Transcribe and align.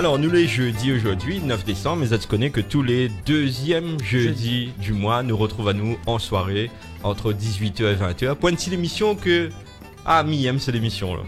Alors, 0.00 0.18
nous 0.18 0.30
les 0.30 0.46
jeudis 0.48 0.94
aujourd'hui, 0.94 1.40
9 1.40 1.62
décembre, 1.62 2.06
mais 2.10 2.18
tu 2.18 2.26
connais 2.26 2.48
que 2.48 2.62
tous 2.62 2.82
les 2.82 3.10
deuxièmes 3.26 4.02
jeudis 4.02 4.70
du 4.78 4.94
mois, 4.94 5.22
nous 5.22 5.36
retrouvons 5.36 5.68
à 5.68 5.72
nous 5.74 5.98
en 6.06 6.18
soirée 6.18 6.70
entre 7.02 7.34
18h 7.34 7.82
et 7.82 7.96
20h. 7.96 8.34
Point 8.36 8.52
de 8.52 8.70
l'émission 8.70 9.14
que. 9.14 9.50
Ah, 10.06 10.22
mi 10.22 10.48
c'est 10.58 10.72
l'émission 10.72 11.16
là. 11.16 11.20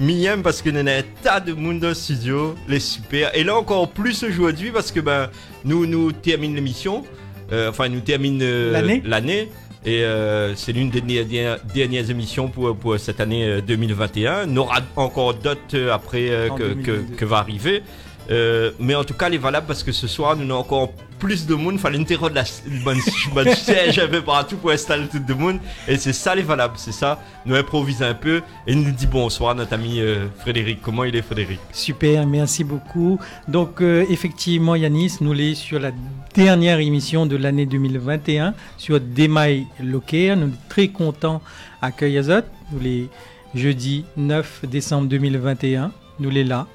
mi 0.00 0.26
parce 0.42 0.60
que 0.60 0.70
nous 0.70 0.80
avons 0.80 0.88
un 0.88 1.02
tas 1.22 1.38
de 1.38 1.52
monde 1.52 1.78
dans 1.78 1.90
le 1.90 1.94
studio, 1.94 2.56
les 2.66 2.80
super. 2.80 3.32
Et 3.36 3.44
là 3.44 3.54
encore 3.54 3.90
plus 3.90 4.24
aujourd'hui 4.24 4.72
parce 4.72 4.90
que 4.90 4.98
ben, 4.98 5.30
nous, 5.64 5.86
nous 5.86 6.10
terminons 6.10 6.56
l'émission. 6.56 7.04
Euh, 7.52 7.70
enfin, 7.70 7.88
nous 7.88 8.00
terminons 8.00 8.40
euh, 8.42 8.98
l'année. 9.04 9.50
Et 9.84 10.02
euh, 10.02 10.56
c'est 10.56 10.72
l'une 10.72 10.90
des 10.90 11.00
dernières, 11.00 12.10
émissions 12.10 12.48
pour, 12.48 12.76
pour 12.76 12.98
cette 12.98 13.20
année 13.20 13.62
2021. 13.62 14.48
Il 14.48 14.54
y 14.54 14.58
aura 14.58 14.80
encore 14.96 15.34
d'autres 15.34 15.90
après 15.92 16.28
que, 16.58 16.72
que, 16.72 17.14
que, 17.16 17.24
va 17.24 17.36
arriver. 17.38 17.84
Euh, 18.30 18.72
mais 18.78 18.94
en 18.94 19.04
tout 19.04 19.14
cas, 19.14 19.26
elle 19.26 19.34
est 19.34 19.38
valable 19.38 19.66
parce 19.66 19.82
que 19.82 19.92
ce 19.92 20.06
soir, 20.06 20.36
nous 20.36 20.44
avons 20.44 20.60
encore 20.60 20.92
plus 21.18 21.46
de 21.46 21.54
monde. 21.54 21.78
Fallait 21.78 21.98
une 21.98 22.04
terre 22.04 22.28
de 22.28 22.34
la 22.34 22.44
bonne, 22.84 22.98
bonne 23.32 23.54
siège 23.54 23.98
un 23.98 24.08
peu 24.08 24.22
partout 24.22 24.56
pour 24.56 24.70
installer 24.70 25.06
tout 25.06 25.20
le 25.26 25.34
monde. 25.34 25.58
Et 25.88 25.96
c'est 25.96 26.12
ça, 26.12 26.34
les 26.34 26.42
valable. 26.42 26.74
C'est 26.76 26.92
ça. 26.92 27.20
Nous 27.44 27.54
improvisons 27.54 28.04
un 28.04 28.14
peu 28.14 28.42
et 28.66 28.74
nous 28.74 28.90
dit 28.90 29.06
bonsoir, 29.06 29.54
notre 29.54 29.72
ami 29.74 30.00
euh, 30.00 30.26
Frédéric. 30.38 30.80
Comment 30.82 31.04
il 31.04 31.14
est, 31.16 31.22
Frédéric? 31.22 31.60
Super, 31.72 32.26
merci 32.26 32.64
beaucoup. 32.64 33.18
Donc, 33.48 33.80
euh, 33.80 34.04
effectivement, 34.10 34.74
Yanis, 34.74 35.18
nous 35.20 35.32
l'est 35.32 35.54
sur 35.54 35.78
la 35.78 35.92
dernière 36.34 36.80
émission 36.80 37.26
de 37.26 37.36
l'année 37.36 37.66
2021 37.66 38.54
sur 38.76 39.00
Demail 39.00 39.66
Locaire. 39.82 40.36
Nous 40.36 40.48
sommes 40.48 40.56
très 40.68 40.88
contents 40.88 41.40
accueillir 41.80 42.20
Azot. 42.20 42.46
Nous 42.72 42.80
les 42.80 43.08
jeudi 43.54 44.04
9 44.16 44.64
décembre 44.64 45.08
2021. 45.08 45.92
Nous 46.18 46.30
les 46.30 46.44
là 46.44 46.66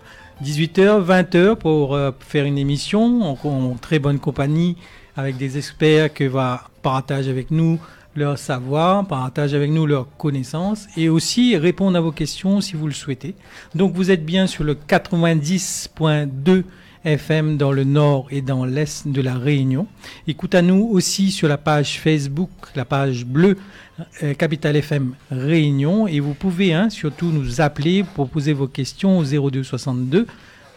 18h, 0.44 1.06
20h 1.06 1.56
pour 1.56 1.94
euh, 1.94 2.12
faire 2.20 2.46
une 2.46 2.58
émission 2.58 3.38
en, 3.44 3.76
très 3.76 4.00
bonne 4.00 4.18
compagnie 4.18 4.76
avec 5.16 5.38
des 5.38 5.58
experts 5.58 6.12
qui 6.14 6.26
vont 6.26 6.58
partager 6.82 7.30
avec 7.30 7.52
nous 7.52 7.80
leur 8.16 8.38
savoir, 8.38 9.06
partager 9.08 9.56
avec 9.56 9.70
nous 9.70 9.86
leurs 9.86 10.08
connaissances 10.18 10.88
et 10.98 11.10
aussi 11.10 11.56
répondre 11.58 11.96
à 11.98 12.02
vos 12.02 12.12
questions 12.12 12.60
si 12.60 12.76
vous 12.76 12.88
le 12.88 12.94
souhaitez. 12.94 13.36
Donc 13.76 13.94
vous 13.94 14.10
êtes 14.10 14.26
bien 14.26 14.48
sur 14.48 14.64
le 14.64 14.74
90.2 14.74 16.64
FM 17.04 17.58
dans 17.58 17.72
le 17.72 17.84
nord 17.84 18.28
et 18.32 18.42
dans 18.42 18.66
l'est 18.66 19.08
de 19.08 19.22
la 19.22 19.36
Réunion. 19.36 19.88
Écoute 20.28 20.56
à 20.56 20.62
nous 20.62 20.88
aussi 20.92 21.32
sur 21.32 21.48
la 21.48 21.58
page 21.58 22.00
Facebook, 22.00 22.50
la 22.76 22.86
page 22.86 23.26
bleue 23.26 23.58
euh, 24.24 24.34
Capital 24.34 24.76
FM 24.76 25.16
Réunion 25.32 26.08
et 26.08 26.20
vous 26.20 26.34
pouvez 26.34 26.74
hein, 26.74 26.90
surtout 26.90 27.28
nous 27.28 27.62
appeler 27.62 28.04
pour 28.04 28.30
poser 28.30 28.54
vos 28.54 28.68
questions 28.68 29.18
au 29.18 29.50
02 29.50 29.64
62 29.64 30.28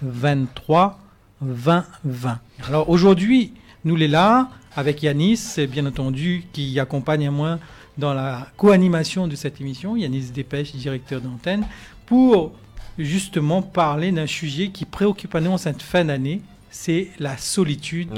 23 0.02 0.98
20 1.40 1.84
20. 2.04 2.38
Alors 2.68 2.88
aujourd'hui, 2.88 3.52
nous 3.84 3.96
les 3.96 4.08
là 4.08 4.48
avec 4.76 5.02
Yanis, 5.02 5.56
bien 5.70 5.86
entendu, 5.86 6.44
qui 6.52 6.78
accompagne 6.80 7.28
à 7.28 7.30
moi 7.30 7.58
dans 7.96 8.12
la 8.12 8.48
co-animation 8.56 9.28
de 9.28 9.36
cette 9.36 9.60
émission, 9.60 9.96
Yanis 9.96 10.30
Dépêche, 10.34 10.74
directeur 10.74 11.20
d'antenne, 11.20 11.64
pour 12.06 12.52
justement 12.98 13.62
parler 13.62 14.12
d'un 14.12 14.26
sujet 14.26 14.68
qui 14.68 14.84
préoccupe 14.84 15.34
à 15.34 15.40
nous 15.40 15.52
en 15.52 15.58
cette 15.58 15.82
fin 15.82 16.04
d'année, 16.04 16.40
c'est 16.70 17.08
la 17.18 17.36
solitude 17.36 18.10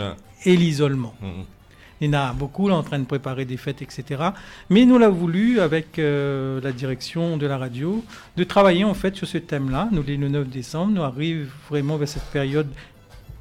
et 0.44 0.56
l'isolement. 0.56 1.14
Mmh. 1.20 1.42
Il 2.00 2.08
y 2.08 2.10
en 2.10 2.18
a 2.18 2.32
beaucoup 2.32 2.68
là, 2.68 2.74
en 2.74 2.82
train 2.82 2.98
de 2.98 3.04
préparer 3.04 3.46
des 3.46 3.56
fêtes, 3.56 3.80
etc. 3.80 4.22
Mais 4.68 4.84
nous 4.84 4.98
l'avons 4.98 5.16
voulu, 5.16 5.60
avec 5.60 5.98
euh, 5.98 6.60
la 6.60 6.72
direction 6.72 7.38
de 7.38 7.46
la 7.46 7.56
radio, 7.56 8.04
de 8.36 8.44
travailler 8.44 8.84
en 8.84 8.92
fait 8.92 9.16
sur 9.16 9.26
ce 9.26 9.38
thème-là. 9.38 9.88
Nous, 9.92 10.02
le 10.02 10.28
9 10.28 10.48
décembre, 10.48 10.92
nous 10.92 11.02
arrivons 11.02 11.48
vraiment 11.70 11.96
vers 11.96 12.08
cette 12.08 12.30
période 12.30 12.68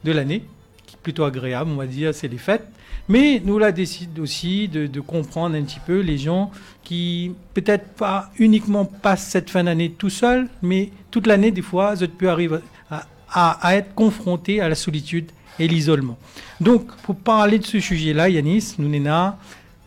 de 0.05 0.11
l'année, 0.11 0.43
qui 0.85 0.95
est 0.95 0.99
plutôt 1.03 1.25
agréable, 1.25 1.69
on 1.71 1.75
va 1.75 1.87
dire, 1.87 2.15
c'est 2.15 2.29
les 2.29 2.37
fêtes. 2.37 2.67
Mais 3.07 3.41
nous 3.43 3.59
la 3.59 3.71
décide 3.71 4.17
aussi 4.19 4.67
de, 4.67 4.99
comprendre 4.99 5.55
un 5.55 5.63
petit 5.63 5.79
peu 5.79 5.99
les 5.99 6.17
gens 6.17 6.49
qui 6.83 7.33
peut-être 7.53 7.89
pas 7.93 8.31
uniquement 8.39 8.85
passent 8.85 9.27
cette 9.27 9.49
fin 9.49 9.63
d'année 9.63 9.91
tout 9.91 10.09
seul, 10.09 10.47
mais 10.61 10.89
toute 11.15 11.27
l'année 11.27 11.51
des 11.51 11.61
fois, 11.61 11.93
ils 11.97 12.09
peuvent 12.09 12.27
arriver 12.27 12.57
à, 12.91 13.51
à 13.65 13.75
être 13.77 13.95
confrontés 13.95 14.59
à 14.59 14.67
la 14.67 14.75
solitude 14.75 15.31
et 15.57 15.65
l'isolement. 15.65 16.17
Donc, 16.59 16.93
pour 17.03 17.15
parler 17.15 17.57
de 17.57 17.65
ce 17.65 17.79
sujet-là, 17.79 18.27
Yanis, 18.27 18.75
nous 18.79 18.93
avons 19.07 19.35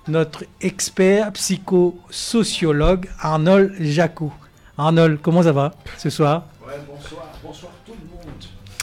notre 0.07 0.45
expert 0.63 1.31
psychosociologue 1.33 3.11
Arnold 3.21 3.75
Jacot. 3.79 4.33
Arnold, 4.79 5.19
comment 5.21 5.43
ça 5.43 5.53
va 5.53 5.75
ce 5.99 6.09
soir? 6.09 6.45
Ouais, 6.67 6.73
bonsoir, 6.89 7.29
bonsoir 7.45 7.73
tout 7.85 7.93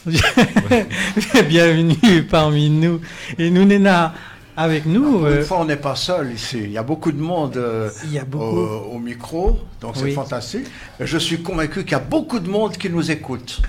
le 0.06 0.13
monde. 0.13 1.47
Bienvenue 1.50 2.27
parmi 2.29 2.69
nous. 2.69 3.01
Et 3.39 3.50
nous 3.50 3.67
sommes 3.67 4.12
avec 4.58 4.86
nous. 4.86 5.20
Une 5.20 5.26
euh, 5.26 5.44
fois, 5.44 5.60
on 5.62 5.66
n'est 5.66 5.76
pas 5.76 5.96
seul 5.96 6.32
ici. 6.34 6.60
Il 6.64 6.72
y 6.72 6.78
a 6.78 6.84
beaucoup 6.84 7.12
de 7.12 7.22
monde 7.22 7.58
euh, 7.58 7.90
Au, 8.92 9.00
micro, 9.00 9.60
donc 9.82 9.96
c'est 9.96 10.12
fantastique. 10.12 10.66
Je 11.00 11.18
suis 11.18 11.42
convaincu 11.42 11.84
qu'il 11.84 11.92
y 11.92 11.96
a 11.96 12.00
beaucoup 12.00 12.40
de 12.40 12.50
monde 12.50 12.78
qui 12.78 12.90
nous 12.90 13.12
écoute. 13.12 13.62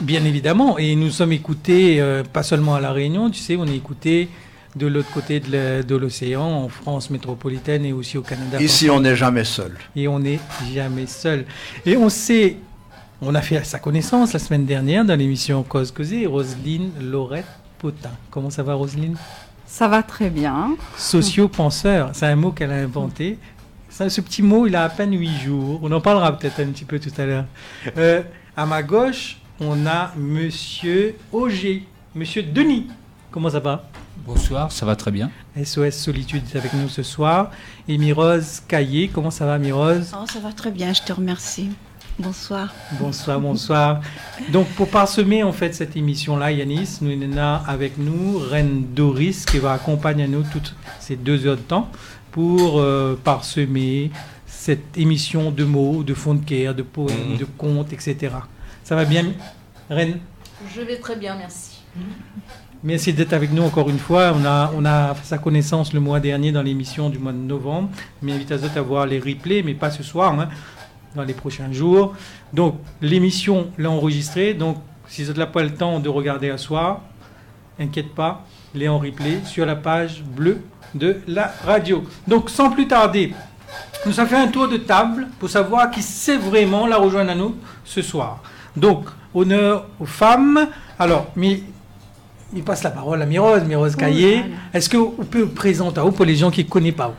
Bien 0.00 0.24
évidemment, 0.24 0.78
et 0.78 0.94
nous 0.96 1.10
sommes 1.10 1.32
écoutés 1.32 2.00
euh, 2.00 2.22
pas 2.24 2.42
seulement 2.42 2.74
à 2.74 2.80
La 2.80 2.92
Réunion, 2.92 3.30
tu 3.30 3.40
sais, 3.40 3.56
on 3.56 3.66
est 3.66 3.76
écoutés 3.76 4.28
de 4.74 4.86
l'autre 4.86 5.10
côté 5.12 5.38
de 5.38 5.96
l'océan, 5.96 6.42
en 6.42 6.68
France 6.70 7.10
métropolitaine 7.10 7.84
et 7.84 7.92
aussi 7.92 8.16
au 8.16 8.22
Canada. 8.22 8.58
Ici, 8.58 8.88
on 8.88 9.00
n'est 9.00 9.16
jamais 9.16 9.44
seul. 9.44 9.76
Et 9.94 10.08
on 10.08 10.18
n'est 10.18 10.40
jamais 10.74 11.06
seul. 11.06 11.44
Et 11.84 11.94
on 11.98 12.08
sait, 12.08 12.56
on 13.20 13.34
a 13.34 13.42
fait 13.42 13.62
sa 13.66 13.78
connaissance 13.78 14.32
la 14.32 14.38
semaine 14.38 14.64
dernière 14.64 15.04
dans 15.04 15.14
l'émission 15.14 15.62
Cause 15.62 15.92
Causée, 15.92 16.24
Roselyne 16.24 16.90
Laurette 17.02 17.44
Potin. 17.78 18.12
Comment 18.30 18.48
ça 18.48 18.62
va, 18.62 18.72
Roselyne? 18.72 19.16
Ça 19.72 19.88
va 19.88 20.02
très 20.02 20.28
bien. 20.28 20.76
Sociopenseur, 20.98 22.10
c'est 22.12 22.26
un 22.26 22.36
mot 22.36 22.52
qu'elle 22.52 22.72
a 22.72 22.74
inventé. 22.74 23.38
ce 23.88 24.20
petit 24.20 24.42
mot, 24.42 24.66
il 24.66 24.76
a 24.76 24.84
à 24.84 24.90
peine 24.90 25.18
huit 25.18 25.34
jours. 25.40 25.80
On 25.82 25.90
en 25.92 26.00
parlera 26.02 26.36
peut-être 26.36 26.60
un 26.60 26.66
petit 26.66 26.84
peu 26.84 27.00
tout 27.00 27.10
à 27.16 27.24
l'heure. 27.24 27.46
Euh, 27.96 28.22
à 28.54 28.66
ma 28.66 28.82
gauche, 28.82 29.38
on 29.60 29.86
a 29.86 30.12
Monsieur 30.14 31.14
Auger, 31.32 31.86
Monsieur 32.14 32.42
Denis. 32.42 32.88
Comment 33.30 33.48
ça 33.48 33.60
va? 33.60 33.88
Bonsoir, 34.26 34.70
ça 34.70 34.84
va 34.84 34.94
très 34.94 35.10
bien. 35.10 35.30
SOS 35.56 35.92
Solitude 35.92 36.42
est 36.52 36.58
avec 36.58 36.74
nous 36.74 36.90
ce 36.90 37.02
soir. 37.02 37.50
Et 37.88 37.96
Mirose 37.96 38.60
Caillé, 38.68 39.08
comment 39.08 39.30
ça 39.30 39.46
va 39.46 39.58
Mirose? 39.58 40.12
Oh, 40.14 40.26
Ça 40.30 40.40
va 40.40 40.52
très 40.52 40.70
bien, 40.70 40.92
je 40.92 41.00
te 41.00 41.14
remercie. 41.14 41.70
Bonsoir. 42.22 42.72
Bonsoir, 43.00 43.40
bonsoir. 43.40 44.00
Donc 44.52 44.68
pour 44.68 44.88
parsemer 44.88 45.42
en 45.42 45.52
fait 45.52 45.74
cette 45.74 45.96
émission-là, 45.96 46.52
Yanis, 46.52 46.98
nous 47.00 47.10
avons 47.10 47.64
avec 47.66 47.98
nous 47.98 48.38
Reine 48.38 48.84
Doris 48.94 49.44
qui 49.44 49.58
va 49.58 49.72
accompagner 49.72 50.28
nous 50.28 50.44
toutes 50.44 50.76
ces 51.00 51.16
deux 51.16 51.46
heures 51.46 51.56
de 51.56 51.62
temps 51.62 51.90
pour 52.30 52.78
euh, 52.78 53.18
parsemer 53.24 54.12
cette 54.46 54.96
émission 54.96 55.50
de 55.50 55.64
mots, 55.64 56.04
de 56.04 56.14
fonds 56.14 56.34
de 56.34 56.44
guerre, 56.44 56.76
de 56.76 56.82
poèmes, 56.82 57.34
mmh. 57.34 57.38
de 57.38 57.44
contes, 57.44 57.92
etc. 57.92 58.36
Ça 58.84 58.94
va 58.94 59.04
bien, 59.04 59.32
Rennes 59.90 60.20
Je 60.72 60.80
vais 60.82 60.98
très 60.98 61.16
bien, 61.16 61.34
merci. 61.34 61.80
Merci 62.84 63.12
d'être 63.12 63.32
avec 63.32 63.52
nous 63.52 63.64
encore 63.64 63.90
une 63.90 63.98
fois. 63.98 64.32
On 64.36 64.44
a, 64.44 64.72
on 64.76 64.84
a 64.84 65.14
fait 65.14 65.26
sa 65.26 65.38
connaissance 65.38 65.92
le 65.92 65.98
mois 65.98 66.20
dernier 66.20 66.52
dans 66.52 66.62
l'émission 66.62 67.10
du 67.10 67.18
mois 67.18 67.32
de 67.32 67.38
novembre. 67.38 67.90
Je 68.22 68.28
m'invite 68.28 68.52
à, 68.52 68.56
à 68.76 68.80
voir 68.80 69.06
les 69.06 69.18
replays, 69.18 69.64
mais 69.64 69.74
pas 69.74 69.90
ce 69.90 70.04
soir, 70.04 70.38
hein, 70.38 70.48
dans 71.14 71.24
les 71.24 71.34
prochains 71.34 71.72
jours. 71.72 72.14
Donc, 72.52 72.76
l'émission 73.00 73.68
l'a 73.78 73.90
enregistrée. 73.90 74.54
Donc, 74.54 74.78
si 75.08 75.24
vous 75.24 75.32
n'avez 75.32 75.50
pas 75.50 75.62
le 75.62 75.74
temps 75.74 76.00
de 76.00 76.08
regarder 76.08 76.50
à 76.50 76.58
soir, 76.58 77.00
inquiète 77.78 78.14
pas, 78.14 78.44
les 78.74 78.88
en 78.88 78.98
replay 78.98 79.40
sur 79.44 79.66
la 79.66 79.76
page 79.76 80.22
bleue 80.22 80.60
de 80.94 81.20
la 81.26 81.52
radio. 81.64 82.04
Donc, 82.26 82.50
sans 82.50 82.70
plus 82.70 82.86
tarder, 82.86 83.34
nous 84.06 84.18
avons 84.18 84.28
fait 84.28 84.36
un 84.36 84.48
tour 84.48 84.68
de 84.68 84.76
table 84.78 85.28
pour 85.38 85.48
savoir 85.48 85.90
qui 85.90 86.02
sait 86.02 86.36
vraiment 86.36 86.86
la 86.86 86.96
rejoindre 86.96 87.30
à 87.30 87.34
nous 87.34 87.56
ce 87.84 88.02
soir. 88.02 88.42
Donc, 88.76 89.06
honneur 89.34 89.86
aux 90.00 90.06
femmes. 90.06 90.68
Alors, 90.98 91.26
mais 91.36 91.62
il 92.54 92.62
passe 92.62 92.82
la 92.82 92.90
parole 92.90 93.22
à 93.22 93.26
Mirose, 93.26 93.64
Mirose 93.64 93.96
Caillé. 93.96 94.44
Est-ce 94.74 94.88
que 94.88 94.96
vous 94.96 95.10
pouvez 95.10 95.44
vous 95.44 95.54
présenter 95.54 96.00
à 96.00 96.02
vous 96.02 96.12
pour 96.12 96.24
les 96.24 96.36
gens 96.36 96.50
qui 96.50 96.64
ne 96.64 96.68
connaissent 96.68 96.94
pas 96.94 97.14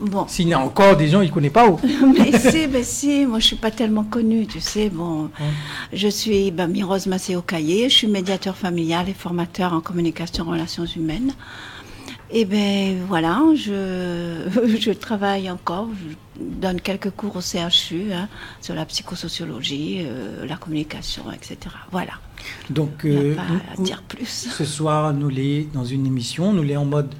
Bon. 0.00 0.26
S'il 0.28 0.48
y 0.48 0.54
a 0.54 0.60
encore 0.60 0.96
des 0.96 1.08
gens 1.08 1.20
qui 1.20 1.28
ne 1.28 1.32
connaissent 1.32 1.52
pas 1.52 1.68
où. 1.68 1.78
mais 2.18 2.38
si, 2.38 2.66
mais 2.68 2.82
si, 2.82 3.26
moi 3.26 3.38
je 3.38 3.44
ne 3.44 3.48
suis 3.48 3.56
pas 3.56 3.70
tellement 3.70 4.04
connue, 4.04 4.46
tu 4.46 4.60
sais. 4.60 4.88
Bon, 4.88 5.30
je 5.92 6.08
suis 6.08 6.50
ben, 6.50 6.68
Mirose 6.68 7.06
Macéo 7.06 7.42
Caillé, 7.42 7.88
je 7.88 7.94
suis 7.94 8.06
médiateur 8.06 8.56
familial 8.56 9.08
et 9.08 9.14
formateur 9.14 9.74
en 9.74 9.80
communication 9.80 10.46
et 10.46 10.50
relations 10.52 10.86
humaines. 10.86 11.32
Et 12.32 12.42
eh 12.42 12.44
bien 12.44 12.94
voilà, 13.08 13.42
je, 13.56 14.48
je 14.78 14.90
travaille 14.92 15.50
encore, 15.50 15.88
je 15.92 16.14
donne 16.40 16.80
quelques 16.80 17.10
cours 17.10 17.34
au 17.34 17.40
CHU 17.40 18.12
hein, 18.12 18.28
sur 18.60 18.76
la 18.76 18.86
psychosociologie, 18.86 20.02
euh, 20.04 20.46
la 20.46 20.56
communication, 20.56 21.24
etc. 21.32 21.58
Voilà. 21.90 22.12
Donc, 22.70 23.04
euh, 23.04 23.34
pas 23.34 23.42
à 23.42 23.82
dire 23.82 24.02
plus. 24.06 24.48
Ce 24.48 24.64
soir, 24.64 25.12
nous 25.12 25.28
l'est 25.28 25.66
dans 25.74 25.84
une 25.84 26.06
émission, 26.06 26.52
nous 26.52 26.62
l'est 26.62 26.76
en 26.76 26.84
mode 26.84 27.12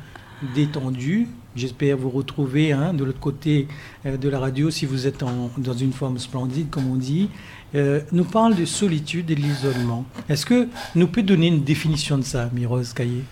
détendu. 0.55 1.27
J'espère 1.56 1.97
vous 1.97 2.11
retrouver 2.11 2.73
hein, 2.73 2.94
de 2.94 3.02
l'autre 3.02 3.19
côté 3.19 3.67
euh, 4.06 4.17
de 4.17 4.29
la 4.29 4.38
radio 4.38 4.70
si 4.70 4.87
vous 4.87 5.06
êtes 5.06 5.25
dans 5.58 5.75
une 5.75 5.93
forme 5.93 6.19
splendide, 6.19 6.70
comme 6.70 6.88
on 6.88 6.97
dit. 6.97 7.29
euh, 7.75 8.00
nous 8.12 8.25
parle 8.25 8.55
de 8.55 8.64
solitude 8.64 9.31
et 9.31 9.35
de 9.35 9.41
l'isolement. 9.41 10.05
Est-ce 10.29 10.47
que 10.47 10.69
nous 10.94 11.08
peut 11.08 11.23
donner 11.23 11.49
une 11.49 11.64
définition 11.64 12.19
de 12.19 12.23
ça, 12.23 12.50
Mirose 12.52 12.93
Caillé? 12.93 13.25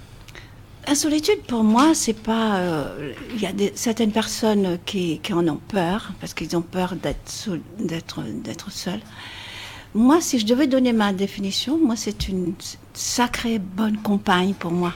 La 0.87 0.95
solitude, 0.95 1.43
pour 1.47 1.65
moi, 1.65 1.93
c'est 1.95 2.15
pas. 2.19 2.57
Euh, 2.59 3.13
il 3.35 3.41
y 3.43 3.47
a 3.47 3.53
certaines 3.75 4.11
personnes 4.11 4.79
qui, 4.87 5.21
en 5.33 5.47
ont 5.47 5.61
peur, 5.69 6.13
parce 6.21 6.35
qu'ils 6.35 6.57
ont 6.57 6.63
peur 6.63 6.95
d'être, 6.97 8.23
d'être 8.43 8.71
seuls. 8.73 9.01
Moi, 9.95 10.21
si 10.21 10.39
je 10.39 10.47
devais 10.47 10.67
donner 10.67 10.93
ma 10.93 11.13
définition, 11.13 11.79
moi, 11.79 11.95
c'est 11.95 12.29
une 12.29 12.55
sacrée 12.95 13.59
bonne 13.59 13.99
compagne 13.99 14.55
pour 14.55 14.71
moi. 14.71 14.95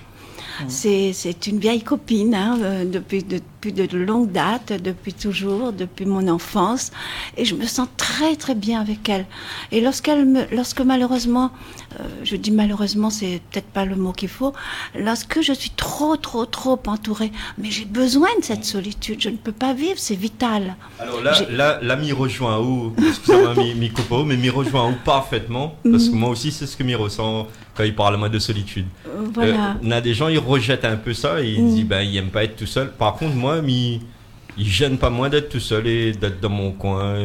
Mmh. 0.61 0.69
C'est 0.69 1.47
une 1.47 1.59
vieille 1.59 1.83
copine 1.83 2.35
hein, 2.35 2.59
euh, 2.61 2.85
depuis, 2.85 3.23
depuis 3.23 3.73
de 3.73 3.97
longue 3.97 4.31
date, 4.31 4.73
depuis 4.83 5.13
toujours, 5.13 5.73
depuis 5.73 6.07
mon 6.07 6.29
enfance. 6.29 6.91
Et 7.37 7.45
je 7.45 7.55
me 7.55 7.67
sens 7.67 7.89
très 7.97 8.37
très 8.37 8.55
bien 8.55 8.81
avec 8.81 9.09
elle. 9.09 9.27
Et 9.71 9.81
lorsqu'elle 9.81 10.27
me, 10.27 10.43
lorsque 10.55 10.81
malheureusement, 10.81 11.51
euh, 12.01 12.05
je 12.25 12.37
dis 12.37 12.51
malheureusement, 12.51 13.11
c'est 13.11 13.41
peut-être 13.51 13.67
pas 13.67 13.85
le 13.85 13.97
mot 13.97 14.13
qu'il 14.13 14.29
faut, 14.29 14.53
lorsque 14.99 15.41
je 15.41 15.53
suis 15.53 15.71
trop 15.71 16.17
trop 16.17 16.47
trop 16.47 16.79
entourée, 16.87 17.33
mais 17.59 17.71
j'ai 17.71 17.85
besoin 17.85 18.29
de 18.39 18.45
cette 18.45 18.65
solitude. 18.65 19.21
Je 19.21 19.29
ne 19.29 19.37
peux 19.37 19.53
pas 19.53 19.73
vivre, 19.73 19.99
c'est 19.99 20.15
vital. 20.15 20.77
Alors 20.99 21.21
là, 21.23 21.33
là, 21.51 21.79
là, 21.83 21.97
m'y 21.97 22.13
rejoint 22.13 22.61
où? 22.61 22.95
Excusez-moi, 22.99 23.55
m'y 23.55 23.91
coupe 23.91 24.27
mais 24.27 24.37
m'y 24.37 24.51
rejoint 24.51 24.91
où? 24.91 24.95
Parfaitement, 25.05 25.77
parce 25.91 26.09
que 26.09 26.15
mmh. 26.15 26.19
moi 26.19 26.31
aussi, 26.31 26.53
c'est 26.53 26.67
ce 26.67 26.77
que 26.77 26.83
m'y 26.83 26.95
ressent 26.95 27.49
quand 27.75 27.85
il 27.85 27.95
parle 27.95 28.17
moi 28.17 28.29
de 28.29 28.39
solitude. 28.39 28.87
Euh, 29.23 29.31
voilà. 29.33 29.77
on 29.83 29.91
a 29.91 30.01
des 30.01 30.15
gens, 30.15 30.29
ils 30.29 30.39
rejettent 30.39 30.85
un 30.85 30.97
peu 30.97 31.15
ça 31.15 31.43
et 31.43 31.53
ils 31.53 31.63
mm. 31.63 31.75
disent, 31.75 31.87
ben, 31.87 32.03
ils 32.03 32.13
n'aiment 32.15 32.31
pas 32.31 32.45
être 32.45 32.57
tout 32.57 32.67
seul. 32.67 32.91
Par 32.91 33.15
contre, 33.15 33.35
moi, 33.35 33.61
il, 33.67 34.01
il 34.59 34.67
gêne 34.67 34.99
pas 34.99 35.11
moins 35.11 35.29
d'être 35.29 35.49
tout 35.49 35.61
seul 35.61 35.87
et 35.87 36.13
d'être 36.13 36.41
dans 36.41 36.51
mon 36.51 36.73
coin. 36.73 37.17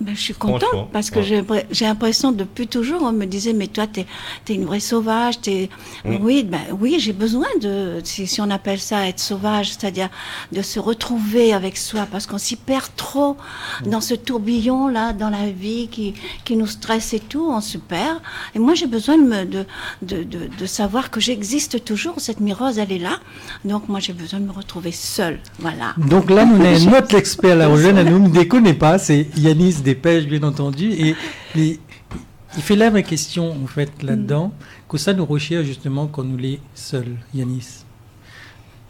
Ben, 0.00 0.14
je 0.14 0.20
suis 0.20 0.34
contente 0.34 0.90
parce 0.92 1.10
que 1.10 1.20
j'ai 1.22 1.42
l'impression 1.80 2.30
depuis 2.30 2.68
toujours, 2.68 3.02
on 3.02 3.12
me 3.12 3.26
disait, 3.26 3.52
mais 3.52 3.66
toi, 3.66 3.86
tu 3.88 4.00
es, 4.00 4.54
une 4.54 4.66
vraie 4.66 4.78
sauvage. 4.78 5.34
Es... 5.46 5.68
Mm. 6.04 6.16
Oui, 6.20 6.44
ben, 6.44 6.60
oui 6.78 6.96
j'ai 7.00 7.12
besoin 7.12 7.48
de, 7.60 8.00
si, 8.04 8.28
si, 8.28 8.40
on 8.40 8.50
appelle 8.50 8.78
ça 8.78 9.08
être 9.08 9.18
sauvage, 9.18 9.72
c'est-à-dire 9.72 10.10
de 10.52 10.62
se 10.62 10.78
retrouver 10.78 11.52
avec 11.52 11.76
soi 11.76 12.06
parce 12.10 12.26
qu'on 12.26 12.38
s'y 12.38 12.54
perd 12.54 12.86
trop 12.96 13.36
mm. 13.84 13.90
dans 13.90 14.00
ce 14.00 14.14
tourbillon-là, 14.14 15.12
dans 15.12 15.30
la 15.30 15.50
vie 15.50 15.88
qui, 15.88 16.14
qui 16.44 16.56
nous 16.56 16.68
stresse 16.68 17.12
et 17.12 17.20
tout, 17.20 17.48
on 17.50 17.60
se 17.60 17.78
perd. 17.78 18.20
Et 18.54 18.60
moi, 18.60 18.74
j'ai 18.74 18.86
besoin 18.86 19.18
de, 19.18 19.24
me, 19.24 19.44
de, 19.44 19.64
de, 20.02 20.22
de, 20.22 20.50
de 20.56 20.66
savoir 20.66 21.10
que 21.10 21.18
j'existe 21.20 21.84
toujours. 21.84 22.14
Cette 22.18 22.40
mirose, 22.40 22.78
elle 22.78 22.92
est 22.92 22.98
là. 22.98 23.18
Donc, 23.64 23.88
moi, 23.88 23.98
j'ai 23.98 24.12
besoin 24.12 24.38
de 24.38 24.46
me 24.46 24.52
retrouver 24.52 24.92
seule. 24.92 25.40
Voilà. 25.58 25.94
Donc 25.96 26.30
là, 26.30 26.44
notre 26.90 27.16
expert, 27.16 27.56
la 27.56 27.74
jeune, 27.80 27.98
elle 27.98 28.12
ne 28.12 28.18
me 28.18 28.28
déconne 28.28 28.72
pas, 28.74 28.98
c'est 28.98 29.26
Yanis 29.64 29.82
Dépêche, 29.82 30.26
bien 30.26 30.42
entendu. 30.42 30.90
Et 30.92 31.16
il 31.56 32.62
fait 32.62 32.76
la 32.76 32.90
vraie 32.90 33.02
question, 33.02 33.50
en 33.62 33.66
fait, 33.66 33.90
là-dedans, 34.02 34.52
que 34.88 34.98
ça 34.98 35.12
nous 35.12 35.24
recherche 35.24 35.66
justement 35.66 36.06
quand 36.06 36.22
nous 36.24 36.36
les 36.36 36.60
seuls, 36.74 37.16
Yanis. 37.32 37.84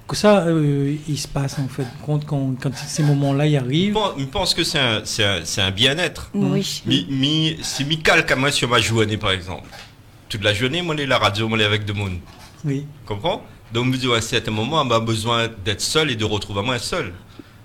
Que 0.06 0.16
ça, 0.16 0.46
euh, 0.46 0.96
il 1.08 1.18
se 1.18 1.28
passe, 1.28 1.58
en 1.58 1.68
fait, 1.68 1.86
quand, 2.04 2.24
quand, 2.26 2.54
quand 2.60 2.74
ces 2.76 3.02
moments-là 3.04 3.46
y 3.46 3.56
arrivent. 3.56 3.96
Je 4.18 4.24
pense 4.24 4.52
que 4.52 4.62
c'est 4.62 4.78
un, 4.78 5.02
un, 5.02 5.42
un 5.58 5.70
bien-être. 5.70 6.30
Oui. 6.34 6.82
Mi, 6.84 7.06
mi, 7.08 7.56
si 7.62 7.84
mi 7.84 7.98
calque 8.02 8.30
à 8.30 8.36
moi 8.36 8.50
sur 8.50 8.68
ma 8.68 8.80
journée, 8.80 9.16
par 9.16 9.30
exemple. 9.30 9.68
Toute 10.28 10.42
la 10.42 10.52
journée, 10.52 10.82
moi, 10.82 10.94
la 10.94 11.18
radio, 11.18 11.48
moi, 11.48 11.58
avec 11.64 11.86
de 11.86 11.92
monde. 11.94 12.18
Oui. 12.64 12.84
Comprends? 13.06 13.42
Donc, 13.72 13.86
me 13.86 13.96
dis, 13.96 14.12
à 14.12 14.20
certains 14.20 14.50
moments, 14.50 14.82
on 14.82 14.90
a 14.90 15.00
besoin 15.00 15.48
d'être 15.64 15.80
seul 15.80 16.10
et 16.10 16.16
de 16.16 16.24
retrouver 16.24 16.62
moi 16.62 16.78
seul. 16.78 17.14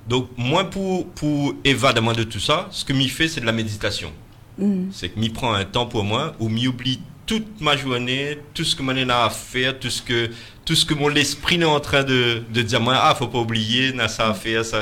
Donc, 0.10 0.28
moi, 0.38 0.64
pour, 0.64 1.08
pour 1.12 1.54
évader 1.64 2.02
de 2.02 2.24
tout 2.24 2.40
ça, 2.40 2.68
ce 2.72 2.84
que 2.84 2.94
m'y 2.94 3.08
fait, 3.08 3.28
c'est 3.28 3.42
de 3.42 3.46
la 3.46 3.52
méditation. 3.52 4.12
Mm. 4.58 4.90
C'est 4.92 5.10
que 5.10 5.20
m'y 5.20 5.30
prend 5.30 5.54
un 5.54 5.66
temps 5.66 5.86
pour 5.86 6.04
moi 6.04 6.34
où 6.40 6.50
m'y 6.50 6.68
oublie 6.68 7.00
toute 7.28 7.62
ma 7.62 7.78
journée, 7.78 8.40
tout 8.56 8.64
ce 8.64 8.76
que 8.76 8.82
mon 8.82 9.10
a 9.10 9.26
à 9.26 9.30
faire, 9.30 9.78
tout 9.78 9.92
ce 9.92 10.02
que, 10.02 10.32
tout 10.66 10.74
ce 10.74 10.84
que 10.84 10.96
mon 10.96 11.14
esprit 11.14 11.62
est 11.62 11.64
en 11.64 11.80
train 11.80 12.04
de, 12.04 12.42
de 12.52 12.62
dire, 12.64 12.82
moi, 12.82 12.96
ah, 13.00 13.14
faut 13.14 13.28
pas 13.28 13.38
oublier, 13.38 13.94
n'a 13.94 14.08
ça 14.08 14.30
à 14.30 14.34
faire, 14.34 14.66
ça, 14.66 14.82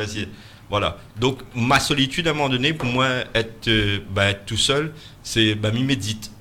voilà. 0.70 0.98
Donc, 1.20 1.40
ma 1.54 1.82
solitude, 1.82 2.26
à 2.28 2.32
un 2.32 2.34
moment 2.34 2.48
donné, 2.48 2.72
pour 2.72 2.88
moi, 2.88 3.08
être, 3.36 3.68
euh, 3.68 4.00
ben, 4.10 4.34
tout 4.46 4.56
seul, 4.56 4.94
c'est, 5.24 5.56
ben, 5.56 5.74
m'y 5.74 5.84
médite. 5.84 6.32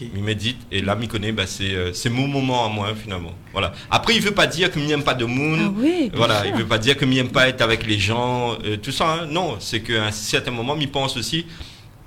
Il 0.00 0.22
médite 0.22 0.58
et 0.70 0.80
là, 0.80 0.96
il 1.00 1.08
connaît, 1.08 1.32
bah, 1.32 1.44
euh, 1.60 1.90
c'est 1.92 2.10
mon 2.10 2.28
moment 2.28 2.64
à 2.64 2.68
moi 2.68 2.94
finalement. 2.94 3.32
Voilà. 3.52 3.72
Après, 3.90 4.14
il 4.14 4.22
veut 4.22 4.30
pas 4.30 4.46
dire 4.46 4.70
qu'il 4.70 4.86
n'aime 4.86 5.02
pas 5.02 5.14
de 5.14 5.24
monde. 5.24 5.74
Ah 5.76 6.16
voilà, 6.16 6.46
il 6.46 6.54
veut 6.54 6.66
pas 6.66 6.78
dire 6.78 6.96
qu'il 6.96 7.08
n'aime 7.08 7.30
pas 7.30 7.48
être 7.48 7.62
avec 7.62 7.86
les 7.86 7.98
gens, 7.98 8.56
euh, 8.64 8.76
tout 8.76 8.92
ça. 8.92 9.12
Hein. 9.12 9.26
Non, 9.26 9.56
c'est 9.58 9.80
qu'à 9.80 10.06
un 10.06 10.12
certain 10.12 10.52
moment, 10.52 10.76
il 10.78 10.90
pense 10.90 11.16
aussi 11.16 11.46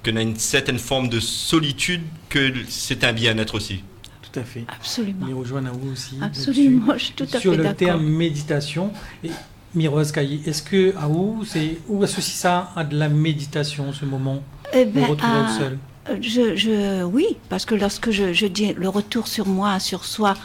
qu'on 0.04 0.16
a 0.16 0.22
une 0.22 0.38
certaine 0.38 0.80
forme 0.80 1.10
de 1.10 1.20
solitude, 1.20 2.02
que 2.30 2.54
c'est 2.70 3.04
un 3.04 3.12
bien-être 3.12 3.56
aussi. 3.56 3.84
Tout 4.22 4.40
à 4.40 4.44
fait. 4.44 4.64
Absolument. 4.68 5.26
Il 5.28 5.34
rejoint 5.34 5.66
à 5.66 5.72
vous 5.72 5.92
aussi. 5.92 6.18
Absolument, 6.22 6.94
je 6.94 7.06
suis 7.06 7.14
tout 7.14 7.24
à 7.24 7.28
fait 7.28 7.34
d'accord. 7.34 7.54
Sur 7.54 7.64
le 7.64 7.74
terme 7.76 8.06
méditation. 8.06 8.92
Et 9.24 9.32
est-ce 9.78 10.64
que 10.64 10.96
à 10.96 11.08
vous, 11.08 11.44
c'est 11.46 11.80
où 11.90 12.02
associe 12.04 12.38
ça 12.38 12.72
à 12.76 12.86
de 12.86 12.98
la 12.98 13.10
méditation, 13.10 13.92
ce 13.92 14.06
moment? 14.06 14.42
Eh 14.74 14.86
ben, 14.86 15.06
retrouver 15.06 15.50
seul 15.58 15.78
je, 16.22 16.56
je, 16.56 17.04
oui, 17.04 17.38
parce 17.50 17.66
que 17.66 17.76
lorsque 17.76 18.12
je, 18.12 18.34
je, 18.34 18.46
dis 18.46 18.74
le 18.74 18.90
retour 18.90 19.28
sur 19.28 19.48
moi, 19.48 19.80
sur 19.80 20.06
soi, 20.06 20.36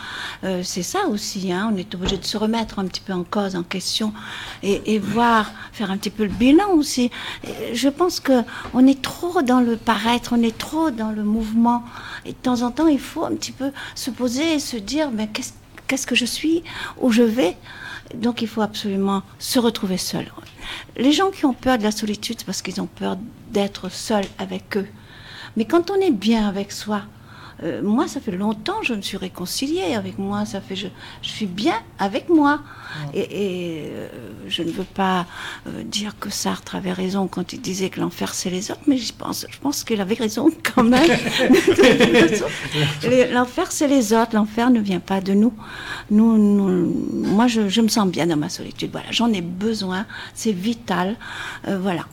euh, 0.45 0.63
c'est 0.63 0.83
ça 0.83 1.07
aussi. 1.09 1.53
Hein, 1.53 1.71
on 1.73 1.77
est 1.77 1.95
obligé 1.95 2.17
de 2.17 2.25
se 2.25 2.37
remettre 2.37 2.79
un 2.79 2.87
petit 2.87 3.01
peu 3.01 3.13
en 3.13 3.25
cause, 3.25 3.57
en 3.57 3.63
question, 3.63 4.13
et, 4.63 4.95
et 4.95 4.99
voir, 4.99 5.51
faire 5.73 5.91
un 5.91 5.99
petit 5.99 6.11
peu 6.11 6.25
le 6.25 6.31
bilan 6.31 6.71
aussi. 6.71 7.11
je 7.73 7.89
pense 7.89 8.21
que 8.21 8.43
on 8.75 8.87
est 8.87 9.03
trop 9.03 9.43
dans 9.43 9.61
le 9.61 9.77
paraître, 9.77 10.35
on 10.37 10.43
est 10.43 10.57
trop 10.57 10.91
dans 10.91 11.11
le 11.11 11.25
mouvement. 11.25 11.85
Et 12.25 12.31
de 12.31 12.37
temps 12.37 12.63
en 12.63 12.71
temps, 12.71 12.87
il 12.87 13.01
faut 13.01 13.25
un 13.25 13.35
petit 13.35 13.53
peu 13.53 13.73
se 13.95 14.11
poser 14.11 14.55
et 14.55 14.59
se 14.59 14.77
dire, 14.77 15.11
mais 15.11 15.29
qu'est-ce 15.29 15.53
qu'est-ce 15.91 16.07
que 16.07 16.15
je 16.15 16.25
suis, 16.25 16.63
où 17.01 17.11
je 17.11 17.23
vais? 17.23 17.57
Donc 18.15 18.43
il 18.43 18.49
faut 18.49 18.63
absolument 18.63 19.23
se 19.41 19.59
retrouver 19.59 19.97
seul. 19.97 20.27
Les 20.97 21.11
gens 21.11 21.31
qui 21.31 21.45
ont 21.47 21.53
peur 21.53 21.79
de 21.79 21.83
la 21.83 21.91
solitude, 21.91 22.37
c'est 22.39 22.45
parce 22.45 22.63
qu'ils 22.63 22.81
ont 22.81 22.87
peur 22.87 23.17
d'être 23.51 23.91
seuls 23.91 24.27
avec 24.39 24.77
eux. 24.77 24.87
Mais 25.57 25.65
quand 25.65 25.91
on 25.91 25.97
est 25.97 26.11
bien 26.11 26.49
avec 26.49 26.73
soi, 26.73 27.03
euh, 27.63 27.83
moi, 27.83 28.09
ça 28.09 28.21
fait 28.21 28.33
longtemps 28.33 28.81
que 28.81 28.87
je 28.87 28.95
me 28.95 29.03
suis 29.03 29.19
réconciliée 29.19 29.95
avec 29.95 30.19
moi. 30.19 30.47
Ça 30.47 30.61
fait, 30.61 30.77
je, 30.77 30.87
je 31.23 31.29
suis 31.29 31.47
bien 31.47 31.75
avec 31.99 32.29
moi. 32.29 32.61
Et, 33.15 33.83
euh, 33.85 34.09
je 34.49 34.63
ne 34.63 34.71
veux 34.71 34.85
pas 34.85 35.27
euh, 35.67 35.83
dire 35.85 36.19
que 36.19 36.31
Sartre 36.31 36.75
avait 36.75 36.93
raison 36.93 37.29
quand 37.29 37.53
il 37.53 37.61
disait 37.61 37.91
que 37.91 38.01
l'enfer 38.01 38.35
c'est 38.35 38.51
les 38.51 38.71
autres, 38.71 38.81
mais 38.87 38.97
je 38.97 39.13
pense, 39.13 39.47
je 39.49 39.59
pense 39.59 39.85
qu'il 39.85 40.01
avait 40.01 40.15
raison 40.15 40.51
quand 40.75 40.85
même. 40.85 41.03
l'enfer 43.33 43.71
c'est 43.71 43.89
les 43.89 44.13
autres. 44.13 44.35
L'enfer 44.35 44.71
ne 44.71 44.81
vient 44.81 45.01
pas 45.01 45.21
de 45.21 45.35
nous. 45.35 45.53
nous, 46.11 46.93
moi, 47.13 47.47
je, 47.47 47.69
je, 47.69 47.81
me 47.81 47.89
sens 47.89 48.09
bien 48.09 48.27
dans 48.27 48.37
ma 48.37 48.49
solitude. 48.49 48.91
Voilà, 48.91 49.11
j'en 49.11 49.33
ai 49.33 49.43
besoin. 49.43 50.07
C'est 50.35 50.53
vital. 50.53 51.17
voilà 51.67 52.07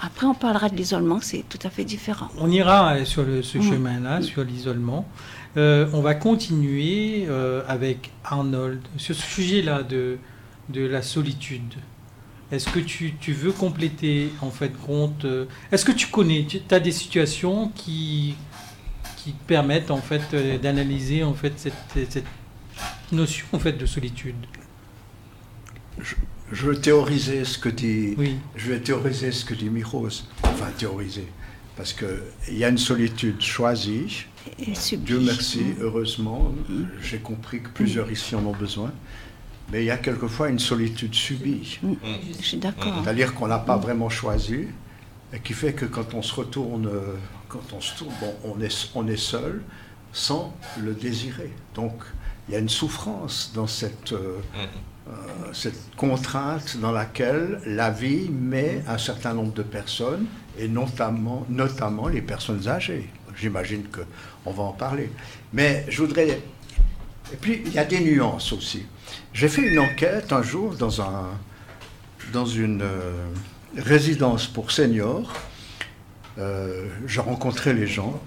après, 0.00 0.26
on 0.26 0.34
parlera 0.34 0.68
de 0.68 0.76
l'isolement, 0.76 1.20
c'est 1.20 1.44
tout 1.48 1.58
à 1.62 1.70
fait 1.70 1.84
différent. 1.84 2.28
On 2.38 2.50
ira 2.50 2.94
euh, 2.94 3.04
sur 3.04 3.24
ce 3.42 3.58
mm. 3.58 3.62
chemin-là, 3.62 4.22
sur 4.22 4.44
l'isolement. 4.44 5.08
Euh, 5.56 5.88
on 5.92 6.00
va 6.00 6.14
continuer 6.14 7.26
euh, 7.28 7.62
avec 7.66 8.10
Arnold 8.24 8.80
sur 8.96 9.14
ce 9.14 9.22
sujet-là 9.22 9.82
de, 9.82 10.18
de 10.68 10.86
la 10.86 11.02
solitude. 11.02 11.74
Est-ce 12.52 12.68
que 12.68 12.80
tu, 12.80 13.14
tu, 13.20 13.32
veux 13.32 13.52
compléter, 13.52 14.32
en 14.42 14.50
fait, 14.50 14.72
compte 14.84 15.24
Est-ce 15.70 15.84
que 15.84 15.92
tu 15.92 16.08
connais, 16.08 16.44
tu 16.46 16.60
as 16.74 16.80
des 16.80 16.90
situations 16.90 17.68
qui, 17.68 18.34
qui 19.16 19.32
permettent, 19.46 19.92
en 19.92 19.98
fait, 20.00 20.34
d'analyser, 20.60 21.22
en 21.22 21.32
fait, 21.32 21.52
cette, 21.56 22.10
cette, 22.10 22.24
notion, 23.12 23.46
en 23.52 23.60
fait, 23.60 23.74
de 23.74 23.86
solitude? 23.86 24.34
Je 26.00 26.16
veux 26.50 26.80
théoriser 26.80 27.44
ce 27.44 27.58
que 27.58 27.68
dit, 27.68 28.16
je 28.56 28.70
vais 28.70 28.80
théoriser 28.80 29.32
ce 29.32 29.44
que 29.44 29.54
dit 29.54 29.70
Miros. 29.70 30.24
Enfin, 30.42 30.66
théoriser. 30.76 31.26
Parce 31.76 31.92
qu'il 31.92 32.58
y 32.58 32.64
a 32.64 32.68
une 32.68 32.78
solitude 32.78 33.40
choisie. 33.40 34.26
Dieu 34.98 35.20
merci, 35.20 35.74
heureusement. 35.80 36.52
Mm. 36.68 36.84
J'ai 37.00 37.18
compris 37.18 37.62
que 37.62 37.68
plusieurs 37.68 38.10
ici 38.10 38.34
en 38.34 38.44
ont 38.44 38.52
besoin. 38.52 38.92
Mais 39.72 39.82
il 39.82 39.86
y 39.86 39.90
a 39.90 39.96
quelquefois 39.96 40.48
une 40.48 40.58
solitude 40.58 41.14
subie. 41.14 41.78
Mm. 41.82 41.94
Je 42.38 42.44
suis 42.44 42.56
d'accord. 42.58 43.00
C'est-à-dire 43.02 43.34
qu'on 43.34 43.46
n'a 43.46 43.58
pas 43.58 43.76
vraiment 43.76 44.08
choisi. 44.08 44.66
Et 45.32 45.38
qui 45.38 45.52
fait 45.52 45.72
que 45.72 45.84
quand 45.84 46.14
on 46.14 46.22
se 46.22 46.34
retourne, 46.34 46.90
quand 47.48 47.72
on 47.72 47.80
se 47.80 47.96
tourne, 47.96 48.12
on, 48.44 48.60
est, 48.60 48.90
on 48.96 49.06
est 49.06 49.16
seul 49.16 49.62
sans 50.12 50.52
le 50.82 50.92
désirer. 50.92 51.52
Donc, 51.76 51.94
il 52.48 52.54
y 52.54 52.56
a 52.56 52.60
une 52.60 52.68
souffrance 52.68 53.52
dans 53.54 53.68
cette. 53.68 54.12
Mm. 54.12 54.16
Euh, 54.16 54.66
cette 55.52 55.94
contrainte 55.96 56.76
dans 56.78 56.92
laquelle 56.92 57.60
la 57.66 57.90
vie 57.90 58.28
met 58.30 58.82
un 58.86 58.98
certain 58.98 59.34
nombre 59.34 59.52
de 59.52 59.62
personnes, 59.62 60.26
et 60.58 60.68
notamment, 60.68 61.46
notamment 61.48 62.08
les 62.08 62.22
personnes 62.22 62.68
âgées. 62.68 63.08
J'imagine 63.36 63.84
qu'on 63.84 64.52
va 64.52 64.62
en 64.62 64.72
parler. 64.72 65.10
Mais 65.52 65.84
je 65.88 66.02
voudrais... 66.02 66.28
Et 67.32 67.36
puis, 67.40 67.62
il 67.64 67.72
y 67.72 67.78
a 67.78 67.84
des 67.84 68.00
nuances 68.00 68.52
aussi. 68.52 68.84
J'ai 69.32 69.48
fait 69.48 69.62
une 69.62 69.78
enquête 69.78 70.32
un 70.32 70.42
jour 70.42 70.74
dans, 70.74 71.00
un, 71.00 71.30
dans 72.32 72.46
une 72.46 72.82
euh, 72.82 73.26
résidence 73.76 74.46
pour 74.46 74.70
seniors. 74.70 75.32
euh, 76.38 76.88
je 77.06 77.20
rencontrais 77.20 77.72
les 77.72 77.86
gens, 77.86 78.20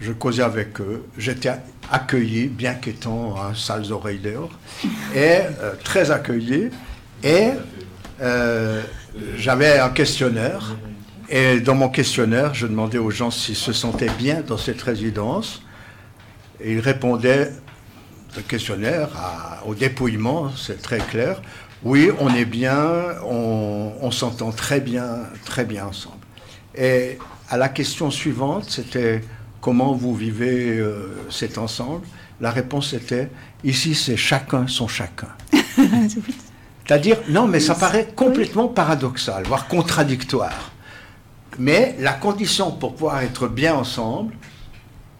je 0.00 0.12
causais 0.12 0.42
avec 0.42 0.80
eux, 0.80 1.04
j'étais 1.16 1.52
accueilli, 1.90 2.48
bien 2.48 2.74
qu'étant 2.74 3.36
un 3.40 3.54
sales 3.54 3.92
oreilles 3.92 4.18
dehors, 4.18 4.50
et 5.14 5.40
euh, 5.60 5.74
très 5.82 6.10
accueilli, 6.10 6.70
et 7.22 7.50
euh, 8.20 8.82
j'avais 9.36 9.78
un 9.78 9.90
questionnaire, 9.90 10.76
et 11.28 11.60
dans 11.60 11.74
mon 11.74 11.88
questionnaire, 11.88 12.54
je 12.54 12.66
demandais 12.66 12.98
aux 12.98 13.10
gens 13.10 13.30
s'ils 13.30 13.56
se 13.56 13.72
sentaient 13.72 14.10
bien 14.18 14.42
dans 14.46 14.58
cette 14.58 14.82
résidence, 14.82 15.62
et 16.60 16.72
ils 16.72 16.80
répondaient, 16.80 17.52
le 18.36 18.42
questionnaire, 18.42 19.08
au 19.66 19.74
dépouillement, 19.74 20.52
c'est 20.56 20.82
très 20.82 20.98
clair, 20.98 21.40
oui, 21.82 22.10
on 22.18 22.34
est 22.34 22.44
bien, 22.44 22.84
on 23.24 24.10
s'entend 24.10 24.50
très 24.50 24.80
bien, 24.80 25.20
très 25.44 25.64
bien 25.64 25.86
ensemble. 25.86 26.16
Et 26.74 27.18
à 27.48 27.56
la 27.56 27.68
question 27.68 28.10
suivante, 28.10 28.66
c'était 28.68 29.22
comment 29.68 29.92
vous 29.92 30.14
vivez 30.14 30.78
euh, 30.78 31.14
cet 31.28 31.58
ensemble 31.58 32.06
La 32.40 32.50
réponse 32.50 32.94
était 32.94 33.28
ici, 33.64 33.94
c'est 33.94 34.16
chacun 34.16 34.66
son 34.66 34.88
chacun. 34.88 35.28
C'est-à-dire, 36.86 37.18
non, 37.28 37.46
mais 37.46 37.60
ça 37.60 37.74
paraît 37.74 38.08
complètement 38.16 38.68
paradoxal, 38.68 39.44
voire 39.44 39.68
contradictoire. 39.68 40.72
Mais 41.58 41.94
la 41.98 42.14
condition 42.14 42.70
pour 42.70 42.94
pouvoir 42.94 43.20
être 43.20 43.46
bien 43.46 43.74
ensemble, 43.74 44.32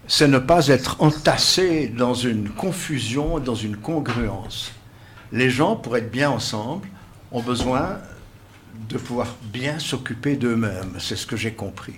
c'est 0.07 0.29
ne 0.29 0.39
pas 0.39 0.69
être 0.69 0.97
entassé 1.01 1.89
dans 1.89 2.15
une 2.15 2.49
confusion, 2.49 3.41
dans 3.41 3.55
une 3.55 3.77
congruence. 3.77 4.73
Les 5.31 5.51
gens, 5.51 5.77
pour 5.77 5.95
être 5.99 6.11
bien 6.11 6.31
ensemble, 6.31 6.89
ont 7.33 7.43
besoin 7.43 7.99
de 8.89 8.97
pouvoir 8.97 9.37
bien 9.53 9.79
s'occuper 9.79 10.37
d'eux-mêmes. 10.37 10.95
C'est 10.99 11.17
ce 11.17 11.27
que 11.27 11.37
j'ai 11.37 11.53
compris. 11.53 11.97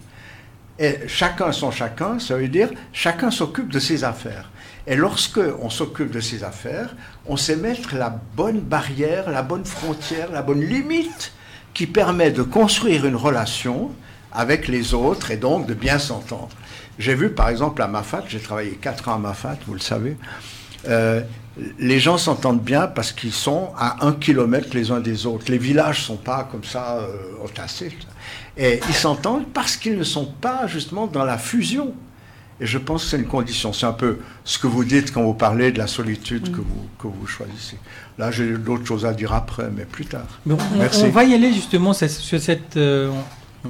Et 0.80 1.00
chacun 1.06 1.52
son 1.52 1.70
chacun, 1.70 2.18
ça 2.18 2.36
veut 2.36 2.48
dire 2.48 2.70
chacun 2.94 3.30
s'occupe 3.30 3.70
de 3.70 3.78
ses 3.78 4.02
affaires. 4.02 4.50
Et 4.86 4.96
lorsque 4.96 5.40
on 5.60 5.68
s'occupe 5.68 6.10
de 6.10 6.20
ses 6.20 6.42
affaires, 6.42 6.96
on 7.26 7.36
sait 7.36 7.56
mettre 7.56 7.94
la 7.94 8.08
bonne 8.08 8.60
barrière, 8.60 9.30
la 9.30 9.42
bonne 9.42 9.66
frontière, 9.66 10.32
la 10.32 10.40
bonne 10.40 10.62
limite 10.62 11.32
qui 11.74 11.86
permet 11.86 12.30
de 12.30 12.42
construire 12.42 13.04
une 13.04 13.14
relation 13.14 13.90
avec 14.32 14.68
les 14.68 14.94
autres 14.94 15.30
et 15.30 15.36
donc 15.36 15.66
de 15.66 15.74
bien 15.74 15.98
s'entendre. 15.98 16.48
J'ai 16.98 17.14
vu 17.14 17.30
par 17.30 17.50
exemple 17.50 17.82
à 17.82 17.86
Mafat, 17.86 18.24
j'ai 18.28 18.40
travaillé 18.40 18.72
4 18.72 19.10
ans 19.10 19.14
à 19.16 19.18
Mafat, 19.18 19.58
vous 19.66 19.74
le 19.74 19.80
savez, 19.80 20.16
euh, 20.88 21.20
les 21.78 21.98
gens 21.98 22.16
s'entendent 22.16 22.62
bien 22.62 22.86
parce 22.86 23.12
qu'ils 23.12 23.32
sont 23.32 23.70
à 23.76 24.06
un 24.06 24.12
kilomètre 24.12 24.68
les 24.72 24.90
uns 24.90 25.00
des 25.00 25.26
autres. 25.26 25.50
Les 25.50 25.58
villages 25.58 26.00
ne 26.00 26.04
sont 26.04 26.16
pas 26.16 26.48
comme 26.50 26.64
ça 26.64 27.00
euh, 27.00 27.44
entassés. 27.44 27.92
Et 28.60 28.78
ils 28.88 28.94
s'entendent 28.94 29.46
parce 29.54 29.76
qu'ils 29.78 29.96
ne 29.96 30.04
sont 30.04 30.26
pas 30.26 30.66
justement 30.66 31.06
dans 31.06 31.24
la 31.24 31.38
fusion. 31.38 31.94
Et 32.60 32.66
je 32.66 32.76
pense 32.76 33.04
que 33.04 33.10
c'est 33.10 33.16
une 33.16 33.26
condition. 33.26 33.72
C'est 33.72 33.86
un 33.86 33.94
peu 33.94 34.18
ce 34.44 34.58
que 34.58 34.66
vous 34.66 34.84
dites 34.84 35.14
quand 35.14 35.22
vous 35.22 35.32
parlez 35.32 35.72
de 35.72 35.78
la 35.78 35.86
solitude 35.86 36.52
que, 36.52 36.60
vous, 36.60 36.86
que 36.98 37.06
vous 37.06 37.26
choisissez. 37.26 37.78
Là, 38.18 38.30
j'ai 38.30 38.58
d'autres 38.58 38.84
choses 38.84 39.06
à 39.06 39.14
dire 39.14 39.32
après, 39.32 39.70
mais 39.74 39.86
plus 39.86 40.04
tard. 40.04 40.26
Merci. 40.44 41.04
On, 41.04 41.08
va 41.08 41.24
y 41.24 41.32
aller 41.32 41.54
justement 41.54 41.94
sur 41.94 42.38
cette, 42.38 42.76
euh, 42.76 43.10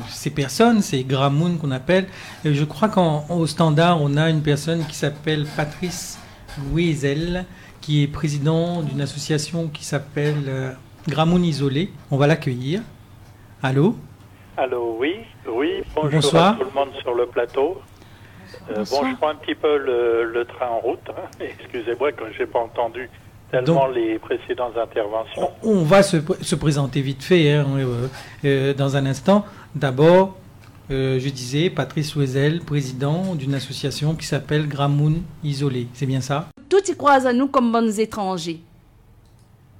ces 0.09 0.30
personnes, 0.30 0.82
ces 0.82 1.04
Gramoun 1.04 1.56
qu'on 1.59 1.70
appelle. 1.70 2.09
Et 2.44 2.52
je 2.52 2.64
crois 2.64 2.88
qu'au 2.88 3.47
standard, 3.47 4.02
on 4.02 4.16
a 4.16 4.28
une 4.28 4.42
personne 4.42 4.85
qui 4.87 4.97
s'appelle 4.97 5.47
Patrice 5.56 6.18
Wiesel, 6.73 7.44
qui 7.80 8.02
est 8.02 8.09
président 8.09 8.82
d'une 8.82 9.02
association 9.02 9.68
qui 9.68 9.85
s'appelle 9.85 10.42
euh, 10.49 10.73
Gramoun 11.06 11.44
Isolé. 11.44 11.92
On 12.11 12.16
va 12.16 12.26
l'accueillir. 12.26 12.82
Allô? 13.62 13.97
Allô, 14.57 14.97
oui, 14.99 15.16
oui, 15.47 15.83
bonjour 15.95 16.35
à 16.37 16.57
tout 16.59 16.64
le 16.64 16.75
monde 16.75 16.90
sur 17.00 17.14
le 17.14 17.26
plateau. 17.26 17.80
Euh, 18.71 18.85
bon, 18.90 19.09
je 19.09 19.16
prends 19.16 19.28
un 19.28 19.37
petit 19.37 19.54
peu 19.54 19.78
le, 19.78 20.45
train 20.45 20.69
en 20.69 20.80
route. 20.80 20.99
Hein. 21.09 21.28
Excusez-moi 21.40 22.12
quand 22.12 22.26
je 22.33 22.40
n'ai 22.40 22.47
pas 22.47 22.59
entendu 22.59 23.09
tellement 23.50 23.87
les 23.87 24.19
précédentes 24.19 24.76
interventions. 24.76 25.50
On, 25.62 25.83
va 25.83 26.02
se, 26.02 26.54
présenter 26.57 27.00
vite 27.00 27.23
fait 27.23 27.52
hein, 27.52 27.66
euh, 28.45 28.75
dans 28.75 28.97
un 28.97 29.07
instant. 29.07 29.45
D'abord, 29.75 30.37
euh, 30.90 31.19
je 31.21 31.28
disais, 31.28 31.71
Patrice 31.71 32.14
Ouezel, 32.16 32.61
président 32.61 33.35
d'une 33.35 33.54
association 33.54 34.14
qui 34.14 34.26
s'appelle 34.26 34.69
Gramoun 34.69 35.23
Isolé. 35.45 35.87
C'est 35.95 36.07
bien 36.07 36.21
ça? 36.21 36.49
Tout 36.69 36.90
y 36.90 36.97
croise 36.97 37.26
à 37.26 37.33
nous 37.33 37.49
comme 37.49 37.73
bons 37.73 37.99
étrangers. 37.99 38.61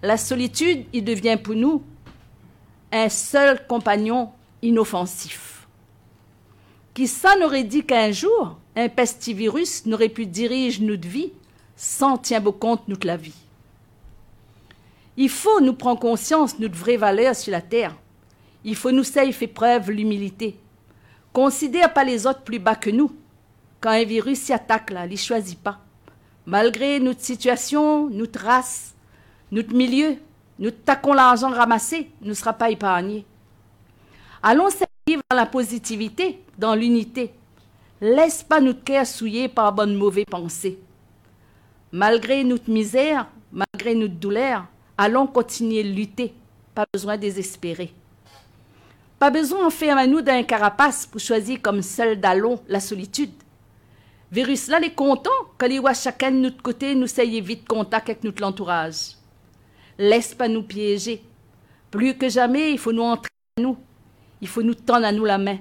La 0.03 0.17
solitude, 0.17 0.85
il 0.93 1.05
devient 1.05 1.37
pour 1.43 1.55
nous 1.55 1.83
un 2.93 3.09
seul 3.09 3.67
compagnon 3.67 4.31
inoffensif. 4.62 5.67
Qui 6.95 7.07
ça 7.07 7.37
n'aurait 7.37 7.64
dit 7.64 7.85
qu'un 7.85 8.11
jour, 8.12 8.59
un 8.76 8.88
pestivirus 8.88 9.87
n'aurait 9.87 10.09
pu 10.09 10.26
diriger 10.26 10.83
notre 10.83 11.09
vie 11.09 11.33
sans 11.76 12.19
tenir 12.19 12.43
compte 12.59 12.88
de 12.88 13.07
la 13.07 13.17
vie. 13.17 13.35
Il 15.17 15.29
faut 15.29 15.61
nous 15.61 15.75
prendre 15.75 16.00
conscience 16.00 16.57
de 16.57 16.62
notre 16.62 16.76
vraie 16.76 16.97
valeur 16.97 17.35
sur 17.35 17.52
la 17.52 17.61
terre. 17.61 17.95
Il 18.64 18.76
faut 18.76 18.90
nous 18.90 19.05
faire 19.05 19.29
preuve 19.55 19.90
l'humilité. 19.90 20.57
Considère 21.33 21.93
pas 21.93 22.05
les 22.05 22.26
autres 22.26 22.43
plus 22.43 22.59
bas 22.59 22.75
que 22.75 22.90
nous. 22.90 23.12
Quand 23.81 23.90
un 23.90 24.05
virus 24.05 24.40
s'y 24.40 24.52
attaque, 24.52 24.90
là, 24.90 25.07
il 25.07 25.19
choisit 25.19 25.59
pas. 25.59 25.79
Malgré 26.45 27.00
notre 27.00 27.21
situation, 27.21 28.11
notre 28.11 28.40
race, 28.40 28.95
notre 29.50 29.75
milieu, 29.75 30.17
nous 30.59 30.71
taquons 30.71 31.14
l'argent 31.14 31.50
ramassé, 31.50 32.11
ne 32.21 32.35
sera 32.35 32.52
pas 32.52 32.71
épargné. 32.71 33.25
Allons 34.42 34.68
vivre 35.06 35.23
dans 35.30 35.37
la 35.37 35.47
positivité, 35.47 36.42
dans 36.56 36.75
l'unité. 36.75 37.35
Laisse 38.00 38.42
pas 38.42 38.61
notre 38.61 38.82
cœur 38.82 39.06
souillé 39.06 39.49
par 39.49 39.73
bonne 39.75 39.94
mauvaise 39.94 40.25
pensée. 40.30 40.78
Malgré 41.92 42.42
notre 42.44 42.70
misère, 42.70 43.26
malgré 43.52 43.94
notre 43.94 44.14
douleur, 44.14 44.64
allons 44.97 45.26
continuer 45.26 45.85
de 45.85 45.90
lutter. 45.90 46.32
Pas 46.75 46.87
besoin 46.90 47.16
de 47.16 47.23
désespérer. 47.23 47.92
Pas 49.18 49.28
besoin 49.28 49.66
de 49.66 49.73
faire 49.73 49.99
à 49.99 50.06
nous 50.06 50.23
d'un 50.23 50.42
carapace 50.42 51.04
pour 51.04 51.20
choisir 51.20 51.61
comme 51.61 51.82
seul 51.82 52.18
d'allons 52.18 52.62
la 52.68 52.80
solitude. 52.80 53.32
Virus 54.32 54.68
là, 54.68 54.80
est 54.80 54.94
content 54.94 55.30
que 55.59 55.66
les 55.66 55.80
voit 55.80 55.92
chacun 55.92 56.30
de 56.30 56.37
notre 56.37 56.62
côté 56.62 56.94
nous 56.94 57.09
saillez 57.09 57.42
vite 57.42 57.68
contact 57.68 58.09
avec 58.09 58.25
notre 58.25 58.44
entourage. 58.44 59.16
Laisse 59.99 60.35
pas 60.35 60.49
nous 60.49 60.62
piéger. 60.62 61.23
Plus 61.90 62.16
que 62.16 62.30
jamais, 62.30 62.73
il 62.73 62.78
faut 62.78 62.92
nous 62.92 63.02
entrer 63.02 63.28
à 63.59 63.61
nous. 63.61 63.76
Il 64.40 64.49
faut 64.49 64.62
nous 64.62 64.75
tendre 64.75 65.06
à 65.06 65.12
nous 65.12 65.25
la 65.25 65.38
main. 65.38 65.59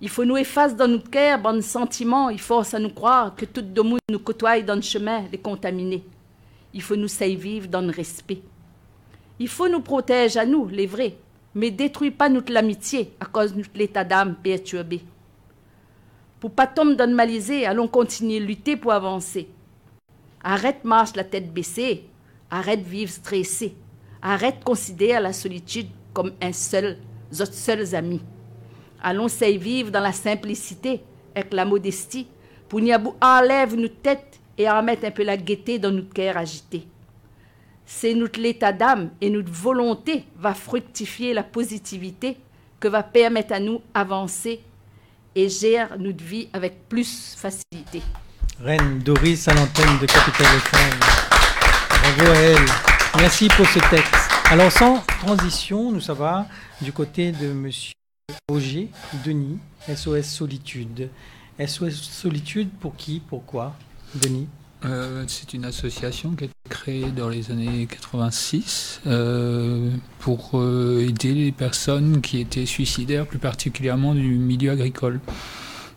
Il 0.00 0.08
faut 0.08 0.24
nous 0.24 0.36
effacer 0.36 0.76
dans 0.76 0.88
notre 0.88 1.10
cœur 1.10 1.38
bon 1.38 1.60
sentiments. 1.60 2.30
Il 2.30 2.40
faut 2.40 2.62
à 2.72 2.78
nous 2.78 2.90
croire 2.90 3.34
que 3.34 3.44
tout 3.44 3.64
le 3.74 3.82
monde 3.82 3.98
nous 4.10 4.18
côtoie 4.20 4.60
dans 4.62 4.76
le 4.76 4.82
chemin 4.82 5.24
les 5.30 5.38
contaminés. 5.38 6.04
Il 6.72 6.82
faut 6.82 6.96
nous 6.96 7.08
savoir 7.08 7.38
vivre 7.38 7.68
dans 7.68 7.80
le 7.80 7.90
respect. 7.90 8.40
Il 9.38 9.48
faut 9.48 9.68
nous 9.68 9.80
protéger 9.80 10.38
à 10.38 10.46
nous, 10.46 10.68
les 10.68 10.86
vrais, 10.86 11.14
mais 11.54 11.70
détruis 11.70 12.10
pas 12.10 12.28
notre 12.28 12.52
l'amitié 12.52 13.12
à 13.20 13.26
cause 13.26 13.52
de 13.52 13.58
notre 13.58 13.80
état 13.80 14.04
d'âme 14.04 14.36
perturbé. 14.42 15.00
Pour 16.40 16.52
pas 16.52 16.66
tomber 16.66 16.94
dans 16.94 17.08
le 17.08 17.16
malisé, 17.16 17.66
allons 17.66 17.88
continuer 17.88 18.40
de 18.40 18.44
lutter 18.44 18.76
pour 18.76 18.92
avancer. 18.92 19.48
Arrête 20.42 20.84
marche 20.84 21.16
la 21.16 21.24
tête 21.24 21.52
baissée, 21.52 22.04
arrête 22.50 22.82
vivre 22.82 23.10
stressé, 23.10 23.74
arrête 24.22 24.62
considérer 24.62 25.20
la 25.20 25.32
solitude 25.32 25.88
comme 26.12 26.32
un 26.40 26.52
seul 26.52 26.98
autres 27.32 27.54
seuls 27.54 27.94
amis. 27.94 28.22
Allons 29.02 29.28
y 29.28 29.58
vivre 29.58 29.90
dans 29.90 30.00
la 30.00 30.12
simplicité, 30.12 31.02
avec 31.34 31.52
la 31.52 31.64
modestie, 31.64 32.26
pour 32.68 32.80
n'y 32.80 32.92
enlève 33.20 33.74
notre 33.76 34.00
tête 34.00 34.40
et 34.56 34.68
en 34.68 34.82
mettre 34.82 35.06
un 35.06 35.10
peu 35.10 35.22
la 35.22 35.36
gaieté 35.36 35.78
dans 35.78 35.90
notre 35.90 36.12
cœur 36.12 36.36
agité. 36.36 36.86
C'est 37.86 38.12
notre 38.12 38.40
l'état 38.40 38.72
d'âme 38.72 39.10
et 39.20 39.30
notre 39.30 39.52
volonté 39.52 40.24
va 40.38 40.52
fructifier 40.52 41.32
la 41.32 41.42
positivité 41.42 42.36
que 42.80 42.88
va 42.88 43.02
permettre 43.02 43.54
à 43.54 43.60
nous 43.60 43.80
avancer 43.94 44.60
et 45.34 45.48
gérer 45.48 45.96
notre 45.98 46.22
vie 46.22 46.48
avec 46.52 46.88
plus 46.88 47.36
facilité. 47.36 48.02
Reine 48.62 48.98
Doris 48.98 49.46
à 49.48 49.54
l'antenne 49.54 49.98
de 50.00 50.06
Capital 50.06 50.46
FM. 50.46 50.98
Bravo 51.88 52.32
à 52.32 52.36
elle. 52.36 52.66
Merci 53.20 53.48
pour 53.48 53.66
ce 53.66 53.78
texte. 53.90 54.17
Alors 54.50 54.72
sans 54.72 55.00
transition, 55.20 55.92
nous 55.92 56.00
ça 56.00 56.46
du 56.80 56.90
côté 56.90 57.32
de 57.32 57.52
Monsieur 57.52 57.92
Auger 58.50 58.88
Denis, 59.26 59.58
SOS 59.94 60.22
Solitude. 60.22 61.10
SOS 61.58 61.92
Solitude 61.92 62.70
pour 62.80 62.96
qui 62.96 63.20
Pourquoi 63.20 63.74
Denis? 64.14 64.48
Euh, 64.86 65.24
c'est 65.28 65.52
une 65.52 65.66
association 65.66 66.30
qui 66.30 66.44
a 66.44 66.46
été 66.46 66.54
créée 66.70 67.10
dans 67.10 67.28
les 67.28 67.50
années 67.50 67.86
86 67.90 69.02
euh, 69.06 69.90
pour 70.18 70.52
euh, 70.54 71.04
aider 71.06 71.34
les 71.34 71.52
personnes 71.52 72.22
qui 72.22 72.40
étaient 72.40 72.64
suicidaires, 72.64 73.26
plus 73.26 73.38
particulièrement 73.38 74.14
du 74.14 74.38
milieu 74.38 74.70
agricole. 74.70 75.20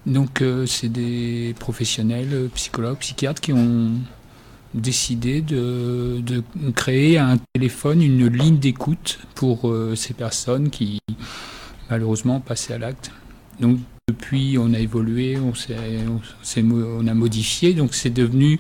Donc 0.06 0.44
c'est 0.66 0.90
des 0.90 1.56
professionnels, 1.58 2.50
psychologues, 2.56 2.98
psychiatres 2.98 3.40
qui 3.40 3.54
ont 3.54 3.92
décidé 4.74 5.42
de, 5.42 6.44
créer 6.76 7.18
un 7.18 7.38
téléphone, 7.54 8.02
une 8.02 8.28
ligne 8.28 8.58
d'écoute 8.58 9.20
pour 9.36 9.70
euh, 9.70 9.96
ces 9.96 10.14
personnes 10.14 10.70
qui 10.70 11.00
malheureusement 11.90 12.40
passaient 12.40 12.74
à 12.74 12.78
l'acte. 12.78 13.12
Donc 13.60 13.80
depuis, 14.08 14.58
on 14.58 14.74
a 14.74 14.80
évolué, 14.80 15.38
on, 15.38 15.54
on, 16.58 17.08
a 17.08 17.14
modifié. 17.14 17.74
Donc, 17.74 17.94
c'est 17.94 18.10
devenu 18.10 18.60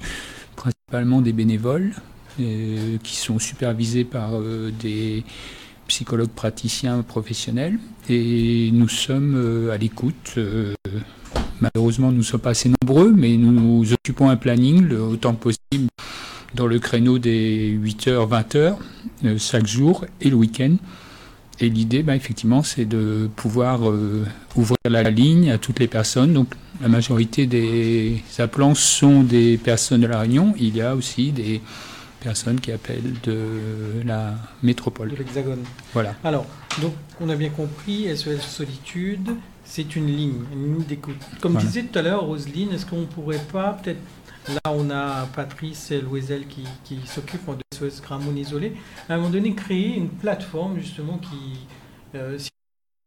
principalement 0.55 1.21
des 1.21 1.33
bénévoles 1.33 1.93
euh, 2.39 2.97
qui 3.03 3.15
sont 3.15 3.39
supervisés 3.39 4.05
par 4.05 4.31
euh, 4.33 4.71
des 4.79 5.23
psychologues 5.87 6.29
praticiens 6.29 7.01
professionnels. 7.03 7.79
Et 8.09 8.69
nous 8.71 8.87
sommes 8.87 9.69
à 9.71 9.77
l'écoute. 9.77 10.37
Malheureusement, 11.61 12.11
nous 12.11 12.17
ne 12.17 12.23
sommes 12.23 12.41
pas 12.41 12.51
assez 12.51 12.69
nombreux, 12.81 13.11
mais 13.11 13.37
nous 13.37 13.93
occupons 13.93 14.29
un 14.29 14.35
planning 14.35 14.81
le 14.81 15.01
autant 15.01 15.33
que 15.33 15.43
possible 15.43 15.89
dans 16.53 16.67
le 16.67 16.79
créneau 16.79 17.17
des 17.17 17.71
8h, 17.77 18.27
20h, 18.27 19.37
chaque 19.37 19.67
jour 19.67 20.05
et 20.19 20.29
le 20.29 20.35
week-end. 20.35 20.75
Et 21.59 21.69
l'idée, 21.69 22.01
bah, 22.01 22.15
effectivement, 22.15 22.63
c'est 22.63 22.85
de 22.85 23.29
pouvoir 23.35 23.87
euh, 23.87 24.25
ouvrir 24.55 24.77
la 24.85 25.03
ligne 25.03 25.51
à 25.51 25.59
toutes 25.59 25.79
les 25.79 25.87
personnes. 25.87 26.33
Donc, 26.33 26.47
la 26.81 26.87
majorité 26.87 27.45
des 27.45 28.23
appelants 28.39 28.73
sont 28.73 29.21
des 29.21 29.57
personnes 29.57 30.01
de 30.01 30.07
la 30.07 30.19
Réunion. 30.19 30.55
Il 30.57 30.75
y 30.75 30.81
a 30.81 30.95
aussi 30.95 31.31
des 31.31 31.61
personnes 32.19 32.59
qui 32.59 32.71
appellent 32.71 33.13
de 33.23 34.01
la 34.03 34.33
métropole. 34.63 35.11
De 35.11 35.17
l'Hexagone. 35.17 35.63
Voilà. 35.93 36.15
Alors, 36.23 36.47
donc, 36.81 36.93
on 37.19 37.29
a 37.29 37.35
bien 37.35 37.49
compris, 37.49 38.07
SOS 38.15 38.41
Solitude, 38.41 39.29
c'est 39.71 39.95
une 39.95 40.07
ligne, 40.07 40.43
une 40.51 40.73
ligne 40.73 40.83
d'écoute. 40.83 41.15
Comme 41.39 41.55
disait 41.55 41.83
tout 41.83 41.97
à 41.97 42.01
l'heure 42.01 42.25
Roselyne, 42.25 42.73
est-ce 42.73 42.85
qu'on 42.85 42.99
ne 43.01 43.05
pourrait 43.05 43.41
pas 43.53 43.79
peut-être 43.81 43.99
Là, 44.49 44.71
on 44.71 44.89
a 44.89 45.27
Patrice 45.33 45.93
Louisel 45.93 46.45
qui, 46.47 46.63
qui 46.83 46.97
s'occupe 47.05 47.45
de 47.47 47.77
SOS 47.77 48.01
Gramoun 48.01 48.37
isolé. 48.37 48.73
À 49.07 49.13
un 49.13 49.17
moment 49.17 49.29
donné, 49.29 49.53
créer 49.53 49.95
une 49.95 50.09
plateforme 50.09 50.77
justement 50.77 51.19
qui. 51.19 51.59
Euh, 52.15 52.37
si 52.37 52.49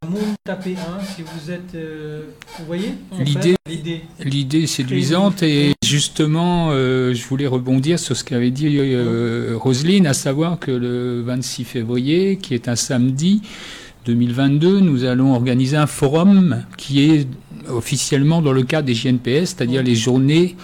vous 0.07 0.33
tapez 0.43 0.75
1, 0.75 1.03
si 1.03 1.21
vous 1.21 1.51
êtes. 1.51 1.75
Euh, 1.75 2.23
vous 2.57 2.65
voyez 2.65 2.93
L'idée, 3.19 3.55
l'idée 4.23 4.63
est 4.63 4.67
séduisante 4.67 5.43
et 5.43 5.73
justement, 5.83 6.69
euh, 6.71 7.13
je 7.13 7.27
voulais 7.27 7.47
rebondir 7.47 7.99
sur 7.99 8.15
ce 8.15 8.23
qu'avait 8.23 8.49
dit 8.49 8.79
Roselyne, 9.55 10.07
à 10.07 10.13
savoir 10.13 10.57
que 10.57 10.71
le 10.71 11.21
26 11.21 11.65
février, 11.65 12.37
qui 12.37 12.55
est 12.55 12.69
un 12.69 12.75
samedi, 12.75 13.41
2022, 14.05 14.79
nous 14.79 15.03
allons 15.03 15.33
organiser 15.33 15.77
un 15.77 15.87
forum 15.87 16.63
qui 16.77 17.09
est 17.09 17.27
officiellement 17.69 18.41
dans 18.41 18.51
le 18.51 18.63
cadre 18.63 18.85
des 18.85 18.93
JNPS, 18.93 19.55
c'est-à-dire 19.55 19.83
les 19.83 19.95
journées 19.95 20.55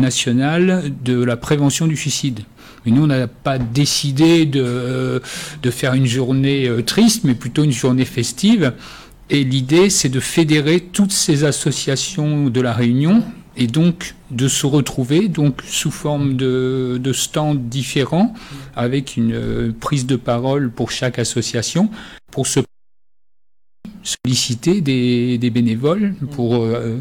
nationale 0.00 0.92
de 1.04 1.22
la 1.22 1.36
prévention 1.36 1.86
du 1.86 1.96
suicide. 1.96 2.40
Mais 2.84 2.92
nous, 2.92 3.04
on 3.04 3.06
n'a 3.06 3.26
pas 3.26 3.58
décidé 3.58 4.44
de, 4.44 5.22
de, 5.62 5.70
faire 5.70 5.94
une 5.94 6.06
journée 6.06 6.68
euh, 6.68 6.82
triste, 6.82 7.24
mais 7.24 7.34
plutôt 7.34 7.64
une 7.64 7.72
journée 7.72 8.04
festive. 8.04 8.72
Et 9.30 9.42
l'idée, 9.42 9.88
c'est 9.88 10.08
de 10.10 10.20
fédérer 10.20 10.80
toutes 10.80 11.12
ces 11.12 11.44
associations 11.44 12.50
de 12.50 12.60
la 12.60 12.72
Réunion 12.72 13.22
et 13.56 13.66
donc 13.66 14.14
de 14.30 14.48
se 14.48 14.66
retrouver 14.66 15.28
donc 15.28 15.62
sous 15.66 15.90
forme 15.90 16.34
de, 16.34 16.98
de 17.02 17.12
stands 17.12 17.54
différents 17.54 18.34
avec 18.74 19.16
une 19.16 19.32
euh, 19.32 19.72
prise 19.78 20.06
de 20.06 20.16
parole 20.16 20.70
pour 20.70 20.90
chaque 20.90 21.18
association 21.18 21.88
pour 22.32 22.46
se 22.46 22.60
solliciter 24.04 24.80
des, 24.80 25.38
des 25.38 25.50
bénévoles 25.50 26.14
pour, 26.32 26.56
euh, 26.56 26.98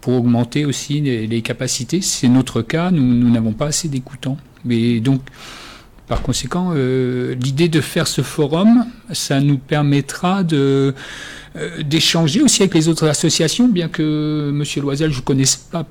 pour 0.00 0.14
augmenter 0.14 0.64
aussi 0.64 1.00
les, 1.00 1.42
capacités. 1.42 2.00
C'est 2.00 2.28
notre 2.28 2.62
cas, 2.62 2.90
nous 2.90 3.30
n'avons 3.30 3.52
pas 3.52 3.66
assez 3.66 3.88
d'écoutants. 3.88 4.38
Mais 4.64 5.00
donc, 5.00 5.20
par 6.06 6.22
conséquent, 6.22 6.72
euh, 6.74 7.34
l'idée 7.34 7.68
de 7.68 7.80
faire 7.80 8.06
ce 8.06 8.22
forum, 8.22 8.86
ça 9.12 9.40
nous 9.40 9.58
permettra 9.58 10.42
euh, 10.52 10.92
d'échanger 11.82 12.42
aussi 12.42 12.62
avec 12.62 12.74
les 12.74 12.88
autres 12.88 13.08
associations, 13.08 13.66
bien 13.66 13.88
que 13.88 14.50
M. 14.50 14.82
Loisel, 14.82 15.10
je 15.10 15.18
ne 15.18 15.24
connaisse 15.24 15.56
pas 15.56 15.84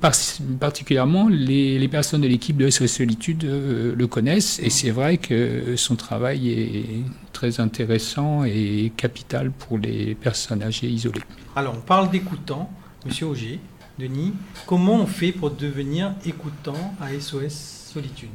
particulièrement, 0.58 1.28
les, 1.28 1.86
personnes 1.88 2.22
de 2.22 2.28
l'équipe 2.28 2.56
de 2.56 2.70
SOS 2.70 2.86
Solitude 2.86 3.44
euh, 3.44 3.94
le 3.94 4.06
connaissent, 4.06 4.58
et 4.60 4.70
c'est 4.70 4.90
vrai 4.90 5.18
que 5.18 5.76
son 5.76 5.96
travail 5.96 6.48
est 6.50 7.02
très 7.32 7.60
intéressant 7.60 8.44
et 8.44 8.92
capital 8.96 9.50
pour 9.50 9.76
les 9.76 10.14
personnes 10.14 10.62
âgées 10.62 10.88
isolées. 10.88 11.20
Alors, 11.54 11.74
on 11.76 11.80
parle 11.80 12.10
d'écoutants, 12.10 12.70
M. 13.04 13.28
Auger, 13.28 13.60
Denis, 13.98 14.32
comment 14.66 14.94
on 14.94 15.06
fait 15.06 15.32
pour 15.32 15.50
devenir 15.50 16.14
écoutant 16.24 16.94
à 17.00 17.08
SOS 17.18 17.90
Solitude? 17.92 18.28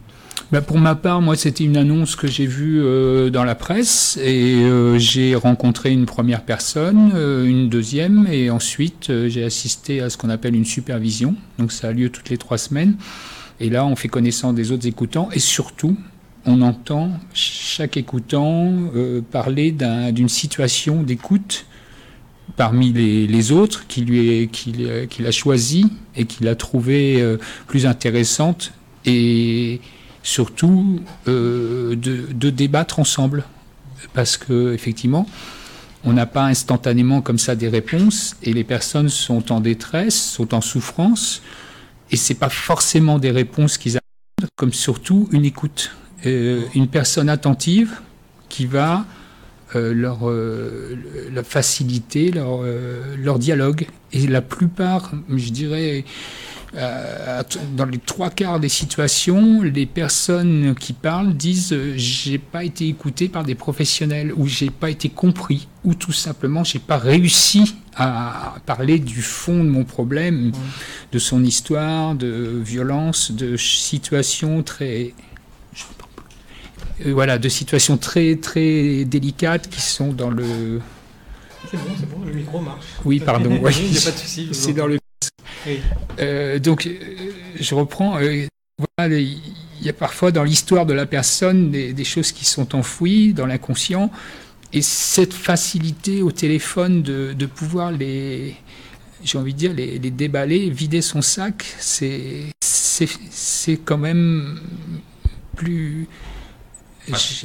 Bah, 0.52 0.60
pour 0.60 0.80
ma 0.80 0.96
part, 0.96 1.22
moi, 1.22 1.38
c'était 1.38 1.64
une 1.64 1.78
annonce 1.78 2.18
que 2.18 2.28
j'ai 2.28 2.46
vue 2.46 2.82
euh, 2.84 3.30
dans 3.30 3.46
la 3.46 3.56
presse 3.56 4.20
et 4.22 4.56
euh, 4.56 5.00
j'ai 5.00 5.34
rencontré 5.34 5.92
une 5.94 6.06
première 6.06 6.44
personne, 6.44 7.14
euh, 7.16 7.46
une 7.46 7.70
deuxième 7.70 8.28
et 8.30 8.50
ensuite 8.50 9.12
j'ai 9.28 9.46
assisté 9.46 10.02
à 10.02 10.10
ce 10.10 10.18
qu'on 10.18 10.30
appelle 10.30 10.54
une 10.54 10.66
supervision. 10.66 11.36
Donc 11.58 11.72
ça 11.72 11.88
a 11.88 11.94
lieu 11.94 12.10
toutes 12.10 12.30
les 12.30 12.38
trois 12.38 12.58
semaines. 12.58 12.98
Et 13.62 13.70
là, 13.70 13.86
on 13.86 13.96
fait 13.96 14.10
connaissance 14.10 14.54
des 14.54 14.74
autres 14.74 14.88
écoutants 14.88 15.30
et 15.32 15.40
surtout, 15.40 15.96
on 16.46 16.62
entend 16.62 17.12
chaque 17.34 17.96
écoutant 17.96 18.74
parler 19.30 19.72
d'une 20.12 20.28
situation 20.28 21.04
d'écoute 21.04 21.66
parmi 22.58 22.92
les, 22.92 23.52
autres 23.52 23.86
qu'il 23.88 24.06
lui 24.06 24.50
qu'il 24.50 25.28
a 25.28 25.32
choisi 25.32 25.86
et 26.16 26.26
qu'il 26.26 26.48
a 26.48 26.56
trouvé 26.56 27.38
plus 27.68 27.86
intéressante 27.86 28.74
et 29.06 29.80
surtout 30.24 31.02
euh, 31.28 31.96
de, 31.96 32.50
débattre 32.50 33.00
ensemble. 33.00 33.44
Parce 34.14 34.38
que 34.38 34.74
effectivement, 34.74 35.28
on 36.04 36.14
n'a 36.14 36.26
pas 36.26 36.46
instantanément 36.46 37.22
comme 37.22 37.38
ça 37.38 37.56
des 37.56 37.70
réponses 37.70 38.36
et 38.44 38.54
les 38.54 38.64
personnes 38.64 39.10
sont 39.10 39.52
en 39.52 39.60
détresse, 39.60 40.16
sont 40.16 40.54
en 40.54 40.62
souffrance 40.62 41.42
et 42.10 42.18
c'est 42.18 42.36
pas 42.36 42.50
forcément 42.50 43.20
des 43.20 43.32
réponses 43.32 43.78
qu'ils 43.78 43.98
attendent, 43.98 44.50
comme 44.56 44.74
surtout 44.74 45.30
une 45.32 45.46
écoute, 45.46 45.92
euh, 46.26 46.64
une 46.74 46.88
personne 46.88 47.30
attentive 47.30 48.00
qui 48.50 48.66
va 48.66 49.06
euh, 49.76 49.94
leur, 49.94 51.46
faciliter 51.46 52.32
leur 52.32 53.40
dialogue. 53.40 53.86
Et 54.12 54.28
la 54.28 54.42
plupart, 54.42 55.12
je 55.30 55.50
dirais, 55.52 56.04
euh, 56.78 57.44
dans 57.76 57.86
les 57.86 57.98
trois 57.98 58.30
quarts 58.30 58.60
des 58.62 58.70
situations, 58.70 59.62
les 59.62 59.86
personnes 59.86 60.74
qui 60.80 60.94
parlent 60.94 61.34
disent 61.34 61.74
euh, 61.74 61.94
j'ai 61.98 62.38
pas 62.38 62.64
été 62.64 62.88
écouté 62.88 63.28
par 63.28 63.44
des 63.44 63.56
professionnels 63.56 64.32
ou 64.38 64.48
j'ai 64.48 64.70
pas 64.70 64.90
été 64.90 65.10
compris 65.10 65.68
ou 65.84 65.96
tout 65.96 66.14
simplement 66.14 66.64
j'ai 66.64 66.80
pas 66.80 66.98
réussi 66.98 67.76
à 67.98 68.56
parler 68.66 69.00
du 69.00 69.22
fond 69.22 69.66
de 69.66 69.70
mon 69.70 69.84
problème, 69.84 70.54
de 71.12 71.20
son 71.20 71.44
histoire, 71.44 72.16
de 72.16 72.62
violence, 72.64 73.34
de 73.34 73.58
situations 73.58 74.64
très 74.64 75.14
euh, 77.06 77.12
voilà, 77.12 77.38
de 77.38 77.50
situations 77.50 77.98
très 77.98 78.38
très 78.38 79.04
délicates 79.04 79.68
qui 79.70 79.82
sont 79.82 80.14
dans 80.14 80.30
le 80.30 80.80
c'est 81.70 81.78
bon, 81.78 81.84
c'est 82.00 82.10
bon, 82.10 82.26
le 82.26 82.34
micro 82.34 82.60
marche. 82.60 82.86
Oui, 83.06 83.20
pardon. 83.20 83.60
Oui. 83.62 83.74
Il 83.78 83.92
n'y 83.92 83.98
a 83.98 84.02
pas 84.02 84.12
de 84.12 84.18
souci. 84.18 84.50
C'est 84.52 84.74
dans 84.74 84.88
le 84.88 84.98
euh, 86.20 86.60
donc, 86.60 86.86
euh, 86.86 86.98
je 87.60 87.76
reprends. 87.76 88.18
Euh, 88.18 88.46
il 89.00 89.86
y 89.86 89.90
a 89.90 89.94
parfois 89.94 90.32
dans 90.32 90.44
l'histoire 90.44 90.86
de 90.86 90.94
la 90.94 91.06
personne 91.06 91.72
des, 91.72 92.04
choses 92.04 92.32
qui 92.32 92.46
sont 92.46 92.76
enfouies 92.76 93.34
dans 93.34 93.46
l'inconscient. 93.46 94.12
Et 94.74 94.82
cette 94.82 95.34
facilité 95.34 96.22
au 96.22 96.32
téléphone 96.32 97.04
de, 97.04 97.46
pouvoir 97.46 97.92
les, 97.92 98.56
j'ai 99.24 99.38
envie 99.38 99.54
de 99.54 99.58
dire, 99.58 99.74
les, 99.74 100.00
déballer, 100.00 100.70
vider 100.70 101.02
son 101.02 101.22
sac, 101.22 101.66
c'est, 101.80 102.46
c'est, 102.62 103.78
quand 103.84 103.98
même 103.98 104.60
plus. 105.56 106.08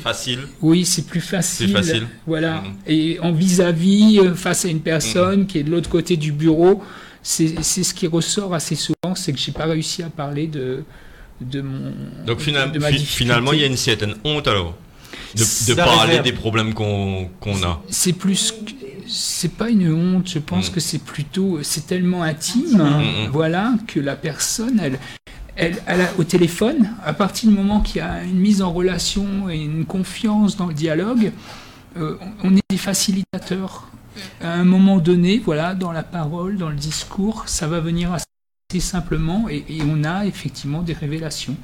Facile. 0.02 0.40
Oui, 0.60 0.84
c'est 0.84 1.06
plus 1.06 1.22
facile. 1.22 1.72
facile. 1.72 2.06
Voilà. 2.26 2.60
Mhm. 2.60 2.76
Et 2.86 3.18
en 3.20 3.32
vis-à-vis, 3.32 4.20
face 4.34 4.66
à 4.66 4.68
une 4.68 4.80
personne 4.80 5.40
mhm. 5.40 5.46
qui 5.46 5.58
est 5.58 5.62
de 5.64 5.70
l'autre 5.70 5.88
côté 5.90 6.16
du 6.16 6.32
bureau, 6.32 6.82
c'est 7.26 7.82
ce 7.82 7.92
qui 7.92 8.06
ressort 8.06 8.54
assez 8.54 8.76
souvent, 8.76 9.14
c'est 9.16 9.32
que 9.32 9.38
j'ai 9.38 9.50
pas 9.50 9.66
réussi 9.66 10.02
à 10.02 10.10
parler 10.10 10.46
de, 10.46 10.84
de 11.40 11.60
mon. 11.60 11.92
Donc 12.24 12.40
finalement, 12.40 13.52
il 13.52 13.60
y 13.60 13.64
a 13.64 13.66
une 13.66 13.76
certaine 13.76 14.14
honte 14.24 14.46
alors 14.46 14.74
de, 15.34 15.74
parler 15.74 16.20
des 16.20 16.32
problèmes 16.32 16.72
qu'on 16.72 17.28
a. 17.64 17.82
C'est 17.90 18.12
plus, 18.12 18.54
c'est 19.08 19.52
pas 19.52 19.68
une 19.70 19.92
honte. 19.92 20.28
Je 20.28 20.38
pense 20.38 20.70
mm. 20.70 20.74
que 20.74 20.80
c'est 20.80 21.02
plutôt, 21.02 21.58
c'est 21.62 21.86
tellement 21.86 22.22
intime, 22.22 22.78
mm, 22.78 23.26
mm, 23.26 23.30
voilà, 23.32 23.74
que 23.88 23.98
la 23.98 24.14
personne, 24.14 24.80
elle, 24.80 24.98
elle, 25.56 25.76
elle 25.86 26.02
a, 26.02 26.12
au 26.18 26.24
téléphone, 26.24 26.90
à 27.04 27.12
partir 27.12 27.50
du 27.50 27.56
moment 27.56 27.80
qu'il 27.80 27.96
y 27.96 28.00
a 28.00 28.22
une 28.22 28.38
mise 28.38 28.62
en 28.62 28.72
relation 28.72 29.50
et 29.50 29.56
une 29.56 29.84
confiance 29.84 30.56
dans 30.56 30.66
le 30.66 30.74
dialogue, 30.74 31.32
euh, 31.96 32.16
on 32.44 32.54
est 32.56 32.62
des 32.70 32.76
facilitateurs 32.76 33.88
à 34.40 34.52
un 34.52 34.64
moment 34.64 34.98
donné, 34.98 35.38
voilà, 35.38 35.74
dans 35.74 35.92
la 35.92 36.02
parole, 36.02 36.56
dans 36.56 36.70
le 36.70 36.76
discours, 36.76 37.44
ça 37.46 37.66
va 37.66 37.80
venir 37.80 38.12
assez 38.12 38.80
simplement 38.80 39.48
et, 39.48 39.64
on 39.82 40.04
a 40.04 40.26
effectivement 40.26 40.82
des 40.82 40.92
révélations. 40.92 41.56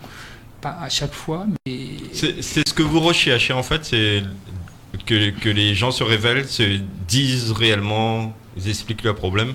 Pas 0.61 0.79
à 0.81 0.89
chaque 0.89 1.13
fois, 1.13 1.47
mais. 1.67 1.89
C'est 2.13 2.69
ce 2.69 2.75
que 2.75 2.83
vous 2.83 3.01
recherchez 3.01 3.53
en 3.53 3.63
fait, 3.63 3.85
c'est 3.85 4.23
que, 5.07 5.31
que, 5.31 5.49
les 5.49 5.75
gens 5.75 5.91
se 5.91 6.05
révèlent, 6.05 6.49
se 6.49 6.79
disent 7.09 7.51
réellement, 7.51 8.33
ils 8.57 8.69
expliquent 8.69 9.03
leur 9.03 9.17
problème 9.17 9.55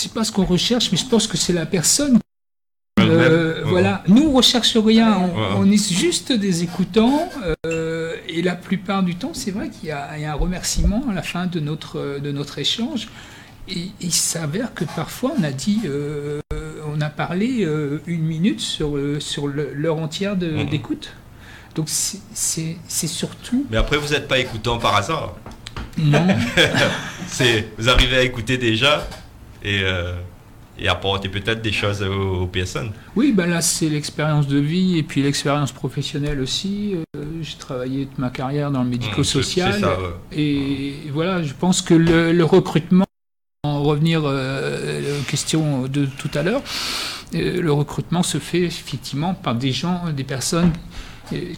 c'est 0.00 0.12
pas 0.12 0.24
ce 0.24 0.32
qu'on 0.32 0.44
recherche, 0.44 0.90
mais 0.90 0.98
je 0.98 1.06
pense 1.06 1.26
que 1.26 1.36
c'est 1.36 1.52
la 1.52 1.66
personne. 1.66 2.18
Euh, 3.10 3.62
voilà, 3.64 4.02
nous 4.08 4.22
on 4.22 4.32
recherche 4.32 4.76
rien, 4.76 5.18
on, 5.56 5.70
est 5.70 5.92
juste 5.92 6.32
des 6.32 6.62
écoutants 6.62 7.28
euh, 7.66 8.14
et 8.28 8.42
la 8.42 8.54
plupart 8.54 9.02
du 9.02 9.14
temps, 9.14 9.32
c'est 9.34 9.50
vrai 9.50 9.70
qu'il 9.70 9.88
y, 9.88 9.92
a 9.92 10.10
un 10.12 10.34
remerciement 10.34 11.04
à 11.10 11.14
la 11.14 11.22
fin 11.22 11.46
de 11.46 11.60
notre 11.60 12.18
de 12.18 12.32
notre 12.32 12.58
échange. 12.58 13.08
Et, 13.68 13.90
il 14.00 14.12
s'avère 14.12 14.74
que 14.74 14.84
parfois 14.84 15.32
on 15.38 15.44
a 15.44 15.52
dit, 15.52 15.82
euh, 15.84 16.40
on 16.86 17.00
a 17.00 17.10
parlé 17.10 17.66
une 18.06 18.22
minute 18.22 18.60
sur 18.60 18.98
sur 19.18 19.46
l'heure 19.46 19.98
entière 19.98 20.36
mhm. 20.36 20.68
d'écoute. 20.68 21.12
Donc 21.74 21.88
c'est 21.88 23.06
surtout. 23.06 23.66
Mais 23.70 23.76
après, 23.76 23.96
vous 23.96 24.08
n'êtes 24.12 24.26
pas 24.26 24.38
écoutant 24.38 24.78
par 24.78 24.96
hasard. 24.96 25.36
Non. 25.98 26.26
c'est 27.26 27.68
vous 27.78 27.88
arrivez 27.88 28.16
à 28.16 28.22
écouter 28.22 28.58
déjà 28.58 29.06
et, 29.62 29.82
et 30.80 30.88
apporter 30.88 31.28
peut-être 31.28 31.62
des 31.62 31.72
choses 31.72 32.02
aux, 32.02 32.46
personnes. 32.46 32.92
Oui, 33.16 33.32
ben 33.32 33.46
là 33.46 33.60
c'est 33.60 33.88
l'expérience 33.88 34.46
de 34.46 34.58
vie 34.58 34.98
et 34.98 35.02
puis 35.02 35.22
l'expérience 35.22 35.72
professionnelle 35.72 36.40
aussi. 36.40 36.94
Euh, 37.16 37.24
j'ai 37.42 37.56
travaillé 37.56 38.06
toute 38.06 38.18
ma 38.18 38.30
carrière 38.30 38.70
dans 38.70 38.82
le 38.82 38.88
médico-social. 38.88 39.78
Mmh, 39.78 39.82
ça, 39.82 39.96
Et 40.32 40.94
voilà, 41.12 41.42
je 41.42 41.52
pense 41.52 41.82
que 41.82 41.94
le, 41.94 42.44
recrutement, 42.44 43.06
en 43.62 43.82
revenir 43.82 44.22
euh, 44.24 45.20
aux 45.20 45.24
questions 45.24 45.82
de 45.86 46.06
tout 46.06 46.30
à 46.34 46.42
l'heure, 46.42 46.62
le 47.32 47.70
recrutement 47.70 48.22
se 48.22 48.38
fait 48.38 48.62
effectivement 48.62 49.34
par 49.34 49.54
des 49.54 49.72
gens, 49.72 50.04
des 50.16 50.24
personnes 50.24 50.72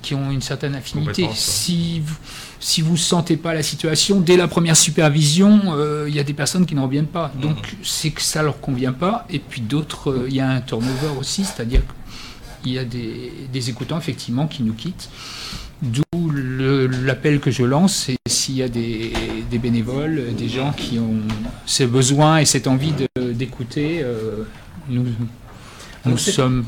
qui 0.02 0.14
ont 0.14 0.30
une 0.30 0.42
certaine 0.42 0.74
affinité. 0.74 1.28
Si 1.34 2.00
vous, 2.00 2.16
si 2.60 2.80
vous 2.80 2.96
sentez 2.96 3.36
pas 3.36 3.54
la 3.54 3.62
situation, 3.62 4.20
dès 4.20 4.36
la 4.36 4.48
première 4.48 4.76
supervision, 4.76 5.60
euh, 5.68 6.06
il 6.08 6.14
y 6.14 6.20
a 6.20 6.24
des 6.24 6.34
personnes 6.34 6.64
qui 6.66 6.74
ne 6.74 6.80
reviennent 6.80 7.06
pas. 7.06 7.32
Donc 7.40 7.56
mhm. 7.56 7.78
c'est 7.82 8.10
que 8.10 8.22
ça 8.22 8.42
leur 8.42 8.60
convient 8.60 8.92
pas. 8.92 9.26
Et 9.30 9.38
puis 9.38 9.60
d'autres, 9.60 10.10
euh, 10.10 10.26
il 10.28 10.34
y 10.34 10.40
a 10.40 10.48
un 10.48 10.60
turnover 10.60 11.18
aussi, 11.18 11.44
c'est-à-dire 11.44 11.82
qu'il 12.62 12.72
y 12.72 12.78
a 12.78 12.84
des, 12.84 13.32
des, 13.52 13.70
écoutants 13.70 13.98
effectivement 13.98 14.46
qui 14.46 14.62
nous 14.62 14.74
quittent. 14.74 15.10
D'où 15.82 16.30
l'appel 16.30 17.40
que 17.40 17.50
je 17.50 17.64
lance, 17.64 18.04
c'est 18.06 18.16
s'il 18.28 18.56
y 18.56 18.62
a 18.62 18.68
des, 18.68 19.12
des, 19.50 19.58
bénévoles, 19.58 20.34
des 20.36 20.48
gens 20.48 20.72
qui 20.72 21.00
ont 21.00 21.20
ce 21.66 21.82
besoin 21.82 22.38
et 22.38 22.44
cette 22.44 22.68
envie 22.68 22.92
d'écouter, 23.16 24.00
euh, 24.02 24.44
nous, 24.88 25.06
nous 26.04 26.18
sommes 26.18 26.64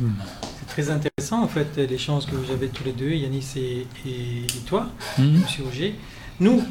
très 0.75 0.91
intéressant 0.91 1.45
en 1.45 1.47
fait 1.47 1.77
l'échange 1.89 2.27
que 2.27 2.35
vous 2.35 2.53
avez 2.53 2.67
tous 2.67 2.83
les 2.83 2.91
deux, 2.91 3.11
Yanis 3.11 3.47
et, 3.57 3.87
et, 4.09 4.47
toi. 4.67 4.89
Monsieur 5.19 5.63
Auger. 5.65 5.95
Nous, 6.41 6.65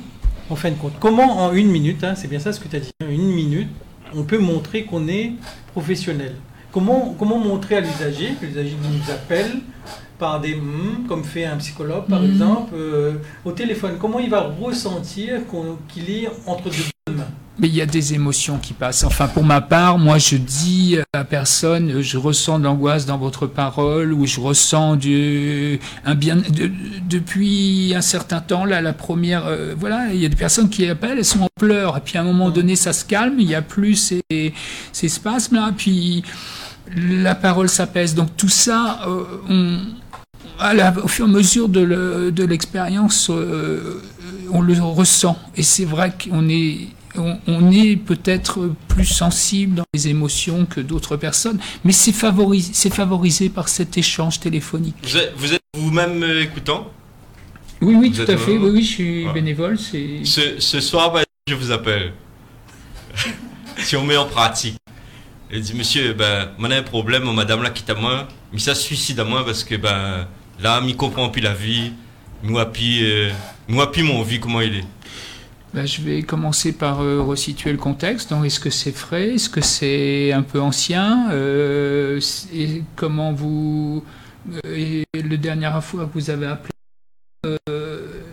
en 0.50 0.56
fin 0.58 0.72
de 0.72 0.76
compte, 0.76 0.94
comment 1.00 1.46
en 1.46 1.54
une 1.54 1.70
minute, 1.70 2.04
hein, 2.04 2.14
c'est 2.16 2.28
bien 2.28 2.40
ça 2.40 2.52
ce 2.52 2.60
que 2.60 2.68
tu 2.68 2.76
as 2.76 2.80
dit, 2.82 2.92
en 3.02 3.10
une 3.10 3.32
minute, 3.32 3.70
on 4.14 4.24
peut 4.24 4.40
montrer 4.40 4.84
qu'on 4.84 5.08
est 5.08 5.32
professionnel? 5.72 6.36
Comment, 6.74 7.16
comment 7.18 7.38
montrer 7.38 7.78
à 7.78 7.80
l'usager, 7.80 8.34
que 8.42 8.46
l'usager 8.46 8.76
nous 8.84 9.10
appelle 9.10 9.62
par 10.20 10.42
des 10.42 10.56
mm, 10.56 11.06
comme 11.08 11.24
fait 11.24 11.46
un 11.46 11.56
psychologue 11.58 12.06
par 12.10 12.20
mhm. 12.22 12.32
exemple, 12.32 12.74
euh, 12.76 13.14
au 13.46 13.54
téléphone, 13.54 13.94
comment 14.02 14.20
il 14.20 14.30
va 14.30 14.42
ressentir 14.42 15.40
qu'il 15.88 16.10
est 16.10 16.28
entre 16.46 16.66
deux 16.66 16.93
mais 17.60 17.68
il 17.68 17.76
y 17.76 17.82
a 17.82 17.86
des 17.86 18.14
émotions 18.14 18.58
qui 18.58 18.74
passent. 18.74 19.04
Enfin, 19.04 19.28
pour 19.28 19.44
ma 19.44 19.62
part, 19.62 20.00
moi, 20.00 20.18
je 20.18 20.38
dis 20.38 20.98
à 21.14 21.24
personne, 21.24 22.02
je 22.02 22.18
ressens 22.18 22.60
de 22.60 22.64
l'angoisse 22.64 23.06
dans 23.06 23.18
votre 23.18 23.46
parole, 23.46 24.12
ou 24.14 24.26
je 24.26 24.40
ressens 24.40 24.96
du, 24.96 25.80
un 26.06 26.16
bien. 26.16 26.38
depuis 27.10 27.94
un 27.96 28.02
certain 28.02 28.40
temps, 28.40 28.66
là, 28.66 28.82
la 28.82 28.94
première, 28.94 29.46
euh, 29.46 29.76
voilà, 29.78 30.14
il 30.14 30.20
y 30.20 30.26
a 30.26 30.30
des 30.30 30.36
personnes 30.36 30.70
qui 30.70 30.88
appellent, 30.88 31.20
elles 31.20 31.26
sont 31.26 31.44
en 31.44 31.50
pleurs, 31.60 31.98
et 31.98 32.02
puis 32.02 32.18
à 32.18 32.22
un 32.22 32.26
moment 32.26 32.50
donné, 32.50 32.76
ça 32.76 32.92
se 32.92 33.06
calme, 33.06 33.36
il 33.40 33.48
n'y 33.48 33.56
a 33.56 33.62
plus 33.62 33.96
ces, 33.96 34.54
ces 34.92 35.10
spasmes 35.10 35.56
là, 35.56 35.72
puis 35.76 36.24
la 36.96 37.36
parole 37.36 37.70
s'apaise. 37.70 38.16
Donc 38.16 38.36
tout 38.36 38.50
ça, 38.50 39.02
euh, 39.08 39.78
au 41.04 41.08
fur 41.08 41.26
et 41.26 41.30
à 41.30 41.32
mesure 41.32 41.70
de 41.70 42.44
l'expérience, 42.44 43.30
euh, 43.30 44.02
on 44.52 44.62
le 44.62 44.74
ressent. 44.82 45.38
Et 45.56 45.64
c'est 45.64 45.86
vrai 45.86 46.12
qu'on 46.12 46.50
est 46.50 46.88
on, 47.16 47.72
est 47.72 47.96
peut-être 47.96 48.72
plus 48.88 49.06
sensible 49.06 49.76
dans 49.76 49.86
les 49.94 50.08
émotions 50.08 50.66
que 50.66 50.82
d'autres 50.82 51.18
personnes, 51.18 51.60
mais 51.84 51.92
c'est 51.92 52.12
favorisé, 52.12 52.90
favorisé 52.90 53.50
par 53.50 53.70
cet 53.70 53.98
échange 53.98 54.40
téléphonique. 54.40 54.96
Vous 55.38 55.54
êtes 55.54 55.62
vous-même 55.76 56.24
euh, 56.24 56.44
écoutant? 56.44 56.92
Oui, 57.82 57.96
oui, 57.96 58.12
tout 58.12 58.32
à 58.32 58.38
fait. 58.38 58.58
Oui, 58.58 58.70
oui, 58.72 58.84
je 58.84 58.88
suis 58.88 59.26
bénévole. 59.34 59.78
Ce, 59.78 60.60
ce, 60.60 60.80
soir, 60.80 61.12
bah, 61.12 61.24
je 61.48 61.56
vous 61.56 61.72
appelle. 61.72 62.14
si 63.78 63.96
on 63.96 64.06
met 64.06 64.18
en 64.18 64.26
pratique. 64.26 64.78
Elle 65.52 65.62
dit, 65.62 65.76
monsieur, 65.76 66.14
ben, 66.14 66.50
on 66.58 66.72
a 66.72 66.78
un 66.78 66.84
problème, 66.84 67.32
madame 67.32 67.62
là 67.62 67.70
quitte 67.70 67.90
à 67.90 67.96
moi, 67.96 68.28
mais 68.52 68.60
ça 68.60 68.74
suicide 68.74 69.20
à 69.20 69.24
moi 69.24 69.46
parce 69.46 69.64
que 69.64 69.76
ben, 69.76 70.28
là, 70.60 70.82
je 70.88 70.94
comprend 70.94 71.30
plus 71.30 71.42
la 71.42 71.54
vie, 71.54 71.92
moi, 72.42 72.72
puis, 72.72 73.04
euh, 73.04 73.30
moi, 73.68 73.92
puis 73.92 74.02
mon 74.02 74.24
vie, 74.24 74.40
comment 74.40 74.62
il 74.62 74.78
est. 74.78 74.86
Ben, 75.74 75.88
je 75.88 76.02
vais 76.02 76.22
commencer 76.22 76.72
par 76.72 77.02
euh, 77.02 77.20
resituer 77.22 77.72
le 77.72 77.80
contexte. 77.80 78.30
Donc, 78.30 78.46
est-ce 78.46 78.60
que 78.60 78.70
c'est 78.70 78.92
frais? 78.92 79.36
Est-ce 79.36 79.50
que 79.50 79.62
c'est 79.62 80.32
un 80.32 80.44
peu 80.44 80.62
ancien? 80.62 81.32
Euh, 81.32 82.20
et 82.54 82.84
Comment 82.96 83.34
vous. 83.34 84.04
Euh, 84.66 84.76
et 84.76 85.06
la 85.14 85.38
dernière 85.38 85.84
fois 85.84 86.06
que 86.06 86.14
vous 86.14 86.30
avez 86.30 86.46
appelé, 86.46 86.70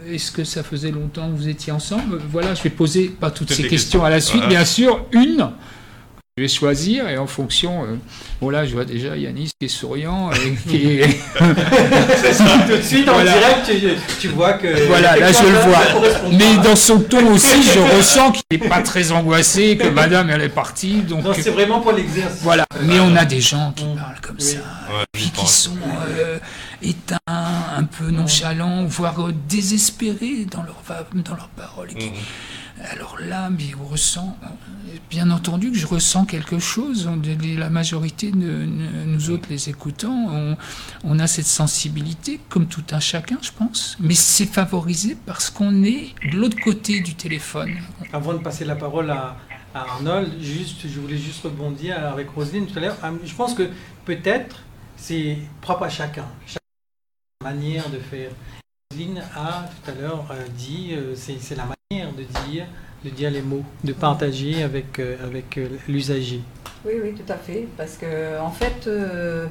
est-ce 0.09 0.33
que 0.33 0.45
ça 0.45 0.63
faisait 0.63 0.91
longtemps 0.91 1.31
que 1.31 1.37
vous 1.37 1.49
étiez 1.49 1.73
ensemble? 1.73 2.21
Voilà, 2.31 2.55
je 2.55 2.63
vais 2.63 2.71
poser 2.71 3.09
pas 3.09 3.31
toutes, 3.31 3.53
ces 3.53 3.67
questions, 3.67 4.05
à 4.05 4.11
la 4.11 4.21
suite. 4.21 4.47
Bien 4.49 4.65
sûr, 4.65 5.07
une 5.13 5.51
je 6.41 6.45
vais 6.45 6.49
choisir 6.49 7.07
et 7.07 7.19
en 7.19 7.27
fonction. 7.27 7.85
Euh, 7.85 7.97
bon 8.41 8.49
là, 8.49 8.65
je 8.65 8.73
vois 8.73 8.87
déjà 8.87 9.15
Yanis 9.15 9.51
qui 9.59 9.67
est 9.67 9.69
souriant 9.69 10.31
et 10.33 10.55
qui 10.71 11.01
tout 11.39 12.77
de 12.77 12.83
suite 12.83 13.09
en 13.11 13.21
direct, 13.21 13.71
tu, 14.19 14.29
vois 14.29 14.55
que. 14.55 14.87
Voilà, 14.87 15.17
là 15.17 15.33
je 15.33 15.43
le 15.43 15.59
vois. 15.59 16.31
Mais 16.33 16.57
dans 16.65 16.77
son 16.77 17.01
ton 17.01 17.35
aussi, 17.35 17.63
je 17.63 17.79
ressens 17.97 18.33
qu'il 18.33 18.43
n'est 18.53 18.69
pas 18.69 18.81
très 18.81 19.13
angoissé, 19.13 19.77
que 19.77 19.89
Madame 19.89 20.31
elle 20.31 20.41
est 20.41 20.49
partie. 20.49 21.03
Donc 21.03 21.25
non, 21.25 21.33
c'est 21.35 21.51
vraiment 21.51 21.81
pour 21.81 21.93
l'exercice. 21.93 22.41
Voilà. 22.41 22.65
Mais 22.85 23.01
on 23.01 23.15
a 23.17 23.27
des 23.27 23.43
gens 23.43 23.75
qui 23.77 23.85
mm. 23.85 23.97
parlent 23.97 24.21
comme 24.23 24.41
ça, 24.41 24.61
puis 25.13 25.31
qui 25.35 25.47
sont 25.47 25.77
euh, 26.09 26.39
éteints, 26.81 27.19
un 27.27 27.85
peu 27.85 28.11
nonchalants, 28.11 28.87
voire 28.87 29.21
euh, 29.21 29.35
désespérés 29.47 30.47
dans 30.51 30.63
leur 30.63 30.83
dans 31.13 31.35
leurs 31.35 31.51
paroles. 31.51 31.91
Mm. 31.91 32.13
Alors 32.89 33.19
là, 33.21 33.51
mais 33.51 33.75
on 33.81 33.87
ressent 33.87 34.37
bien 35.11 35.31
entendu 35.31 35.71
que 35.71 35.77
je 35.77 35.87
ressens 35.87 36.25
quelque 36.25 36.59
chose. 36.59 37.09
La 37.59 37.71
majorité 37.71 38.31
de 38.31 38.37
nous 39.07 39.31
autres, 39.31 39.49
les 39.51 39.69
écoutants, 39.69 40.57
on, 41.05 41.19
a 41.19 41.27
cette 41.27 41.47
sensibilité, 41.47 42.41
comme 42.49 42.67
tout 42.67 42.85
un 42.93 43.01
chacun, 43.01 43.39
je 43.43 43.51
pense. 43.53 43.97
Mais 44.01 44.15
c'est 44.15 44.47
favorisé 44.47 45.17
parce 45.27 45.51
qu'on 45.51 45.83
est 45.83 46.15
de 46.31 46.37
l'autre 46.37 46.59
côté 46.63 47.01
du 47.01 47.15
téléphone. 47.15 47.75
Avant 48.13 48.33
de 48.33 48.39
passer 48.39 48.65
la 48.65 48.77
parole 48.77 49.11
à, 49.11 49.37
Arnold, 49.75 50.41
juste, 50.41 50.89
je 50.89 51.01
voulais 51.01 51.19
juste 51.19 51.45
rebondir 51.45 52.05
avec 52.05 52.31
Roselyne 52.31 52.67
tout 52.67 52.79
à 52.79 52.81
l'heure. 52.81 52.97
Euh, 53.05 53.13
je 53.25 53.35
pense 53.35 53.55
que 53.55 53.71
peut-être 54.05 54.63
c'est 54.97 55.39
propre 55.61 55.85
à 55.85 55.89
chacun, 55.89 56.25
chaque 56.47 56.63
manière 57.43 57.89
de 57.91 57.99
faire. 57.99 58.31
Roselyne 58.91 59.23
a 59.37 59.71
tout 59.85 59.91
à 59.91 59.95
l'heure 59.95 60.27
euh, 60.33 60.45
dit, 60.57 60.91
euh, 60.93 61.15
c'est 61.15 61.55
la 61.55 61.63
manière 61.63 61.77
de 61.93 62.23
dire 62.49 62.67
de 63.05 63.11
dire 63.11 63.33
les 63.33 63.43
mots, 63.43 63.65
de 63.83 63.93
partager 63.93 64.63
avec, 64.63 65.01
euh, 65.01 65.17
avec 65.27 65.59
euh, 65.59 65.69
l'usager. 65.89 66.41
Oui, 66.85 66.93
oui, 67.03 67.15
tout 67.15 67.33
à 67.33 67.35
fait. 67.35 67.67
Parce 67.77 67.97
que, 67.97 68.39
en 68.39 68.53
fait, 68.53 68.87
euh, 68.87 69.49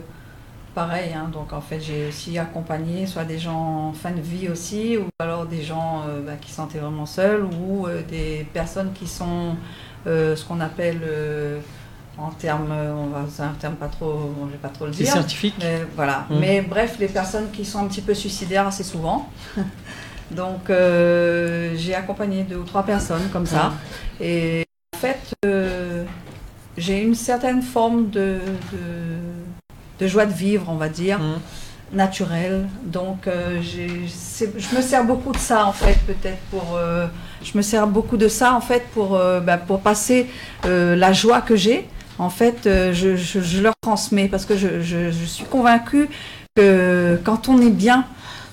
pareil, 0.73 1.11
hein, 1.13 1.29
donc 1.33 1.51
en 1.51 1.59
fait, 1.59 1.81
j'ai 1.81 2.07
aussi 2.07 2.37
accompagné 2.37 3.07
soit 3.07 3.25
des 3.25 3.39
gens 3.39 3.89
en 3.89 3.93
fin 3.93 4.11
de 4.11 4.21
vie 4.21 4.47
aussi, 4.47 4.95
ou 4.95 5.07
alors 5.19 5.47
des 5.47 5.63
gens 5.63 6.05
bah, 6.25 6.37
qui 6.39 6.51
sont 6.51 6.67
vraiment 6.67 7.05
seuls, 7.05 7.43
ou 7.43 7.87
des 8.07 8.47
personnes 8.53 8.93
qui 8.93 9.07
sont 9.07 9.57
ce 10.05 10.45
qu'on 10.45 10.61
appelle 10.61 11.01
en 12.17 12.29
termes, 12.29 12.71
on 12.71 13.07
va, 13.07 13.25
c'est 13.29 13.43
un 13.43 13.55
terme 13.59 13.75
pas 13.75 13.87
trop, 13.87 14.33
je 14.45 14.51
vais 14.51 14.57
pas 14.57 14.69
trop 14.69 14.85
le 14.85 14.91
dire. 14.91 15.05
C'est 15.05 15.11
scientifique. 15.11 15.55
Mais, 15.59 15.81
voilà. 15.95 16.25
Mmh. 16.29 16.39
Mais 16.39 16.61
bref, 16.61 16.95
les 16.99 17.07
personnes 17.07 17.51
qui 17.51 17.65
sont 17.65 17.79
un 17.79 17.87
petit 17.87 18.01
peu 18.01 18.13
suicidaires 18.13 18.67
assez 18.67 18.83
souvent. 18.83 19.27
Donc 20.31 20.69
euh, 20.69 21.73
j'ai 21.75 21.95
accompagné 21.95 22.43
deux 22.43 22.57
ou 22.57 22.63
trois 22.63 22.83
personnes 22.83 23.29
comme 23.31 23.45
ça. 23.45 23.73
Et 24.21 24.65
en 24.95 24.97
fait, 24.97 25.19
euh, 25.45 26.03
j'ai 26.77 27.01
une 27.01 27.15
certaine 27.15 27.61
forme 27.61 28.09
de, 28.09 28.39
de, 29.99 30.07
joie 30.07 30.25
de 30.25 30.33
vivre, 30.33 30.65
on 30.69 30.75
va 30.75 30.89
dire, 30.89 31.19
mmh. 31.19 31.39
naturelle. 31.93 32.67
Donc 32.83 33.27
euh, 33.27 33.59
je 33.61 34.75
me 34.75 34.81
sers 34.81 35.03
beaucoup 35.03 35.31
de 35.31 35.37
ça 35.37 35.65
en 35.65 35.73
fait, 35.73 35.97
peut-être 36.05 36.41
pour... 36.51 36.77
je 37.41 37.57
me 37.57 37.61
sers 37.61 37.87
beaucoup 37.87 38.17
de 38.17 38.27
ça 38.27 38.53
en 38.53 38.61
fait 38.61 38.83
pour, 38.93 39.19
bah, 39.43 39.57
pour 39.57 39.81
passer 39.81 40.27
la 40.63 41.13
joie 41.13 41.41
que 41.41 41.55
j'ai. 41.55 41.87
En 42.19 42.29
fait, 42.29 42.59
je, 42.65 43.15
je, 43.15 43.61
leur 43.61 43.73
transmets 43.81 44.27
parce 44.27 44.45
que 44.45 44.57
je, 44.57 44.81
je 44.81 45.25
suis 45.25 45.45
convaincue 45.45 46.09
que 46.55 47.17
quand 47.23 47.47
on 47.47 47.61
est 47.61 47.69
bien, 47.69 48.05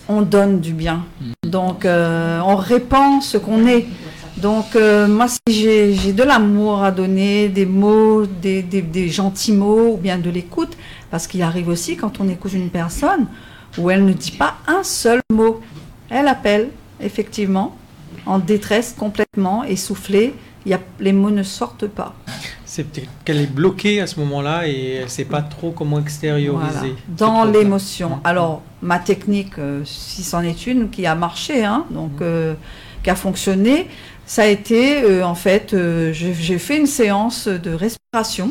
on 0.08 0.22
donne 0.22 0.60
du 0.60 0.72
bien. 0.72 1.04
Mm. 1.20 1.50
Donc, 1.50 1.84
euh, 1.84 2.40
on 2.44 2.56
répand 2.56 3.22
ce 3.22 3.38
qu'on 3.38 3.66
est. 3.66 3.86
Donc, 4.36 4.76
euh, 4.76 5.06
moi, 5.06 5.26
si 5.28 5.40
j'ai 5.48 6.12
de 6.12 6.22
l'amour 6.22 6.82
à 6.82 6.90
donner, 6.90 7.48
des 7.48 7.64
mots, 7.64 8.26
des, 8.26 8.62
des, 8.62 9.08
gentils 9.08 9.52
mots, 9.52 9.94
ou 9.94 9.96
bien 9.96 10.18
de 10.18 10.28
l'écoute, 10.28 10.76
parce 11.10 11.26
qu'il 11.26 11.42
arrive 11.42 11.68
aussi 11.68 11.96
quand 11.96 12.20
on 12.20 12.28
écoute 12.28 12.52
une 12.52 12.68
personne 12.68 13.26
où 13.78 13.90
elle 13.90 14.04
ne 14.04 14.12
dit 14.12 14.32
pas 14.32 14.56
un 14.66 14.82
seul 14.82 15.20
mot. 15.32 15.60
Elle 16.10 16.28
appelle, 16.28 16.68
effectivement, 17.00 17.76
en 18.26 18.38
détresse 18.38 18.94
complètement, 18.98 19.64
essoufflée. 19.64 20.34
Y 20.66 20.74
a, 20.74 20.80
les 21.00 21.12
mots 21.12 21.30
ne 21.30 21.42
sortent 21.42 21.86
pas. 21.86 22.14
C'est 22.76 22.84
peut-être 22.84 23.08
qu'elle 23.24 23.40
est 23.40 23.50
bloquée 23.50 24.02
à 24.02 24.06
ce 24.06 24.20
moment-là 24.20 24.68
et 24.68 24.96
elle 24.96 25.04
ne 25.04 25.08
sait 25.08 25.24
pas 25.24 25.40
trop 25.40 25.70
comment 25.70 25.98
extérioriser. 25.98 26.94
Dans 27.08 27.46
l'émotion. 27.46 28.20
Alors, 28.22 28.60
ma 28.82 28.98
technique, 28.98 29.58
euh, 29.58 29.80
si 29.86 30.22
c'en 30.22 30.42
est 30.42 30.66
une, 30.66 30.90
qui 30.90 31.06
a 31.06 31.14
marché, 31.14 31.64
hein, 31.64 31.86
donc, 31.88 32.20
mmh. 32.20 32.24
euh, 32.24 32.54
qui 33.02 33.08
a 33.08 33.14
fonctionné, 33.14 33.88
ça 34.26 34.42
a 34.42 34.46
été, 34.48 35.02
euh, 35.04 35.24
en 35.24 35.34
fait, 35.34 35.74
j'ai 36.12 36.58
fait 36.58 36.76
une 36.76 36.86
séance 36.86 37.48
de 37.48 37.70
respiration 37.70 38.50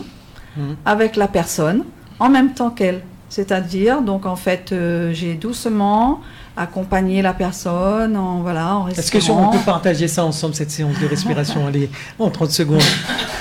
mhm. 0.57 0.75
avec 0.85 1.17
la 1.17 1.27
personne 1.27 1.83
en 2.17 2.29
même 2.29 2.55
temps 2.55 2.71
qu'elle. 2.71 3.03
C'est-à-dire, 3.29 4.01
donc 4.01 4.25
en 4.25 4.35
fait, 4.35 4.73
j'ai 5.11 5.35
doucement 5.35 6.21
accompagné 6.57 7.21
la 7.21 7.33
personne 7.33 8.15
en, 8.15 8.41
voilà, 8.41 8.75
en 8.75 8.87
Est-ce 8.87 9.11
qu'on 9.11 9.49
peut 9.51 9.57
partager 9.65 10.07
ça 10.07 10.23
ensemble, 10.25 10.55
cette 10.55 10.71
séance 10.71 10.99
de 10.99 11.07
respiration 11.07 11.67
Allez, 11.67 11.89
en 12.19 12.29
30 12.29 12.51
secondes. 12.51 12.81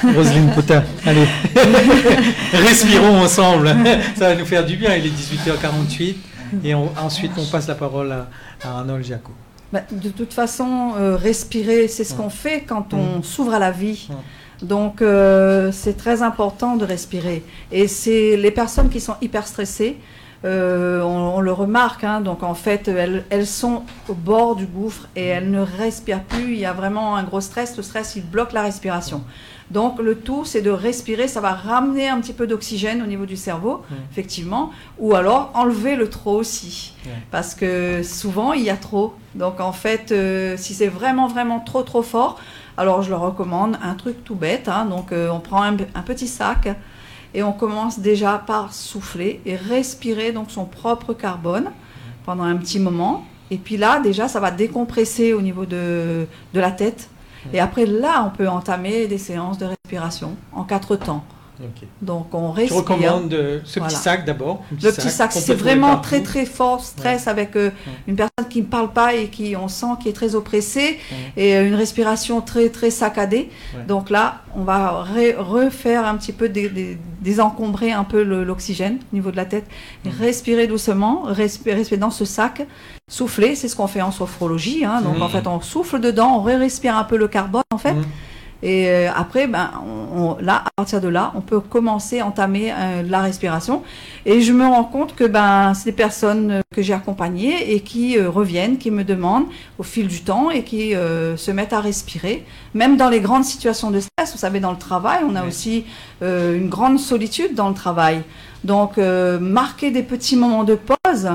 Roselyne 0.02 0.50
Potin, 0.54 0.82
allez. 1.06 1.26
Respirons 2.52 3.20
ensemble. 3.22 3.74
Ça 4.16 4.28
va 4.28 4.34
nous 4.34 4.44
faire 4.44 4.64
du 4.64 4.76
bien. 4.76 4.94
Il 4.96 5.06
est 5.06 5.10
18h48. 5.10 6.14
Et 6.62 6.74
ensuite, 6.74 7.32
on 7.38 7.44
passe 7.44 7.66
la 7.68 7.74
parole 7.74 8.12
à, 8.12 8.28
à 8.62 8.78
Arnold 8.78 9.04
Jaco. 9.04 9.32
Bah, 9.72 9.80
de 9.90 10.08
toute 10.10 10.32
façon, 10.32 10.92
euh, 10.96 11.16
respirer, 11.16 11.88
c'est 11.88 12.04
ce 12.04 12.14
qu'on 12.14 12.30
fait 12.30 12.60
quand 12.60 12.94
on 12.94 13.22
s'ouvre 13.22 13.54
à 13.54 13.58
la 13.58 13.72
vie. 13.72 14.08
Donc, 14.62 15.02
euh, 15.02 15.72
c'est 15.72 15.96
très 15.96 16.22
important 16.22 16.76
de 16.76 16.84
respirer. 16.84 17.42
Et 17.72 17.88
c'est 17.88 18.36
les 18.36 18.52
personnes 18.52 18.88
qui 18.88 19.00
sont 19.00 19.16
hyper 19.20 19.46
stressées, 19.48 19.96
euh, 20.44 21.00
on, 21.02 21.40
le 21.40 21.52
remarque. 21.52 22.04
Hein. 22.04 22.20
donc, 22.20 22.42
en 22.42 22.54
fait, 22.54 22.88
elles, 22.88 23.24
elles, 23.30 23.46
sont 23.46 23.82
au 24.08 24.14
bord 24.14 24.56
du 24.56 24.66
gouffre 24.66 25.08
et 25.16 25.26
elles 25.26 25.50
ne 25.50 25.60
respirent 25.60 26.24
plus. 26.24 26.52
Il 26.52 26.58
y 26.58 26.66
a 26.66 26.72
vraiment 26.72 27.16
un 27.16 27.22
gros 27.22 27.40
stress. 27.40 27.76
Le 27.76 27.82
stress, 27.82 28.16
il 28.16 28.24
bloque 28.24 28.52
la 28.52 28.62
respiration. 28.62 29.22
Donc 29.70 29.98
le 29.98 30.14
tout, 30.16 30.44
c'est 30.44 30.60
de 30.60 30.70
respirer, 30.70 31.26
ça 31.26 31.40
va 31.40 31.52
ramener 31.52 32.08
un 32.08 32.20
petit 32.20 32.34
peu 32.34 32.46
d'oxygène 32.46 33.02
au 33.02 33.06
niveau 33.06 33.24
du 33.24 33.36
cerveau, 33.36 33.82
effectivement, 34.10 34.70
ou 34.98 35.14
alors 35.14 35.50
enlever 35.54 35.96
le 35.96 36.10
trop 36.10 36.36
aussi, 36.36 36.94
parce 37.30 37.54
que 37.54 38.02
souvent 38.02 38.52
il 38.52 38.62
y 38.62 38.70
a 38.70 38.76
trop. 38.76 39.14
Donc 39.34 39.60
en 39.60 39.72
fait, 39.72 40.12
euh, 40.12 40.56
si 40.58 40.74
c'est 40.74 40.88
vraiment 40.88 41.28
vraiment 41.28 41.60
trop 41.60 41.82
trop 41.82 42.02
fort, 42.02 42.38
alors 42.76 43.02
je 43.02 43.08
le 43.08 43.16
recommande 43.16 43.78
un 43.82 43.94
truc 43.94 44.22
tout 44.22 44.34
bête. 44.34 44.68
Hein. 44.68 44.84
donc 44.84 45.12
euh, 45.12 45.30
on 45.30 45.40
prend 45.40 45.62
un, 45.62 45.74
petit 45.74 46.28
sac 46.28 46.68
et 47.34 47.42
on 47.42 47.52
commence 47.52 47.98
déjà 47.98 48.42
par 48.46 48.72
souffler 48.72 49.40
et 49.44 49.56
respirer 49.56 50.32
donc 50.32 50.50
son 50.50 50.64
propre 50.64 51.12
carbone 51.12 51.70
pendant 52.24 52.44
un 52.44 52.56
petit 52.56 52.78
moment. 52.78 53.24
Et 53.50 53.58
puis 53.58 53.76
là, 53.76 54.00
déjà, 54.00 54.28
ça 54.28 54.40
va 54.40 54.50
décompresser 54.50 55.34
au 55.34 55.42
niveau 55.42 55.66
de 55.66 56.26
la 56.54 56.70
tête 56.70 57.10
et 57.52 57.60
après, 57.60 57.86
là, 57.86 58.24
on 58.26 58.30
peut 58.30 58.48
entamer 58.48 59.06
des 59.06 59.18
séances 59.18 59.58
de 59.58 59.66
respiration 59.66 60.36
en 60.52 60.64
quatre 60.64 60.96
temps. 60.96 61.24
Donc 62.02 62.34
on 62.34 62.50
respire. 62.50 62.76
Je 62.76 62.82
recommande 62.82 63.32
euh, 63.32 63.60
ce 63.64 63.78
petit 63.78 63.94
sac 63.94 64.24
d'abord. 64.24 64.62
Le 64.70 64.90
petit 64.90 65.10
sac, 65.10 65.32
c'est 65.32 65.54
vraiment 65.54 65.98
très 65.98 66.22
très 66.22 66.46
fort 66.46 66.82
stress 66.82 67.28
avec 67.28 67.56
euh, 67.56 67.70
une 68.08 68.16
personne 68.16 68.48
qui 68.50 68.62
ne 68.62 68.66
parle 68.66 68.92
pas 68.92 69.14
et 69.14 69.28
qui 69.28 69.54
on 69.56 69.68
sent 69.68 69.86
qui 70.02 70.08
est 70.08 70.12
très 70.12 70.34
oppressée 70.34 70.98
et 71.36 71.56
euh, 71.56 71.66
une 71.66 71.74
respiration 71.74 72.40
très 72.40 72.70
très 72.70 72.90
saccadée. 72.90 73.50
Donc 73.86 74.10
là, 74.10 74.42
on 74.56 74.64
va 74.64 75.04
refaire 75.38 76.06
un 76.06 76.16
petit 76.16 76.32
peu 76.32 76.50
désencombrer 77.20 77.92
un 77.92 78.04
peu 78.04 78.22
l'oxygène 78.22 78.98
au 79.12 79.16
niveau 79.16 79.30
de 79.30 79.36
la 79.36 79.44
tête, 79.44 79.66
respirer 80.20 80.66
doucement, 80.66 81.22
respirer, 81.24 81.76
respirer 81.76 81.98
dans 81.98 82.10
ce 82.10 82.24
sac, 82.24 82.66
souffler, 83.08 83.54
c'est 83.54 83.68
ce 83.68 83.76
qu'on 83.76 83.86
fait 83.86 84.02
en 84.02 84.10
sophrologie. 84.10 84.84
Hein. 84.84 85.02
donc 85.02 85.20
en 85.20 85.28
fait, 85.28 85.46
on 85.46 85.60
souffle 85.60 86.00
dedans, 86.00 86.38
on 86.38 86.42
respire 86.42 86.96
un 86.96 87.04
peu 87.04 87.16
le 87.16 87.28
carbone 87.28 87.62
en 87.72 87.78
fait. 87.78 87.94
Et 88.64 88.88
euh, 88.88 89.10
après, 89.14 89.46
ben, 89.46 89.70
là, 90.40 90.64
à 90.64 90.70
partir 90.74 91.02
de 91.02 91.08
là, 91.08 91.32
on 91.36 91.42
peut 91.42 91.60
commencer 91.60 92.20
à 92.20 92.26
entamer 92.26 92.72
euh, 92.72 93.02
la 93.02 93.20
respiration. 93.20 93.82
Et 94.24 94.40
je 94.40 94.54
me 94.54 94.64
rends 94.64 94.84
compte 94.84 95.14
que 95.14 95.24
ben, 95.24 95.74
c'est 95.74 95.84
des 95.90 95.92
personnes 95.92 96.62
que 96.74 96.80
j'ai 96.80 96.94
accompagnées 96.94 97.74
et 97.74 97.80
qui 97.80 98.16
euh, 98.16 98.30
reviennent, 98.30 98.78
qui 98.78 98.90
me 98.90 99.04
demandent 99.04 99.44
au 99.78 99.82
fil 99.82 100.08
du 100.08 100.22
temps 100.22 100.50
et 100.50 100.64
qui 100.64 100.92
se 100.94 101.50
mettent 101.50 101.74
à 101.74 101.80
respirer. 101.80 102.46
Même 102.72 102.96
dans 102.96 103.10
les 103.10 103.20
grandes 103.20 103.44
situations 103.44 103.90
de 103.90 104.00
stress, 104.00 104.32
vous 104.32 104.38
savez, 104.38 104.60
dans 104.60 104.72
le 104.72 104.78
travail, 104.78 105.20
on 105.28 105.36
a 105.36 105.44
aussi 105.44 105.84
une 106.22 106.68
grande 106.70 106.98
solitude 106.98 107.54
dans 107.54 107.68
le 107.68 107.74
travail. 107.74 108.22
Donc, 108.62 108.96
marquer 108.96 109.90
des 109.90 110.02
petits 110.02 110.36
moments 110.36 110.64
de 110.64 110.76
pause 110.76 111.28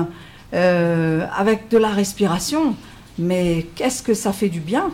avec 0.52 1.68
de 1.68 1.78
la 1.78 1.90
respiration, 1.90 2.74
mais 3.18 3.66
qu'est-ce 3.76 4.02
que 4.02 4.14
ça 4.14 4.32
fait 4.32 4.48
du 4.48 4.60
bien? 4.60 4.90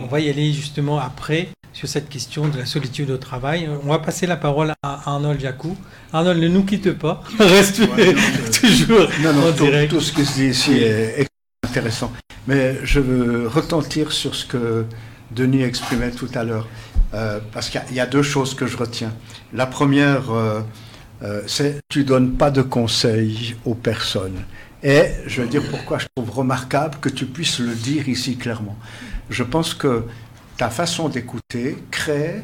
On 0.00 0.06
va 0.06 0.20
y 0.20 0.28
aller 0.28 0.52
justement 0.52 0.98
après 0.98 1.48
sur 1.72 1.88
cette 1.88 2.08
question 2.08 2.48
de 2.48 2.58
la 2.58 2.66
solitude 2.66 3.10
au 3.10 3.18
travail. 3.18 3.68
On 3.84 3.88
va 3.88 3.98
passer 3.98 4.26
la 4.26 4.36
parole 4.36 4.72
à 4.82 5.10
Arnold 5.10 5.40
Jacou. 5.40 5.76
Arnold, 6.12 6.40
ne 6.40 6.48
nous 6.48 6.64
quitte 6.64 6.92
pas. 6.92 7.22
Reste 7.38 7.76
toujours 8.60 9.08
non, 9.22 9.32
non, 9.34 9.52
tout, 9.52 9.66
tout, 9.88 10.00
ce 10.00 10.12
que 10.12 10.22
ici 10.22 10.72
est 10.72 11.26
intéressant. 11.64 12.12
Mais 12.46 12.76
je 12.84 13.00
veux 13.00 13.48
retentir 13.48 14.12
sur 14.12 14.34
ce 14.34 14.46
que 14.46 14.86
Denis 15.32 15.62
exprimait 15.62 16.12
tout 16.12 16.30
à 16.34 16.44
l'heure. 16.44 16.66
Euh, 17.14 17.40
parce 17.52 17.70
qu'il 17.70 17.80
y, 17.92 18.00
a 18.00 18.06
deux 18.06 18.22
choses 18.22 18.54
que 18.54 18.66
je 18.66 18.76
retiens. 18.76 19.12
La 19.52 19.66
première, 19.66 20.30
euh, 20.32 20.60
euh, 21.22 21.42
c'est 21.46 21.80
tu 21.88 22.04
donnes 22.04 22.32
pas 22.32 22.50
de 22.50 22.62
conseils 22.62 23.56
aux 23.64 23.74
personnes. 23.74 24.42
Et 24.82 25.04
je 25.26 25.42
veux 25.42 25.48
dire 25.48 25.62
pourquoi 25.70 25.98
je 25.98 26.06
trouve 26.14 26.30
remarquable 26.30 26.98
que 27.00 27.08
tu 27.08 27.26
puisses 27.26 27.60
le 27.60 27.74
dire 27.74 28.08
ici 28.08 28.36
clairement. 28.36 28.76
Je 29.30 29.42
pense 29.42 29.74
que 29.74 30.04
ta 30.56 30.70
façon 30.70 31.08
d'écouter 31.08 31.76
crée 31.90 32.42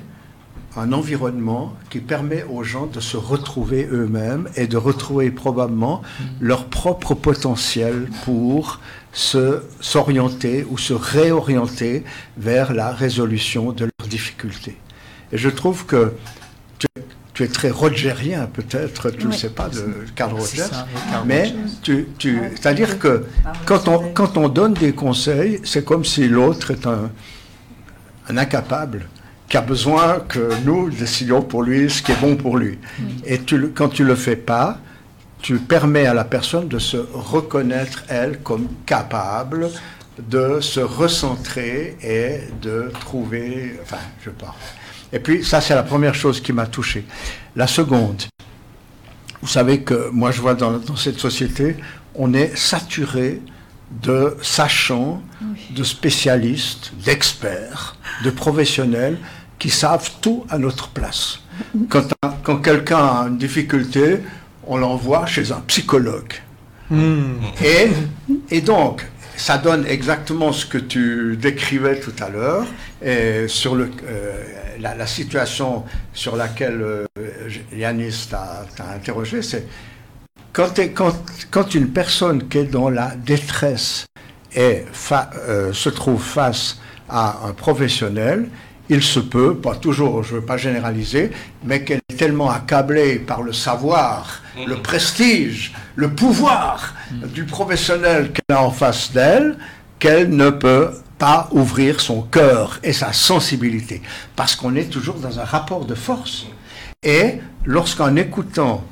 un 0.76 0.92
environnement 0.92 1.74
qui 1.90 2.00
permet 2.00 2.44
aux 2.44 2.62
gens 2.62 2.86
de 2.86 3.00
se 3.00 3.16
retrouver 3.16 3.86
eux-mêmes 3.90 4.48
et 4.56 4.66
de 4.66 4.76
retrouver 4.76 5.30
probablement 5.30 6.00
mm. 6.00 6.24
leur 6.40 6.66
propre 6.66 7.14
potentiel 7.14 8.08
pour 8.24 8.80
se 9.12 9.62
s'orienter 9.80 10.66
ou 10.68 10.78
se 10.78 10.94
réorienter 10.94 12.04
vers 12.38 12.72
la 12.72 12.90
résolution 12.90 13.72
de 13.72 13.84
leurs 13.84 14.08
difficultés. 14.08 14.78
Et 15.32 15.38
je 15.38 15.50
trouve 15.50 15.84
que 15.86 16.14
tu, 16.78 16.86
es 17.40 17.48
très 17.48 17.70
rogerien 17.70 18.48
peut-être, 18.52 19.10
tu 19.10 19.26
ne 19.26 19.32
sais 19.32 19.50
pas, 19.50 19.68
de 19.68 19.84
Carl 20.14 20.32
Rogers, 20.32 20.84
mais 21.24 21.54
tu, 21.82 22.08
tu 22.18 22.38
c'est-à-dire 22.54 22.98
que 22.98 23.24
quand 23.64 23.88
on, 23.88 24.12
quand 24.12 24.36
on 24.36 24.48
donne 24.48 24.74
des 24.74 24.92
conseils, 24.92 25.60
c'est 25.64 25.84
comme 25.84 26.04
si 26.04 26.28
l'autre 26.28 26.72
est 26.72 26.86
un, 26.86 27.10
un 28.28 28.36
incapable 28.36 29.06
qui 29.48 29.56
a 29.56 29.60
besoin 29.60 30.20
que 30.20 30.50
nous 30.64 30.90
décidions 30.90 31.42
pour 31.42 31.62
lui 31.62 31.90
ce 31.90 32.02
qui 32.02 32.12
est 32.12 32.20
bon 32.20 32.36
pour 32.36 32.56
lui. 32.56 32.78
Et 33.26 33.38
tu, 33.38 33.68
quand 33.68 33.88
tu 33.88 34.02
ne 34.02 34.08
le 34.08 34.14
fais 34.14 34.36
pas, 34.36 34.78
tu 35.42 35.56
permets 35.58 36.06
à 36.06 36.14
la 36.14 36.24
personne 36.24 36.68
de 36.68 36.78
se 36.78 36.96
reconnaître, 37.12 38.04
elle, 38.08 38.38
comme 38.38 38.68
capable 38.86 39.68
de 40.18 40.60
se 40.60 40.80
recentrer 40.80 41.96
et 42.02 42.40
de 42.62 42.92
trouver... 43.00 43.78
Enfin, 43.82 43.98
je 44.24 44.30
parle. 44.30 44.54
Et 45.12 45.18
puis, 45.18 45.44
ça, 45.44 45.60
c'est 45.60 45.74
la 45.74 45.82
première 45.82 46.14
chose 46.14 46.40
qui 46.40 46.52
m'a 46.52 46.66
touché. 46.66 47.04
La 47.54 47.66
seconde, 47.66 48.22
vous 49.42 49.48
savez 49.48 49.82
que 49.82 50.10
moi, 50.10 50.30
je 50.30 50.40
vois 50.40 50.54
dans, 50.54 50.78
dans 50.78 50.96
cette 50.96 51.18
société, 51.18 51.76
on 52.14 52.32
est 52.32 52.56
saturé 52.56 53.40
de 54.02 54.36
sachants, 54.40 55.22
de 55.70 55.84
spécialistes, 55.84 56.92
d'experts, 57.04 57.96
de 58.24 58.30
professionnels 58.30 59.18
qui 59.58 59.70
savent 59.70 60.10
tout 60.20 60.46
à 60.48 60.58
notre 60.58 60.88
place. 60.88 61.40
Quand, 61.90 62.02
quand 62.42 62.56
quelqu'un 62.56 62.96
a 62.96 63.26
une 63.28 63.36
difficulté, 63.36 64.20
on 64.66 64.78
l'envoie 64.78 65.26
chez 65.26 65.52
un 65.52 65.60
psychologue. 65.66 66.32
Hmm. 66.90 67.34
Et, 67.62 67.90
et 68.50 68.60
donc, 68.60 69.06
ça 69.36 69.58
donne 69.58 69.86
exactement 69.86 70.52
ce 70.52 70.66
que 70.66 70.78
tu 70.78 71.36
décrivais 71.36 72.00
tout 72.00 72.14
à 72.20 72.30
l'heure, 72.30 72.66
et 73.04 73.48
sur 73.48 73.74
le, 73.74 73.90
euh, 74.04 74.32
la, 74.78 75.06
situation 75.06 75.84
sur 76.12 76.36
laquelle 76.36 76.80
euh, 76.80 77.06
Yanis 77.74 78.28
t'a 78.30 78.66
interrogé, 78.94 79.42
c'est 79.42 79.66
quand, 80.52 80.78
quand, 81.50 81.74
une 81.74 81.88
personne 81.88 82.48
qui 82.48 82.58
est 82.58 82.64
dans 82.64 82.90
la 82.90 83.14
détresse 83.16 84.06
et 84.54 84.84
euh, 85.12 85.72
se 85.72 85.88
trouve 85.88 86.22
face 86.22 86.78
à 87.08 87.46
un 87.46 87.52
professionnel, 87.52 88.48
il 88.88 89.02
se 89.02 89.20
peut, 89.20 89.56
pas 89.56 89.76
toujours, 89.76 90.22
je 90.22 90.34
ne 90.34 90.40
veux 90.40 90.46
pas 90.46 90.58
généraliser, 90.58 91.30
mais 91.64 91.82
qu'elle 91.82 92.00
est 92.10 92.16
tellement 92.16 92.50
accablée 92.50 93.18
par 93.18 93.42
le 93.42 93.52
savoir, 93.52 94.42
mm-hmm. 94.56 94.66
le 94.66 94.76
prestige, 94.76 95.72
le 95.96 96.10
pouvoir 96.10 96.94
mm. 97.10 97.26
du 97.28 97.44
professionnel 97.44 98.32
qu'elle 98.32 98.56
a 98.56 98.62
en 98.62 98.70
face 98.70 99.12
d'elle, 99.12 99.56
qu'elle 99.98 100.30
ne 100.30 100.50
peut 100.50 100.90
pas 101.22 101.48
ouvrir 101.52 102.00
son 102.00 102.22
cœur 102.22 102.80
et 102.82 102.92
sa 102.92 103.12
sensibilité, 103.12 104.02
parce 104.34 104.56
qu'on 104.56 104.74
est 104.74 104.90
toujours 104.90 105.14
dans 105.20 105.38
un 105.38 105.44
rapport 105.44 105.84
de 105.84 105.94
force. 105.94 106.46
Et 107.00 107.34
lorsqu'en 107.64 108.16
écoutant 108.16 108.82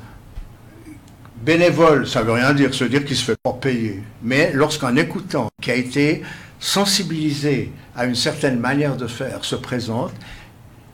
bénévole, 1.43 2.07
ça 2.07 2.21
veut 2.21 2.31
rien 2.31 2.53
dire, 2.53 2.73
se 2.73 2.85
dire 2.85 3.03
qu'il 3.03 3.17
se 3.17 3.25
fait 3.25 3.41
pas 3.43 3.51
payer, 3.51 4.01
mais 4.23 4.51
lorsqu'en 4.53 4.95
écoutant, 4.95 5.49
qui 5.61 5.71
a 5.71 5.75
été 5.75 6.21
sensibilisé 6.57 7.73
à 7.97 8.05
une 8.05 8.15
certaine 8.15 8.61
manière 8.61 8.95
de 8.95 9.07
faire, 9.07 9.43
se 9.43 9.57
présente, 9.57 10.13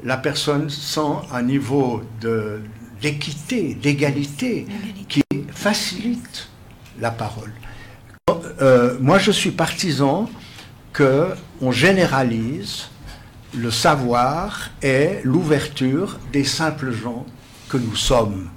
la 0.04 0.18
personne 0.18 0.72
sent 0.72 1.18
un 1.32 1.44
niveau 1.44 2.02
d'équité, 3.00 3.76
d'égalité, 3.76 4.66
qui 5.08 5.22
facilite 5.52 6.50
la 7.00 7.12
parole. 7.12 7.54
Euh, 8.60 8.98
moi, 9.00 9.20
je 9.20 9.30
suis 9.30 9.52
partisan 9.52 10.28
qu'on 10.98 11.72
généralise 11.72 12.88
le 13.56 13.70
savoir 13.70 14.72
et 14.82 15.20
l'ouverture 15.24 16.20
des 16.34 16.44
simples 16.44 16.92
gens 16.92 17.26
que 17.70 17.78
nous 17.78 17.96
sommes. 17.96 18.50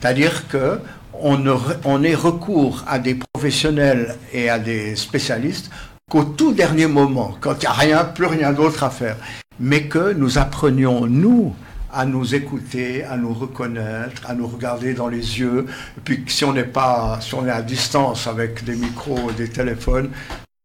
C'est-à-dire 0.00 0.48
que 0.48 0.80
on, 1.14 2.02
ait 2.02 2.14
recours 2.14 2.82
à 2.88 2.98
des 2.98 3.14
professionnels 3.14 4.16
et 4.32 4.50
à 4.50 4.58
des 4.58 4.96
spécialistes 4.96 5.70
qu'au 6.10 6.24
tout 6.24 6.52
dernier 6.52 6.86
moment, 6.86 7.36
quand 7.40 7.54
il 7.54 7.60
n'y 7.60 7.66
a 7.66 7.72
rien, 7.72 8.04
plus 8.04 8.26
rien 8.26 8.52
d'autre 8.52 8.82
à 8.82 8.90
faire, 8.90 9.16
mais 9.60 9.84
que 9.84 10.12
nous 10.12 10.36
apprenions, 10.38 11.06
nous, 11.06 11.54
à 11.92 12.04
nous 12.04 12.34
écouter, 12.34 13.04
à 13.04 13.16
nous 13.16 13.32
reconnaître, 13.32 14.28
à 14.28 14.34
nous 14.34 14.48
regarder 14.48 14.94
dans 14.94 15.06
les 15.06 15.38
yeux. 15.38 15.66
Et 15.96 16.00
puis 16.04 16.24
si 16.26 16.44
on 16.44 16.52
n'est 16.52 16.64
pas, 16.64 17.18
si 17.20 17.34
on 17.34 17.46
est 17.46 17.50
à 17.50 17.62
distance 17.62 18.26
avec 18.26 18.64
des 18.64 18.74
micros, 18.74 19.30
des 19.36 19.48
téléphones, 19.48 20.10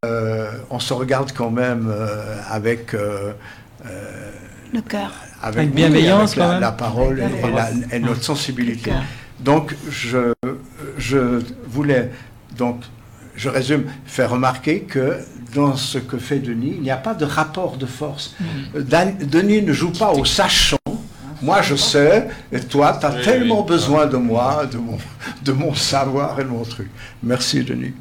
euh, 0.06 0.50
on 0.70 0.80
se 0.80 0.94
regarde 0.94 1.34
quand 1.36 1.52
même 1.52 1.90
euh, 1.92 2.38
avec 2.50 2.94
euh, 2.94 3.34
le 4.74 4.80
cœur, 4.80 5.12
avec, 5.44 5.74
bienveillance, 5.74 6.38
la, 6.38 6.72
parole 6.72 7.22
et, 7.92 8.00
notre 8.00 8.24
sensibilité. 8.24 8.94
Donc 9.42 9.76
je, 9.90 10.34
je 10.98 11.42
voulais 11.68 12.12
donc 12.58 12.82
je 13.36 13.50
résume, 13.50 13.86
faire 14.06 14.30
remarquer 14.30 14.82
que 14.84 15.18
dans 15.54 15.76
ce 15.76 15.98
que 15.98 16.18
fait 16.18 16.40
Denis, 16.40 16.76
il 16.78 16.82
n'y 16.82 16.92
a 16.92 16.98
pas 16.98 17.14
de 17.14 17.26
rapport 17.26 17.76
de 17.76 17.86
force. 17.86 18.36
Mm. 18.40 19.16
Denis 19.26 19.62
ne 19.64 19.74
joue 19.74 19.92
pas 19.92 20.12
au 20.12 20.24
sachant, 20.24 20.78
moi 21.42 21.62
je 21.62 21.76
sais, 21.76 22.30
et 22.54 22.62
toi, 22.62 22.98
tu 22.98 23.06
as 23.06 23.22
tellement 23.22 23.64
besoin 23.64 24.06
de 24.06 24.16
moi, 24.18 24.66
de 24.66 24.78
mon, 24.78 24.98
de 25.44 25.52
mon 25.52 25.74
savoir 25.74 26.40
et 26.40 26.46
de 26.46 26.50
mon 26.50 26.64
truc. 26.64 26.90
Merci 27.22 27.66
Denis. 27.66 27.94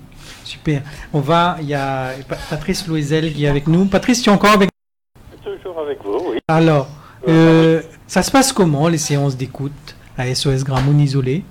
Super. 0.48 0.80
On 1.12 1.20
va, 1.20 1.58
il 1.61 1.68
y 1.68 1.74
a 1.74 2.12
Patrice 2.48 2.87
Louisel 2.88 3.34
qui 3.34 3.44
est 3.44 3.48
avec 3.48 3.66
nous. 3.66 3.84
Patrice, 3.84 4.22
tu 4.22 4.30
es 4.30 4.32
encore 4.32 4.52
avec 4.52 4.70
nous 4.72 5.38
Toujours 5.52 5.78
avec 5.78 6.02
vous, 6.02 6.30
oui. 6.30 6.38
Alors, 6.48 6.88
euh, 7.28 7.82
ça 8.06 8.22
se 8.22 8.30
passe 8.30 8.50
comment 8.50 8.88
les 8.88 8.96
séances 8.96 9.37
d'écoute 9.37 9.94
à 10.16 10.34
SOS 10.34 10.64
Gramoun 10.64 10.98
isolé 11.00 11.44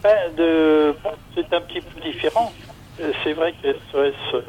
ben, 0.00 0.14
C'est 1.34 1.52
un 1.52 1.60
petit 1.62 1.80
peu 1.80 2.00
différent. 2.00 2.52
Euh, 3.00 3.10
c'est 3.24 3.32
vrai 3.32 3.52
que 3.60 3.72
SOS 3.90 4.42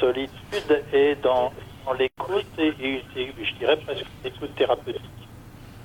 Solitude 0.00 0.82
est 0.92 1.22
dans, 1.22 1.52
l'écoute 1.96 2.46
et, 2.58 2.74
et, 2.80 3.04
je 3.16 3.54
dirais 3.58 3.76
presque 3.76 4.04
l'écoute 4.24 4.54
thérapeutique 4.56 5.02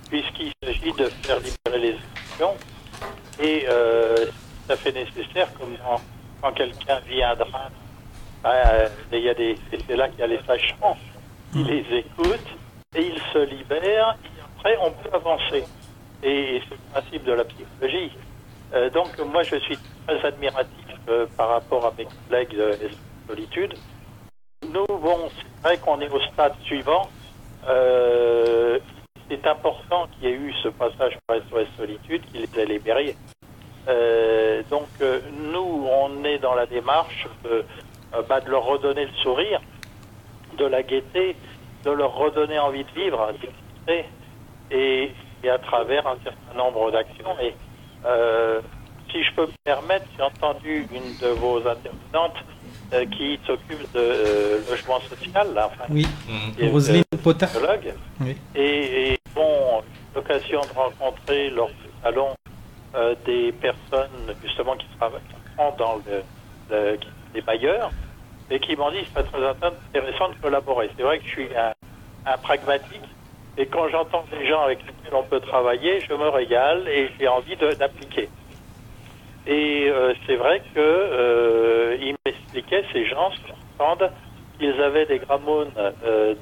puisqu'il 0.09 0.51
s'agit 0.63 0.91
de 0.93 1.05
faire 1.21 1.37
libérer 1.37 1.79
les 1.79 1.89
émotions. 1.89 2.57
Et 3.39 3.65
euh, 3.69 4.25
à 4.69 4.75
fait 4.75 4.91
nécessaire, 4.91 5.47
comme 5.59 5.75
quand, 6.45 6.51
quelqu'un 6.51 6.99
vit 7.07 7.23
un 7.23 7.35
drame, 7.35 7.71
ben, 8.43 8.89
il 9.11 9.19
y 9.19 9.29
a 9.29 9.33
des, 9.33 9.57
c'est 9.71 9.95
là 9.95 10.07
qu'il 10.09 10.19
y 10.19 10.23
a 10.23 10.27
les 10.27 10.39
sachants, 10.45 10.97
ils 11.55 11.63
hmm. 11.63 11.67
les 11.67 11.97
écoutent 11.97 12.57
et 12.95 13.07
ils 13.07 13.21
se 13.33 13.39
libèrent, 13.39 14.15
et 14.23 14.41
après 14.41 14.77
on 14.81 14.91
peut 14.91 15.09
avancer. 15.13 15.63
Et 16.23 16.61
c'est 16.67 16.75
le 16.75 16.91
principe 16.91 17.23
de 17.23 17.33
la 17.33 17.43
psychologie. 17.45 18.11
Euh, 18.73 18.89
donc 18.89 19.17
moi 19.19 19.43
je 19.43 19.55
suis 19.57 19.77
très 20.07 20.23
admiratif 20.25 20.69
euh, 21.09 21.25
par 21.37 21.49
rapport 21.49 21.85
à 21.85 21.93
mes 21.97 22.07
collègues 22.27 22.55
de 22.55 22.77
Solitude. 23.27 23.73
Nous, 24.71 24.85
bon, 24.87 25.29
c'est 25.29 25.67
vrai 25.67 25.77
qu'on 25.77 25.99
est 26.01 26.09
au 26.09 26.19
stade 26.21 26.53
suivant. 26.63 27.09
Euh, 27.67 28.79
c'est 29.29 29.45
important 29.47 30.07
qu'il 30.07 30.29
y 30.29 30.31
ait 30.31 30.35
eu 30.35 30.53
ce 30.61 30.69
passage 30.69 31.17
par 31.25 31.37
SOS 31.37 31.67
Solitude 31.77 32.23
qui 32.31 32.39
les 32.39 32.61
a 32.61 32.65
libérés. 32.65 33.15
Euh, 33.87 34.63
donc 34.69 34.87
euh, 35.01 35.19
nous, 35.51 35.87
on 35.91 36.23
est 36.23 36.39
dans 36.39 36.55
la 36.55 36.65
démarche 36.65 37.27
de, 37.43 37.63
euh, 38.13 38.21
bah, 38.27 38.41
de, 38.41 38.49
leur 38.49 38.65
redonner 38.65 39.05
le 39.05 39.13
sourire, 39.21 39.61
de 40.57 40.65
la 40.65 40.81
gaieté, 40.83 41.35
de 41.83 41.91
leur 41.91 42.15
redonner 42.15 42.57
envie 42.57 42.83
de 42.83 42.91
vivre, 42.99 43.31
et, 43.87 45.11
et 45.43 45.49
à 45.49 45.59
travers 45.59 46.07
un 46.07 46.17
certain 46.23 46.57
nombre 46.57 46.91
d'actions. 46.91 47.35
Et 47.41 47.53
si 49.11 49.23
je 49.23 49.33
peux 49.35 49.45
me 49.45 49.53
permettre, 49.63 50.05
j'ai 50.17 50.23
entendu 50.23 50.87
une 50.91 51.17
de 51.21 51.27
vos 51.33 51.57
intervenantes 51.57 52.37
qui 53.11 53.39
s'occupe 53.45 53.91
de 53.93 54.61
logement 54.69 54.99
social, 55.01 55.53
là, 55.53 55.69
enfin, 55.71 55.85
oui, 55.89 56.07
Roselyne 56.71 57.03
Potin. 57.23 57.47
Oui. 58.21 58.35
Et, 58.55 59.13
et 59.13 59.19
bon, 59.35 59.83
l'occasion 60.15 60.61
de 60.61 60.75
rencontrer 60.75 61.49
lors 61.51 61.67
du 61.67 61.89
salon 62.01 62.35
euh, 62.95 63.15
des 63.25 63.51
personnes 63.51 64.33
justement 64.43 64.75
qui 64.75 64.87
travaillent 64.97 65.21
dans 65.77 65.99
le, 66.05 66.97
les 67.33 67.41
bailleurs 67.41 67.91
et 68.49 68.59
qui 68.59 68.75
m'ont 68.75 68.91
dit 68.91 69.01
que 69.01 69.07
c'est 69.15 69.31
très 69.31 69.47
intéressant 69.47 70.29
de 70.29 70.35
collaborer. 70.41 70.89
C'est 70.95 71.03
vrai 71.03 71.19
que 71.19 71.25
je 71.25 71.29
suis 71.29 71.49
un, 71.55 72.37
pragmatique 72.37 73.01
et 73.57 73.65
quand 73.67 73.87
j'entends 73.89 74.25
des 74.31 74.47
gens 74.47 74.61
avec 74.61 74.79
lesquels 74.79 75.13
on 75.13 75.23
peut 75.23 75.39
travailler, 75.39 75.99
je 76.01 76.13
me 76.13 76.27
régale 76.29 76.87
et 76.87 77.09
j'ai 77.19 77.27
envie 77.27 77.55
d'appliquer. 77.55 78.29
Et 79.47 79.87
euh, 79.89 80.13
c'est 80.25 80.35
vrai 80.35 80.61
que 80.73 80.79
euh, 80.79 82.13
m'expliquaient, 82.25 82.83
ces 82.91 83.05
gens, 83.05 83.31
qu'ils 84.57 84.81
avaient 84.81 85.05
des 85.05 85.19
grammones 85.19 85.71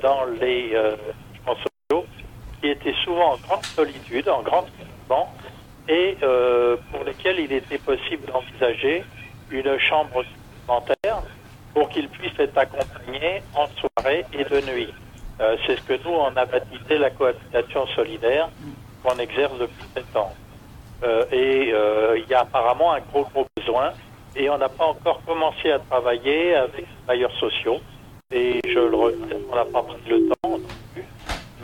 dans 0.02 0.26
les, 0.40 0.70
je 0.72 1.42
pense, 1.46 1.58
qui 2.62 2.70
étaient 2.70 2.96
souvent 3.04 3.34
en 3.34 3.38
grande 3.38 3.66
solitude, 3.66 4.30
en 4.30 4.42
grande 4.42 4.68
isolement, 4.80 5.34
et 5.88 6.18
euh, 6.24 6.78
pour 6.92 7.04
lesquels 7.04 7.40
il 7.40 7.52
était 7.52 7.78
possible 7.78 8.26
d'envisager 8.28 9.04
une 9.52 9.78
chambre 9.80 10.24
supplémentaire 10.24 11.24
pour 11.74 11.90
qu'ils 11.90 12.10
puissent 12.10 12.40
être 12.40 12.58
accompagnés 12.58 13.42
en 13.56 13.68
soirée 13.68 14.26
et 14.34 14.44
de 14.44 14.72
nuit. 14.72 14.94
Euh, 15.42 15.58
c'est 15.66 15.78
ce 15.78 15.82
que 15.82 15.94
nous, 16.04 16.14
on 16.14 16.36
a 16.36 16.46
baptisé 16.46 16.98
la 16.98 17.10
cohabitation 17.10 17.88
solidaire 17.88 18.50
qu'on 19.04 19.18
exerce 19.18 19.58
depuis 19.60 19.84
sept 19.96 20.16
ans. 20.16 20.34
Euh, 21.04 21.26
et 21.32 21.74
il 22.18 22.30
y 22.30 22.34
a 22.34 22.42
apparemment 22.42 22.94
un 22.94 23.02
gros, 23.12 23.28
gros 23.34 23.46
besoin 23.58 23.92
et 24.36 24.50
on 24.50 24.58
n'a 24.58 24.70
pas 24.70 24.86
encore 24.86 25.22
commencé 25.26 25.72
à 25.72 25.80
travailler 25.80 26.56
avec 26.56 26.82
les 26.82 27.06
bailleurs 27.08 27.34
sociaux. 27.40 27.80
Et 28.32 28.62
je 28.66 28.80
le 28.80 28.96
redis, 28.96 29.22
on 29.52 29.56
n'a 29.56 29.66
pas 29.66 29.84
pris 29.84 30.10
le 30.10 30.30
temps 30.30 30.60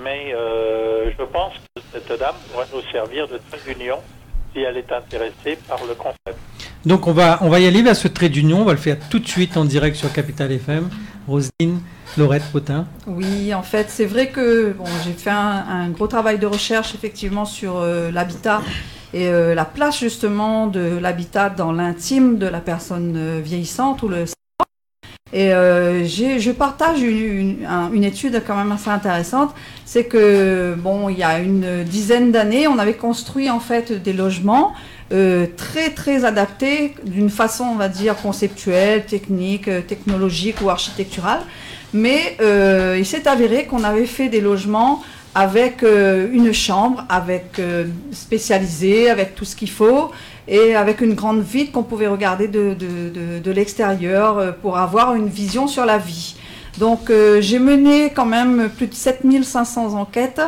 mais 0.04 0.34
euh, 0.34 1.12
je 1.18 1.24
pense 1.24 1.54
cette 1.92 2.20
dame 2.20 2.36
pourrait 2.52 2.68
nous 2.74 2.82
servir 2.92 3.28
de 3.28 3.40
trait 3.50 3.60
d'union 3.74 3.98
si 4.54 4.62
elle 4.62 4.78
est 4.78 4.92
intéressée 4.92 5.58
par 5.68 5.80
le 5.88 5.94
concept. 5.94 6.38
Donc 6.86 7.08
on 7.08 7.12
va, 7.12 7.40
on 7.42 7.50
va 7.50 7.60
y 7.60 7.68
aller 7.68 7.82
vers 7.82 7.96
ce 7.96 8.08
trait 8.08 8.30
d'union, 8.30 8.62
on 8.62 8.66
va 8.66 8.72
le 8.72 8.78
faire 8.78 8.98
tout 9.10 9.20
de 9.20 9.28
suite 9.28 9.58
en 9.58 9.66
direct 9.66 9.96
sur 9.96 10.12
Capital 10.12 10.52
FM. 10.52 10.90
Rosine, 11.28 11.82
Laurette 12.18 12.46
Potin. 12.52 12.88
Oui, 13.06 13.54
en 13.54 13.62
fait, 13.62 13.88
c'est 13.90 14.06
vrai 14.06 14.30
que 14.30 14.74
bon, 14.74 14.86
j'ai 15.06 15.14
fait 15.14 15.30
un, 15.30 15.90
gros 15.90 16.08
travail 16.08 16.40
de 16.40 16.48
recherche 16.48 16.96
effectivement 16.96 17.46
sur 17.46 17.78
euh, 17.78 18.10
l'habitat 18.12 18.62
et 19.14 19.28
euh, 19.28 19.54
la 19.54 19.66
place 19.66 20.00
justement 20.00 20.66
de 20.68 20.98
l'habitat 20.98 21.50
dans 21.50 21.72
l'intime 21.72 22.40
de 22.40 22.48
la 22.48 22.62
personne 22.62 23.40
vieillissante 23.42 24.02
ou 24.02 24.08
le 24.08 24.26
et 25.32 25.54
euh, 25.54 26.06
je 26.06 26.52
partage 26.52 27.02
une, 27.02 28.04
étude 28.04 28.42
quand 28.46 28.56
même 28.56 28.72
assez 28.72 28.90
intéressante, 28.90 29.54
c'est 29.86 30.06
que 30.06 30.76
bon, 30.76 31.10
il 31.10 31.20
y 31.20 31.24
a 31.24 31.40
une 31.40 31.84
dizaine 31.84 32.32
d'années, 32.32 32.68
on 32.68 32.80
avait 32.80 32.96
construit 32.96 33.50
en 33.50 33.60
fait 33.60 33.92
des 33.92 34.14
logements 34.14 34.74
euh, 35.12 35.46
très 35.56 35.90
très 35.90 36.26
adaptés 36.26 36.96
d'une 37.06 37.30
façon, 37.30 37.66
on 37.66 37.76
va 37.76 37.90
dire, 37.90 38.16
conceptuelle, 38.16 39.06
technique, 39.06 39.68
euh, 39.68 39.82
technologique 39.82 40.62
ou 40.62 40.70
architecturale. 40.70 41.42
Mais 41.94 42.38
il 43.00 43.06
s'est 43.06 43.28
avéré 43.28 43.66
qu'on 43.66 43.84
avait 43.84 44.06
fait 44.06 44.30
des 44.30 44.42
logements 44.42 45.02
avec 45.34 45.82
une 45.82 46.54
chambre, 46.54 47.04
avec 47.10 47.60
spécialisée, 48.12 49.10
avec 49.10 49.34
tout 49.34 49.44
ce 49.44 49.56
qu'il 49.56 49.72
faut, 49.72 50.12
et 50.50 50.76
avec 50.76 51.00
une 51.02 51.14
grande 51.14 51.42
vitre 51.42 51.72
qu'on 51.72 51.84
pouvait 51.84 52.08
regarder 52.08 52.48
de, 52.48 53.52
l'extérieur 53.52 54.38
euh, 54.38 54.52
pour 54.52 54.78
avoir 54.78 55.16
une 55.16 55.30
vision 55.30 55.68
sur 55.68 55.86
la 55.86 55.98
vie. 55.98 56.36
Donc 56.78 57.12
j'ai 57.40 57.60
mené 57.60 58.12
quand 58.16 58.26
même 58.26 58.70
plus 58.70 58.88
de 58.88 58.94
7500 58.94 59.96
enquêtes 59.96 60.42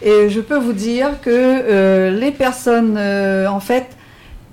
et 0.00 0.28
je 0.28 0.40
peux 0.40 0.58
vous 0.58 0.74
dire 0.74 1.20
que 1.20 2.10
les 2.10 2.30
personnes, 2.30 2.96
en 2.96 3.58
fait, 3.58 3.86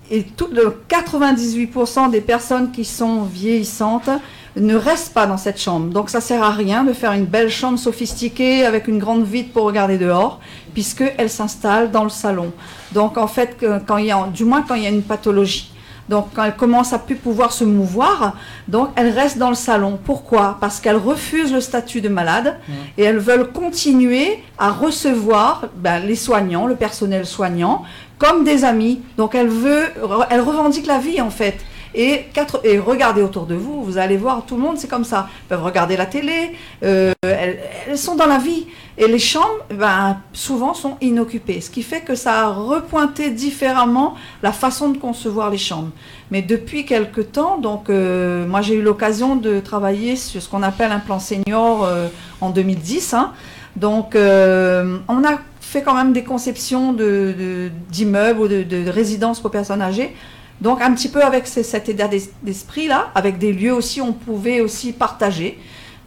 et 0.10 0.24
tout, 0.24 0.50
98% 0.90 2.10
des 2.10 2.22
personnes 2.22 2.72
qui 2.72 2.84
sont 2.84 3.24
vieillissantes 3.24 4.10
ne 4.56 4.76
reste 4.76 5.14
pas 5.14 5.26
dans 5.26 5.38
cette 5.38 5.60
chambre. 5.60 5.92
Donc 5.92 6.10
ça 6.10 6.22
sert 6.22 6.44
à 6.44 6.52
rien 6.52 6.84
de 6.84 6.94
faire 6.94 7.12
une 7.14 7.26
belle 7.26 7.50
chambre 7.50 7.78
sophistiquée 7.78 8.66
avec 8.66 8.88
une 8.88 9.00
grande 9.00 9.24
vitre 9.24 9.52
pour 9.54 9.64
regarder 9.64 9.98
dehors, 9.98 10.40
puisqu'elle 10.74 11.30
s'installe 11.30 11.92
dans 11.92 12.04
le 12.04 12.10
salon. 12.10 12.52
Donc 12.92 13.18
en 13.18 13.28
fait, 13.28 13.58
quand 13.88 13.98
il 13.98 14.08
y 14.08 14.12
a, 14.12 14.28
du 14.34 14.46
moins 14.46 14.64
quand 14.68 14.76
il 14.76 14.84
y 14.84 14.88
a 14.88 14.90
une 14.90 15.04
pathologie. 15.04 15.72
Donc 16.10 16.30
quand 16.34 16.44
elle 16.44 16.56
commence 16.56 16.92
à 16.92 16.98
plus 16.98 17.16
pouvoir 17.16 17.54
se 17.54 17.64
mouvoir, 17.64 18.36
donc 18.68 18.90
elle 18.96 19.10
reste 19.10 19.38
dans 19.38 19.50
le 19.50 19.56
salon. 19.56 20.00
Pourquoi? 20.04 20.58
Parce 20.60 20.80
qu'elle 20.80 20.96
refuse 20.96 21.54
le 21.54 21.62
statut 21.62 22.02
de 22.02 22.10
malade 22.10 22.58
mmh. 22.68 22.74
et 22.98 23.04
elles 23.04 23.20
veulent 23.20 23.52
continuer 23.52 24.40
à 24.58 24.72
recevoir 24.72 25.66
ben, 25.76 26.00
les 26.00 26.16
soignants, 26.16 26.66
le 26.66 26.76
personnel 26.76 27.28
soignant, 27.28 27.84
comme 28.18 28.44
des 28.44 28.66
amis. 28.66 29.02
Donc 29.18 29.36
elle 29.36 29.50
veut, 29.50 29.84
elle 30.32 30.42
revendique 30.42 30.88
la 30.88 30.98
vie 30.98 31.22
en 31.22 31.30
fait. 31.30 31.60
Et, 31.96 32.26
quatre, 32.34 32.62
et 32.64 32.78
regardez 32.78 33.22
autour 33.22 33.46
de 33.46 33.56
vous, 33.56 33.84
vous 33.84 33.98
allez 33.98 34.18
voir, 34.18 34.44
tout 34.46 34.56
le 34.56 34.62
monde 34.62 34.78
c'est 34.78 34.88
comme 34.88 35.04
ça. 35.04 35.28
Ils 35.46 35.48
peuvent 35.50 35.64
regarder 35.64 35.98
la 35.98 36.06
télé, 36.06 36.52
euh, 36.84 37.14
elles, 37.24 37.98
sont 37.98 38.16
dans 38.16 38.28
la 38.28 38.38
vie. 38.38 38.68
Et 38.98 39.08
les 39.08 39.20
chambres, 39.20 39.66
ben, 39.74 40.18
souvent, 40.34 40.74
sont 40.74 40.98
inoccupées. 41.02 41.62
Ce 41.62 41.70
qui 41.70 41.84
fait 41.84 42.02
que 42.02 42.16
ça 42.16 42.42
a 42.42 42.48
repointé 42.50 43.32
différemment 43.32 44.16
la 44.44 44.52
façon 44.52 44.90
de 44.90 44.98
concevoir 44.98 45.50
les 45.50 45.58
chambres. 45.58 45.92
Mais 46.32 46.42
depuis 46.42 46.86
quelque 46.86 47.22
temps, 47.22 47.58
donc 47.58 47.90
euh, 47.90 48.46
moi 48.46 48.62
j'ai 48.62 48.76
eu 48.76 48.82
l'occasion 48.82 49.36
de 49.36 49.60
travailler 49.60 50.16
sur 50.16 50.42
ce 50.42 50.50
qu'on 50.50 50.64
appelle 50.64 50.92
un 50.92 51.00
plan 51.00 51.20
senior 51.20 51.86
euh, 51.86 52.08
en 52.42 52.50
2010. 52.50 53.14
Hein. 53.14 53.32
Donc 53.76 54.16
on 54.16 55.24
a 55.24 55.40
fait 55.62 55.82
quand 55.82 55.94
même 55.94 56.12
des 56.12 56.24
conceptions 56.24 56.94
d'immeubles 56.94 58.40
ou 58.40 58.48
de, 58.48 58.64
de 58.64 58.90
résidences 58.90 59.40
pour 59.40 59.52
personnes 59.52 59.82
âgées 59.82 60.14
donc 60.62 60.82
un 60.82 60.94
petit 60.94 61.10
peu 61.10 61.24
avec 61.24 61.48
cet 61.48 61.88
état 61.88 62.10
d'esprit-là, 62.44 63.12
avec 63.16 63.38
des 63.38 63.54
lieux 63.54 63.74
aussi, 63.74 64.02
on 64.02 64.14
pouvait 64.14 64.62
aussi 64.62 64.92
partager. 64.92 65.58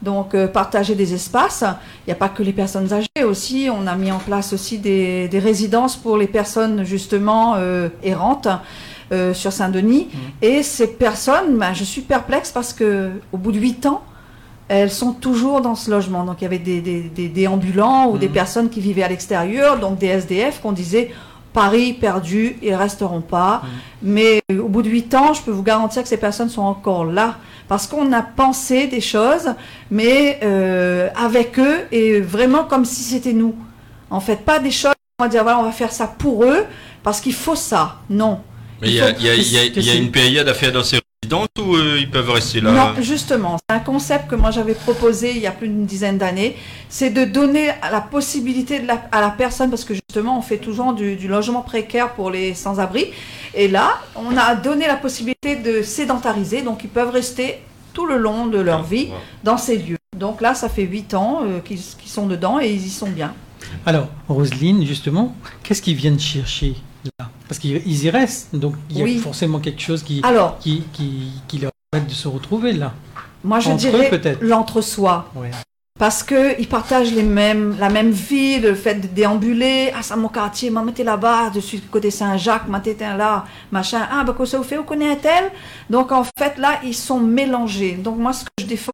Donc 0.03 0.35
euh, 0.35 0.49
partager 0.49 0.95
des 0.95 1.15
espaces. 1.15 1.63
Il 2.07 2.09
n'y 2.09 2.13
a 2.13 2.17
pas 2.17 2.29
que 2.29 2.43
les 2.43 2.53
personnes 2.53 2.93
âgées 2.93 3.25
aussi. 3.25 3.69
On 3.73 3.87
a 3.87 3.95
mis 3.95 4.11
en 4.11 4.19
place 4.19 4.53
aussi 4.53 4.79
des, 4.79 5.29
résidences 5.33 5.97
pour 5.97 6.17
les 6.17 6.27
personnes 6.27 6.85
justement 6.85 7.55
euh, 7.57 7.89
errantes 8.03 8.49
euh, 9.13 9.33
sur 9.33 9.53
Saint-Denis. 9.53 10.09
Mmh. 10.13 10.19
Et 10.45 10.63
ces 10.65 10.89
personnes, 10.89 11.57
ben, 11.57 11.73
je 11.73 11.85
suis 11.85 12.03
perplexe 12.03 12.51
parce 12.51 12.73
que 12.73 13.11
au 13.33 13.39
bout 13.39 13.53
de 13.53 13.59
huit 13.59 13.87
ans, 13.87 14.03
elles 14.69 14.91
sont 14.91 15.13
toujours 15.13 15.61
dans 15.61 15.77
ce 15.77 15.91
logement. 15.91 16.25
Donc 16.25 16.41
il 16.41 16.45
y 16.45 16.47
avait 16.47 16.59
des, 16.59 16.81
des, 16.81 17.47
ambulants 17.47 18.11
ou 18.11 18.19
des 18.19 18.29
mmh. 18.29 18.33
personnes 18.33 18.71
qui 18.71 18.81
vivaient 18.81 19.05
à 19.05 19.09
l'extérieur, 19.09 19.79
donc 19.79 19.99
des 19.99 20.09
SDF 20.09 20.61
qu'on 20.61 20.73
disait 20.73 21.13
Paris 21.53 21.93
perdu, 21.93 22.57
ils 22.63 22.75
resteront 22.75 23.21
pas. 23.21 23.63
Mais 24.03 24.41
au 24.51 24.69
bout 24.69 24.83
de 24.83 24.89
huit 24.89 25.15
ans, 25.15 25.35
je 25.35 25.43
peux 25.43 25.51
vous 25.51 25.63
garantir 25.63 26.03
que 26.03 26.09
ces 26.09 26.17
personnes 26.17 26.49
sont 26.49 26.63
encore 26.63 27.05
là 27.05 27.37
parce 27.69 27.87
qu'on 27.87 28.13
a 28.13 28.23
pensé 28.23 28.87
des 28.87 29.01
choses, 29.01 29.55
mais 29.91 30.41
euh, 30.43 31.09
avec 31.17 31.59
eux 31.59 31.81
et 31.91 32.21
vraiment 32.21 32.65
comme 32.65 32.85
si 32.85 33.03
c'était 33.03 33.33
nous. 33.33 33.55
En 34.11 34.21
fait, 34.21 34.45
pas 34.45 34.59
des 34.59 34.71
choses. 34.71 34.93
On 35.19 35.25
va 35.25 35.29
dire 35.29 35.43
voilà, 35.43 35.59
on 35.61 35.65
va 35.65 35.73
faire 35.73 35.93
ça 35.93 36.07
pour 36.07 36.45
eux 36.45 36.65
parce 37.03 37.21
qu'il 37.21 37.35
faut 37.35 37.57
ça. 37.57 37.97
Non. 38.11 38.41
Mais 38.81 38.89
il 38.89 38.95
y, 38.95 39.01
a, 39.01 39.95
une 39.95 40.11
période 40.11 40.49
à 40.49 40.55
faire 40.55 40.73
dans 40.73 40.83
ces 40.83 41.01
ou 41.31 41.77
euh, 41.77 41.99
ils 42.01 42.11
peuvent 42.11 42.31
rester 42.31 42.61
là? 42.61 42.73
Non, 42.73 43.03
justement, 43.03 43.59
c'est 43.59 43.75
un 43.75 43.81
concept 43.81 44.29
que 44.29 44.35
moi 44.35 44.51
j'avais 44.51 44.75
proposé 44.75 45.31
il 45.31 45.39
y 45.39 45.47
a 45.47 45.53
plus 45.53 45.69
d'une 45.69 45.87
dizaine 45.87 46.19
d'années, 46.19 46.57
c'est 46.89 47.11
de 47.11 47.25
donner 47.25 47.69
la 47.91 48.01
possibilité 48.01 48.83
à 49.11 49.21
la 49.21 49.31
personne, 49.31 49.71
parce 49.71 49.85
que 49.85 49.95
justement 49.95 50.39
on 50.39 50.43
fait 50.43 50.59
toujours 50.59 50.93
du, 50.95 51.29
logement 51.29 51.63
précaire 51.63 52.13
pour 52.15 52.31
les 52.31 52.55
sans-abri, 52.55 53.07
et 53.55 53.69
là 53.69 54.01
on 54.17 54.37
a 54.37 54.55
donné 54.55 54.87
la 54.87 54.97
possibilité 54.97 55.57
de 55.57 55.83
sédentariser, 55.83 56.63
donc 56.63 56.85
ils 56.85 56.91
peuvent 56.91 57.11
rester 57.11 57.59
tout 57.93 58.07
le 58.07 58.17
long 58.17 58.47
de 58.47 58.59
leur 58.59 58.83
vie 58.83 59.09
dans 59.45 59.59
ces 59.59 59.77
lieux. 59.79 59.99
Donc 60.17 60.41
là, 60.41 60.55
ça 60.55 60.69
fait 60.69 60.85
huit 60.85 61.15
ans 61.15 61.41
euh, 61.43 61.61
qu'ils 61.61 61.79
sont 61.79 62.27
dedans 62.27 62.59
et 62.61 62.71
ils 62.71 62.87
y 62.87 62.91
sont 62.91 63.11
bien. 63.11 63.35
Alors, 63.87 64.09
Roselyne, 64.29 64.85
justement, 64.87 65.35
qu'est-ce 65.63 65.83
qu'ils 65.83 65.97
viennent 65.97 66.21
chercher 66.21 66.75
là? 67.19 67.31
Parce 67.53 67.61
qu'ils 67.61 68.05
y 68.05 68.09
restent, 68.09 68.57
donc 68.57 68.77
il 68.89 68.97
y 68.97 69.19
a 69.19 69.21
forcément 69.21 69.59
quelque 69.59 69.83
chose 69.83 70.03
qui, 70.03 70.23
qui, 70.59 70.83
qui, 71.47 71.59
leur 71.59 71.71
permet 71.91 72.07
de 72.07 72.15
se 72.15 72.27
retrouver 72.27 72.73
là. 72.73 72.95
Moi, 73.45 73.61
je 73.61 73.73
dirais 73.73 74.11
l'entre-soi. 74.41 75.31
Parce 75.99 76.23
qu'ils 76.23 76.67
partagent 76.67 77.13
les 77.13 77.23
mêmes, 77.23 77.77
la 77.79 77.91
même 77.91 78.11
vie, 78.11 78.59
le 78.59 78.75
fait 78.75 78.95
de 78.95 79.07
déambuler. 79.07 79.93
Ah, 79.95 80.03
ça, 80.03 80.17
mon 80.17 80.29
quartier, 80.29 80.71
m'a 80.71 80.83
mettez 80.83 81.05
là-bas, 81.05 81.51
je 81.55 81.61
suis 81.61 81.83
côté 81.83 82.11
Saint-Jacques, 82.11 82.69
m'a 82.69 82.81
là, 83.19 83.45
machin. 83.71 84.09
Ah, 84.11 84.25
bah, 84.25 84.33
quoi 84.35 84.47
ça 84.47 84.57
vous 84.57 84.65
fait, 84.65 84.79
vous 84.79 84.85
connaissez 84.85 85.13
un 85.13 85.17
tel? 85.17 85.53
Donc, 85.91 86.11
en 86.11 86.25
fait, 86.25 86.57
là, 86.57 86.81
ils 86.83 86.95
sont 86.95 87.21
mélangés. 87.21 87.97
Donc, 87.97 88.17
moi, 88.17 88.33
ce 88.33 88.45
que 88.45 88.51
je 88.61 88.65
défends, 88.65 88.93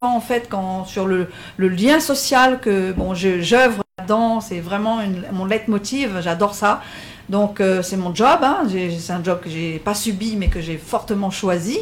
en 0.00 0.20
fait, 0.20 0.46
quand, 0.48 0.84
sur 0.84 1.08
le, 1.08 1.26
le 1.56 1.68
lien 1.68 1.98
social 1.98 2.60
que, 2.60 2.92
bon, 2.92 3.14
j'œuvre 3.14 3.82
là-dedans, 3.98 4.40
c'est 4.40 4.60
vraiment 4.60 5.00
mon 5.32 5.44
leitmotiv, 5.44 6.20
j'adore 6.20 6.54
ça. 6.54 6.82
Donc 7.28 7.60
euh, 7.60 7.82
c'est 7.82 7.96
mon 7.96 8.14
job, 8.14 8.38
hein. 8.42 8.62
c'est 8.98 9.12
un 9.12 9.22
job 9.22 9.40
que 9.42 9.50
j'ai 9.50 9.78
pas 9.78 9.94
subi 9.94 10.36
mais 10.36 10.48
que 10.48 10.60
j'ai 10.60 10.76
fortement 10.76 11.30
choisi. 11.30 11.78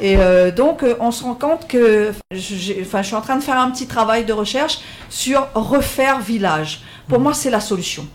Et 0.00 0.16
euh, 0.18 0.50
donc 0.50 0.82
euh, 0.82 0.96
on 1.00 1.10
se 1.10 1.22
rend 1.22 1.34
compte 1.34 1.66
que 1.66 2.10
enfin, 2.10 3.02
je 3.02 3.06
suis 3.06 3.16
en 3.16 3.20
train 3.20 3.36
de 3.36 3.42
faire 3.42 3.58
un 3.58 3.70
petit 3.70 3.86
travail 3.86 4.24
de 4.24 4.32
recherche 4.32 4.80
sur 5.08 5.48
refaire 5.54 6.20
village. 6.20 6.82
Pour 7.08 7.20
mmh. 7.20 7.22
moi 7.22 7.34
c'est 7.34 7.50
la 7.50 7.60
solution. 7.60 8.06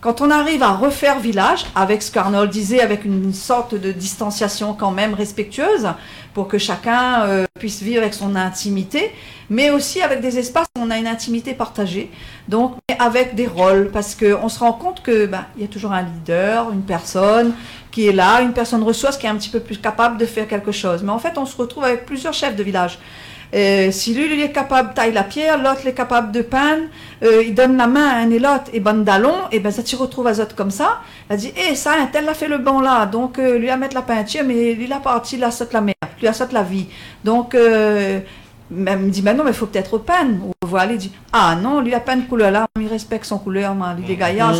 Quand 0.00 0.22
on 0.22 0.30
arrive 0.30 0.62
à 0.62 0.70
refaire 0.70 1.20
village, 1.20 1.66
avec 1.74 2.00
ce 2.00 2.10
qu'Arnold 2.10 2.50
disait, 2.50 2.80
avec 2.80 3.04
une 3.04 3.34
sorte 3.34 3.74
de 3.74 3.92
distanciation 3.92 4.72
quand 4.72 4.92
même 4.92 5.12
respectueuse, 5.12 5.88
pour 6.32 6.48
que 6.48 6.56
chacun 6.56 7.24
euh, 7.24 7.44
puisse 7.58 7.82
vivre 7.82 8.00
avec 8.00 8.14
son 8.14 8.34
intimité, 8.34 9.12
mais 9.50 9.68
aussi 9.70 10.00
avec 10.00 10.22
des 10.22 10.38
espaces 10.38 10.68
où 10.78 10.80
on 10.80 10.90
a 10.90 10.96
une 10.96 11.06
intimité 11.06 11.52
partagée, 11.52 12.10
donc 12.48 12.76
avec 12.98 13.34
des 13.34 13.46
rôles, 13.46 13.90
parce 13.92 14.14
qu'on 14.14 14.48
se 14.48 14.60
rend 14.60 14.72
compte 14.72 15.02
que 15.02 15.26
ben, 15.26 15.44
il 15.56 15.62
y 15.62 15.64
a 15.66 15.68
toujours 15.68 15.92
un 15.92 16.02
leader, 16.02 16.70
une 16.72 16.82
personne 16.82 17.52
qui 17.90 18.08
est 18.08 18.12
là, 18.12 18.40
une 18.40 18.54
personne 18.54 18.82
ressource 18.82 19.18
qui 19.18 19.26
est 19.26 19.30
un 19.30 19.36
petit 19.36 19.50
peu 19.50 19.60
plus 19.60 19.78
capable 19.78 20.16
de 20.16 20.24
faire 20.24 20.48
quelque 20.48 20.72
chose. 20.72 21.02
Mais 21.02 21.12
en 21.12 21.18
fait, 21.18 21.36
on 21.36 21.44
se 21.44 21.56
retrouve 21.58 21.84
avec 21.84 22.06
plusieurs 22.06 22.32
chefs 22.32 22.56
de 22.56 22.62
village. 22.62 22.98
Euh, 23.52 23.90
si 23.90 24.14
lui, 24.14 24.32
il 24.32 24.40
est 24.40 24.52
capable 24.52 24.90
de 24.90 24.94
tailler 24.94 25.12
la 25.12 25.24
pierre, 25.24 25.58
l'autre 25.58 25.86
est 25.86 25.92
capable 25.92 26.30
de 26.30 26.42
peindre, 26.42 26.84
euh, 27.22 27.42
il 27.44 27.54
donne 27.54 27.76
la 27.76 27.86
main 27.86 28.08
à 28.08 28.14
un 28.18 28.30
et 28.30 28.38
l'autre, 28.38 28.70
et 28.72 28.80
d'allon, 28.80 29.34
et 29.50 29.58
ben 29.58 29.72
ça 29.72 29.82
tu 29.82 29.96
retrouve 29.96 30.28
à 30.28 30.32
comme 30.56 30.70
ça. 30.70 31.00
Elle 31.28 31.38
dit, 31.38 31.52
eh, 31.56 31.74
ça, 31.74 31.92
un 32.00 32.06
tel 32.06 32.28
a 32.28 32.34
fait 32.34 32.48
le 32.48 32.58
banc 32.58 32.80
là, 32.80 33.06
donc 33.06 33.38
euh, 33.38 33.58
lui 33.58 33.68
a 33.70 33.76
mettre 33.76 33.94
la 33.94 34.02
peinture, 34.02 34.42
mais 34.46 34.74
lui 34.74 34.90
a 34.92 35.00
parti, 35.00 35.36
il 35.36 35.44
a 35.44 35.50
sauté 35.50 35.74
la 35.74 35.80
mer, 35.80 35.94
lui 36.20 36.28
a 36.28 36.32
sauté 36.32 36.54
la 36.54 36.62
vie. 36.62 36.86
Donc, 37.24 37.56
elle 38.70 38.98
me 38.98 39.10
dit, 39.10 39.22
ben 39.22 39.36
non, 39.36 39.44
mais 39.44 39.50
il 39.50 39.56
faut 39.56 39.66
peut-être 39.66 39.98
peindre. 39.98 40.46
Ou 40.46 40.52
voilà, 40.62 40.92
il 40.92 40.98
dit, 40.98 41.12
ah 41.32 41.56
non, 41.56 41.80
lui, 41.80 41.92
a 41.94 42.00
peint 42.00 42.16
de 42.16 42.26
couleur 42.26 42.50
là, 42.50 42.66
il 42.80 42.86
respecte 42.86 43.24
son 43.24 43.38
couleur, 43.38 43.74
il 43.98 44.10
est 44.10 44.16
gaillard. 44.16 44.54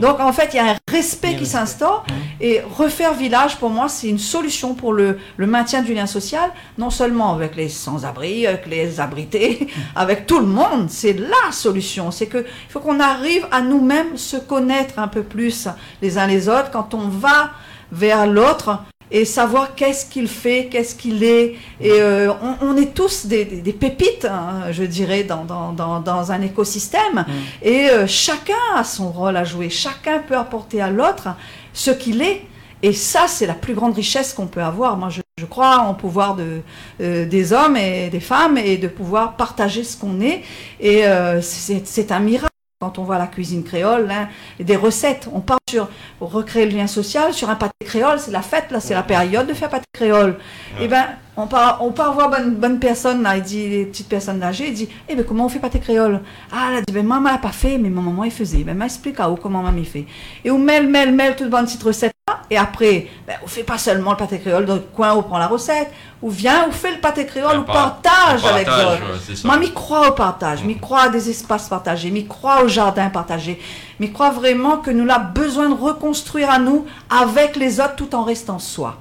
Donc, 0.00 0.18
en 0.20 0.32
fait, 0.32 0.50
il 0.52 0.56
y 0.56 0.58
a 0.58 0.72
un 0.72 0.76
respect 0.90 1.36
qui 1.36 1.46
s'instaure. 1.46 2.04
Et 2.40 2.60
refaire 2.76 3.14
village, 3.14 3.56
pour 3.56 3.70
moi, 3.70 3.88
c'est 3.88 4.08
une 4.08 4.18
solution 4.18 4.74
pour 4.74 4.92
le, 4.92 5.18
le, 5.36 5.46
maintien 5.46 5.82
du 5.82 5.94
lien 5.94 6.06
social, 6.06 6.50
non 6.76 6.90
seulement 6.90 7.34
avec 7.34 7.54
les 7.54 7.68
sans-abri, 7.68 8.46
avec 8.46 8.66
les 8.66 8.98
abrités, 9.00 9.68
avec 9.94 10.26
tout 10.26 10.40
le 10.40 10.46
monde. 10.46 10.90
C'est 10.90 11.12
la 11.12 11.52
solution. 11.52 12.10
C'est 12.10 12.26
qu'il 12.26 12.44
faut 12.68 12.80
qu'on 12.80 13.00
arrive 13.00 13.46
à 13.52 13.60
nous-mêmes 13.60 14.16
se 14.16 14.36
connaître 14.36 14.98
un 14.98 15.08
peu 15.08 15.22
plus 15.22 15.68
les 16.00 16.18
uns 16.18 16.26
les 16.26 16.48
autres. 16.48 16.70
Quand 16.72 16.94
on 16.94 17.08
va 17.08 17.50
vers 17.92 18.26
l'autre, 18.26 18.82
et 19.12 19.26
savoir 19.26 19.74
qu'est-ce 19.74 20.06
qu'il 20.06 20.26
fait, 20.26 20.68
qu'est-ce 20.70 20.94
qu'il 20.94 21.22
est. 21.22 21.54
Et 21.80 21.92
euh, 22.00 22.32
on, 22.62 22.76
est 22.78 22.94
tous 22.94 23.26
des, 23.26 23.44
pépites, 23.78 24.24
hein, 24.24 24.72
je 24.72 24.84
dirais, 24.84 25.22
dans, 25.22 25.44
dans, 25.44 26.00
dans, 26.00 26.32
un 26.32 26.40
écosystème. 26.40 27.26
Mm. 27.26 27.32
Et 27.62 27.90
euh, 27.90 28.06
chacun 28.06 28.54
a 28.74 28.84
son 28.84 29.12
rôle 29.12 29.36
à 29.36 29.44
jouer. 29.44 29.68
Chacun 29.68 30.20
peut 30.20 30.36
apporter 30.36 30.80
à 30.80 30.90
l'autre 30.90 31.28
ce 31.74 31.90
qu'il 31.90 32.22
est. 32.22 32.42
Et 32.82 32.94
ça, 32.94 33.26
c'est 33.28 33.46
la 33.46 33.54
plus 33.54 33.74
grande 33.74 33.94
richesse 33.94 34.32
qu'on 34.32 34.46
peut 34.46 34.62
avoir. 34.62 34.96
Moi, 34.96 35.10
je, 35.10 35.20
je 35.38 35.44
crois 35.44 35.80
en 35.80 35.94
pouvoir 35.94 36.34
de, 36.34 36.62
euh, 37.02 37.26
des 37.26 37.52
hommes 37.52 37.76
et 37.76 38.08
des 38.08 38.18
femmes 38.18 38.56
et 38.56 38.78
de 38.78 38.88
pouvoir 38.88 39.36
partager 39.36 39.84
ce 39.84 39.96
qu'on 39.96 40.20
est. 40.22 40.42
Et 40.80 41.04
c'est 41.42 42.10
un 42.12 42.20
miracle 42.20 42.51
quand 42.82 42.98
on 42.98 43.04
voit 43.04 43.16
la 43.16 43.28
cuisine 43.28 43.62
créole, 43.62 44.10
hein, 44.10 44.26
des 44.58 44.74
recettes. 44.74 45.28
On 45.32 45.38
part 45.38 45.60
sur 45.70 45.88
recréer 46.20 46.66
le 46.66 46.76
lien 46.76 46.88
social, 46.88 47.32
sur 47.32 47.48
un 47.48 47.54
pâté 47.54 47.84
créole, 47.84 48.18
c'est 48.18 48.32
la 48.32 48.42
fête, 48.42 48.72
là, 48.72 48.80
c'est 48.80 48.92
la 48.92 49.04
période 49.04 49.46
de 49.46 49.54
faire 49.54 49.68
pâté 49.68 49.84
créole. 49.92 50.36
Et 50.80 50.84
eh 50.84 50.88
ben, 50.88 51.04
on 51.36 51.46
part, 51.46 51.78
on 51.80 51.92
part 51.92 52.12
voir 52.12 52.28
bonne, 52.28 52.56
bonne 52.56 52.80
personne, 52.80 53.22
là, 53.22 53.36
il 53.36 53.44
dit, 53.44 53.68
les 53.68 53.84
petites 53.86 54.08
personnes 54.08 54.42
âgées, 54.42 54.66
il 54.66 54.74
dit, 54.74 54.88
eh 55.08 55.14
ben, 55.14 55.24
comment 55.24 55.46
on 55.46 55.48
fait 55.48 55.60
pâté 55.60 55.78
créole? 55.78 56.22
Ah, 56.50 56.70
elle 56.70 56.78
a 56.78 56.82
dit, 56.82 56.92
ben, 56.92 57.06
maman 57.06 57.30
n'a 57.30 57.38
pas 57.38 57.52
fait, 57.52 57.78
mais 57.78 57.88
ma 57.88 58.00
maman, 58.00 58.24
il 58.24 58.32
faisait. 58.32 58.64
Ben, 58.64 58.76
m'explique 58.76 59.20
à 59.20 59.30
où, 59.30 59.36
comment 59.36 59.62
maman, 59.62 59.78
il 59.78 59.86
fait. 59.86 60.06
Et 60.44 60.50
on 60.50 60.58
mêle, 60.58 60.88
mêle, 60.88 61.12
mêle 61.14 61.36
toute 61.36 61.50
bonne 61.50 61.66
petite 61.66 61.84
recette 61.84 62.11
et 62.52 62.58
après, 62.58 63.08
ben, 63.26 63.36
on 63.42 63.46
fait 63.46 63.62
pas 63.62 63.78
seulement 63.78 64.10
le 64.10 64.18
pâté 64.18 64.38
créole, 64.38 64.66
dans 64.66 64.74
le 64.74 64.80
coin, 64.80 65.14
on 65.14 65.22
prend 65.22 65.38
la 65.38 65.46
recette, 65.46 65.90
ou 66.20 66.28
vient, 66.28 66.68
ou 66.68 66.70
fait 66.70 66.92
le 66.92 67.00
pâté 67.00 67.24
créole, 67.24 67.60
ou 67.60 67.62
partage, 67.62 68.44
avec 68.44 68.66
l'autre. 68.66 69.00
Moi, 69.44 69.56
m'y 69.56 69.72
crois 69.72 70.10
au 70.10 70.12
partage, 70.12 70.62
m'y 70.62 70.76
crois 70.76 71.04
à 71.04 71.08
des 71.08 71.30
espaces 71.30 71.70
partagés, 71.70 72.10
m'y 72.10 72.26
crois 72.26 72.62
au 72.62 72.68
jardin 72.68 73.08
partagé, 73.08 73.58
m'y 73.98 74.12
crois 74.12 74.30
vraiment 74.30 74.76
que 74.76 74.90
nous 74.90 75.10
avons 75.10 75.32
besoin 75.34 75.70
de 75.70 75.74
reconstruire 75.74 76.50
à 76.50 76.58
nous 76.58 76.84
avec 77.08 77.56
les 77.56 77.80
autres 77.80 77.96
tout 77.96 78.14
en 78.14 78.22
restant 78.22 78.58
soi. 78.58 78.98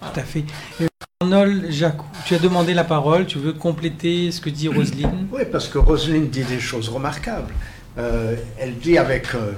Tout 0.00 0.18
à 0.18 0.24
fait. 0.24 0.44
Arnold 1.20 1.70
Jacou, 1.70 2.06
tu 2.24 2.34
as 2.34 2.40
demandé 2.40 2.74
la 2.74 2.82
parole, 2.82 3.26
tu 3.26 3.38
veux 3.38 3.52
compléter 3.52 4.32
ce 4.32 4.40
que 4.40 4.50
dit 4.50 4.66
Roselyne? 4.66 5.28
Oui, 5.30 5.42
parce 5.52 5.68
que 5.68 5.78
Roselyne 5.78 6.26
dit 6.26 6.42
des 6.42 6.58
choses 6.58 6.88
remarquables. 6.88 7.54
Euh, 7.96 8.34
elle 8.58 8.76
dit 8.78 8.98
avec, 8.98 9.34
euh, 9.36 9.52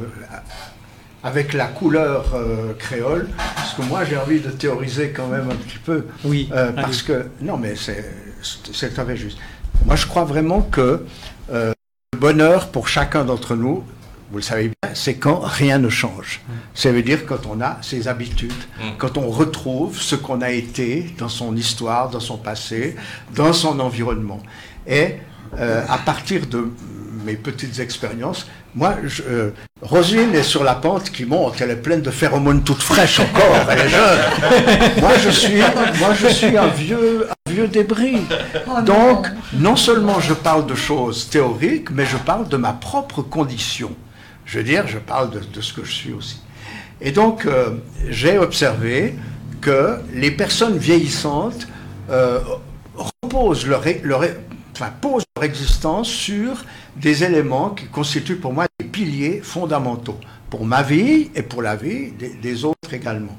avec 1.25 1.53
la 1.53 1.67
couleur 1.67 2.33
euh, 2.35 2.73
créole, 2.79 3.29
parce 3.57 3.75
que 3.75 3.83
moi 3.83 4.05
j'ai 4.05 4.17
envie 4.17 4.41
de 4.41 4.51
théoriser 4.51 5.11
quand 5.11 5.27
même 5.27 5.51
un 5.51 5.57
petit 5.57 5.79
peu. 5.79 6.07
Oui. 6.25 6.49
parce 6.77 7.03
que, 7.03 7.27
non 7.41 7.57
mais 7.57 7.75
c'est 7.75 8.05
tout 8.63 9.01
à 9.01 9.05
fait 9.05 9.17
juste. 9.17 9.39
Moi 9.85 9.97
je 9.97 10.07
crois 10.07 10.25
vraiment 10.25 10.63
que 10.63 11.05
le 11.51 11.75
bonheur 12.19 12.69
pour 12.69 12.87
chacun 12.89 13.25
d'entre 13.25 13.57
nous, 13.57 13.83
vous 14.31 14.39
le 14.39 14.43
savez 14.43 14.69
bien, 14.69 14.91
c'est 14.95 15.15
quand 15.15 15.39
rien 15.39 15.79
ne 15.79 15.89
change. 15.89 16.41
Ça 16.75 16.91
veut 16.91 17.03
dire 17.03 17.25
quand 17.27 17.47
on 17.47 17.61
a 17.61 17.79
ses 17.83 18.09
habitudes, 18.09 18.53
mm. 18.81 18.97
quand 18.99 19.17
on 19.17 19.29
retrouve 19.31 20.01
ce 20.01 20.17
qu'on 20.17 20.41
a 20.41 20.51
été 20.51 21.15
dans 21.19 21.29
son 21.29 21.57
histoire, 21.57 22.11
dans 22.11 22.21
son 22.21 22.37
passé, 22.37 22.97
dans 23.35 23.53
son 23.53 23.79
environnement. 23.81 24.43
Et 24.87 25.17
euh, 25.59 25.85
à 25.89 25.99
partir 25.99 26.47
de 26.47 26.73
mes 27.25 27.35
petites 27.35 27.81
expériences, 27.81 28.47
moi, 28.75 28.97
je, 29.05 29.23
euh, 29.23 29.51
Rosine 29.83 30.35
est 30.35 30.43
sur 30.43 30.65
la 30.65 30.75
pente 30.75 31.11
qui 31.11 31.25
monte, 31.25 31.61
elle 31.61 31.71
est 31.71 31.83
pleine 31.83 32.03
de 32.03 32.11
phéromones 32.11 32.63
toutes 32.63 32.83
fraîches 32.83 33.21
encore, 33.21 33.67
elle 33.71 33.81
est 33.81 33.89
jeune. 33.89 34.21
moi, 35.01 35.13
je 35.23 35.31
suis, 35.31 35.59
moi, 35.99 36.15
je 36.15 36.29
suis 36.29 36.57
un 36.57 36.69
vieux, 36.69 37.29
un 37.31 37.51
vieux 37.51 37.69
débris. 37.69 38.21
Oh 38.69 38.83
Donc, 38.83 39.27
non 39.55 39.77
seulement 39.77 40.21
je 40.21 40.35
parle 40.35 40.67
de 40.67 40.75
choses 40.75 41.29
théoriques, 41.29 41.91
mais 41.91 42.07
je 42.07 42.17
parle 42.17 42.49
de 42.49 42.57
ma 42.57 42.73
propre 42.73 43.23
condition. 43.23 43.91
Je 44.45 44.59
veux 44.59 44.65
dire, 44.65 44.87
je 44.87 44.99
parle 44.99 45.31
de, 45.31 45.61
ce 45.61 45.73
que 45.73 45.85
je 45.85 45.93
suis 45.93 46.13
aussi. 46.13 46.41
Et 47.01 47.13
donc, 47.13 47.47
euh, 47.47 47.71
j'ai 48.09 48.39
observé 48.39 49.15
que 49.61 49.99
les 50.13 50.31
personnes 50.31 50.77
vieillissantes 50.77 51.67
euh, 52.11 52.41
reposent 53.23 53.67
leur, 53.67 53.83
enfin, 54.75 54.93
posent 55.01 55.25
leur 55.37 55.45
existence 55.45 56.09
sur 56.09 56.65
des 56.97 57.25
éléments 57.25 57.71
qui 57.71 57.87
constituent 57.87 58.37
pour 58.37 58.53
moi 58.53 58.67
des 58.79 58.87
piliers 58.87 59.41
fondamentaux, 59.43 60.19
pour 60.51 60.65
ma 60.65 60.83
vie 60.83 61.31
et 61.35 61.43
pour 61.43 61.63
la 61.63 61.77
vie 61.77 62.13
des, 62.13 62.65
autres 62.65 62.93
également. 62.93 63.37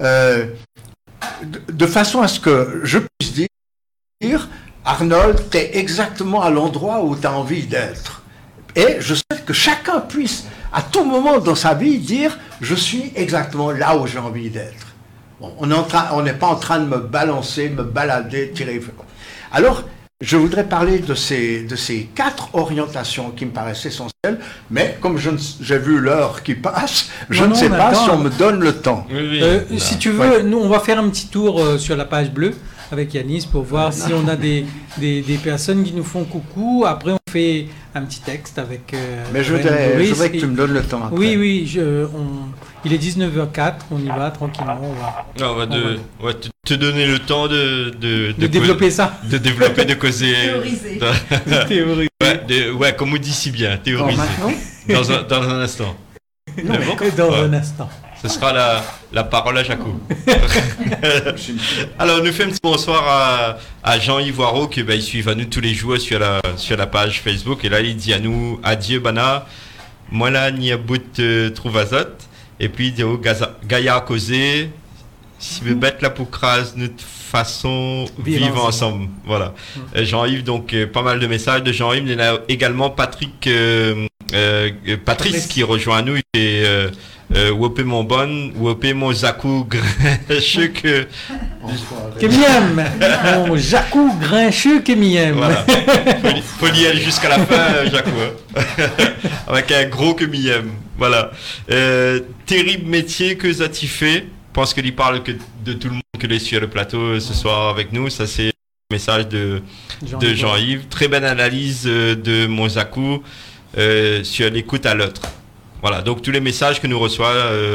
Euh, 0.00 0.46
de, 1.42 1.86
façon 1.86 2.22
à 2.22 2.28
ce 2.28 2.40
que 2.40 2.80
je 2.84 2.98
puisse 2.98 3.34
dire, 4.20 4.48
Arnold, 4.84 5.50
tu 5.50 5.58
es 5.58 5.76
exactement 5.76 6.42
à 6.42 6.50
l'endroit 6.50 7.04
où 7.04 7.16
tu 7.16 7.26
as 7.26 7.32
envie 7.32 7.66
d'être. 7.66 8.22
Et 8.74 8.96
je 9.00 9.14
souhaite 9.14 9.44
que 9.44 9.52
chacun 9.52 10.00
puisse, 10.00 10.46
à 10.72 10.82
tout 10.82 11.04
moment 11.04 11.38
dans 11.38 11.54
sa 11.54 11.74
vie, 11.74 11.98
dire 11.98 12.38
Je 12.60 12.74
suis 12.74 13.12
exactement 13.14 13.70
là 13.70 13.96
où 13.96 14.06
j'ai 14.06 14.18
envie 14.18 14.50
d'être. 14.50 14.86
on 15.40 15.66
n'est 16.22 16.32
pas 16.32 16.46
en 16.46 16.56
train 16.56 16.80
de 16.80 16.86
me 16.86 16.98
balancer, 16.98 17.68
me 17.68 17.82
balader, 17.82 18.50
tirer. 18.52 18.80
Alors, 19.52 19.84
je 20.22 20.36
voudrais 20.36 20.64
parler 20.64 21.00
de 21.00 21.14
ces, 21.14 21.64
de 21.64 21.74
ces 21.74 22.04
quatre 22.14 22.54
orientations 22.54 23.32
qui 23.32 23.44
me 23.44 23.50
paraissent 23.50 23.84
essentielles, 23.84 24.38
mais 24.70 24.96
comme 25.00 25.18
j'ai 25.18 25.78
vu 25.78 25.98
l'heure 25.98 26.44
qui 26.44 26.54
passe, 26.54 27.10
je 27.28 27.44
ne 27.44 27.52
sais 27.54 27.68
pas 27.68 27.92
si 27.92 28.08
on 28.08 28.18
me 28.18 28.30
donne 28.30 28.60
le 28.60 28.72
temps. 28.72 29.04
Euh, 29.12 29.62
si 29.78 29.98
tu 29.98 30.10
veux, 30.10 30.42
nous, 30.42 30.58
on 30.58 30.68
va 30.68 30.78
faire 30.78 31.00
un 31.00 31.08
petit 31.08 31.26
tour 31.26 31.60
euh, 31.60 31.76
sur 31.76 31.96
la 31.96 32.04
page 32.04 32.30
bleue 32.30 32.54
avec 32.92 33.12
Yanis 33.14 33.48
pour 33.50 33.64
voir 33.64 33.92
si 33.92 34.12
on 34.12 34.28
a 34.28 34.36
des, 34.36 34.64
des, 34.98 35.22
des, 35.22 35.38
personnes 35.38 35.82
qui 35.82 35.92
nous 35.92 36.04
font 36.04 36.24
coucou. 36.24 36.84
Après, 36.86 37.12
on 37.12 37.30
fait 37.30 37.66
un 37.94 38.02
petit 38.02 38.20
texte 38.20 38.58
avec. 38.58 38.94
Euh, 38.94 39.24
Mais 39.32 39.42
je 39.42 39.54
voudrais, 39.54 40.04
je 40.04 40.14
que 40.14 40.38
tu 40.38 40.46
me 40.46 40.54
donnes 40.54 40.74
le 40.74 40.82
temps. 40.82 41.04
Après. 41.04 41.18
Oui, 41.18 41.36
oui. 41.36 41.66
Je, 41.66 42.04
on, 42.04 42.52
il 42.84 42.92
est 42.92 42.98
19h04, 42.98 43.74
on 43.90 43.98
y 43.98 44.08
va 44.08 44.30
tranquillement. 44.30 44.78
On 44.82 44.92
va, 44.92 45.50
on 45.50 45.54
va, 45.54 45.66
de, 45.66 45.98
te, 46.64 46.74
donner 46.74 47.06
le 47.06 47.18
temps 47.18 47.48
de. 47.48 47.90
De, 48.00 48.34
de 48.36 48.46
développer 48.46 48.90
ça. 48.90 49.18
De 49.24 49.38
développer, 49.38 49.84
de 49.84 49.94
causer. 49.94 50.32
Théoriser. 50.42 51.00
théoriser. 51.68 52.08
Ouais, 52.22 52.70
ouais, 52.70 52.94
comme 52.94 53.12
on 53.12 53.16
dit 53.16 53.32
si 53.32 53.50
bien, 53.50 53.76
théoriser. 53.78 54.22
dans, 54.88 55.10
un, 55.10 55.22
dans 55.24 55.42
un 55.42 55.60
instant. 55.60 55.96
Non, 56.64 56.74
dans 57.16 57.34
un 57.34 57.52
instant. 57.52 57.88
Ce 58.22 58.28
sera 58.28 58.52
la, 58.52 58.84
la 59.12 59.24
parole 59.24 59.58
à 59.58 59.64
Jaco. 59.64 60.00
Alors, 61.98 62.22
nous 62.22 62.30
fait 62.30 62.44
un 62.44 62.50
petit 62.50 62.60
bonsoir 62.62 63.02
à, 63.08 63.58
à 63.82 63.98
Jean-Yves 63.98 64.38
Waro, 64.38 64.68
qui 64.68 64.80
il 64.80 65.02
suit 65.02 65.28
à 65.28 65.34
nous 65.34 65.46
tous 65.46 65.60
les 65.60 65.74
jours 65.74 65.98
sur 65.98 66.20
la, 66.20 66.40
sur 66.56 66.76
la 66.76 66.86
page 66.86 67.20
Facebook. 67.20 67.64
Et 67.64 67.68
là, 67.68 67.80
il 67.80 67.96
dit 67.96 68.14
à 68.14 68.20
nous 68.20 68.60
Adieu, 68.62 69.00
Bana. 69.00 69.46
Moi, 70.12 70.30
là, 70.30 70.52
Niabout 70.52 71.18
euh, 71.18 71.50
Trouvazot. 71.50 72.14
Et 72.60 72.68
puis, 72.68 72.88
il 72.88 72.94
dit 72.94 73.02
au 73.02 73.20
Gaïa 73.64 74.00
Causé. 74.00 74.70
Si 75.38 75.62
vous 75.64 75.74
bête 75.74 76.00
la 76.02 76.10
pour 76.10 76.30
crase 76.30 76.74
notre 76.76 77.02
façon 77.02 78.04
vivre, 78.18 78.64
ensemble. 78.64 79.08
Voilà. 79.24 79.54
Euh, 79.96 80.04
Jean-Yves, 80.04 80.44
donc, 80.44 80.72
euh, 80.72 80.86
pas 80.86 81.02
mal 81.02 81.18
de 81.18 81.26
messages 81.26 81.64
de 81.64 81.72
Jean-Yves. 81.72 82.04
Il 82.06 82.16
y 82.16 82.20
a 82.20 82.38
également 82.48 82.90
Patrick, 82.90 83.48
Patrice 85.04 85.46
qui 85.46 85.64
rejoint 85.64 86.02
nous. 86.02 86.18
Et, 86.34 86.64
euh, 87.34 87.50
Wopé 87.50 87.82
mon 87.82 88.04
bon, 88.04 88.52
Wopé 88.56 88.92
mon 88.92 89.12
Jacou 89.12 89.66
grincheux 89.68 90.68
que. 90.82 91.06
Que 92.20 92.26
miem 92.26 92.84
Mon 93.46 93.56
Jacou 93.56 94.12
grincheux 94.20 94.80
que 94.80 94.92
miem 94.92 95.36
Voilà. 95.36 95.64
Faut, 96.58 96.66
y 96.66 96.86
aller 96.86 97.00
jusqu'à 97.00 97.30
la 97.30 97.38
fin, 97.38 97.54
euh, 97.54 97.90
Jacou. 97.90 98.10
Hein. 98.20 98.62
Avec 99.48 99.72
un 99.72 99.84
gros 99.86 100.14
que 100.14 100.24
miem. 100.24 100.72
Voilà. 101.02 101.32
Euh, 101.68 102.20
terrible 102.46 102.88
métier 102.88 103.36
que 103.36 103.52
Zati 103.52 103.88
fait. 103.88 104.20
Je 104.20 104.52
pense 104.52 104.72
qu'il 104.72 104.94
parle 104.94 105.24
que 105.24 105.32
de 105.64 105.72
tout 105.72 105.88
le 105.88 105.94
monde 105.94 106.02
que 106.16 106.28
les 106.28 106.38
sur 106.38 106.60
le 106.60 106.68
plateau 106.68 107.18
ce 107.18 107.34
soir 107.34 107.70
avec 107.70 107.92
nous. 107.92 108.08
Ça, 108.08 108.28
c'est 108.28 108.44
le 108.44 108.52
message 108.92 109.26
de 109.26 109.62
Jean-Yves. 110.06 110.82
Jean 110.82 110.88
très 110.88 111.08
bonne 111.08 111.24
analyse 111.24 111.82
de 111.82 112.46
mon 112.46 112.68
Zakou 112.68 113.20
sur 114.22 114.50
l'écoute 114.50 114.86
à 114.86 114.94
l'autre. 114.94 115.22
Voilà, 115.80 116.02
donc 116.02 116.22
tous 116.22 116.30
les 116.30 116.40
messages 116.40 116.80
que 116.80 116.86
nous 116.86 117.00
reçoit 117.00 117.34
euh, 117.34 117.74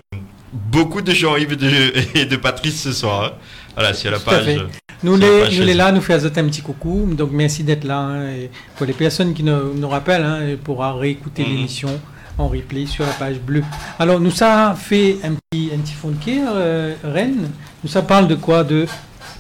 beaucoup 0.54 1.02
de 1.02 1.12
Jean-Yves 1.12 1.58
et 2.16 2.24
de 2.24 2.36
Patrice 2.38 2.82
ce 2.82 2.94
soir. 2.94 3.26
Hein. 3.26 3.32
Voilà, 3.76 3.94
sur 3.94 4.10
la 4.10 4.20
page. 4.20 4.58
Nous, 5.04 5.18
les, 5.18 5.50
nous 5.58 5.66
les 5.66 5.74
là, 5.74 5.92
nous 5.92 6.00
faisons 6.00 6.30
un 6.34 6.46
petit 6.46 6.62
coucou. 6.62 7.10
Donc 7.12 7.32
merci 7.34 7.66
d'être 7.66 7.84
là. 7.84 8.00
Hein, 8.00 8.30
et 8.30 8.50
pour 8.78 8.86
les 8.86 8.94
personnes 8.94 9.34
qui 9.34 9.44
nous, 9.44 9.74
nous 9.74 9.90
rappellent, 9.90 10.24
hein, 10.24 10.56
pourra 10.64 10.94
réécouter 10.94 11.44
mhm. 11.44 11.50
l'émission 11.50 12.00
en 12.38 12.48
replay 12.48 12.86
sur 12.86 13.06
la 13.06 13.14
page 13.14 13.40
bleue. 13.40 13.64
Alors 14.00 14.20
nous 14.20 14.32
ça 14.32 14.76
fait 14.78 15.18
un 15.24 15.34
petit, 15.34 15.72
un 15.74 15.80
petit 15.80 15.94
fond 15.94 16.10
de 16.10 16.24
cœur, 16.24 16.54
euh, 16.56 16.96
Rennes. 17.04 17.50
Nous 17.84 17.90
ça 17.90 18.02
parle 18.02 18.28
de 18.28 18.36
quoi? 18.36 18.64
De, 18.64 18.86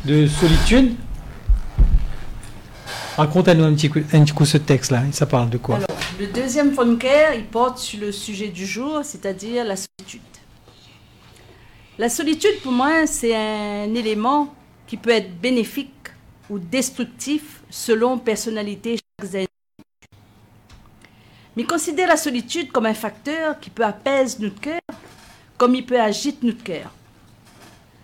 de 0.05 0.27
solitude? 0.27 0.95
Raconte-nous 3.17 3.63
un 3.63 3.73
petit, 3.73 3.89
coup, 3.89 3.99
un 4.13 4.23
petit 4.23 4.33
coup 4.33 4.45
ce 4.45 4.57
texte-là. 4.57 5.03
Ça 5.11 5.25
parle 5.25 5.49
de 5.49 5.57
quoi? 5.57 5.77
Alors, 5.77 5.87
Le 6.19 6.27
deuxième 6.27 6.71
Fonker, 6.71 7.33
il 7.35 7.45
porte 7.45 7.79
sur 7.79 7.99
le 7.99 8.11
sujet 8.11 8.49
du 8.49 8.65
jour, 8.65 8.99
c'est-à-dire 9.03 9.65
la 9.65 9.75
solitude. 9.75 10.21
La 11.97 12.09
solitude, 12.09 12.61
pour 12.61 12.71
moi, 12.71 13.07
c'est 13.07 13.35
un 13.35 13.91
élément 13.95 14.53
qui 14.85 14.97
peut 14.97 15.09
être 15.09 15.35
bénéfique 15.41 15.93
ou 16.47 16.59
destructif 16.59 17.61
selon 17.71 18.19
personnalité 18.19 18.99
chaque. 19.19 19.47
Mais 21.57 21.63
considère 21.63 22.07
la 22.07 22.17
solitude 22.17 22.71
comme 22.71 22.85
un 22.85 22.93
facteur 22.93 23.59
qui 23.59 23.71
peut 23.71 23.83
apaiser 23.83 24.37
notre 24.41 24.61
cœur, 24.61 24.79
comme 25.57 25.73
il 25.73 25.83
peut 25.83 25.99
agiter 25.99 26.45
notre 26.45 26.63
cœur. 26.63 26.91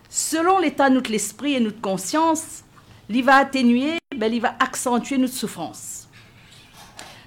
Selon 0.10 0.58
l'état 0.58 0.89
de 0.89 0.95
notre 0.95 1.14
esprit 1.14 1.54
et 1.54 1.60
notre 1.60 1.80
conscience, 1.80 2.64
il 3.10 3.24
va 3.24 3.36
atténuer, 3.36 3.99
ben, 4.18 4.34
il 4.34 4.41
va 4.41 4.56
accentuer 4.60 5.20
notre 5.20 5.36
souffrance. 5.36 6.08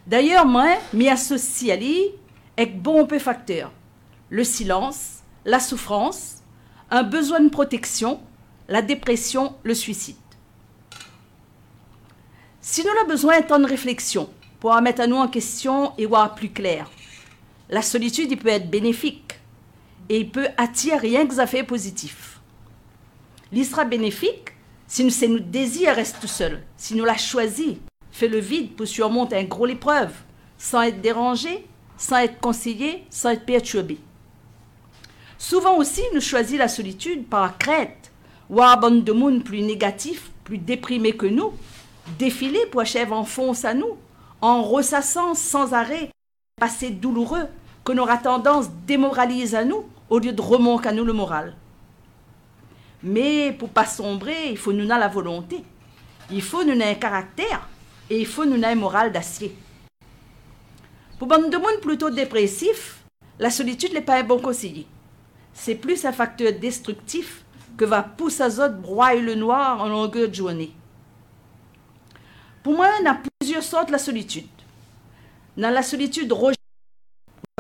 D'ailleurs, 0.04 0.46
moi, 0.46 0.66
m'y 0.92 1.08
associe 1.08 1.70
à 1.70 1.76
lui 1.76 2.10
avec 2.56 2.82
bon 2.82 3.06
peu 3.06 3.20
facteurs. 3.20 3.70
Le 4.28 4.42
silence, 4.42 5.20
la 5.44 5.60
souffrance, 5.60 6.42
un 6.90 7.04
besoin 7.04 7.38
de 7.38 7.50
protection, 7.50 8.18
la 8.66 8.82
dépression, 8.82 9.54
le 9.62 9.74
suicide. 9.74 10.16
Si 12.60 12.82
nous 12.82 12.90
avons 12.98 13.06
besoin 13.06 13.38
d'un 13.38 13.46
temps 13.46 13.58
de 13.60 13.66
réflexion 13.66 14.28
pour 14.60 14.74
mettre 14.80 15.02
à 15.02 15.06
nous 15.06 15.16
en 15.16 15.28
question 15.28 15.92
et 15.98 16.06
voir 16.06 16.34
plus 16.34 16.50
clair, 16.50 16.90
la 17.68 17.82
solitude 17.82 18.30
il 18.30 18.38
peut 18.38 18.48
être 18.48 18.70
bénéfique 18.70 19.34
et 20.08 20.20
il 20.20 20.30
peut 20.30 20.48
attirer 20.56 20.98
rien 20.98 21.26
que 21.26 21.34
ça 21.34 21.46
fait 21.46 21.64
positif. 21.64 22.40
Il 23.52 23.64
sera 23.64 23.84
bénéfique 23.84 24.50
si 24.86 25.02
nous, 25.02 25.10
c'est 25.10 25.28
notre 25.28 25.46
désir 25.46 25.94
reste 25.94 26.20
tout 26.20 26.28
seul, 26.28 26.62
si 26.76 26.94
nous 26.94 27.04
l'a 27.04 27.16
choisi, 27.16 27.78
fait 28.12 28.28
le 28.28 28.38
vide 28.38 28.74
pour 28.76 28.86
surmonter 28.86 29.36
un 29.36 29.44
gros 29.44 29.66
épreuve, 29.66 30.12
sans 30.58 30.82
être 30.82 31.00
dérangé, 31.00 31.66
sans 31.96 32.18
être 32.18 32.38
conseillé, 32.38 33.04
sans 33.10 33.30
être 33.30 33.44
perturbé. 33.44 33.98
Souvent 35.38 35.76
aussi, 35.76 36.02
nous 36.14 36.20
choisissons 36.20 36.58
la 36.58 36.68
solitude 36.68 37.26
par 37.26 37.58
crainte, 37.58 38.12
ou 38.48 38.56
bande 38.80 39.02
de 39.04 39.12
monde 39.12 39.42
plus 39.42 39.60
négatif, 39.62 40.30
plus 40.44 40.58
déprimé 40.58 41.12
que 41.12 41.26
nous, 41.26 41.52
défiler 42.18 42.64
pour 42.70 42.80
achever 42.80 43.12
en 43.12 43.24
fonce 43.24 43.64
à 43.64 43.74
nous, 43.74 43.96
en 44.40 44.62
ressassant 44.62 45.34
sans 45.34 45.72
arrêt, 45.72 46.10
passé 46.58 46.90
douloureux, 46.90 47.46
que 47.84 47.92
nos 47.92 48.06
tendance 48.22 48.68
démoralise 48.86 49.54
à 49.54 49.64
nous, 49.64 49.84
au 50.10 50.18
lieu 50.18 50.32
de 50.32 50.42
remonter 50.42 50.88
à 50.88 50.92
nous 50.92 51.04
le 51.04 51.12
moral. 51.12 51.54
Mais 53.02 53.52
pour 53.52 53.68
pas 53.68 53.86
sombrer, 53.86 54.50
il 54.50 54.56
faut 54.56 54.72
nous 54.72 54.82
avoir 54.82 54.98
la 54.98 55.08
volonté. 55.08 55.62
Il 56.30 56.42
faut 56.42 56.64
nous 56.64 56.72
avoir 56.72 56.88
un 56.88 56.94
caractère 56.94 57.68
et 58.10 58.18
il 58.18 58.26
faut 58.26 58.44
nous 58.44 58.56
avoir 58.56 58.72
un 58.72 58.76
moral 58.76 59.12
d'acier. 59.12 59.54
Pour 61.18 61.28
bande 61.28 61.50
de 61.50 61.56
monde 61.56 61.80
plutôt 61.80 62.10
dépressif, 62.10 63.02
la 63.38 63.50
solitude 63.50 63.92
n'est 63.92 64.00
pas 64.00 64.18
un 64.18 64.24
bon 64.24 64.38
conseiller. 64.38 64.86
C'est 65.54 65.76
plus 65.76 66.04
un 66.04 66.12
facteur 66.12 66.52
destructif 66.52 67.44
que 67.76 67.84
va 67.84 68.02
pousser 68.02 68.42
à 68.42 68.48
autres 68.48 68.76
broyer 68.76 69.22
le 69.22 69.34
noir 69.34 69.80
en 69.80 69.88
longueur 69.88 70.28
de 70.28 70.34
journée. 70.34 70.72
Pour 72.66 72.74
moi, 72.74 72.88
il 72.98 73.04
y 73.04 73.06
a 73.06 73.16
plusieurs 73.38 73.62
sortes 73.62 73.86
de 73.86 73.92
la 73.92 73.98
solitude. 73.98 74.48
Dans 75.56 75.70
la 75.70 75.84
solitude 75.84 76.32
rejetée, 76.32 76.58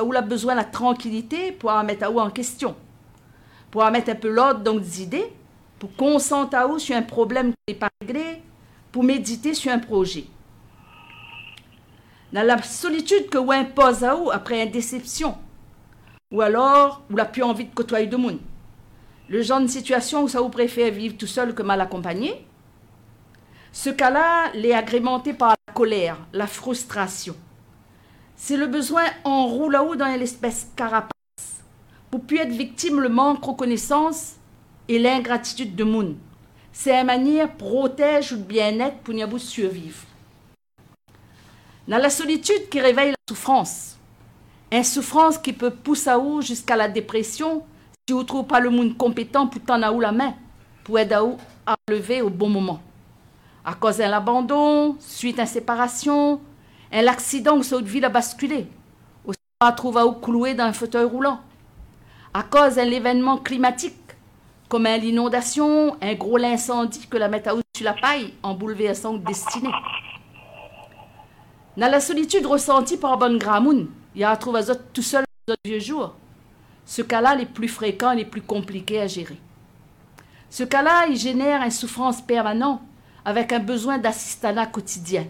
où 0.02 0.12
on 0.12 0.16
a 0.16 0.20
besoin 0.20 0.54
de 0.54 0.58
la 0.58 0.64
tranquillité 0.64 1.52
pour 1.52 1.72
mettre 1.84 2.10
en 2.10 2.28
question, 2.28 2.74
pour 3.70 3.88
mettre 3.92 4.10
un 4.10 4.16
peu 4.16 4.28
l'ordre 4.28 4.64
dans 4.64 4.74
des 4.74 5.02
idées, 5.02 5.32
pour 5.78 5.94
concentrer 5.94 6.58
sur 6.78 6.96
un 6.96 7.02
problème 7.02 7.52
qui 7.52 7.74
n'est 7.74 7.78
pas 7.78 7.88
réglé, 8.00 8.42
pour 8.90 9.04
méditer 9.04 9.54
sur 9.54 9.70
un 9.70 9.78
projet. 9.78 10.24
Dans 12.32 12.44
la 12.44 12.60
solitude 12.60 13.28
que 13.30 13.38
vous 13.38 13.52
impose 13.52 14.02
à 14.02 14.12
vous 14.12 14.32
après 14.32 14.60
une 14.60 14.72
déception, 14.72 15.38
ou 16.32 16.40
alors 16.40 17.04
vous 17.08 17.16
n'a 17.16 17.26
plus 17.26 17.44
envie 17.44 17.66
de 17.66 17.72
côtoyer 17.72 18.08
de 18.08 18.16
monde. 18.16 18.40
Le 19.28 19.40
genre 19.40 19.60
de 19.60 19.68
situation 19.68 20.24
où 20.24 20.28
ça 20.28 20.40
vous 20.40 20.48
préfère 20.48 20.90
vivre 20.90 21.16
tout 21.16 21.28
seul 21.28 21.54
que 21.54 21.62
mal 21.62 21.80
accompagné. 21.80 22.44
Ce 23.78 23.90
cas-là 23.90 24.52
l'est 24.54 24.72
agrémenté 24.72 25.34
par 25.34 25.50
la 25.50 25.74
colère, 25.74 26.16
la 26.32 26.46
frustration. 26.46 27.36
C'est 28.34 28.56
le 28.56 28.68
besoin 28.68 29.04
en 29.22 29.68
là-haut 29.68 29.96
dans 29.96 30.06
l'espèce 30.18 30.68
carapace 30.74 31.10
pour 32.10 32.22
puis 32.22 32.38
être 32.38 32.52
victime 32.52 33.00
le 33.00 33.10
manque 33.10 33.42
de 33.42 33.46
reconnaissance 33.46 34.36
et 34.88 34.98
l'ingratitude 34.98 35.76
de 35.76 35.84
monde. 35.84 36.16
C'est 36.72 36.98
une 36.98 37.06
manière 37.06 37.52
protège 37.52 38.32
le 38.32 38.38
bien-être 38.38 38.96
pour 39.00 39.12
nous 39.12 39.38
survivre. 39.38 40.06
Dans 41.86 41.98
la 41.98 42.08
solitude 42.08 42.70
qui 42.70 42.80
réveille 42.80 43.10
la 43.10 43.16
souffrance, 43.28 43.98
une 44.72 44.84
souffrance 44.84 45.36
qui 45.36 45.52
peut 45.52 45.70
pousser 45.70 46.08
à 46.08 46.16
vous 46.16 46.40
jusqu'à 46.40 46.76
la 46.76 46.88
dépression 46.88 47.62
si 48.08 48.14
vous 48.14 48.20
ne 48.20 48.26
trouvez 48.26 48.48
pas 48.48 48.58
le 48.58 48.70
monde 48.70 48.96
compétent 48.96 49.46
pour 49.46 49.60
tendre 49.60 50.00
la 50.00 50.12
main, 50.12 50.34
pour 50.82 50.98
aider 50.98 51.20
à 51.66 51.76
lever 51.90 52.22
au 52.22 52.30
bon 52.30 52.48
moment. 52.48 52.80
À 53.68 53.74
cause 53.74 53.96
d'un 53.96 54.12
abandon, 54.12 54.94
suite 55.00 55.40
à 55.40 55.42
une 55.42 55.48
séparation, 55.48 56.40
un 56.92 57.06
accident 57.08 57.56
où 57.56 57.62
votre 57.62 57.84
vie 57.84 58.04
a 58.04 58.08
basculé, 58.08 58.68
ou 59.26 59.32
à 59.58 59.72
trouver 59.72 60.02
à 60.02 60.14
cloué 60.22 60.54
dans 60.54 60.66
un 60.66 60.72
fauteuil 60.72 61.04
roulant. 61.04 61.40
À 62.32 62.44
cause 62.44 62.76
d'un 62.76 62.88
événement 62.88 63.38
climatique, 63.38 63.96
comme 64.68 64.86
l'inondation, 64.86 65.96
un 66.00 66.14
gros 66.14 66.38
incendie 66.38 67.08
que 67.08 67.16
la 67.16 67.26
met 67.26 67.42
sur 67.76 67.84
la 67.84 67.94
paille 67.94 68.34
en 68.44 68.54
bouleversant 68.54 69.14
destinée. 69.14 69.74
Dans 71.76 71.90
la 71.90 71.98
solitude 71.98 72.46
ressentie 72.46 72.98
par 72.98 73.18
Bon 73.18 73.36
Gramoun, 73.36 73.88
il 74.14 74.20
y 74.20 74.24
a 74.24 74.30
à 74.30 74.36
trouver 74.36 74.60
tout 74.94 75.02
seul 75.02 75.24
dans 75.48 75.56
vieux 75.64 75.80
jours. 75.80 76.14
Ce 76.84 77.02
cas-là, 77.02 77.34
les 77.34 77.46
plus 77.46 77.68
fréquents 77.68 78.12
et 78.12 78.18
les 78.18 78.24
plus 78.26 78.42
compliqués 78.42 79.00
à 79.00 79.08
gérer. 79.08 79.40
Ce 80.50 80.62
cas-là, 80.62 81.08
il 81.08 81.16
génère 81.16 81.62
une 81.62 81.72
souffrance 81.72 82.22
permanente 82.22 82.80
avec 83.26 83.52
un 83.52 83.58
besoin 83.58 83.98
d'assistanat 83.98 84.66
quotidien. 84.66 85.26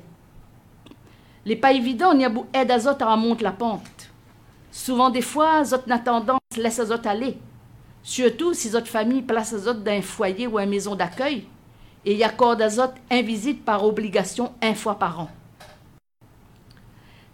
Les 1.47 1.57
pas 1.57 1.73
évident, 1.73 2.13
il 2.13 2.21
y 2.21 2.25
a 2.27 2.29
beaucoup 2.29 2.47
aide 2.53 2.71
à 2.71 2.75
à 2.75 3.13
remonter 3.13 3.43
la 3.43 3.53
pente. 3.53 4.11
Souvent, 4.71 5.09
des 5.09 5.23
fois, 5.23 5.65
zot 5.65 5.79
n'a 5.87 5.99
tendance 5.99 6.41
laisse 6.59 6.85
zot 6.85 7.07
aller. 7.07 7.39
Surtout 8.03 8.53
si 8.53 8.69
votre 8.69 8.87
famille 8.87 9.23
place 9.23 9.57
zot 9.57 9.73
dans 9.73 9.93
un 9.93 10.03
foyer 10.03 10.47
ou 10.47 10.59
une 10.59 10.69
maison 10.69 10.95
d'accueil 10.95 11.47
et 12.05 12.15
y 12.15 12.23
accorde 12.23 12.61
à 12.61 12.69
zot 12.69 12.93
un 13.11 13.23
visite 13.23 13.65
par 13.65 13.83
obligation 13.83 14.53
un 14.61 14.75
fois 14.75 14.99
par 14.99 15.21
an. 15.21 15.31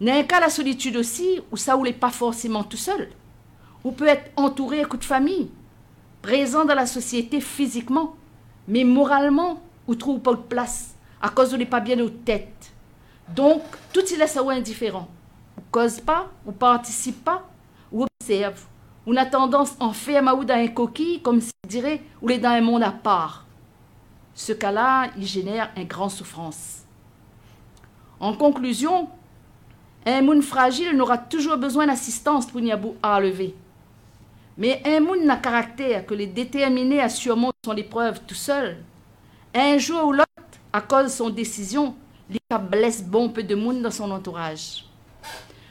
Un 0.00 0.22
cas 0.22 0.38
la 0.38 0.48
solitude 0.48 0.96
aussi, 0.96 1.40
où 1.50 1.56
ça 1.56 1.76
ou 1.76 1.82
n'est 1.82 1.92
pas 1.92 2.10
forcément 2.10 2.62
tout 2.62 2.76
seul, 2.76 3.08
ou 3.82 3.90
peut 3.90 4.06
être 4.06 4.30
entouré 4.36 4.84
de 4.84 5.04
famille, 5.04 5.50
présent 6.22 6.64
dans 6.64 6.74
la 6.76 6.86
société 6.86 7.40
physiquement, 7.40 8.14
mais 8.68 8.84
moralement, 8.84 9.60
ou 9.86 9.94
trouve 9.94 10.20
pas 10.20 10.32
de 10.32 10.40
place, 10.40 10.94
à 11.20 11.28
cause 11.28 11.52
où 11.54 11.56
n'est 11.56 11.66
pas 11.66 11.80
bien 11.80 11.98
aux 12.00 12.10
têtes. 12.10 12.72
Donc, 13.28 13.62
tout 13.92 14.04
il 14.10 14.18
laisse 14.18 14.36
indifférent. 14.36 15.08
Ou 15.56 15.60
cause 15.70 16.00
pas, 16.00 16.30
ou 16.46 16.52
participe 16.52 17.24
pas, 17.24 17.48
ou 17.90 18.04
observe. 18.04 18.64
Ou 19.06 19.16
a 19.16 19.26
tendance 19.26 19.74
en 19.80 19.92
fait 19.92 20.20
ou 20.20 20.44
dans 20.44 20.54
un 20.54 20.68
coquille, 20.68 21.20
comme 21.22 21.40
s'il 21.40 21.52
dirait, 21.66 22.02
ou 22.20 22.30
est 22.30 22.38
dans 22.38 22.50
un 22.50 22.60
monde 22.60 22.82
à 22.82 22.92
part. 22.92 23.46
Ce 24.34 24.52
cas-là, 24.52 25.08
il 25.16 25.26
génère 25.26 25.70
une 25.76 25.86
grande 25.86 26.10
souffrance. 26.10 26.82
En 28.20 28.34
conclusion, 28.34 29.08
un 30.06 30.22
monde 30.22 30.42
fragile 30.42 30.96
n'aura 30.96 31.18
toujours 31.18 31.56
besoin 31.56 31.86
d'assistance 31.86 32.46
pour 32.46 32.60
n'y 32.60 32.72
à 33.02 33.20
lever. 33.20 33.54
Mais 34.56 34.82
un 34.84 35.00
monde 35.00 35.24
n'a 35.24 35.36
caractère 35.36 36.06
que 36.06 36.14
les 36.14 36.26
déterminés 36.26 37.00
à 37.00 37.08
surmonter 37.08 37.58
son 37.64 37.76
épreuve 37.76 38.20
tout 38.26 38.34
seul. 38.34 38.76
Un 39.54 39.76
jour 39.76 40.04
ou 40.06 40.12
l'autre, 40.12 40.28
à 40.72 40.80
cause 40.80 41.04
de 41.04 41.08
son 41.10 41.30
décision, 41.30 41.94
il 42.30 42.38
blesse 42.70 43.02
bon 43.02 43.28
peu 43.28 43.42
de 43.42 43.54
monde 43.54 43.82
dans 43.82 43.90
son 43.90 44.10
entourage. 44.10 44.84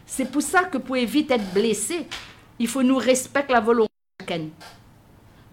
C'est 0.06 0.26
pour 0.26 0.42
ça 0.42 0.66
que 0.66 0.78
pour 0.78 0.98
éviter 0.98 1.38
d'être 1.38 1.54
blessé, 1.54 2.06
il 2.60 2.68
faut 2.68 2.84
nous 2.84 2.98
respecter 2.98 3.54
la 3.54 3.60
volonté 3.60 3.92
de 4.20 4.26
chacun. 4.26 4.46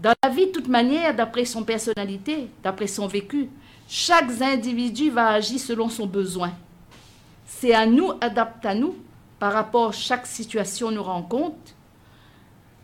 Dans 0.01 0.13
la 0.23 0.29
vie, 0.29 0.47
de 0.47 0.53
toute 0.53 0.69
manière, 0.69 1.15
d'après 1.15 1.47
son 1.47 1.65
personnalité, 1.65 2.49
d'après 2.63 2.87
son 2.87 3.07
vécu, 3.07 3.49
chaque 3.89 4.31
individu 4.43 5.11
va 5.11 5.29
agir 5.29 5.59
selon 5.59 5.89
son 5.89 6.07
besoin. 6.07 6.53
C'est 7.47 7.73
à 7.73 7.87
nous, 7.87 8.13
adapter 8.21 8.69
à 8.69 8.75
nous, 8.75 8.97
par 9.39 9.55
rapport 9.55 9.89
à 9.89 9.93
chaque 9.93 10.27
situation 10.27 10.91
nous 10.91 11.03
rencontre, 11.03 11.57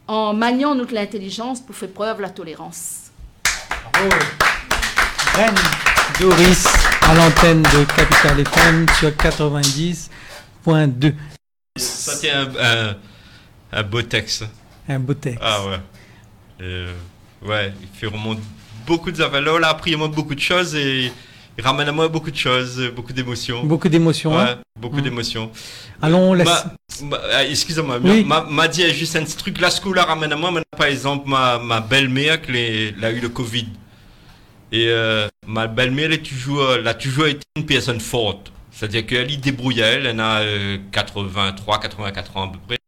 en 0.09 0.33
maniant 0.33 0.75
notre 0.75 0.97
intelligence 0.97 1.61
pour 1.61 1.75
faire 1.75 1.91
preuve 1.91 2.17
de 2.17 2.23
la 2.23 2.31
tolérance. 2.31 3.11
Doris, 6.21 6.65
à 7.03 7.15
l'antenne 7.15 7.63
de 7.63 7.85
Capital 7.97 8.39
FM 8.39 8.87
sur 9.01 9.11
90.2. 9.11 11.13
Ça 11.77 12.17
tient 12.19 12.49
un, 12.61 12.95
un, 13.73 13.83
beau 13.83 14.01
texte. 14.03 14.45
Un 14.89 15.01
beau 15.01 15.15
texte. 15.15 15.41
Ah 15.43 15.67
ouais. 15.67 15.81
Euh, 16.63 16.93
ouais, 17.45 17.73
il 17.83 17.89
fait 17.99 18.07
remonter 18.07 18.43
beaucoup 18.87 19.11
de 19.11 19.21
affaires. 19.21 19.41
Là, 19.41 19.55
on 19.55 19.63
a 19.65 19.67
appris 19.67 19.97
beaucoup 19.97 20.37
de 20.37 20.41
choses 20.41 20.77
et 20.77 21.11
il 21.59 21.65
ramène 21.65 21.89
à 21.89 21.93
moi 21.93 22.07
beaucoup 22.07 22.31
de 22.31 22.37
choses, 22.37 22.93
beaucoup 22.95 23.13
d'émotions. 23.13 23.65
Beaucoup 23.65 23.89
d'émotions. 23.89 24.37
Ouais, 24.37 24.55
beaucoup 24.81 24.99
mmh. 24.99 25.03
d'émotions. 25.03 25.51
Allons, 26.01 26.31
on 26.31 26.35
laisse. 26.35 26.65
Ah, 27.33 27.45
excusez-moi, 27.45 27.99
m'a 27.99 28.69
dit 28.69 28.89
juste 28.95 29.17
un 29.17 29.25
truc. 29.25 29.61
La 29.61 29.71
school 29.71 29.99
ramène 29.99 30.33
à 30.33 30.37
moi, 30.37 30.53
par 30.79 30.87
exemple, 30.87 31.29
ma, 31.29 31.59
ma 31.59 31.81
belle-mère 31.81 32.41
qui 32.41 32.95
a 33.03 33.11
eu 33.11 33.19
le 33.19 33.29
Covid. 33.29 33.67
Et 34.75 34.89
euh, 34.89 35.29
ma 35.47 35.69
belle-mère, 35.69 36.11
elle, 36.11 36.21
elle 36.81 36.89
a 36.89 36.95
toujours 36.95 37.27
été 37.27 37.47
une 37.55 37.65
personne 37.65 38.01
forte. 38.01 38.51
C'est-à-dire 38.73 39.07
qu'elle 39.07 39.31
y 39.31 39.37
débrouillait, 39.37 39.83
elle, 39.83 40.07
elle 40.07 40.19
a 40.19 40.43
83, 40.91 41.77
euh, 41.77 41.79
84 41.79 42.37
ans 42.37 42.49
à 42.49 42.53
peu 42.53 42.59
près. 42.67 42.79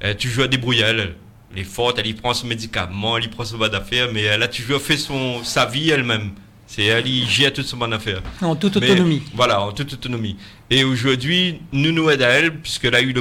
Elle 0.00 0.12
a 0.12 0.14
toujours 0.14 0.48
débrouillé, 0.48 0.80
elle. 0.80 1.16
Elle 1.52 1.58
est 1.58 1.64
forte, 1.64 1.98
elle 1.98 2.06
y 2.06 2.14
prend 2.14 2.32
son 2.32 2.46
médicament, 2.46 3.18
elle 3.18 3.24
y 3.24 3.28
prend 3.28 3.44
son 3.44 3.58
bas 3.58 3.68
d'affaires, 3.68 4.08
mais 4.10 4.22
elle 4.22 4.42
a 4.42 4.48
toujours 4.48 4.80
fait 4.80 4.96
son, 4.96 5.44
sa 5.44 5.66
vie 5.66 5.90
elle-même. 5.90 6.30
C'est 6.66 6.84
elle 6.84 7.04
qui 7.04 7.26
gère 7.26 7.52
toute 7.52 7.66
son 7.66 7.82
affaire. 7.92 8.22
En 8.40 8.56
toute 8.56 8.78
autonomie. 8.78 9.22
voilà, 9.34 9.60
en 9.60 9.72
toute 9.72 9.92
autonomie. 9.92 10.38
Et 10.70 10.84
aujourd'hui, 10.84 11.60
nous 11.70 11.92
nous 11.92 12.08
aidons 12.08 12.24
à 12.24 12.28
elle, 12.28 12.60
puisqu'elle 12.60 12.94
a 12.94 13.02
eu 13.02 13.12
le. 13.12 13.20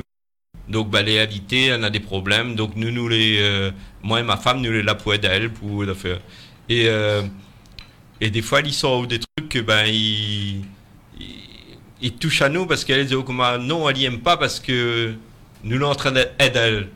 Donc, 0.69 0.89
bah, 0.89 1.01
réalité, 1.01 1.65
elle 1.65 1.83
a 1.83 1.89
des 1.89 1.99
problèmes. 1.99 2.55
Donc, 2.55 2.77
nous, 2.77 2.91
nous 2.91 3.09
les. 3.09 3.39
Euh, 3.41 3.71
moi 4.03 4.21
et 4.21 4.23
ma 4.23 4.37
femme, 4.37 4.61
nous 4.61 4.71
les 4.71 4.83
la 4.83 4.95
pour 4.95 5.13
aider 5.13 5.27
à 5.27 5.33
elle 5.33 5.49
pour 5.49 5.83
la 5.83 5.95
faire. 5.95 6.19
Et, 6.69 6.85
euh, 6.87 7.23
et 8.21 8.29
des 8.29 8.41
fois, 8.41 8.61
ils 8.61 8.73
sort 8.73 9.07
des 9.07 9.19
trucs 9.19 9.49
que, 9.49 9.59
ben, 9.59 9.85
ils. 9.85 10.63
Ils, 12.01 12.13
touchent 12.13 12.41
à 12.41 12.49
nous 12.49 12.65
parce 12.65 12.85
qu'elle 12.85 13.05
dit, 13.05 13.15
oh, 13.15 13.25
non, 13.59 13.89
elle 13.89 13.97
n'aime 13.97 14.19
pas 14.19 14.37
parce 14.37 14.61
que 14.61 15.13
nous 15.63 15.77
sommes 15.77 15.89
en 15.89 15.95
train 15.95 16.11
d'aider 16.11 16.29
elle. 16.55 16.87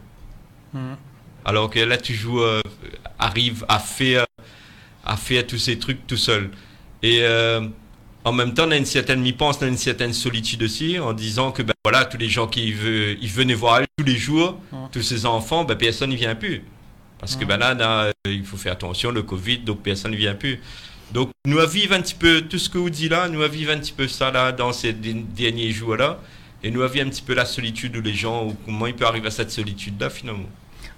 Hmm. 0.74 0.94
Alors 1.44 1.70
qu'elle 1.70 1.92
a 1.92 1.98
toujours 1.98 2.42
euh, 2.42 2.62
arrive 3.20 3.66
à 3.68 3.80
faire 3.80 4.26
à 5.04 5.18
faire 5.18 5.46
tous 5.46 5.58
ces 5.58 5.78
trucs 5.78 6.08
tout 6.08 6.18
seul. 6.18 6.50
Et 7.02 7.20
euh, 7.24 7.68
en 8.24 8.32
même 8.32 8.54
temps, 8.54 8.66
on 8.68 8.72
a 8.72 8.78
une 8.78 8.86
certaine, 8.86 9.22
mi 9.22 9.34
pense, 9.34 9.58
on 9.62 9.66
a 9.66 9.68
une 9.68 9.78
certaine 9.78 10.14
solitude 10.14 10.64
aussi, 10.64 10.98
en 10.98 11.12
disant 11.12 11.52
que 11.52 11.62
ben 11.62 11.74
voilà, 11.84 12.06
tous 12.06 12.18
les 12.18 12.30
gens 12.30 12.48
qui 12.48 12.72
veulent, 12.72 13.18
ils 13.22 13.30
venaient 13.30 13.54
voir 13.54 13.82
tous 13.98 14.06
les 14.06 14.16
jours, 14.16 14.58
tous 14.92 15.02
ces 15.02 15.26
enfants, 15.26 15.66
ben 15.66 15.76
personne 15.76 16.12
n'y 16.12 16.16
vient 16.16 16.36
plus. 16.36 16.64
Parce 17.20 17.36
que 17.36 17.44
ben 17.46 17.58
là, 17.58 17.76
euh, 18.06 18.12
il 18.26 18.46
faut 18.46 18.58
faire 18.58 18.74
attention, 18.74 19.12
le 19.12 19.24
Covid, 19.24 19.60
donc 19.60 19.82
personne 19.82 20.12
ne 20.12 20.18
vient 20.18 20.36
plus. 20.36 20.62
Donc, 21.14 21.30
nous 21.46 21.60
à 21.60 21.68
vivre 21.68 21.94
un 21.94 22.02
petit 22.02 22.16
peu 22.16 22.42
tout 22.42 22.58
ce 22.58 22.68
que 22.68 22.80
vous 22.80 22.90
dites 22.90 23.12
là, 23.12 23.30
nous 23.30 23.44
à 23.44 23.48
vivre 23.48 23.72
un 23.72 23.78
petit 23.78 23.92
peu 23.92 24.08
ça 24.08 24.32
là, 24.32 24.52
dans 24.52 24.74
ces 24.74 24.94
derniers 24.94 25.70
jours 25.70 25.96
là, 25.96 26.18
et 26.64 26.72
nous 26.72 26.82
à 26.82 26.88
vivre 26.88 27.06
un 27.06 27.10
petit 27.10 27.22
peu 27.22 27.36
la 27.36 27.46
solitude 27.46 27.92
de 27.92 28.00
les 28.00 28.16
gens, 28.16 28.48
ou 28.48 28.56
comment 28.66 28.88
il 28.88 28.96
peut 28.96 29.06
arriver 29.06 29.28
à 29.28 29.32
cette 29.32 29.52
solitude 29.52 30.02
là 30.02 30.10
finalement. 30.10 30.50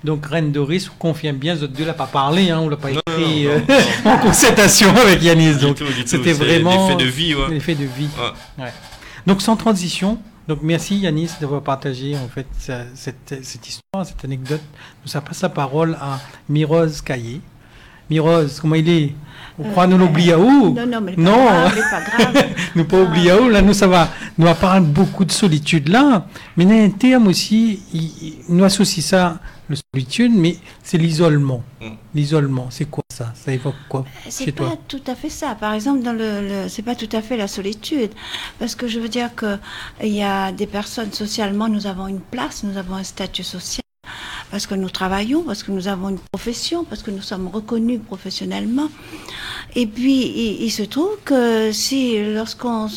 Donc, 0.05 0.25
Reine 0.25 0.53
Doris, 0.53 0.89
on 0.89 0.97
confirme 0.97 1.35
bien, 1.35 1.55
vous 1.55 1.67
ne 1.67 1.85
l'a 1.85 1.93
pas 1.93 2.07
parlé, 2.07 2.49
hein, 2.49 2.59
on 2.59 2.65
ne 2.65 2.71
l'a 2.71 2.77
pas 2.77 2.91
écrit 2.91 3.47
euh, 3.47 3.59
en 4.05 4.17
concertation 4.19 4.89
avec 4.95 5.21
Yanis. 5.21 5.55
Donc, 5.55 5.83
c'était 6.05 6.33
vraiment. 6.33 6.87
L'effet 6.87 7.03
de 7.03 7.09
vie, 7.09 7.35
L'effet 7.49 7.75
de 7.75 7.85
vie. 7.85 8.09
Ouais. 8.57 8.71
Donc, 9.27 9.41
sans 9.41 9.57
transition, 9.57 10.17
donc 10.47 10.59
merci 10.61 10.97
Yanis 10.97 11.31
d'avoir 11.41 11.61
partagé 11.61 12.15
en 12.15 12.29
fait 12.29 12.45
cette, 12.93 13.43
cette, 13.43 13.67
histoire, 13.67 14.05
cette 14.05 14.23
anecdote. 14.23 14.61
Nous 15.05 15.21
passe 15.21 15.41
la 15.41 15.49
parole 15.49 15.97
à 15.99 16.21
Mirose 16.47 17.01
Caillé. 17.01 17.41
Mirose, 18.09 18.59
comment 18.61 18.75
il 18.75 18.87
est? 18.87 19.13
On 19.57 19.69
croit 19.69 19.87
nous 19.87 19.97
l'oublie 19.97 20.31
à 20.31 20.39
où 20.39 20.73
Non, 20.73 20.85
non, 20.85 21.01
mais 21.01 21.13
non. 21.17 21.45
Pas 21.45 21.69
grave, 21.69 21.83
pas 21.91 22.31
grave. 22.31 22.45
nous 22.75 22.85
pas 22.85 23.01
oublier 23.01 23.31
à 23.31 23.41
où 23.41 23.49
Là, 23.49 23.61
nous 23.61 23.73
ça 23.73 23.87
va. 23.87 24.09
Nous 24.37 24.53
parle 24.55 24.83
beaucoup 24.83 25.25
de 25.25 25.31
solitude 25.31 25.87
là, 25.89 26.27
mais 26.57 26.65
il 26.65 26.69
y 26.69 26.79
a 26.79 26.83
un 26.83 26.89
terme 26.89 27.27
aussi. 27.27 27.79
nous 28.49 28.63
associe 28.63 29.05
ça 29.05 29.39
la 29.69 29.75
solitude, 29.93 30.31
mais 30.35 30.57
c'est 30.83 30.97
l'isolement. 30.97 31.63
Mm. 31.81 31.89
L'isolement, 32.13 32.67
c'est 32.69 32.85
quoi 32.85 33.03
ça? 33.11 33.33
Ça 33.35 33.51
évoque 33.51 33.75
quoi 33.89 34.05
C'est 34.29 34.51
pas 34.51 34.75
tout 34.87 35.01
à 35.07 35.15
fait 35.15 35.29
ça. 35.29 35.55
Par 35.55 35.73
exemple, 35.73 36.03
dans 36.03 36.13
le, 36.13 36.67
c'est 36.67 36.83
pas 36.83 36.95
tout 36.95 37.09
à 37.11 37.21
fait 37.21 37.37
la 37.37 37.47
solitude, 37.47 38.11
parce 38.59 38.75
que 38.75 38.87
je 38.87 38.99
veux 38.99 39.09
dire 39.09 39.33
que 39.35 39.57
il 40.03 40.13
y 40.13 40.23
a 40.23 40.51
des 40.51 40.67
personnes 40.67 41.11
socialement, 41.11 41.67
nous 41.67 41.87
avons 41.87 42.07
une 42.07 42.21
place, 42.21 42.63
nous 42.63 42.77
avons 42.77 42.95
un 42.95 43.03
statut 43.03 43.43
social 43.43 43.84
parce 44.55 44.67
que 44.67 44.75
nous 44.75 44.89
travaillons, 44.89 45.43
parce 45.43 45.63
que 45.63 45.71
nous 45.73 45.89
avons 45.89 46.07
une 46.07 46.19
profession, 46.31 46.85
parce 46.85 47.03
que 47.03 47.11
nous 47.11 47.21
sommes 47.21 47.49
reconnus 47.49 47.99
professionnellement. 47.99 48.87
Et 49.75 49.85
puis, 49.85 50.61
il, 50.63 50.71
se 50.71 50.83
trouve 50.83 51.17
que 51.25 51.73
si, 51.73 52.23
lorsqu'on 52.33 52.87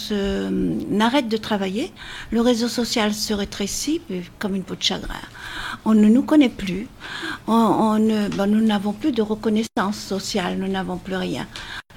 arrête 1.00 1.28
de 1.28 1.36
travailler, 1.36 1.90
le 2.30 2.42
réseau 2.42 2.68
social 2.68 3.12
se 3.12 3.34
rétrécit 3.34 4.00
comme 4.38 4.54
une 4.54 4.62
peau 4.62 4.76
de 4.76 4.84
chagrin. 4.84 5.24
On 5.84 5.94
ne 5.94 6.06
nous 6.06 6.22
connaît 6.22 6.48
plus, 6.48 6.86
on, 7.48 7.98
ben, 8.36 8.46
nous 8.46 8.64
n'avons 8.64 8.92
plus 8.92 9.10
de 9.10 9.22
reconnaissance 9.22 9.96
sociale, 9.96 10.58
nous 10.58 10.68
n'avons 10.68 10.96
plus 10.96 11.16
rien. 11.16 11.48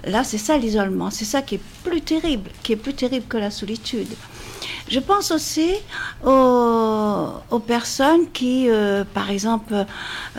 Là, 0.06 0.24
c'est 0.24 0.40
ça 0.40 0.58
l'isolement, 0.58 1.12
c'est 1.12 1.26
ça 1.26 1.44
qui 1.44 1.56
est 1.56 1.62
plus 1.84 2.02
terrible, 2.02 2.50
qui 2.64 2.74
est 2.74 2.78
plus 2.78 2.96
terrible 2.96 3.28
que 3.28 3.38
la 3.38 3.52
solitude. 3.52 4.10
Je 4.92 5.00
pense 5.00 5.32
aussi 5.32 5.72
aux, 6.26 7.60
personnes 7.66 8.30
qui, 8.34 8.70
euh, 8.70 9.06
par 9.06 9.30
exemple, 9.30 9.86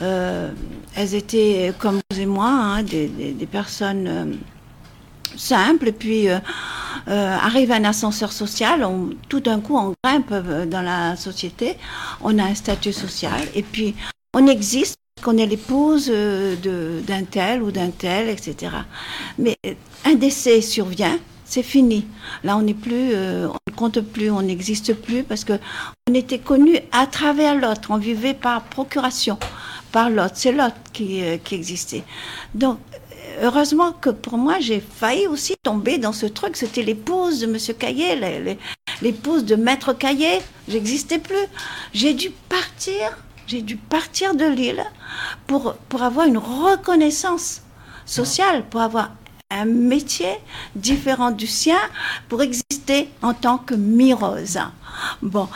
euh, 0.03 0.51
elles 0.95 1.15
étaient 1.15 1.73
comme 1.79 2.01
vous 2.11 2.21
et 2.21 2.27
moi, 2.27 2.51
hein, 2.51 2.83
des, 2.83 3.49
personnes 3.51 4.07
euh, 4.07 4.25
simples, 5.39 5.89
et 5.89 5.93
puis 5.93 6.29
arrive 7.07 7.73
un 7.73 7.85
ascenseur 7.85 8.31
social, 8.31 8.87
tout 9.31 9.41
d'un 9.41 9.61
coup 9.61 9.77
on 9.79 9.95
grimpe 10.05 10.35
dans 10.69 10.83
la 10.83 11.17
société, 11.17 11.79
on 12.21 12.39
a 12.39 12.45
un 12.45 12.55
statut 12.55 12.93
social, 12.93 13.41
et 13.55 13.63
puis 13.63 13.95
on 14.35 14.47
existe 14.47 14.97
qu'on 15.23 15.39
est 15.39 15.47
l'épouse 15.47 16.09
d'un 16.11 17.25
tel 17.25 17.63
ou 17.63 17.71
d'un 17.71 17.91
tel, 17.91 18.29
etc. 18.29 18.73
Mais 19.39 19.57
un 20.05 20.15
décès 20.15 20.61
survient, 20.61 21.19
c'est 21.53 21.63
fini. 21.63 22.07
Là, 22.45 22.57
on 22.57 22.63
n'est 22.63 22.73
plus, 22.73 23.13
euh, 23.13 23.47
on 23.47 23.71
ne 23.71 23.77
compte 23.77 24.01
plus, 24.01 24.31
on 24.31 24.41
n'existe 24.41 24.95
plus 24.95 25.23
parce 25.23 25.45
que 25.45 25.53
on 26.09 26.15
était 26.15 26.39
connu 26.39 26.79
à 26.93 27.07
travers 27.07 27.55
l'autre. 27.55 27.91
On 27.91 27.99
vivait 27.99 28.33
par 28.33 28.63
procuration, 28.63 29.39
par 29.93 30.09
l'autre. 30.09 30.33
C'est 30.37 30.53
l'autre 30.53 30.77
qui, 30.95 31.23
euh, 31.23 31.37
qui 31.37 31.55
existait. 31.55 32.05
Donc, 32.55 32.79
heureusement 33.43 33.93
que 33.93 34.09
pour 34.09 34.39
moi, 34.39 34.61
j'ai 34.61 34.81
failli 34.81 35.27
aussi 35.27 35.55
tomber 35.63 35.99
dans 35.99 36.15
ce 36.15 36.25
truc. 36.25 36.57
C'était 36.57 36.83
l'épouse 36.83 37.41
de 37.41 37.47
Monsieur 37.47 37.75
Caillé, 37.75 38.19
l'épouse 39.03 39.45
de 39.45 39.55
Maître 39.55 39.93
Caillé. 39.93 40.41
J'existais 40.69 41.19
plus. 41.19 41.47
J'ai 41.93 42.15
dû 42.15 42.31
partir. 42.49 43.19
J'ai 43.47 43.61
dû 43.61 43.77
partir 43.77 44.35
de 44.35 44.47
l'île 44.47 44.85
pour, 45.47 45.75
pour 45.91 46.03
avoir 46.03 46.27
une 46.27 46.39
reconnaissance 46.39 47.61
sociale, 48.07 48.65
pour 48.71 48.81
avoir 48.81 49.11
un 49.53 49.65
métier 49.65 50.35
différent 50.75 51.31
du 51.31 51.47
sien 51.47 51.79
pour 52.29 52.43
exister 52.43 53.09
en 53.23 53.35
tant 53.35 53.59
que 53.59 53.75
mirose. 53.75 54.59
Bon, 55.23 55.49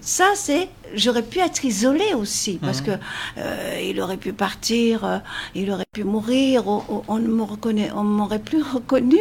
ça 0.00 0.26
c'est, 0.34 0.68
j'aurais 0.94 1.22
pu 1.22 1.40
être 1.40 1.64
isolée 1.64 2.14
aussi 2.14 2.58
parce 2.58 2.80
mhm. 2.80 2.86
que 2.86 2.92
euh, 3.38 3.80
il 3.82 4.00
aurait 4.00 4.16
pu 4.16 4.32
partir, 4.32 5.04
euh, 5.04 5.18
il 5.54 5.70
aurait 5.70 5.86
pu 5.92 6.04
mourir, 6.04 6.64
on 6.66 7.18
ne 7.18 7.28
me 7.28 7.42
reconnaît, 7.42 7.90
on 7.94 8.04
m'aurait 8.04 8.38
plus 8.38 8.62
reconnu, 8.76 9.18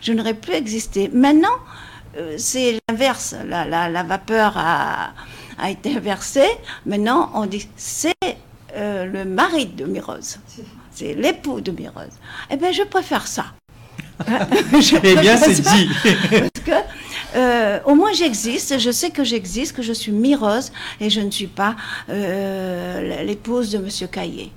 je 0.00 0.12
n'aurais 0.12 0.34
plus 0.34 0.54
existé. 0.54 1.08
Maintenant, 1.12 1.58
euh, 2.16 2.36
c'est 2.38 2.78
l'inverse, 2.88 3.34
la, 3.46 3.64
la, 3.88 4.02
vapeur 4.02 4.54
a, 4.56 5.12
a, 5.58 5.70
été 5.70 5.96
inversée. 5.96 6.48
Maintenant, 6.86 7.30
on 7.34 7.46
dit 7.46 7.68
c'est 7.76 8.14
le 8.76 9.24
mari 9.24 9.66
de 9.66 9.84
Mirose 9.84 10.38
c'est 11.00 11.14
l'époux 11.14 11.60
de 11.60 11.70
Mirose. 11.70 12.16
Eh 12.50 12.56
bien, 12.56 12.72
je 12.72 12.82
préfère 12.82 13.26
ça. 13.26 13.46
eh 15.02 15.16
bien, 15.16 15.36
c'est 15.36 15.60
dit. 15.60 15.88
Parce 16.30 16.64
que, 16.64 17.36
euh, 17.36 17.78
au 17.84 17.94
moins, 17.94 18.12
j'existe, 18.12 18.78
je 18.78 18.90
sais 18.90 19.10
que 19.10 19.24
j'existe, 19.24 19.76
que 19.76 19.82
je 19.82 19.92
suis 19.92 20.12
Mirose 20.12 20.72
et 21.00 21.10
je 21.10 21.20
ne 21.20 21.30
suis 21.30 21.46
pas 21.46 21.76
euh, 22.08 23.22
l'épouse 23.24 23.70
de 23.70 23.78
Monsieur 23.78 24.06
Caillé. 24.06 24.52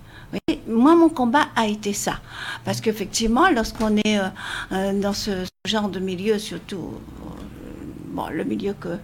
Moi, 0.68 0.96
mon 0.96 1.10
combat 1.10 1.48
a 1.56 1.68
été 1.68 1.94
ça. 1.94 2.20
Parce 2.66 2.82
qu'effectivement, 2.82 3.50
lorsqu'on 3.50 3.98
est 3.98 4.20
euh, 4.72 4.94
dans 5.00 5.14
ce, 5.14 5.46
genre 5.66 5.90
de 5.90 6.00
milieu, 6.00 6.40
surtout 6.40 6.96
bon, 8.08 8.28
le 8.32 8.44
milieu 8.44 8.74
que 8.74 8.98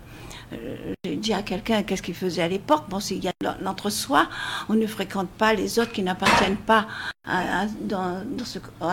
j'ai 1.03 1.15
dit 1.15 1.33
à 1.33 1.41
quelqu'un 1.41 1.83
qu'est-ce 1.83 2.01
qu'il 2.01 2.15
faisait 2.15 2.41
à 2.41 2.47
l'époque? 2.47 2.83
Bon, 2.89 2.99
s'il 2.99 3.23
y 3.23 3.27
a 3.27 3.33
l'entre-soi, 3.61 4.27
on 4.67 4.73
ne 4.73 4.87
fréquente 4.87 5.29
pas 5.29 5.53
les 5.53 5.79
autres 5.79 5.91
qui 5.91 6.03
n'appartiennent 6.03 6.57
pas 6.57 6.87
à, 7.25 7.67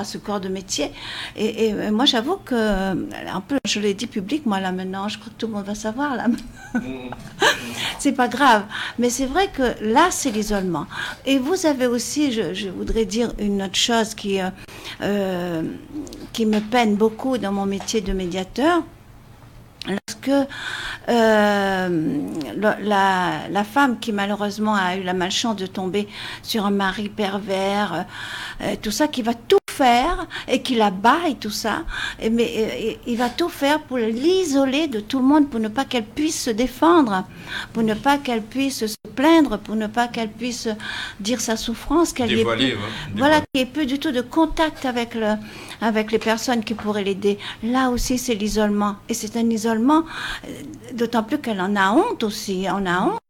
ce, 0.04 0.18
corps 0.18 0.40
de 0.40 0.48
métier. 0.48 0.92
Et, 1.36 1.72
moi, 1.90 2.04
j'avoue 2.04 2.36
que, 2.36 2.54
un 2.54 3.40
peu, 3.40 3.58
je 3.66 3.80
l'ai 3.80 3.94
dit 3.94 4.06
public, 4.06 4.44
moi, 4.46 4.60
là 4.60 4.72
maintenant, 4.72 5.08
je 5.08 5.18
crois 5.18 5.32
que 5.32 5.38
tout 5.38 5.46
le 5.46 5.54
monde 5.54 5.64
va 5.64 5.74
savoir, 5.74 6.16
là. 6.16 6.26
c'est 7.98 8.12
pas 8.12 8.28
grave. 8.28 8.64
Mais 8.98 9.10
c'est 9.10 9.26
vrai 9.26 9.48
que 9.48 9.74
là, 9.80 10.08
c'est 10.10 10.30
l'isolement. 10.30 10.86
Et 11.24 11.38
vous 11.38 11.66
avez 11.66 11.86
aussi, 11.86 12.32
je, 12.32 12.68
voudrais 12.68 13.04
dire 13.04 13.32
une 13.38 13.62
autre 13.62 13.76
chose 13.76 14.14
euh, 14.26 14.50
euh, 15.02 15.62
qui 16.32 16.46
me 16.46 16.60
peine 16.60 16.96
beaucoup 16.96 17.38
dans 17.38 17.52
mon 17.52 17.66
métier 17.66 18.00
de 18.00 18.12
médiateur 18.12 18.82
lorsque 19.86 20.48
euh, 21.08 22.20
la, 22.58 23.64
femme 23.64 23.98
qui 23.98 24.12
malheureusement 24.12 24.74
a 24.74 24.96
eu 24.96 25.02
la 25.02 25.14
malchance 25.14 25.56
de 25.56 25.66
tomber 25.66 26.08
sur 26.42 26.66
un 26.66 26.70
mari 26.70 27.08
pervers, 27.08 28.06
euh, 28.60 28.74
tout 28.80 28.90
ça, 28.90 29.08
qui 29.08 29.22
va 29.22 29.34
tout 29.34 29.58
faire 29.70 30.26
et 30.48 30.62
qui 30.62 30.74
la 30.74 30.90
bat 30.90 31.28
et 31.28 31.34
tout 31.34 31.50
ça, 31.50 31.84
et, 32.20 32.30
mais 32.30 32.98
il 33.06 33.16
va 33.16 33.28
tout 33.28 33.48
faire 33.48 33.80
pour 33.82 33.98
l'isoler 33.98 34.88
de 34.88 35.00
tout 35.00 35.18
le 35.18 35.24
monde, 35.24 35.50
pour 35.50 35.60
ne 35.60 35.68
pas 35.68 35.84
qu'elle 35.84 36.04
puisse 36.04 36.44
se 36.44 36.50
défendre, 36.50 37.24
pour 37.72 37.82
ne 37.82 37.94
pas 37.94 38.18
qu'elle 38.18 38.42
puisse 38.42 38.86
se 38.86 38.96
plaindre, 39.14 39.58
pour 39.58 39.76
ne 39.76 39.86
pas 39.86 40.08
qu'elle 40.08 40.30
puisse 40.30 40.68
dire 41.20 41.40
sa 41.40 41.56
souffrance, 41.56 42.12
qu'elle 42.12 42.32
ait 42.32 42.44
voilà, 43.16 43.40
qu'il 43.40 43.48
n'y 43.56 43.60
ait 43.62 43.66
plus 43.66 43.86
du 43.86 43.98
tout 43.98 44.12
de 44.12 44.22
contact 44.22 44.86
avec 44.86 45.14
le, 45.14 45.34
avec 45.80 46.12
les 46.12 46.18
personnes 46.18 46.64
qui 46.64 46.74
pourraient 46.74 47.04
l'aider. 47.04 47.38
Là 47.62 47.90
aussi, 47.90 48.18
c'est 48.18 48.34
l'isolement, 48.34 48.96
et 49.08 49.14
c'est 49.14 49.36
un 49.36 49.48
isolement, 49.50 50.04
euh, 50.46 50.48
d'autant 50.94 51.22
plus 51.22 51.38
qu'elle 51.38 51.60
en 51.60 51.76
a 51.76 51.90
honte 51.92 52.22
aussi, 52.22 52.66
on 52.70 52.86
a 52.86 53.00
honte 53.02 53.20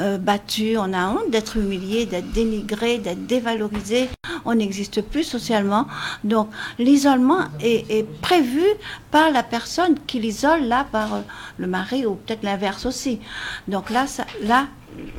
euh, 0.00 0.18
battu, 0.18 0.76
on 0.78 0.92
a 0.92 1.10
honte 1.10 1.30
d'être 1.30 1.56
humilié, 1.56 2.06
d'être 2.06 2.30
dénigré, 2.32 2.98
d'être 2.98 3.26
dévalorisé. 3.26 4.08
On 4.44 4.54
n'existe 4.54 5.02
plus 5.02 5.24
socialement. 5.24 5.86
Donc 6.24 6.48
l'isolement 6.78 7.44
est, 7.60 8.06
prévu 8.20 8.64
par 9.10 9.30
la 9.30 9.42
personne 9.42 9.96
qui 10.06 10.18
l'isole, 10.18 10.64
là, 10.64 10.86
par 10.90 11.14
euh, 11.14 11.20
le 11.58 11.66
mari 11.66 12.06
ou 12.06 12.14
peut-être 12.14 12.42
l'inverse 12.42 12.86
aussi. 12.86 13.20
Donc 13.68 13.90
là, 13.90 14.06
ça, 14.06 14.24
là, 14.42 14.66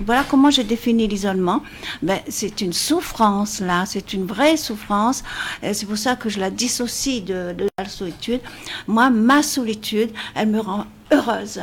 voilà 0.05 0.23
comment 0.29 0.49
j'ai 0.49 0.63
défini 0.63 1.07
l'isolement. 1.07 1.61
Ben, 2.01 2.19
c'est 2.27 2.61
une 2.61 2.73
souffrance, 2.73 3.59
là, 3.59 3.85
c'est 3.85 4.13
une 4.13 4.25
vraie 4.25 4.57
souffrance. 4.57 5.23
C'est 5.61 5.85
pour 5.85 5.97
ça 5.97 6.15
que 6.15 6.29
je 6.29 6.39
la 6.39 6.49
dissocie 6.49 7.23
de, 7.23 7.55
la 7.77 7.87
solitude. 7.87 8.41
Moi, 8.87 9.09
ma 9.09 9.43
solitude, 9.43 10.11
elle 10.35 10.49
me 10.49 10.59
rend 10.59 10.85
heureuse 11.11 11.61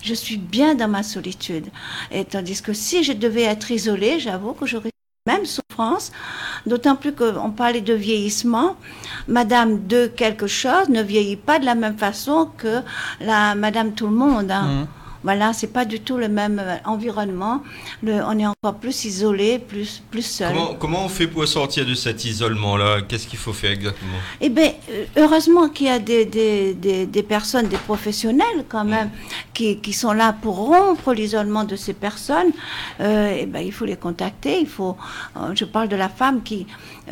je 0.00 0.14
suis 0.14 0.36
bien 0.36 0.76
dans 0.76 0.86
ma 0.86 1.02
solitude. 1.02 1.66
Et 2.12 2.24
tandis 2.24 2.62
que 2.62 2.72
si 2.72 3.02
je 3.02 3.12
devais 3.12 3.42
être 3.42 3.72
isolée, 3.72 4.20
j'avoue 4.20 4.52
que 4.52 4.64
j'aurais 4.64 4.92
même 5.26 5.44
souffrance, 5.44 6.12
d'autant 6.66 6.96
plus 6.96 7.12
qu'on 7.12 7.50
parlait 7.50 7.80
de 7.80 7.94
vieillissement. 7.94 8.76
Madame 9.26 9.86
de 9.86 10.06
quelque 10.06 10.46
chose 10.46 10.88
ne 10.88 11.02
vieillit 11.02 11.36
pas 11.36 11.58
de 11.58 11.66
la 11.66 11.74
même 11.74 11.98
façon 11.98 12.48
que 12.56 12.80
la 13.20 13.54
Madame 13.54 13.92
tout 13.92 14.06
le 14.06 14.14
monde. 14.14 14.50
Hein. 14.50 14.62
Mmh. 14.62 14.86
Voilà, 15.24 15.52
c'est 15.52 15.72
pas 15.72 15.84
du 15.84 16.00
tout 16.00 16.16
le 16.16 16.28
même 16.28 16.60
euh, 16.60 16.76
environnement. 16.84 17.62
on 18.04 18.38
est 18.38 18.46
encore 18.46 18.74
plus 18.74 19.04
isolé, 19.04 19.58
plus, 19.58 20.02
plus 20.10 20.22
seul. 20.22 20.54
Comment, 20.78 21.04
on 21.04 21.08
fait 21.08 21.26
pour 21.26 21.46
sortir 21.46 21.84
de 21.84 21.94
cet 21.94 22.24
isolement-là? 22.24 23.02
Qu'est-ce 23.02 23.26
qu'il 23.26 23.38
faut 23.38 23.52
faire 23.52 23.72
exactement? 23.72 24.18
Eh 24.40 24.48
bien, 24.48 24.72
euh, 24.90 25.04
heureusement 25.16 25.68
qu'il 25.68 25.86
y 25.86 25.90
a 25.90 25.98
des, 25.98 26.24
des, 26.24 27.22
personnes, 27.22 27.66
des 27.68 27.76
professionnels 27.76 28.64
quand 28.68 28.84
même, 28.84 29.10
qui, 29.52 29.78
qui 29.78 29.92
sont 29.92 30.12
là 30.12 30.32
pour 30.32 30.56
rompre 30.56 31.12
l'isolement 31.12 31.64
de 31.64 31.74
ces 31.76 31.94
personnes. 31.94 32.52
Euh, 33.00 33.36
eh 33.40 33.46
ben, 33.46 33.60
il 33.60 33.72
faut 33.72 33.84
les 33.84 33.96
contacter. 33.96 34.60
Il 34.60 34.68
faut, 34.68 34.96
je 35.54 35.64
parle 35.64 35.88
de 35.88 35.96
la 35.96 36.08
femme 36.08 36.42
qui 36.42 36.66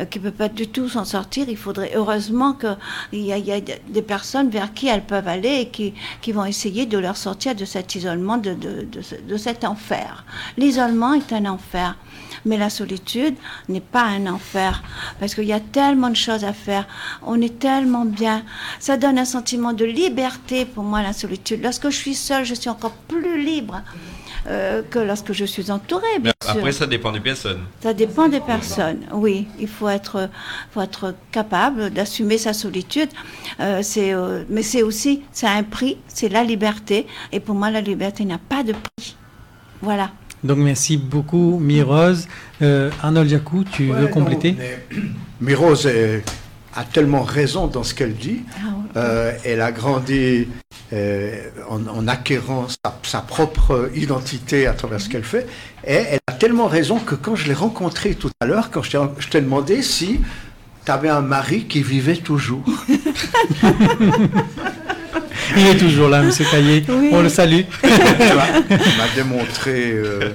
qui 0.05 0.19
peut 0.19 0.31
pas 0.31 0.49
du 0.49 0.69
tout 0.69 0.89
s'en 0.89 1.05
sortir. 1.05 1.47
Il 1.49 1.57
faudrait 1.57 1.93
heureusement 1.95 2.55
qu'il 2.55 3.21
y, 3.21 3.29
y, 3.29 3.53
a 3.53 3.61
des 3.61 4.03
personnes 4.03 4.51
vers 4.51 4.75
qui 4.75 4.89
elles 4.89 5.05
peuvent 5.05 5.29
aller 5.29 5.61
et 5.61 5.69
qui, 5.69 5.95
qui 6.21 6.33
vont 6.33 6.45
essayer 6.45 6.87
de 6.87 6.99
leur 6.99 7.17
sortir 7.17 7.55
de 7.55 7.65
cet 7.65 7.95
isolement, 7.95 8.37
de, 8.37 8.55
de, 8.55 8.87
de, 9.27 9.37
cet 9.37 9.65
enfer. 9.65 10.25
L'isolement 10.57 11.15
est 11.15 11.33
un 11.33 11.47
enfer, 11.47 11.97
mais 12.45 12.57
la 12.57 12.71
solitude 12.71 13.35
n'est 13.69 13.81
pas 13.81 14.05
un 14.05 14.27
enfer, 14.27 14.83
parce 15.21 15.35
qu'il 15.35 15.45
y 15.45 15.53
a 15.53 15.61
tellement 15.61 16.11
de 16.11 16.17
choses 16.17 16.45
à 16.45 16.53
faire, 16.53 16.87
on 17.23 17.41
est 17.41 17.59
tellement 17.59 18.05
bien, 18.05 18.43
ça 18.81 18.97
donne 18.97 19.19
un 19.19 19.25
sentiment 19.25 19.73
de 19.73 19.85
liberté 19.85 20.65
pour 20.65 20.85
moi, 20.85 21.03
la 21.03 21.13
solitude. 21.13 21.63
Lorsque 21.63 21.91
je 21.91 21.97
suis 21.97 22.15
seule, 22.15 22.45
je 22.45 22.55
suis 22.55 22.71
encore 22.71 22.95
plus 23.09 23.43
libre. 23.43 23.83
Euh, 24.49 24.83
que 24.89 25.01
lorsque 25.01 25.33
je 25.33 25.45
suis 25.45 25.71
entourée. 25.73 26.21
Bien 26.21 26.33
Après, 26.47 26.71
ça 26.71 26.87
dépend 26.87 27.11
des 27.11 27.21
personnes. 27.21 27.63
Ça 27.83 27.93
dépend 27.93 28.29
des 28.29 28.41
personnes, 28.41 29.01
oui. 29.13 29.49
Il 29.59 29.67
faut 29.67 29.89
être, 29.89 30.29
faut 30.73 30.83
être 30.83 31.15
capable 31.33 31.91
d'assumer 31.91 32.39
sa 32.39 32.53
solitude. 32.53 33.09
Euh, 33.59 33.81
c'est, 33.83 34.13
euh, 34.13 34.45
mais 34.49 34.63
c'est 34.63 34.83
aussi, 34.83 35.23
c'est 35.33 35.49
un 35.49 35.65
prix, 35.65 35.97
c'est 36.07 36.29
la 36.29 36.45
liberté. 36.45 37.07
Et 37.33 37.41
pour 37.41 37.57
moi, 37.57 37.71
la 37.71 37.81
liberté 37.81 38.25
n'a 38.25 38.39
pas 38.39 38.63
de 38.63 38.73
prix. 38.73 39.17
Voilà. 39.83 40.11
Donc 40.45 40.59
merci 40.59 40.97
beaucoup, 40.97 41.59
Mirose. 41.59 42.29
Arnold 42.61 43.29
Jacou, 43.29 43.65
tu 43.65 43.87
veux 43.87 44.07
compléter? 44.09 44.57
Mirose 45.41 45.89
a 46.77 46.85
tellement 46.85 47.23
raison 47.23 47.67
dans 47.67 47.83
ce 47.83 47.95
qu'elle 47.95 48.15
dit. 48.15 48.43
Ah 48.59 49.33
elle 49.45 49.61
a 49.61 49.73
grandi 49.73 50.49
euh, 50.93 51.51
en, 51.69 52.07
acquérant 52.07 52.67
sa, 53.03 53.21
propre 53.21 53.91
identité 53.95 54.67
à 54.67 54.73
travers 54.73 55.01
ce 55.01 55.09
qu'elle 55.09 55.25
fait. 55.25 55.47
Et 55.87 55.95
elle 55.95 56.21
a 56.29 56.33
tellement 56.33 56.67
raison 56.67 56.99
que 56.99 57.15
quand 57.15 57.35
je 57.35 57.49
l'ai 57.49 57.55
rencontrée 57.55 58.15
tout 58.15 58.31
à 58.41 58.47
l'heure, 58.47 58.71
quand 58.71 58.83
je 58.83 59.29
t'ai 59.29 59.41
demandé 59.41 59.83
si 59.83 60.21
tu 60.85 60.93
avais 60.93 61.09
un 61.09 61.21
mari 61.23 61.65
qui 61.65 61.83
vivait 61.83 62.17
toujours. 62.17 62.65
Il 65.57 65.67
est 65.67 65.77
toujours 65.77 66.09
là, 66.09 66.23
M. 66.23 66.31
Caillé. 66.51 66.85
On 67.13 67.23
le 67.23 67.29
salue. 67.29 67.63
Il 67.85 68.97
m'a 68.97 69.09
démontré 69.15 69.93
euh, 69.93 70.35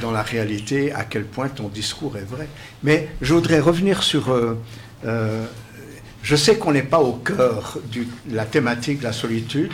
dans 0.00 0.10
la 0.10 0.22
réalité 0.22 0.92
à 0.92 1.04
quel 1.04 1.24
point 1.24 1.48
ton 1.48 1.68
discours 1.68 2.16
est 2.16 2.28
vrai. 2.28 2.48
Mais 2.82 3.08
je 3.20 3.34
voudrais 3.34 3.60
revenir 3.60 4.02
sur 4.02 4.30
euh, 4.30 4.58
je 5.06 6.34
sais 6.34 6.56
qu'on 6.56 6.72
n'est 6.72 6.82
pas 6.82 6.98
au 6.98 7.12
cœur 7.12 7.78
de 7.92 8.04
la 8.34 8.44
thématique 8.44 8.98
de 8.98 9.04
la 9.04 9.12
solitude. 9.12 9.70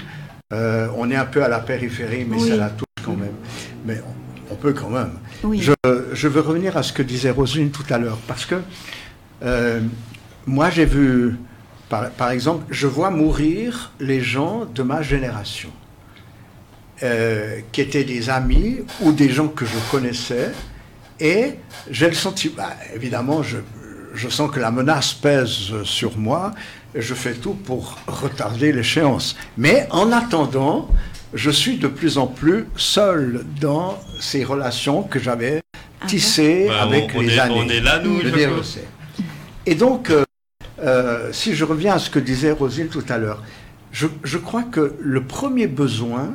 Euh, 0.52 0.88
on 0.96 1.10
est 1.10 1.16
un 1.16 1.24
peu 1.24 1.42
à 1.42 1.48
la 1.48 1.60
périphérie, 1.60 2.26
mais 2.28 2.38
ça 2.38 2.56
la 2.56 2.68
touche 2.68 2.86
quand 3.02 3.16
même. 3.16 3.34
Mais 3.86 4.02
on, 4.50 4.54
peut 4.54 4.74
quand 4.74 4.90
même. 4.90 5.12
Je, 5.42 6.28
veux 6.28 6.40
revenir 6.40 6.76
à 6.76 6.82
ce 6.82 6.92
que 6.92 7.02
disait 7.02 7.30
Roselyne 7.30 7.70
tout 7.70 7.86
à 7.88 7.98
l'heure, 7.98 8.18
parce 8.26 8.44
que 8.44 8.56
euh, 9.42 9.80
moi 10.44 10.68
j'ai 10.68 10.84
vu, 10.84 11.36
par, 11.88 12.30
exemple, 12.30 12.66
je 12.70 12.86
vois 12.86 13.10
mourir 13.10 13.92
les 13.98 14.20
gens 14.20 14.66
de 14.66 14.82
ma 14.82 15.00
génération, 15.00 15.70
euh, 17.02 17.60
qui 17.72 17.80
étaient 17.80 18.04
des 18.04 18.28
amis 18.28 18.80
ou 19.00 19.12
des 19.12 19.30
gens 19.30 19.48
que 19.48 19.64
je 19.64 19.78
connaissais, 19.90 20.52
et 21.18 21.54
j'ai 21.90 22.08
le 22.08 22.14
sentiment, 22.14 22.56
bah, 22.58 22.76
évidemment, 22.94 23.42
je, 23.42 23.56
je 24.14 24.28
sens 24.28 24.50
que 24.50 24.60
la 24.60 24.70
menace 24.70 25.14
pèse 25.14 25.82
sur 25.84 26.18
moi, 26.18 26.52
je 26.94 27.14
fais 27.14 27.34
tout 27.34 27.54
pour 27.54 27.98
retarder 28.06 28.72
l'échéance. 28.72 29.36
Mais 29.56 29.86
en 29.90 30.12
attendant, 30.12 30.88
je 31.34 31.50
suis 31.50 31.78
de 31.78 31.88
plus 31.88 32.18
en 32.18 32.26
plus 32.26 32.66
seul 32.76 33.44
dans 33.60 33.98
ces 34.20 34.44
relations 34.44 35.02
que 35.02 35.18
j'avais 35.18 35.62
ah 35.74 36.06
tissées 36.06 36.66
bah, 36.68 36.82
avec 36.82 37.14
les 37.14 37.38
années. 37.38 37.54
On 37.64 37.68
est 37.68 37.80
là, 37.80 37.98
nous, 38.00 38.20
je 38.20 38.80
Et 39.66 39.74
donc, 39.74 40.10
euh, 40.10 40.24
euh, 40.80 41.30
si 41.32 41.54
je 41.54 41.64
reviens 41.64 41.94
à 41.94 41.98
ce 41.98 42.10
que 42.10 42.18
disait 42.18 42.50
Rosine 42.50 42.88
tout 42.88 43.04
à 43.08 43.18
l'heure, 43.18 43.42
je, 43.92 44.06
je, 44.22 44.38
crois 44.38 44.62
que 44.62 44.94
le 45.00 45.24
premier 45.24 45.66
besoin, 45.66 46.30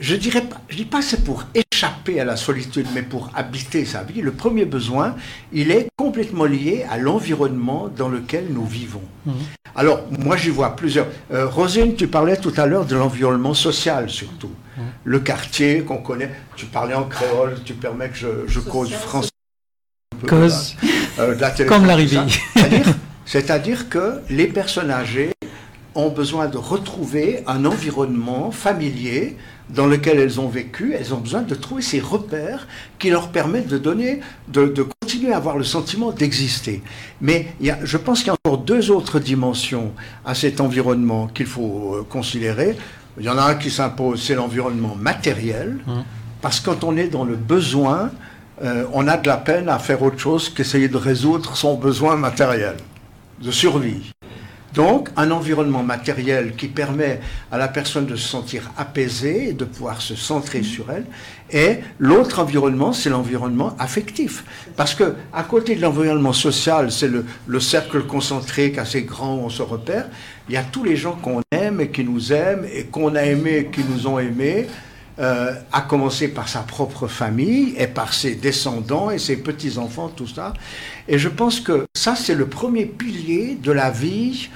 je 0.00 0.16
dirais 0.16 0.40
pas, 0.40 0.60
je 0.68 0.76
dis 0.76 0.84
pas 0.86 1.02
c'est 1.02 1.22
pour 1.22 1.44
échapper 1.54 2.20
à 2.20 2.24
la 2.24 2.36
solitude, 2.36 2.86
mais 2.94 3.02
pour 3.02 3.30
habiter 3.34 3.84
sa 3.84 4.02
vie. 4.02 4.22
Le 4.22 4.32
premier 4.32 4.64
besoin, 4.64 5.14
il 5.52 5.70
est 5.70 5.88
complètement 5.96 6.46
lié 6.46 6.86
à 6.90 6.96
l'environnement 6.96 7.88
dans 7.94 8.08
lequel 8.08 8.46
nous 8.50 8.64
vivons. 8.64 9.02
Mhm. 9.26 9.34
Alors, 9.76 10.00
moi, 10.18 10.36
j'y 10.36 10.48
vois 10.48 10.74
plusieurs. 10.74 11.06
Euh, 11.32 11.46
Rosine, 11.46 11.94
tu 11.94 12.08
parlais 12.08 12.38
tout 12.38 12.52
à 12.56 12.66
l'heure 12.66 12.86
de 12.86 12.96
l'environnement 12.96 13.54
social, 13.54 14.08
surtout. 14.08 14.50
Mhm. 14.76 14.84
Le 15.04 15.20
quartier 15.20 15.82
qu'on 15.82 15.98
connaît. 15.98 16.30
Tu 16.56 16.66
parlais 16.66 16.94
en 16.94 17.04
créole, 17.04 17.60
tu 17.64 17.74
permets 17.74 18.08
que 18.08 18.16
je, 18.16 18.28
je 18.46 18.60
cause 18.60 18.90
français. 18.92 19.30
Cause. 20.26 20.76
Euh, 21.18 21.36
Comme 21.68 21.86
l'arrivée. 21.86 22.18
C'est-à-dire 23.26 23.88
que 23.88 24.20
les 24.30 24.46
personnes 24.46 24.90
âgées 24.90 25.32
ont 25.94 26.08
besoin 26.08 26.46
de 26.48 26.56
retrouver 26.56 27.42
un 27.46 27.64
environnement 27.64 28.50
familier 28.50 29.36
dans 29.74 29.86
lequel 29.86 30.18
elles 30.18 30.40
ont 30.40 30.48
vécu, 30.48 30.94
elles 30.94 31.14
ont 31.14 31.18
besoin 31.18 31.42
de 31.42 31.54
trouver 31.54 31.82
ces 31.82 32.00
repères 32.00 32.66
qui 32.98 33.10
leur 33.10 33.28
permettent 33.28 33.68
de 33.68 33.78
donner, 33.78 34.20
de, 34.48 34.86
continuer 35.00 35.32
à 35.32 35.36
avoir 35.36 35.56
le 35.56 35.64
sentiment 35.64 36.12
d'exister. 36.12 36.82
Mais 37.20 37.48
il 37.60 37.66
y 37.66 37.70
a, 37.70 37.78
je 37.84 37.96
pense 37.96 38.20
qu'il 38.20 38.28
y 38.28 38.30
a 38.30 38.36
encore 38.44 38.58
deux 38.58 38.90
autres 38.90 39.20
dimensions 39.20 39.92
à 40.24 40.34
cet 40.34 40.60
environnement 40.60 41.28
qu'il 41.28 41.46
faut 41.46 41.94
euh, 41.94 42.06
considérer. 42.08 42.76
Il 43.18 43.24
y 43.24 43.28
en 43.28 43.38
a 43.38 43.42
un 43.42 43.54
qui 43.54 43.70
s'impose, 43.70 44.22
c'est 44.22 44.34
l'environnement 44.34 44.96
matériel, 44.96 45.78
mmh. 45.86 45.92
parce 46.40 46.60
que 46.60 46.70
quand 46.70 46.84
on 46.84 46.96
est 46.96 47.08
dans 47.08 47.24
le 47.24 47.36
besoin, 47.36 48.10
euh, 48.62 48.84
on 48.92 49.08
a 49.08 49.16
de 49.16 49.26
la 49.26 49.36
peine 49.36 49.68
à 49.68 49.78
faire 49.78 50.02
autre 50.02 50.18
chose 50.18 50.48
qu'essayer 50.48 50.88
de 50.88 50.96
résoudre 50.96 51.56
son 51.56 51.74
besoin 51.76 52.16
matériel 52.16 52.76
de 53.40 53.50
survie. 53.50 54.12
Donc, 54.74 55.08
un 55.16 55.30
environnement 55.30 55.82
matériel 55.82 56.54
qui 56.56 56.68
permet 56.68 57.20
à 57.50 57.58
la 57.58 57.68
personne 57.68 58.06
de 58.06 58.16
se 58.16 58.28
sentir 58.28 58.70
apaisée 58.76 59.52
de 59.52 59.64
pouvoir 59.64 60.00
se 60.00 60.14
centrer 60.14 60.62
sur 60.62 60.90
elle. 60.90 61.04
Et 61.50 61.80
l'autre 61.98 62.38
environnement, 62.38 62.92
c'est 62.92 63.10
l'environnement 63.10 63.74
affectif. 63.78 64.44
Parce 64.76 64.94
que, 64.94 65.14
à 65.32 65.42
côté 65.42 65.74
de 65.74 65.82
l'environnement 65.82 66.32
social, 66.32 66.92
c'est 66.92 67.08
le, 67.08 67.60
cercle 67.60 68.02
concentré 68.02 68.72
assez 68.78 69.02
grand 69.02 69.36
où 69.36 69.40
on 69.40 69.50
se 69.50 69.62
repère. 69.62 70.06
Il 70.48 70.54
y 70.54 70.56
a 70.56 70.62
tous 70.62 70.84
les 70.84 70.96
gens 70.96 71.12
qu'on 71.12 71.42
aime 71.50 71.80
et 71.80 71.88
qui 71.88 72.04
nous 72.04 72.32
aiment 72.32 72.66
et 72.72 72.84
qu'on 72.84 73.14
a 73.14 73.22
aimés 73.22 73.58
et 73.58 73.66
qui 73.66 73.82
nous 73.84 74.06
ont 74.06 74.18
aimés. 74.18 74.66
Euh, 75.18 75.52
à 75.72 75.82
commencer 75.82 76.28
par 76.28 76.48
sa 76.48 76.60
propre 76.60 77.06
famille 77.06 77.74
et 77.76 77.88
par 77.88 78.14
ses 78.14 78.36
descendants 78.36 79.10
et 79.10 79.18
ses 79.18 79.36
petits-enfants, 79.36 80.08
tout 80.08 80.26
ça. 80.26 80.54
Et 81.08 81.18
je 81.18 81.28
pense 81.28 81.60
que 81.60 81.84
ça, 81.94 82.14
c'est 82.16 82.34
le 82.34 82.46
premier 82.46 82.86
pilier 82.86 83.58
de 83.62 83.70
la 83.70 83.90
vie 83.90 84.48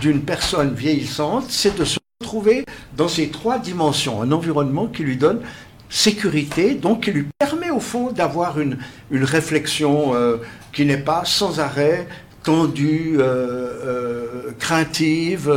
d'une 0.00 0.20
personne 0.20 0.74
vieillissante, 0.74 1.46
c'est 1.48 1.76
de 1.76 1.84
se 1.84 1.98
retrouver 2.20 2.64
dans 2.96 3.08
ces 3.08 3.30
trois 3.30 3.58
dimensions, 3.58 4.22
un 4.22 4.30
environnement 4.30 4.86
qui 4.86 5.02
lui 5.02 5.16
donne 5.16 5.40
sécurité, 5.88 6.74
donc 6.74 7.04
qui 7.04 7.10
lui 7.10 7.26
permet 7.38 7.70
au 7.70 7.80
fond 7.80 8.12
d'avoir 8.12 8.60
une, 8.60 8.78
une 9.10 9.24
réflexion 9.24 10.14
euh, 10.14 10.36
qui 10.72 10.84
n'est 10.84 10.98
pas 10.98 11.22
sans 11.24 11.58
arrêt 11.58 12.06
tendue, 12.44 13.16
euh, 13.18 14.50
craintive, 14.58 15.50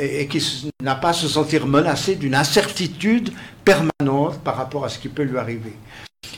et, 0.00 0.20
et, 0.20 0.26
qui 0.28 0.70
n'a 0.80 0.94
pas 0.94 1.08
à 1.08 1.12
se 1.12 1.26
sentir 1.26 1.66
menacée 1.66 2.14
d'une 2.14 2.36
incertitude 2.36 3.30
permanente 3.68 4.40
par 4.42 4.56
rapport 4.56 4.84
à 4.86 4.88
ce 4.88 4.98
qui 4.98 5.08
peut 5.10 5.24
lui 5.24 5.36
arriver. 5.36 5.74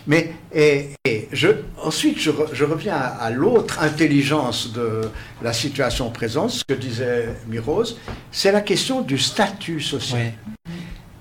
Mais 0.07 0.33
et, 0.53 0.91
je, 1.33 1.49
ensuite, 1.81 2.19
je, 2.19 2.65
reviens 2.65 2.97
à, 2.97 3.31
l'autre 3.31 3.81
intelligence 3.81 4.73
de 4.73 5.03
la 5.41 5.53
situation 5.53 6.11
présente, 6.11 6.51
ce 6.51 6.65
que 6.65 6.75
disait 6.75 7.29
Mirose, 7.47 7.99
c'est 8.33 8.51
la 8.51 8.61
question 8.61 9.03
du 9.03 9.17
statut 9.17 9.81
social. 9.81 10.33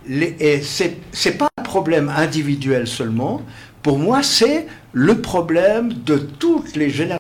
et 0.08 0.62
ce 0.62 0.84
n'est 0.84 1.36
pas 1.36 1.50
un 1.58 1.64
problème 1.64 2.10
individuel 2.10 2.88
seulement. 2.88 3.44
Pour 3.84 4.00
moi, 4.00 4.24
c'est 4.24 4.66
le 4.94 5.22
problème 5.22 5.94
de 5.94 6.18
toutes 6.18 6.76
les 6.76 6.90
générations 6.90 7.20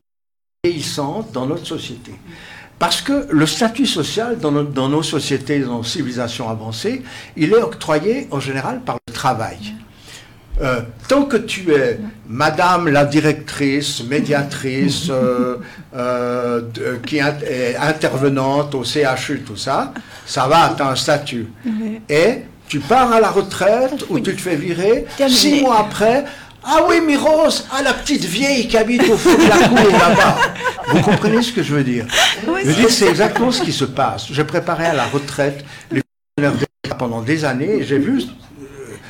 vieillissantes 0.63 1.31
dans 1.31 1.45
notre 1.45 1.67
société. 1.67 2.13
Parce 2.79 3.01
que 3.01 3.27
le 3.29 3.45
statut 3.45 3.85
social 3.85 4.39
dans, 4.39 4.63
dans 4.63 4.89
nos 4.89 5.03
sociétés, 5.03 5.59
dans 5.59 5.77
nos 5.77 5.83
civilisations 5.83 6.49
avancées, 6.49 7.03
il 7.35 7.51
est 7.51 7.61
octroyé 7.61 8.27
en 8.31 8.39
général 8.39 8.79
par 8.81 8.97
le 9.05 9.13
travail. 9.13 9.75
Euh, 10.61 10.81
tant 11.07 11.23
que 11.23 11.37
tu 11.37 11.73
es 11.73 11.99
Madame 12.27 12.89
la 12.89 13.05
directrice, 13.05 14.03
médiatrice, 14.03 15.07
euh, 15.09 15.57
euh, 15.95 16.61
qui 17.05 17.17
est 17.17 17.77
intervenante 17.77 18.75
au 18.75 18.83
CHU, 18.83 19.41
tout 19.45 19.55
ça, 19.55 19.93
ça 20.25 20.47
va, 20.47 20.73
tu 20.75 20.83
as 20.83 20.89
un 20.89 20.95
statut. 20.95 21.47
Et 22.09 22.39
tu 22.67 22.79
pars 22.79 23.11
à 23.11 23.21
la 23.21 23.29
retraite 23.29 24.05
ou 24.09 24.19
tu 24.19 24.35
te 24.35 24.41
fais 24.41 24.55
virer. 24.55 25.05
Six 25.29 25.61
mois 25.61 25.79
après, 25.79 26.25
ah 26.63 26.85
oui, 26.87 27.01
Miros, 27.01 27.65
ah 27.71 27.81
la 27.81 27.93
petite 27.93 28.25
vieille 28.25 28.67
qui 28.67 28.77
habite 28.77 29.03
au 29.09 29.17
fond 29.17 29.33
de 29.33 29.47
la 29.47 29.67
cour 29.67 29.91
là-bas. 29.91 30.37
Vous 30.87 31.01
comprenez 31.01 31.41
ce 31.41 31.51
que 31.51 31.63
je 31.63 31.73
veux 31.73 31.83
dire 31.83 32.05
Je 32.43 32.49
veux 32.49 32.73
dire, 32.73 32.89
c'est 32.89 33.07
exactement 33.07 33.51
ce 33.51 33.61
qui 33.61 33.71
se 33.71 33.85
passe. 33.85 34.27
Je 34.31 34.41
préparais 34.41 34.87
à 34.87 34.93
la 34.93 35.05
retraite 35.05 35.63
les 35.91 36.01
pendant 36.97 37.21
des 37.21 37.45
années 37.45 37.77
et 37.77 37.83
j'ai 37.83 37.97
vu 37.97 38.21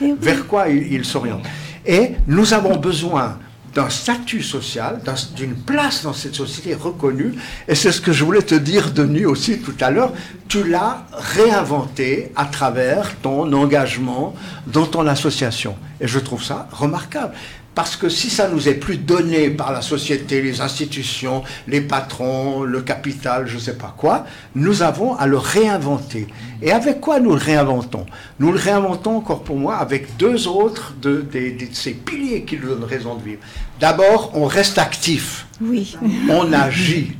euh, 0.01 0.15
vers 0.19 0.45
quoi 0.47 0.69
ils 0.69 1.05
s'orientent. 1.05 1.45
Et 1.85 2.11
nous 2.27 2.53
avons 2.53 2.75
besoin 2.75 3.39
d'un 3.73 3.89
statut 3.89 4.41
social, 4.41 5.01
d'une 5.35 5.55
place 5.55 6.03
dans 6.03 6.13
cette 6.13 6.35
société 6.35 6.75
reconnue. 6.75 7.33
Et 7.67 7.75
c'est 7.75 7.91
ce 7.91 8.01
que 8.01 8.11
je 8.11 8.23
voulais 8.23 8.41
te 8.41 8.55
dire, 8.55 8.91
Denis, 8.91 9.25
aussi 9.25 9.59
tout 9.59 9.75
à 9.79 9.91
l'heure. 9.91 10.13
Tu 10.47 10.67
l'as 10.67 11.05
réinventé 11.13 12.31
à 12.35 12.45
travers 12.45 13.15
ton 13.21 13.51
engagement 13.53 14.33
dans 14.67 14.85
ton 14.85 15.05
association. 15.07 15.75
Et 16.01 16.07
je 16.07 16.19
trouve 16.19 16.43
ça 16.43 16.67
remarquable. 16.71 17.33
Parce 17.79 17.95
que 17.95 18.09
si 18.09 18.29
ça 18.29 18.49
nous 18.49 18.67
est 18.67 18.73
plus 18.73 18.97
donné 18.97 19.49
par 19.49 19.71
la 19.71 19.81
société, 19.81 20.41
les 20.41 20.59
institutions, 20.59 21.43
les 21.65 21.79
patrons, 21.79 22.63
le 22.63 22.81
capital, 22.81 23.47
je 23.47 23.55
ne 23.55 23.59
sais 23.61 23.77
pas 23.77 23.95
quoi, 23.97 24.25
nous 24.53 24.81
avons 24.81 25.15
à 25.15 25.27
le 25.27 25.37
réinventer. 25.37 26.27
Et 26.61 26.73
avec 26.73 26.99
quoi 26.99 27.21
nous 27.21 27.29
le 27.29 27.37
réinventons? 27.37 28.05
Nous 28.37 28.51
le 28.51 28.59
réinventons 28.59 29.15
encore 29.15 29.43
pour 29.43 29.55
moi 29.55 29.77
avec 29.77 30.17
deux 30.17 30.49
autres 30.49 30.93
de, 31.01 31.25
ces 31.71 31.93
piliers 31.93 32.43
qui 32.43 32.57
nous 32.57 32.67
donnent 32.67 32.83
raison 32.83 33.15
de 33.15 33.23
vivre. 33.23 33.41
D'abord, 33.79 34.31
on 34.33 34.43
reste 34.43 34.77
actif. 34.77 35.47
Oui. 35.61 35.97
On 36.29 36.51
agit. 36.51 37.13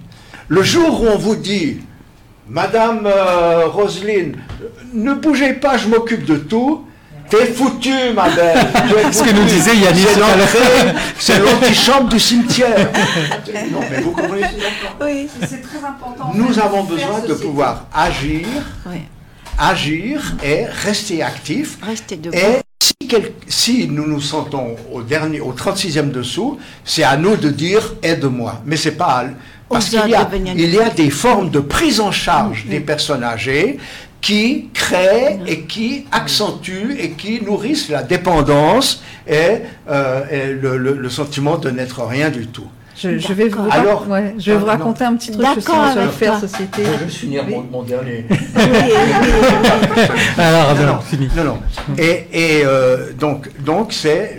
Le 0.50 0.62
jour 0.62 1.04
où 1.04 1.06
on 1.06 1.18
vous 1.18 1.38
dit, 1.38 1.78
Madame 2.50 3.06
euh, 3.06 3.68
Roselyne, 3.68 4.36
ne 4.94 5.14
bougez 5.14 5.54
pas, 5.54 5.78
je 5.78 5.88
m'occupe 5.88 6.26
de 6.26 6.36
tout, 6.36 6.84
T'es 7.30 7.46
foutu, 7.54 8.14
ma 8.16 8.30
belle. 8.30 8.58
Ce 9.12 9.24
que 9.24 9.32
nous 9.32 9.44
disait 9.44 9.76
Yannis 9.76 10.06
C'est 11.18 11.40
l'antichambre 11.40 12.10
du 12.10 12.20
cimetière. 12.20 12.90
non, 13.72 13.80
mais 13.90 14.02
vous 14.02 14.12
comprenez 14.12 14.48
Oui, 15.02 15.28
c'est 15.42 15.62
très 15.62 15.78
important. 15.78 16.32
Nous 16.34 16.60
avons 16.60 16.84
besoin 16.84 17.20
de 17.28 17.34
pouvoir 17.36 17.86
agir, 17.94 18.48
agir 19.58 20.36
et 20.44 20.66
rester 20.66 21.22
actifs. 21.22 21.78
Rester 21.82 22.20
Et 22.34 22.60
si, 23.48 23.88
nous 23.88 24.08
nous 24.08 24.22
sentons 24.22 24.76
au 24.92 25.02
dernier, 25.02 25.40
au 25.40 25.54
36e 25.54 26.12
dessous, 26.12 26.58
c'est 26.84 27.04
à 27.04 27.18
nous 27.18 27.36
de 27.36 27.50
dire 27.50 27.94
aide-moi. 28.04 28.62
Mais 28.66 28.76
c'est 28.76 28.92
pas 28.92 29.26
parce 29.70 29.90
qu'il 29.90 30.00
y, 30.00 30.16
a, 30.16 30.28
il 30.56 30.74
y 30.74 30.80
a 30.80 30.90
des 30.90 31.12
formes 31.12 31.52
de 31.52 31.60
prise 31.60 32.00
en 32.00 32.12
charge 32.12 32.66
des 32.66 32.80
personnes 32.80 33.24
âgées 33.24 33.78
qui 34.22 34.70
créent 34.74 35.40
et 35.48 35.62
qui 35.62 36.06
accentuent 36.12 36.96
et 37.00 37.12
qui 37.12 37.42
nourrissent 37.42 37.90
la 37.90 38.04
dépendance 38.04 39.02
et, 39.28 39.60
euh, 39.90 40.56
le, 40.82 41.10
sentiment 41.10 41.58
de 41.58 41.70
n'être 41.70 42.04
rien 42.04 42.30
du 42.30 42.48
tout. 42.48 42.68
Je, 43.02 43.32
vais 43.32 43.48
vous, 43.48 43.62
Alors, 43.72 44.06
je 44.38 44.52
vais 44.52 44.58
vous 44.58 44.66
raconter 44.66 45.06
un 45.06 45.16
petit 45.16 45.32
truc 45.32 45.62
sur 45.62 45.74
le 45.96 46.10
faire 46.10 46.38
société. 46.38 46.84
Je 46.84 47.06
vais 47.06 47.10
finir 47.10 47.46
mon, 47.48 47.84
dernier. 47.84 48.26
Alors, 50.38 50.76
non, 50.76 51.00
fini. 51.00 51.30
Non, 51.38 51.46
non. 51.46 51.60
Et, 51.98 52.28
et 52.34 52.66
euh, 52.66 53.14
donc, 53.18 53.50
donc 53.64 53.94
c'est 53.94 54.38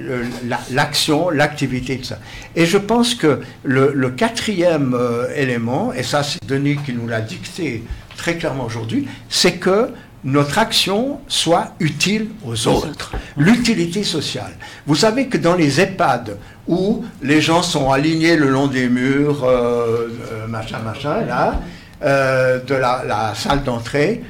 l'action, 0.71 1.31
l'activité 1.31 1.97
de 1.97 2.05
ça. 2.05 2.19
Et 2.55 2.67
je 2.67 2.77
pense 2.77 3.15
que 3.15 3.41
le, 3.65 4.11
quatrième 4.11 4.95
euh, 4.95 5.29
élément, 5.35 5.95
et 5.95 6.03
ça 6.03 6.23
c'est 6.23 6.45
Denis 6.47 6.77
qui 6.85 6.93
nous 6.93 7.07
l'a 7.09 7.23
dicté 7.23 7.83
très 8.21 8.37
clairement 8.37 8.67
aujourd'hui, 8.67 9.09
c'est 9.31 9.55
que 9.55 9.89
notre 10.25 10.59
action 10.59 11.21
soit 11.27 11.73
utile 11.81 12.29
aux 12.45 12.69
autres. 12.69 13.13
L'utilité 13.39 14.03
sociale. 14.05 14.53
Vous 14.87 14.95
savez 14.95 15.29
que 15.29 15.39
dans 15.39 15.55
les 15.55 15.81
EHPAD, 15.81 16.37
où 16.69 17.03
les 17.23 17.41
gens 17.41 17.63
sont 17.63 17.91
alignés 17.91 18.37
le 18.37 18.51
long 18.51 18.67
des 18.67 18.91
murs, 18.91 19.43
euh, 19.45 20.09
euh, 20.33 20.47
machin, 20.47 20.81
machin, 20.81 21.25
là, 21.25 21.61
euh, 22.03 22.61
de 22.63 22.75
la, 22.75 23.33
salle 23.35 23.65
d'entrée, 23.65 24.23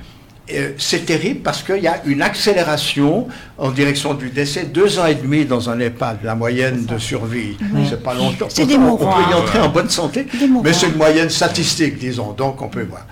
c'est 0.79 1.07
terrible 1.07 1.41
parce 1.41 1.63
qu'il 1.63 1.83
y 1.83 1.87
a 1.87 2.03
une 2.07 2.23
accélération 2.23 3.29
en 3.57 3.71
direction 3.71 4.15
du 4.15 4.31
décès, 4.31 4.65
deux 4.65 4.99
ans 4.99 5.07
et 5.07 5.15
demi 5.15 5.45
dans 5.45 5.71
un 5.71 5.79
EHPAD, 5.79 6.19
la 6.25 6.35
moyenne 6.35 6.87
de 6.87 6.99
survie. 6.99 7.57
C'est 7.89 8.03
pas 8.03 8.15
longtemps. 8.15 8.47
C'est 8.49 8.67
des 8.67 8.77
on, 8.77 8.97
peut 8.97 9.05
y 9.31 9.35
entrer 9.35 9.61
en 9.61 9.69
bonne 9.69 9.91
santé, 9.91 10.27
mais 10.63 10.73
c'est 10.73 10.89
une 10.89 10.97
moyenne 10.97 11.31
statistique, 11.31 11.99
disons, 11.99 12.33
donc 12.33 12.63
on 12.63 12.69
peut 12.69 12.87
voir. 12.89 13.07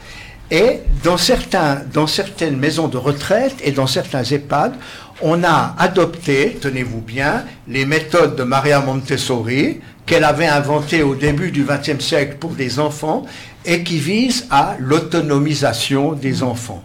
Et 0.50 0.80
dans, 1.04 1.18
certains, 1.18 1.82
dans 1.92 2.06
certaines 2.06 2.56
maisons 2.56 2.88
de 2.88 2.96
retraite 2.96 3.56
et 3.62 3.70
dans 3.70 3.86
certains 3.86 4.24
EHPAD, 4.24 4.74
on 5.20 5.44
a 5.44 5.74
adopté, 5.78 6.56
tenez-vous 6.60 7.00
bien, 7.00 7.44
les 7.66 7.84
méthodes 7.84 8.36
de 8.36 8.44
Maria 8.44 8.80
Montessori, 8.80 9.80
qu'elle 10.06 10.24
avait 10.24 10.46
inventées 10.46 11.02
au 11.02 11.14
début 11.14 11.50
du 11.50 11.64
XXe 11.64 12.02
siècle 12.02 12.36
pour 12.40 12.52
des 12.52 12.78
enfants, 12.78 13.26
et 13.66 13.82
qui 13.82 13.98
visent 13.98 14.46
à 14.50 14.76
l'autonomisation 14.78 16.12
des 16.12 16.42
enfants. 16.42 16.82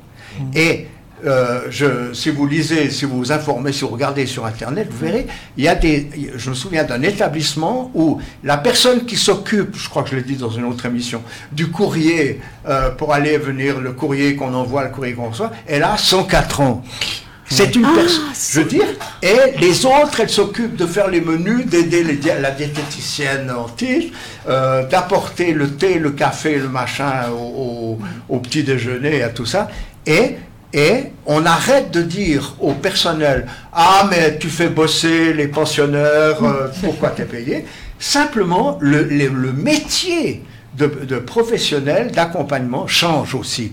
Et 0.56 0.88
euh, 1.26 1.62
je, 1.70 2.14
si 2.14 2.30
vous 2.30 2.46
lisez, 2.48 2.90
si 2.90 3.06
vous 3.06 3.18
vous 3.18 3.32
informez, 3.32 3.72
si 3.72 3.82
vous 3.82 3.90
regardez 3.90 4.26
sur 4.26 4.46
Internet, 4.46 4.88
vous 4.92 5.06
verrez, 5.06 5.28
il 5.58 5.64
y 5.64 5.68
a 5.68 5.76
des, 5.76 6.10
je 6.36 6.50
me 6.50 6.56
souviens 6.56 6.84
d'un 6.84 7.02
établissement 7.02 7.92
où 7.94 8.20
la 8.44 8.58
personne 8.58 9.06
qui 9.06 9.16
s'occupe, 9.16 9.76
je 9.78 9.90
crois 9.90 10.04
que 10.04 10.10
je 10.10 10.16
l'ai 10.16 10.24
dit 10.24 10.36
dans 10.36 10.50
une 10.50 10.66
autre 10.66 10.86
émission, 10.86 11.22
du 11.52 11.68
courrier 11.68 12.42
euh, 12.68 12.90
pour 12.92 13.14
aller 13.14 13.38
venir, 13.38 13.80
le 13.80 13.94
courrier 13.94 14.36
qu'on 14.36 14.54
envoie, 14.54 14.84
le 14.84 14.90
courrier 14.90 15.14
qu'on 15.14 15.30
reçoit, 15.30 15.52
elle 15.66 15.84
a 15.84 15.98
104 15.98 16.62
ans. 16.62 16.84
C'est 17.46 17.76
une 17.76 17.86
ah, 17.86 17.92
personne, 17.94 18.24
je 18.52 18.60
veux 18.62 18.68
dire, 18.68 18.88
et 19.22 19.60
les 19.60 19.86
autres, 19.86 20.20
elles 20.22 20.30
s'occupent 20.30 20.76
de 20.76 20.88
faire 20.88 21.08
les 21.10 21.22
menus, 21.22 21.66
d'aider 21.68 22.04
la 22.42 22.52
diététicienne 22.52 23.52
en 23.52 23.70
titre, 23.70 24.18
euh, 24.50 24.88
d'apporter 24.88 25.54
le 25.54 25.70
thé, 25.72 26.00
le 26.00 26.12
café, 26.12 26.58
le 26.58 26.70
machin 26.70 27.30
au, 27.32 27.36
au, 27.36 28.00
au 28.30 28.40
petit 28.40 28.64
déjeuner, 28.64 29.22
à 29.22 29.30
tout 29.30 29.46
ça. 29.46 29.70
Et 30.06 30.38
et 30.74 31.12
on 31.26 31.46
arrête 31.46 31.92
de 31.92 32.02
dire 32.02 32.56
au 32.60 32.74
personnel 32.74 33.48
Ah, 33.72 34.08
mais 34.10 34.38
tu 34.40 34.50
fais 34.50 34.70
bosser 34.70 35.34
les 35.34 35.48
pensionnaires, 35.48 36.44
euh, 36.44 36.68
pourquoi 36.82 37.10
t'es 37.10 37.26
payé? 37.26 37.66
Simplement, 38.00 38.78
le, 38.82 39.04
métier 39.54 40.44
de, 40.76 40.88
professionnel 41.20 42.12
d'accompagnement 42.12 42.88
change 42.88 43.36
aussi. 43.36 43.72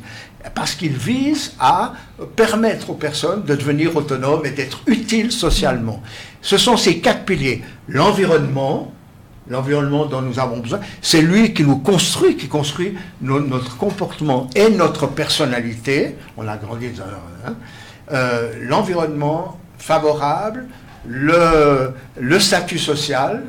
Parce 0.55 0.75
qu'il 0.75 0.93
vise 0.93 1.55
à 1.59 1.95
permettre 2.37 2.91
aux 2.91 2.95
personnes 2.95 3.45
de 3.45 3.55
devenir 3.55 3.97
autonomes 3.97 4.47
et 4.47 4.51
d'être 4.51 4.83
utiles 4.87 5.33
socialement. 5.33 6.03
Ce 6.43 6.57
sont 6.57 6.77
ces 6.77 6.99
quatre 6.99 7.25
piliers 7.25 7.63
l'environnement, 7.89 8.93
l'environnement 9.51 10.07
dont 10.07 10.23
nous 10.23 10.39
avons 10.39 10.59
besoin, 10.59 10.81
c'est 11.03 11.21
lui 11.21 11.53
qui 11.53 11.65
nous 11.65 11.79
construit, 11.79 12.37
qui 12.37 12.49
construit 12.49 12.97
notre 13.21 13.77
comportement 13.77 14.49
et 14.55 14.71
notre 14.71 15.09
personnalité. 15.09 16.17
On 16.37 16.49
a 16.49 16.57
grandi 16.57 16.91
dans 16.91 17.05
hein, 17.05 17.57
euh, 18.13 18.53
l'environnement 18.63 19.59
favorable, 19.77 20.67
le, 21.07 21.93
le 22.19 22.41
statut 22.41 22.79
social. 22.79 23.43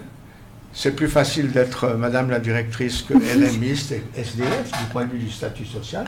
C'est 0.73 0.95
plus 0.95 1.09
facile 1.09 1.51
d'être 1.51 1.83
euh, 1.83 1.97
Madame 1.97 2.29
la 2.29 2.39
directrice 2.39 3.03
que 3.03 3.13
LMiste 3.37 3.91
et 3.91 4.03
SDF 4.15 4.71
du 4.71 4.85
point 4.91 5.05
de 5.05 5.11
vue 5.11 5.19
du 5.19 5.31
statut 5.31 5.65
social, 5.65 6.05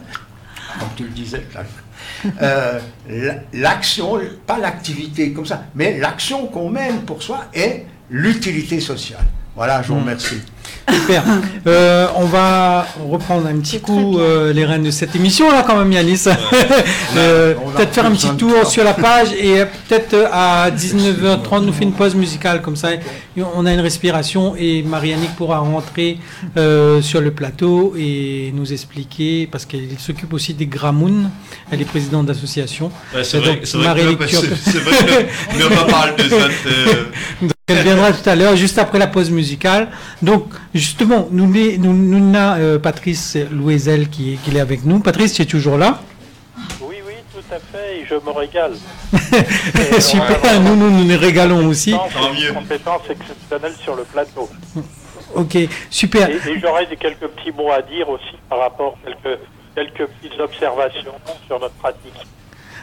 comme 0.79 0.89
tu 0.95 1.03
le 1.03 1.09
disais. 1.09 1.45
Euh, 2.41 2.79
l'action, 3.53 4.19
pas 4.45 4.57
l'activité 4.57 5.31
comme 5.31 5.45
ça, 5.45 5.65
mais 5.73 5.97
l'action 5.99 6.47
qu'on 6.47 6.69
mène 6.69 7.03
pour 7.03 7.23
soi 7.23 7.45
est 7.53 7.85
l'utilité 8.09 8.81
sociale. 8.81 9.25
Voilà, 9.56 9.82
je 9.82 9.89
vous 9.89 9.95
hmm. 9.95 9.99
remercie. 9.99 10.41
Super. 10.91 11.24
Euh, 11.66 12.08
on 12.18 12.26
va 12.26 12.86
reprendre 13.10 13.47
un 13.47 13.58
petit 13.60 13.80
coup 13.80 14.20
euh, 14.20 14.51
les 14.51 14.66
rênes 14.66 14.84
de 14.84 14.91
cette 14.91 15.16
émission 15.16 15.49
là 15.49 15.64
quand 15.66 15.78
même 15.78 15.91
Yanis. 15.93 16.26
Euh, 17.16 17.54
peut-être 17.76 17.93
faire 17.93 18.06
un 18.06 18.12
petit 18.12 18.36
tour 18.36 18.66
sur 18.66 18.84
la 18.84 18.93
page 18.93 19.32
et 19.34 19.64
peut-être 19.88 20.28
à 20.32 20.70
19h30 20.76 21.66
nous 21.66 21.72
fait 21.72 21.84
une 21.84 21.93
pause 21.93 22.16
musicale 22.16 22.62
comme 22.62 22.76
ça. 22.76 22.89
On 23.56 23.66
a 23.66 23.72
une 23.74 23.80
respiration 23.80 24.56
et 24.58 24.82
Marianique 24.84 25.36
pourra 25.36 25.60
rentrer 25.60 26.18
sur 27.01 27.22
le 27.22 27.32
plateau 27.32 27.93
et 27.97 28.51
nous 28.56 28.74
expliquer 28.74 29.47
parce 29.49 29.66
qu'elle 29.66 29.88
s'occupe 29.99 30.34
aussi 30.34 30.54
des 30.54 30.66
Gramoun. 30.66 31.30
Elle 31.72 31.82
est 31.82 31.86
présidente 31.86 32.26
d'association. 32.26 32.91
c'est 33.24 33.38
vrai, 33.38 33.51
vrai, 33.51 33.60
que, 33.60 33.66
c'est 33.68 33.78
vrai 33.78 33.93
que 35.49 35.64
on 35.64 35.76
va 35.76 35.86
parler 35.86 36.24
de 36.24 36.30
ça. 36.30 37.47
Elle 37.68 37.78
viendra 37.78 38.11
tout 38.11 38.30
à 38.30 38.36
l'heure, 38.36 38.57
juste 38.57 38.78
après 38.78 38.99
la 38.99 39.07
pause 39.07 39.32
musicale. 39.32 39.88
Donc, 40.22 40.47
justement, 40.76 41.30
nous, 41.32 41.47
nous, 41.47 41.93
nous 41.93 42.38
avons 42.38 42.59
euh, 42.59 42.78
Patrice 42.78 43.38
Louisel 43.49 44.09
qui, 44.09 44.38
qui 44.43 44.53
est 44.53 44.59
avec 44.59 44.84
nous. 44.84 44.99
Patrice, 44.99 45.32
tu 45.32 45.43
es 45.43 45.45
toujours 45.45 45.78
là? 45.78 46.01
Oui, 46.82 46.97
oui, 47.07 47.14
tout 47.32 47.55
à 47.55 47.59
fait, 47.59 48.01
et 48.01 48.05
je 48.05 48.16
me 48.16 48.38
régale. 48.38 48.74
Super, 50.01 50.59
nous, 50.59 50.76
nous, 50.76 50.89
nous 50.89 51.05
nous 51.05 51.18
régalons 51.18 51.66
aussi. 51.68 51.91
Une 51.93 52.53
compétence 52.53 53.03
exceptionnelle 53.09 53.76
sur 53.82 53.95
le 53.95 54.03
plateau. 54.03 54.49
Ok, 55.34 55.57
super. 55.89 56.30
Et, 56.30 56.34
et 56.34 56.59
j'aurais 56.59 56.86
quelques 56.99 57.28
petits 57.30 57.53
mots 57.53 57.72
à 57.72 57.82
dire 57.82 58.09
aussi 58.09 58.36
par 58.49 58.59
rapport 58.59 58.97
à 59.05 59.09
quelques, 59.09 59.39
quelques 59.74 60.11
petites 60.11 60.38
observations 60.38 61.14
sur 61.47 61.61
notre 61.61 61.76
pratique. 61.76 62.28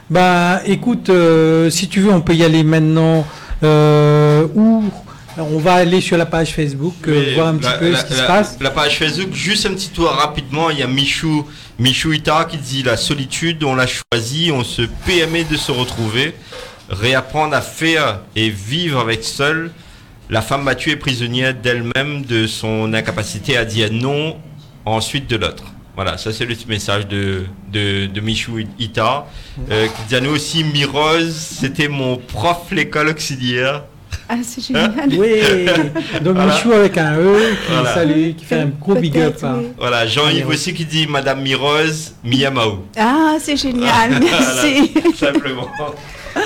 Bah, 0.09 0.63
écoute, 0.65 1.11
si 1.69 1.89
tu 1.91 2.01
veux, 2.01 2.13
on 2.13 2.23
peut 2.23 2.35
y 2.35 2.45
aller 2.45 2.65
maintenant. 2.65 3.27
Où 3.63 4.85
on 5.37 5.59
va 5.59 5.75
aller 5.75 6.01
sur 6.01 6.17
la 6.17 6.27
page 6.27 6.55
Facebook, 6.55 7.09
voir 7.35 7.49
un 7.49 7.57
petit 7.57 7.79
peu 7.79 7.95
ce 7.95 8.05
qui 8.05 8.15
se 8.15 8.27
passe. 8.27 8.59
La 8.61 8.71
page 8.71 8.99
Facebook, 8.99 9.33
juste 9.33 9.67
un 9.67 9.75
petit 9.75 9.91
tour 9.91 10.09
rapidement. 10.09 10.71
Il 10.71 10.79
y 10.79 10.83
a 10.83 10.87
Michou, 10.87 11.47
Michou 11.79 12.13
Ita 12.13 12.45
qui 12.45 12.59
dit 12.59 12.83
la 12.83 12.97
solitude, 12.97 13.63
on 13.65 13.75
l'a 13.75 13.87
choisi, 13.87 14.51
on 14.53 14.65
se 14.65 14.83
permet 15.07 15.45
de 15.45 15.57
se 15.57 15.73
retrouver, 15.73 16.35
réapprendre 16.89 17.55
à 17.55 17.61
faire 17.61 18.21
et 18.37 18.51
vivre 18.51 19.01
avec 19.01 19.25
seul. 19.25 19.71
La 20.29 20.43
femme 20.43 20.65
battue 20.65 20.91
est 20.91 20.97
prisonnière 20.97 21.55
d'elle-même, 21.55 22.25
de 22.25 22.47
son 22.47 22.93
incapacité 22.95 23.57
à 23.57 23.65
dire 23.65 23.89
non, 23.93 24.37
ensuite 24.85 25.29
de 25.29 25.37
l'autre. 25.37 25.65
Voilà, 26.03 26.17
ça 26.17 26.33
c'est 26.33 26.47
le 26.47 26.57
message 26.67 27.07
de, 27.09 27.45
de, 27.71 28.21
Michou 28.23 28.59
Ita. 28.79 29.27
Euh, 29.71 29.87
qui 29.87 30.03
dit 30.09 30.17
à 30.17 30.23
nous 30.23 30.31
aussi, 30.31 30.65
Mirose, 30.65 31.35
c'était 31.35 31.89
mon 31.89 32.17
prof 32.17 32.73
l'école 32.73 33.09
auxiliaire. 33.09 33.85
Ah, 34.27 34.37
c'est 34.43 34.65
génial. 34.65 34.95
oui, 35.11 35.43
donc 36.23 36.39
Michou 36.39 36.73
avec 36.73 36.97
un 36.97 37.19
E 37.19 37.55
qui 37.67 37.93
salue, 37.93 38.31
qui 38.35 38.47
fait 38.47 38.61
un 38.61 38.71
gros 38.81 38.95
big 38.95 39.19
up. 39.19 39.37
Hein. 39.43 39.61
Voilà, 39.77 40.07
Jean-Yves 40.07 40.49
aussi 40.49 40.73
qui 40.73 40.87
dit 40.87 41.07
Madame 41.07 41.43
Mirose, 41.43 42.15
Miyamao. 42.25 42.87
Ah, 42.97 43.37
c'est 43.39 43.59
génial, 43.59 44.23
merci. 44.23 44.95
Simplement. 45.19 45.69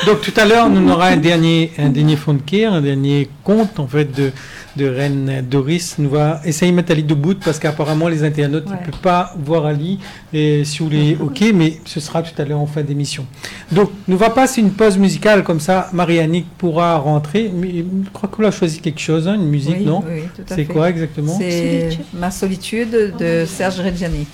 Donc 0.05 0.21
tout 0.23 0.35
à 0.37 0.47
l'heure, 0.47 0.67
on 0.69 0.89
aura 0.89 1.07
un 1.07 1.17
dernier, 1.17 1.71
un 1.79 1.91
dernier 1.91 2.17
fond 2.17 2.35
de 2.35 2.43
care, 2.43 2.73
un 2.73 2.81
dernier 2.81 3.29
compte 3.45 3.79
en 3.79 3.87
fait 3.87 4.11
de, 4.13 4.33
de 4.77 4.87
Reine 4.87 5.45
Doris. 5.49 5.97
Nous 5.99 6.11
va 6.11 6.41
essayer 6.45 6.71
de 6.71 6.77
mettre 6.77 6.93
Ali 6.93 7.03
debout 7.03 7.35
parce 7.35 7.59
qu'apparemment 7.59 8.09
les 8.09 8.25
internautes 8.25 8.67
ne 8.67 8.77
peuvent 8.77 9.01
pas 9.01 9.35
voir 9.39 9.67
Ali 9.67 9.99
et 10.33 10.65
si 10.65 10.79
vous 10.79 10.87
voulez, 10.87 11.17
ok, 11.21 11.45
mais 11.55 11.81
ce 11.85 12.01
sera 12.01 12.23
tout 12.23 12.41
à 12.41 12.45
l'heure 12.45 12.61
en 12.61 12.67
fin 12.67 12.83
d'émission. 12.83 13.27
Donc 13.73 13.91
nous 14.09 14.17
va 14.17 14.31
passer 14.31 14.61
une 14.61 14.73
pause 14.73 14.99
musicale 14.99 15.45
comme 15.45 15.61
ça. 15.61 15.89
Marie-Annick 15.93 16.47
pourra 16.59 16.97
rentrer. 16.99 17.51
Mais 17.55 17.85
je 18.05 18.11
crois 18.13 18.29
qu'on 18.29 18.45
a 18.45 18.51
choisi 18.51 18.81
quelque 18.81 19.01
chose, 19.01 19.29
hein, 19.29 19.35
une 19.35 19.49
musique, 19.49 19.81
non 19.81 20.03
Oui, 20.07 20.23
tout 20.35 20.43
à 20.53 20.55
C'est 20.55 20.65
quoi 20.65 20.91
exactement 20.91 21.37
C'est 21.39 21.99
Ma 22.13 22.31
solitude 22.31 23.15
de 23.19 23.45
Serge 23.47 23.81
Reggiani. 23.81 24.27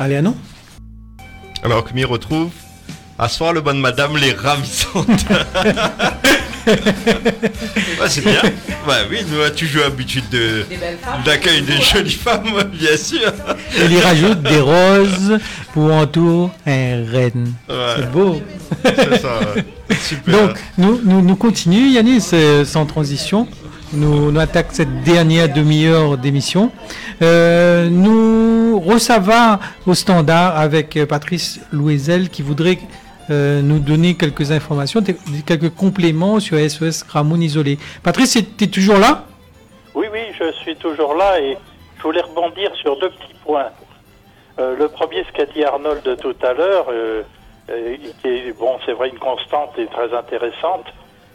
Allez, 0.00 0.16
à 0.16 0.22
nous. 0.22 0.34
Alors 1.62 1.84
que 1.84 1.92
m'y 1.92 2.04
retrouve 2.04 2.50
Asseoir 3.20 3.52
le 3.52 3.60
bonne 3.60 3.80
madame, 3.80 4.16
les 4.16 4.32
ravissantes. 4.32 5.08
c'est 8.08 8.24
bien. 8.24 8.42
Bah 8.86 8.94
oui, 9.10 9.18
nous 9.28 9.40
avons 9.40 9.54
toujours 9.54 9.82
l'habitude 9.82 10.28
de, 10.30 10.64
d'accueil 11.24 11.62
des 11.62 11.80
jolies 11.80 12.10
femmes, 12.10 12.62
bien 12.72 12.96
sûr. 12.96 13.32
Il 13.76 13.92
y 13.92 14.00
rajoute 14.00 14.42
des 14.42 14.60
roses 14.60 15.38
pour 15.72 15.92
entour 15.92 16.50
un 16.66 17.04
reine. 17.10 17.52
C'est 17.68 18.10
beau. 18.10 18.40
C'est 18.84 19.18
ça, 19.18 19.40
super. 20.00 20.48
Donc, 20.48 20.58
nous, 20.76 21.00
nous, 21.04 21.22
nous 21.22 21.36
continuons, 21.36 21.90
Yannis, 21.90 22.30
sans 22.64 22.86
transition. 22.86 23.48
Nous, 23.92 24.30
nous 24.30 24.40
attaquons 24.40 24.68
cette 24.72 25.02
dernière 25.02 25.50
demi-heure 25.50 26.18
d'émission. 26.18 26.70
Euh, 27.22 27.88
nous 27.88 28.78
recevons 28.80 29.58
au 29.86 29.94
standard 29.94 30.58
avec 30.58 30.98
Patrice 31.08 31.58
Louisel 31.72 32.28
qui 32.28 32.42
voudrait 32.42 32.78
euh, 33.30 33.60
nous 33.60 33.78
donner 33.78 34.14
quelques 34.14 34.52
informations, 34.52 35.02
quelques 35.46 35.74
compléments 35.74 36.40
sur 36.40 36.58
SOS 36.58 37.02
Ramon 37.02 37.40
isolé. 37.40 37.78
Patrice, 38.02 38.38
tu 38.56 38.64
es 38.64 38.66
toujours 38.68 38.98
là? 38.98 39.24
Oui, 39.94 40.06
oui, 40.12 40.20
je 40.38 40.50
suis 40.62 40.76
toujours 40.76 41.14
là 41.14 41.40
et 41.40 41.56
je 41.98 42.02
voulais 42.02 42.22
rebondir 42.22 42.74
sur 42.76 42.98
deux 42.98 43.10
petits 43.10 43.34
points. 43.44 43.68
Euh, 44.58 44.76
le 44.76 44.88
premier, 44.88 45.24
ce 45.24 45.32
qu'a 45.32 45.46
dit 45.46 45.62
Arnold 45.62 46.16
tout 46.20 46.36
à 46.42 46.52
l'heure, 46.54 46.86
euh, 46.90 47.22
qui 48.22 48.28
est, 48.28 48.58
bon, 48.58 48.78
c'est 48.86 48.92
vrai, 48.92 49.10
une 49.10 49.18
constante 49.18 49.78
et 49.78 49.86
très 49.86 50.14
intéressante, 50.14 50.86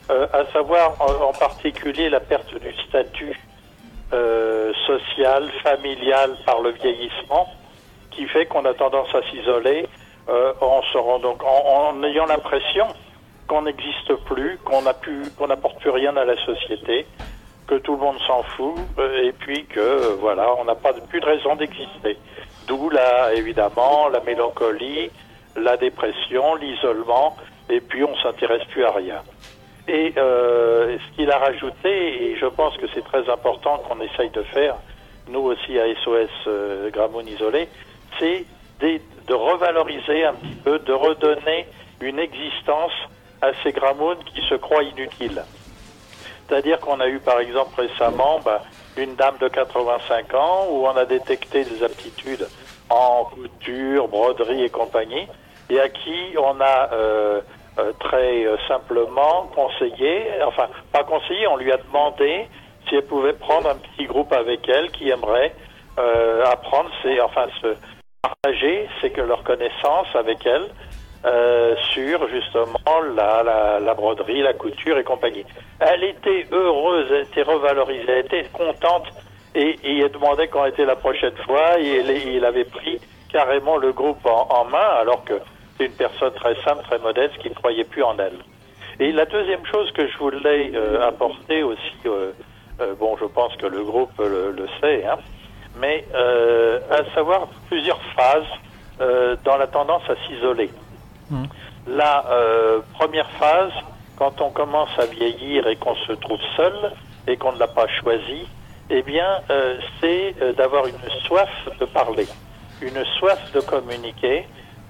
à 0.09 0.43
savoir 0.51 0.95
en, 0.99 1.31
particulier 1.31 2.09
la 2.09 2.19
perte 2.19 2.53
du 2.59 2.73
statut 2.87 3.39
social, 4.85 5.49
familial 5.63 6.31
par 6.45 6.61
le 6.61 6.71
vieillissement, 6.71 7.47
qui 8.11 8.25
fait 8.25 8.45
qu'on 8.47 8.65
a 8.65 8.73
tendance 8.73 9.07
à 9.13 9.21
s'isoler 9.29 9.87
euh, 10.29 10.53
en 10.61 10.81
se 10.83 11.21
donc 11.21 11.43
en, 11.43 12.01
ayant 12.03 12.25
l'impression 12.25 12.87
qu'on 13.47 13.63
n'existe 13.63 14.13
plus, 14.25 14.57
qu'on 14.63 14.81
n'apporte 15.47 15.79
plus 15.79 15.89
rien 15.89 16.15
à 16.15 16.23
la 16.23 16.37
société, 16.45 17.05
que 17.67 17.75
tout 17.75 17.93
le 17.93 17.99
monde 17.99 18.17
s'en 18.25 18.41
fout, 18.43 18.75
euh, 18.99 19.23
et 19.23 19.33
puis 19.33 19.65
que 19.65 19.81
euh, 19.81 20.15
voilà, 20.19 20.55
on 20.59 20.63
n'a 20.63 20.75
pas 20.75 20.93
plus 20.93 21.19
de 21.19 21.25
raison 21.25 21.57
d'exister. 21.57 22.17
D'où 22.67 22.89
évidemment, 23.35 24.07
la 24.07 24.21
mélancolie, 24.21 25.11
la 25.57 25.75
dépression, 25.75 26.55
l'isolement, 26.55 27.35
et 27.69 27.81
puis 27.81 28.05
on 28.05 28.15
s'intéresse 28.17 28.63
plus 28.71 28.85
à 28.85 28.91
rien. 28.91 29.21
Et 29.89 30.13
ce 30.15 31.15
qu'il 31.17 31.29
a 31.29 31.37
rajouté, 31.37 32.23
et 32.23 32.37
je 32.37 32.45
pense 32.45 32.77
que 32.77 32.85
c'est 32.93 33.03
très 33.03 33.29
important 33.29 33.79
qu'on 33.79 33.99
essaye 33.99 34.29
de 34.29 34.43
faire, 34.43 34.75
nous 35.27 35.41
aussi 35.41 35.77
à 35.77 35.83
SOS 35.95 36.49
Gramoun 36.93 37.27
Isolé, 37.27 37.67
c'est 38.17 38.45
de 39.27 39.33
revaloriser 39.33 40.25
un 40.25 40.33
petit 40.33 40.55
peu, 40.55 40.79
de 40.79 40.93
redonner 40.93 41.67
une 42.01 42.19
existence 42.19 42.91
à 43.41 43.51
ces 43.63 43.71
grammones 43.71 44.23
qui 44.33 44.41
se 44.47 44.55
croient 44.55 44.83
inutiles. 44.83 45.43
C'est-à-dire 46.47 46.79
qu'on 46.79 46.99
a 46.99 47.07
eu 47.07 47.19
par 47.19 47.39
exemple 47.39 47.79
récemment 47.79 48.39
bah, 48.43 48.63
une 48.97 49.15
dame 49.15 49.35
de 49.39 49.47
85 49.47 50.33
ans 50.33 50.67
où 50.69 50.85
on 50.85 50.95
a 50.95 51.05
détecté 51.05 51.63
des 51.63 51.83
aptitudes 51.83 52.47
en 52.89 53.25
couture, 53.25 54.07
broderie 54.07 54.63
et 54.63 54.69
compagnie, 54.69 55.27
et 55.69 55.79
à 55.79 55.89
qui 55.89 56.35
on 56.37 56.59
a 56.61 56.89
euh, 56.93 57.41
euh, 57.79 57.91
très 57.99 58.45
euh, 58.45 58.57
simplement 58.67 59.49
conseillé, 59.55 60.27
enfin 60.45 60.67
pas 60.91 61.03
conseillé, 61.03 61.47
on 61.47 61.57
lui 61.57 61.71
a 61.71 61.77
demandé 61.77 62.47
si 62.87 62.95
elle 62.95 63.05
pouvait 63.05 63.33
prendre 63.33 63.69
un 63.69 63.75
petit 63.75 64.05
groupe 64.05 64.33
avec 64.33 64.67
elle 64.67 64.91
qui 64.91 65.09
aimerait 65.09 65.55
apprendre, 66.45 66.89
c'est 67.03 67.21
enfin 67.21 67.45
se, 67.61 67.75
partager, 68.23 68.87
c'est 69.01 69.09
que 69.11 69.21
leur 69.21 69.43
connaissance 69.43 70.07
avec 70.15 70.45
elle 70.45 70.69
euh, 71.25 71.75
sur 71.93 72.27
justement 72.29 73.01
la, 73.15 73.79
la, 73.79 73.93
broderie, 73.93 74.41
la 74.41 74.53
couture 74.53 74.97
et 74.97 75.03
compagnie. 75.03 75.45
Elle 75.79 76.03
était 76.03 76.47
heureuse, 76.51 77.07
elle 77.11 77.23
était 77.23 77.43
revalorisée, 77.43 78.05
elle 78.07 78.25
était 78.25 78.45
contente 78.53 79.07
et, 79.55 79.75
et 79.83 79.99
elle 79.99 80.11
demandait 80.11 80.47
quand 80.47 80.65
était 80.65 80.85
la 80.85 80.95
prochaine 80.95 81.35
fois 81.45 81.79
et 81.79 82.01
il 82.35 82.43
avait 82.45 82.65
pris 82.65 82.99
carrément 83.29 83.77
le 83.77 83.91
groupe 83.91 84.25
en, 84.25 84.65
main 84.65 84.89
alors 85.01 85.23
que 85.25 85.33
c'est 85.77 85.85
une 85.87 85.93
personne 85.93 86.33
très 86.33 86.55
simple, 86.61 86.83
très 86.83 86.99
modeste 86.99 87.37
qui 87.39 87.49
ne 87.49 87.55
croyait 87.55 87.83
plus 87.83 88.03
en 88.03 88.17
elle. 88.19 88.39
Et 88.99 89.11
la 89.11 89.25
deuxième 89.25 89.65
chose 89.65 89.91
que 89.91 90.07
je 90.07 90.17
voulais 90.17 90.71
euh, 90.75 91.07
apporter 91.07 91.63
aussi, 91.63 91.95
euh, 92.05 92.31
bon 92.99 93.17
je 93.17 93.25
pense 93.25 93.55
que 93.57 93.65
le 93.65 93.83
groupe 93.83 94.17
le, 94.19 94.51
le 94.51 94.67
sait, 94.79 95.03
hein, 95.05 95.17
mais 95.79 96.05
euh, 96.13 96.79
à 96.91 97.13
savoir 97.13 97.47
plusieurs 97.69 98.01
phases 98.15 98.43
euh, 99.01 99.35
dans 99.43 99.57
la 99.57 99.67
tendance 99.67 100.03
à 100.09 100.15
s'isoler. 100.27 100.69
Mmh. 101.29 101.43
La 101.87 102.25
euh, 102.29 102.79
première 102.93 103.29
phase, 103.31 103.71
quand 104.17 104.39
on 104.41 104.51
commence 104.51 104.91
à 104.97 105.05
vieillir 105.05 105.67
et 105.67 105.75
qu'on 105.75 105.95
se 105.95 106.13
trouve 106.13 106.39
seul 106.55 106.93
et 107.27 107.37
qu'on 107.37 107.53
ne 107.53 107.59
l'a 107.59 107.67
pas 107.67 107.87
choisi, 107.87 108.47
eh 108.89 109.01
bien, 109.01 109.39
euh, 109.49 109.77
c'est 109.99 110.35
euh, 110.41 110.53
d'avoir 110.53 110.85
une 110.87 111.09
soif 111.25 111.49
de 111.79 111.85
parler, 111.85 112.27
une 112.81 113.03
soif 113.17 113.51
de 113.53 113.61
communiquer. 113.61 114.45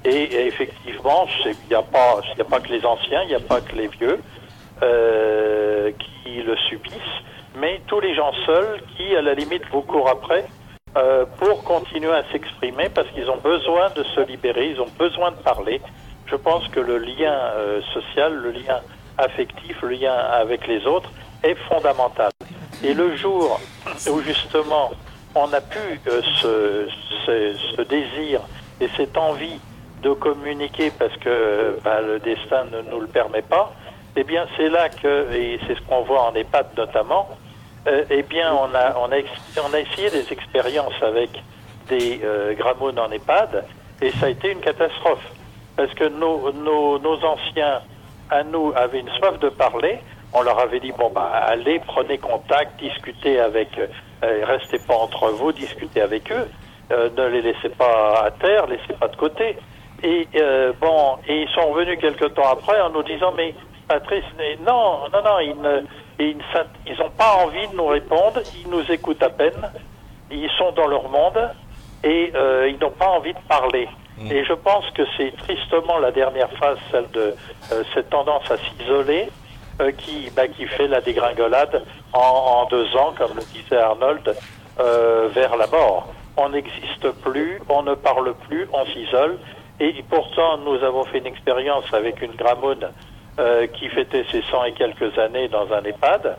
Et, 0.06 0.24
et 0.24 0.48
effectivement, 0.48 1.26
il 1.46 1.56
n'y 1.70 1.76
a, 1.76 1.82
pas, 1.82 2.20
a 2.38 2.44
pas 2.44 2.60
que 2.60 2.68
les 2.68 2.86
anciens, 2.86 3.22
il 3.24 3.30
n'y 3.30 3.36
a 3.36 3.40
pas 3.40 3.62
que 3.62 3.74
les 3.74 3.88
vieux 3.88 4.20
euh, 4.82 5.92
qui 6.24 6.42
le 6.42 6.58
subissent, 6.58 7.22
mais 7.56 7.80
tous 7.88 8.02
les 8.02 8.14
gens 8.14 8.34
seuls 8.46 8.82
qui, 8.98 9.16
à 9.16 9.22
la 9.22 9.34
limite, 9.34 9.64
vous 9.72 9.82
courent 9.82 10.10
après 10.10 10.46
euh, 10.96 11.26
pour 11.40 11.64
continuer 11.64 12.14
à 12.14 12.24
s'exprimer 12.32 12.90
parce 12.90 13.08
qu'ils 13.10 13.30
ont 13.30 13.38
besoin 13.38 13.90
de 13.92 14.04
se 14.04 14.22
libérer, 14.22 14.70
ils 14.70 14.80
ont 14.80 14.92
besoin 15.00 15.32
de 15.32 15.38
parler. 15.38 15.82
Je 16.28 16.36
pense 16.36 16.68
que 16.68 16.80
le 16.80 17.00
lien 17.00 17.34
euh, 17.34 17.82
social, 17.94 18.34
le 18.36 18.52
lien 18.52 18.80
affectif, 19.18 19.82
le 19.82 19.90
lien 19.90 20.14
avec 20.14 20.68
les 20.68 20.86
autres 20.86 21.10
est 21.42 21.56
fondamental. 21.68 22.32
Et 22.84 22.94
le 22.94 23.16
jour 23.16 23.60
où 24.10 24.22
justement 24.22 24.92
on 25.36 25.52
a 25.52 25.62
pu 25.62 25.80
euh, 26.08 26.22
ce, 26.42 26.88
ce, 27.26 27.56
ce, 27.76 27.82
désir 27.82 28.42
et 28.80 28.88
cette 28.96 29.18
envie 29.18 29.60
de 30.04 30.14
communiquer 30.14 30.92
parce 30.98 31.16
que 31.18 31.80
bah, 31.84 32.02
le 32.02 32.20
destin 32.20 32.66
ne 32.66 32.82
nous 32.92 33.00
le 33.00 33.08
permet 33.08 33.42
pas, 33.42 33.74
eh 34.16 34.24
bien 34.24 34.46
c'est 34.58 34.70
là 34.70 34.90
que, 34.90 35.34
et 35.34 35.60
c'est 35.66 35.76
ce 35.76 35.82
qu'on 35.82 36.04
voit 36.04 36.30
en 36.30 36.36
EHPAD 36.36 36.68
notamment, 36.78 37.30
euh, 37.88 38.06
eh 38.10 38.24
bien, 38.24 38.54
on 38.54 38.74
a, 38.74 38.96
on, 38.98 39.12
a, 39.12 39.18
on 39.64 39.74
a 39.74 39.80
essayé 39.80 40.10
des 40.10 40.32
expériences 40.32 41.02
avec 41.02 41.30
des 41.90 42.22
euh, 42.24 42.56
en 42.98 43.12
EHPAD 43.12 43.66
et 44.02 44.12
ça 44.12 44.28
a 44.28 44.30
été 44.30 44.52
une 44.52 44.62
catastrophe. 44.62 45.26
Parce 45.76 45.94
que 45.94 46.06
nos, 46.06 46.52
nos, 46.52 47.00
nos, 47.00 47.26
anciens, 47.26 47.82
à 48.30 48.44
nous, 48.44 48.72
avaient 48.76 49.00
une 49.00 49.10
soif 49.10 49.40
de 49.40 49.50
parler. 49.50 50.00
On 50.34 50.42
leur 50.42 50.60
avait 50.60 50.80
dit, 50.80 50.92
bon, 50.98 51.12
bah, 51.14 51.30
allez, 51.48 51.80
prenez 51.86 52.18
contact, 52.18 52.80
discutez 52.80 53.40
avec, 53.40 53.70
euh, 53.78 54.46
restez 54.46 54.80
pas 54.80 54.96
entre 54.96 55.30
vous, 55.30 55.52
discutez 55.52 56.02
avec 56.02 56.32
eux, 56.32 56.48
euh, 56.92 57.10
ne 57.18 57.28
les 57.28 57.42
laissez 57.42 57.70
pas 57.70 58.24
à 58.26 58.32
terre, 58.32 58.68
laissez 58.68 58.94
pas 59.00 59.08
de 59.08 59.16
côté. 59.16 59.58
Et 60.04 60.28
euh, 60.36 60.74
bon, 60.82 61.18
et 61.28 61.44
ils 61.44 61.50
sont 61.50 61.72
revenus 61.72 61.98
quelque 62.00 62.26
temps 62.26 62.50
après 62.52 62.80
en 62.82 62.90
nous 62.90 63.04
disant 63.04 63.34
mais 63.38 63.56
Patrice, 63.94 64.24
non, 64.66 65.08
non, 65.14 65.22
non, 65.24 65.40
ils 65.40 66.96
n'ont 66.98 67.10
pas 67.12 67.36
envie 67.46 67.68
de 67.68 67.76
nous 67.76 67.86
répondre, 67.86 68.42
ils 68.60 68.68
nous 68.68 68.92
écoutent 68.92 69.22
à 69.22 69.30
peine, 69.30 69.70
ils 70.32 70.50
sont 70.58 70.72
dans 70.72 70.88
leur 70.88 71.10
monde 71.10 71.52
et 72.04 72.32
euh, 72.34 72.70
ils 72.70 72.80
n'ont 72.80 72.90
pas 72.90 73.10
envie 73.10 73.34
de 73.34 73.40
parler. 73.48 73.88
Mm. 74.18 74.32
Et 74.32 74.46
je 74.46 74.54
pense 74.54 74.90
que 74.96 75.04
c'est 75.16 75.32
tristement 75.38 76.00
la 76.00 76.10
dernière 76.12 76.50
phase, 76.54 76.80
celle 76.90 77.08
de 77.12 77.36
euh, 77.72 77.84
cette 77.94 78.10
tendance 78.10 78.50
à 78.50 78.58
s'isoler, 78.58 79.30
euh, 79.80 79.92
qui, 79.92 80.32
bah, 80.36 80.48
qui 80.48 80.66
fait 80.66 80.88
la 80.88 81.00
dégringolade 81.00 81.84
en, 82.14 82.20
en, 82.20 82.66
deux 82.66 82.96
ans, 82.98 83.14
comme 83.16 83.36
le 83.36 83.44
disait 83.54 83.78
Arnold, 83.78 84.36
vers 85.36 85.56
la 85.56 85.68
mort. 85.68 86.08
On 86.36 86.50
n'existe 86.50 87.12
plus, 87.22 87.62
on 87.70 87.84
ne 87.84 87.94
parle 87.94 88.34
plus, 88.48 88.68
on 88.74 88.86
s'isole. 88.88 89.38
Et 89.80 90.04
pourtant, 90.10 90.58
nous 90.58 90.84
avons 90.84 91.04
fait 91.06 91.20
une 91.20 91.28
expérience 91.28 91.86
avec 91.94 92.24
une 92.24 92.32
gramoune 92.32 92.90
euh, 93.40 93.68
qui 93.68 93.90
fêtait 93.90 94.26
ses 94.32 94.42
100 94.44 94.66
et 94.66 94.74
quelques 94.74 95.18
années 95.18 95.48
dans 95.48 95.72
un 95.74 95.84
EHPAD. 95.84 96.38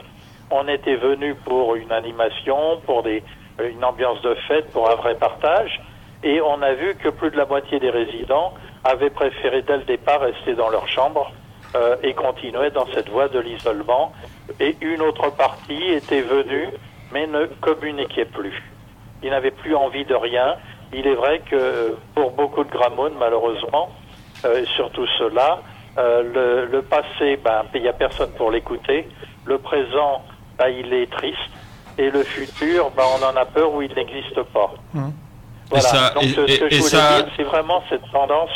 On 0.51 0.69
était 0.69 0.97
venu 0.97 1.35
pour 1.35 1.75
une 1.75 1.91
animation, 1.91 2.81
pour 2.87 3.03
des, 3.03 3.23
une 3.63 3.85
ambiance 3.85 4.23
de 4.23 4.35
fête, 4.47 4.71
pour 4.71 4.89
un 4.91 4.95
vrai 4.95 5.15
partage. 5.17 5.81
Et 6.23 6.41
on 6.41 6.63
a 6.63 6.73
vu 6.75 6.95
que 6.95 7.09
plus 7.09 7.31
de 7.31 7.37
la 7.37 7.47
moitié 7.47 7.81
des 7.81 7.91
résidents 7.91 8.55
avaient 8.85 9.11
préféré 9.11 9.63
dès 9.63 9.79
le 9.79 9.83
départ 9.85 10.21
rester 10.21 10.55
dans 10.55 10.69
leur 10.69 10.89
chambre 10.89 11.33
euh, 11.75 11.97
et 12.03 12.15
continuer 12.15 12.71
dans 12.71 12.87
cette 12.95 13.09
voie 13.09 13.29
de 13.29 13.41
l'isolement. 13.41 14.13
Et 14.61 14.77
une 14.81 15.03
autre 15.03 15.31
partie 15.31 15.91
était 15.91 16.23
venue, 16.23 16.69
mais 17.13 17.27
ne 17.27 17.47
communiquait 17.61 18.25
plus. 18.25 18.63
Ils 19.23 19.31
n'avaient 19.31 19.51
plus 19.51 19.75
envie 19.75 20.05
de 20.05 20.15
rien. 20.15 20.57
Il 20.93 21.07
est 21.07 21.15
vrai 21.15 21.41
que 21.41 21.97
pour 22.15 22.31
beaucoup 22.31 22.63
de 22.63 22.71
grammones, 22.71 23.17
malheureusement, 23.19 23.91
euh, 24.45 24.65
surtout 24.77 25.07
ceux-là, 25.19 25.61
euh, 25.99 26.23
le, 26.23 26.67
le, 26.67 26.83
passé, 26.83 27.39
ben, 27.45 27.63
il 27.75 27.83
n'y 27.83 27.89
a 27.89 27.93
personne 27.93 28.31
pour 28.33 28.51
l'écouter. 28.51 29.09
Le 29.45 29.59
présent, 29.59 30.23
ben, 30.59 30.69
il 30.69 30.93
est 30.93 31.11
triste. 31.11 31.39
Et 31.99 32.11
le 32.11 32.23
futur, 32.25 32.91
ben, 32.97 33.05
on 33.21 33.25
en 33.25 33.37
a 33.37 33.45
peur 33.45 33.73
ou 33.73 33.83
il 33.83 33.93
n'existe 33.95 34.43
pas. 34.53 34.73
Mmh. 34.93 35.09
Voilà. 35.71 35.85
Ça, 35.89 36.11
Donc, 36.15 36.25
et, 36.25 36.29
ce 36.29 36.35
que 36.35 36.43
et, 36.43 36.57
je 36.71 36.77
voulais 36.77 36.81
ça... 36.81 37.23
dire, 37.23 37.33
c'est 37.37 37.43
vraiment 37.45 37.83
cette 37.89 38.11
tendance 38.11 38.51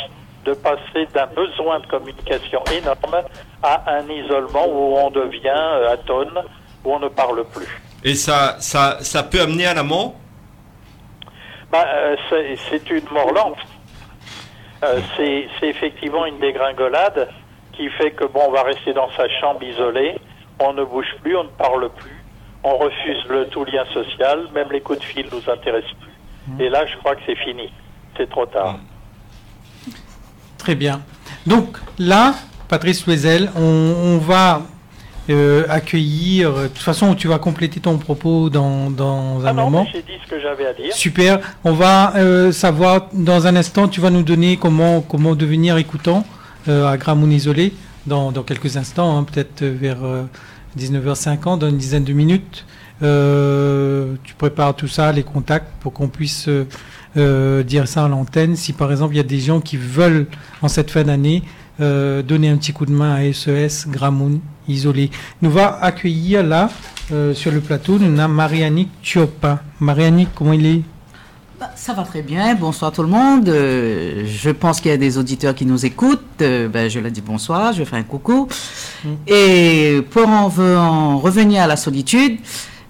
de 0.45 0.53
passer 0.53 1.07
d'un 1.13 1.27
besoin 1.27 1.79
de 1.79 1.85
communication 1.87 2.61
énorme 2.71 3.23
à 3.63 3.83
un 3.93 4.09
isolement 4.09 4.65
où 4.67 4.95
on 4.97 5.09
devient 5.09 5.49
euh, 5.55 5.93
atone, 5.93 6.39
où 6.83 6.93
on 6.93 6.99
ne 6.99 7.07
parle 7.09 7.43
plus. 7.45 7.81
Et 8.03 8.15
ça, 8.15 8.55
ça, 8.59 8.97
ça 9.01 9.23
peut 9.23 9.41
amener 9.41 9.65
à 9.65 9.73
la 9.73 9.83
mort? 9.83 10.13
Ben, 11.71 11.83
euh, 11.87 12.15
c'est- 12.29 12.55
c'est 12.69 12.89
une 12.89 13.05
mort 13.11 13.31
lente. 13.31 13.57
Euh, 14.83 14.99
c'est 15.17 15.67
effectivement 15.67 16.25
une 16.25 16.39
dégringolade 16.39 17.29
qui 17.73 17.89
fait 17.89 18.11
que 18.11 18.25
bon, 18.25 18.41
on 18.47 18.51
va 18.51 18.63
rester 18.63 18.93
dans 18.93 19.09
sa 19.17 19.27
chambre 19.39 19.61
isolée, 19.63 20.15
on 20.59 20.73
ne 20.73 20.83
bouge 20.83 21.13
plus, 21.21 21.35
on 21.35 21.43
ne 21.43 21.49
parle 21.49 21.89
plus, 21.97 22.23
on 22.63 22.77
refuse 22.77 23.23
le 23.29 23.47
tout 23.47 23.65
lien 23.65 23.83
social, 23.93 24.47
même 24.53 24.71
les 24.71 24.81
coups 24.81 24.99
de 24.99 25.03
fil 25.03 25.27
nous 25.31 25.51
intéressent 25.51 25.93
plus. 25.99 26.65
Et 26.65 26.69
là, 26.69 26.85
je 26.85 26.97
crois 26.97 27.15
que 27.15 27.21
c'est 27.25 27.37
fini. 27.37 27.71
C'est 28.17 28.29
trop 28.29 28.45
tard. 28.45 28.79
Très 30.57 30.75
bien. 30.75 31.01
Donc 31.45 31.77
là, 31.97 32.33
Patrice 32.67 33.05
Loisel, 33.05 33.49
on, 33.55 33.61
on 33.61 34.17
va 34.17 34.61
euh, 35.29 35.65
accueillir. 35.69 36.53
De 36.53 36.67
toute 36.67 36.77
façon, 36.79 37.15
tu 37.15 37.27
vas 37.27 37.39
compléter 37.39 37.79
ton 37.79 37.97
propos 37.97 38.49
dans, 38.49 38.89
dans 38.89 39.41
un 39.41 39.45
Ah 39.47 39.53
non, 39.53 39.65
moment. 39.65 39.87
j'ai 39.91 40.01
dit 40.01 40.19
ce 40.23 40.29
que 40.29 40.41
j'avais 40.41 40.65
à 40.65 40.73
dire. 40.73 40.93
Super. 40.93 41.39
On 41.63 41.73
va 41.73 42.15
euh, 42.15 42.51
savoir 42.51 43.07
dans 43.13 43.47
un 43.47 43.55
instant, 43.55 43.87
tu 43.87 44.01
vas 44.01 44.09
nous 44.09 44.23
donner 44.23 44.57
comment, 44.57 45.01
comment 45.01 45.35
devenir 45.35 45.77
écoutant 45.77 46.25
euh, 46.67 46.87
à 46.87 46.97
Gramoun 46.97 47.31
Isolé 47.31 47.73
dans, 48.07 48.31
dans 48.31 48.43
quelques 48.43 48.77
instants, 48.77 49.17
hein, 49.17 49.23
peut-être 49.23 49.63
vers 49.63 50.03
euh, 50.03 50.23
19h50, 50.77 51.59
dans 51.59 51.69
une 51.69 51.77
dizaine 51.77 52.03
de 52.03 52.13
minutes. 52.13 52.65
Euh, 53.01 54.15
tu 54.23 54.33
prépares 54.33 54.75
tout 54.75 54.87
ça, 54.87 55.11
les 55.11 55.23
contacts, 55.23 55.71
pour 55.79 55.93
qu'on 55.93 56.07
puisse 56.09 56.47
euh, 56.49 56.67
euh, 57.17 57.63
dire 57.63 57.87
ça 57.87 58.05
à 58.05 58.07
l'antenne. 58.09 58.55
Si 58.55 58.73
par 58.73 58.91
exemple 58.91 59.13
il 59.13 59.17
y 59.17 59.21
a 59.21 59.23
des 59.23 59.39
gens 59.39 59.61
qui 59.61 59.77
veulent, 59.77 60.27
en 60.61 60.67
cette 60.67 60.91
fin 60.91 61.03
d'année, 61.03 61.43
euh, 61.81 62.21
donner 62.21 62.49
un 62.49 62.57
petit 62.57 62.73
coup 62.73 62.85
de 62.85 62.91
main 62.91 63.15
à 63.15 63.33
SES 63.33 63.87
Gramoun 63.87 64.39
Isolé. 64.67 65.09
Nous 65.41 65.51
va 65.51 65.79
accueillir 65.81 66.43
là, 66.43 66.69
euh, 67.11 67.33
sur 67.33 67.51
le 67.51 67.59
plateau, 67.59 67.97
nous 67.97 68.19
avons 68.19 68.33
Marianique 68.33 68.91
Chopin. 69.01 69.59
Marianique, 69.79 70.29
comment 70.35 70.53
il 70.53 70.65
est? 70.65 70.81
Bah, 71.59 71.71
Ça 71.75 71.93
va 71.93 72.03
très 72.03 72.21
bien. 72.21 72.53
Bonsoir 72.55 72.91
tout 72.91 73.01
le 73.01 73.09
monde. 73.09 73.49
Euh, 73.49 74.23
je 74.27 74.49
pense 74.51 74.79
qu'il 74.79 74.91
y 74.91 74.93
a 74.93 74.97
des 74.97 75.17
auditeurs 75.17 75.55
qui 75.55 75.65
nous 75.65 75.85
écoutent. 75.85 76.41
Euh, 76.41 76.69
ben, 76.69 76.89
je 76.89 76.99
leur 76.99 77.11
dis 77.11 77.21
bonsoir. 77.21 77.73
Je 77.73 77.83
fais 77.83 77.97
un 77.97 78.03
coucou. 78.03 78.47
Et 79.27 80.01
pour 80.11 80.27
en 80.27 81.17
revenir 81.17 81.63
à 81.63 81.67
la 81.67 81.75
solitude, 81.75 82.37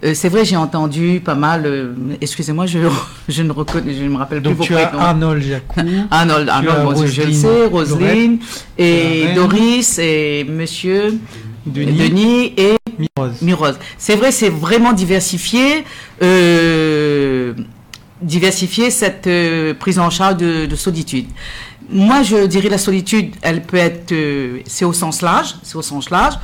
euh, 0.03 0.13
c'est 0.13 0.30
vrai, 0.30 0.45
j'ai 0.45 0.55
entendu 0.55 1.21
pas 1.23 1.35
mal. 1.35 1.65
euh, 1.65 1.93
Excusez-moi, 2.21 2.65
je, 2.65 2.80
je 3.30 3.43
ne 3.43 3.51
reconnais, 3.51 3.93
je 3.93 4.03
ne 4.03 4.09
me 4.09 4.17
rappelle 4.17 4.41
Donc 4.41 4.57
plus 4.57 4.67
tu 4.67 4.73
vos 4.73 4.80
as. 4.80 4.93
Arnold 4.95 5.41
Jacou. 5.43 5.80
Arnold, 6.11 6.47
Arnold, 6.49 6.84
bon, 6.95 7.05
je 7.05 7.21
le 7.23 7.34
sais, 7.34 7.65
Roselyne, 7.65 8.39
et. 8.77 9.34
Doris, 9.35 9.99
et 9.99 10.45
Monsieur 10.49 11.19
Denis. 11.65 11.97
Denis 12.09 12.53
et 12.57 12.76
Mirose. 12.97 13.41
Mirose. 13.41 13.77
C'est 13.97 14.15
vrai, 14.15 14.31
c'est 14.31 14.49
vraiment 14.49 14.93
diversifié, 14.93 15.84
euh, 16.21 17.53
diversifier 18.21 18.89
cette 18.91 19.27
euh, 19.27 19.73
prise 19.73 19.99
en 19.99 20.09
charge 20.09 20.38
de, 20.38 20.65
de 20.65 20.76
solitude. 20.76 21.26
Moi, 21.91 22.21
je 22.23 22.45
dirais 22.45 22.69
la 22.69 22.77
solitude, 22.77 23.34
elle 23.41 23.63
peut 23.63 23.77
être, 23.77 24.13
c'est 24.65 24.85
au 24.85 24.93
sens 24.93 25.21
large, 25.21 25.55
c'est 25.63 25.76
au 25.76 25.81
sens 25.81 26.09
large. 26.09 26.35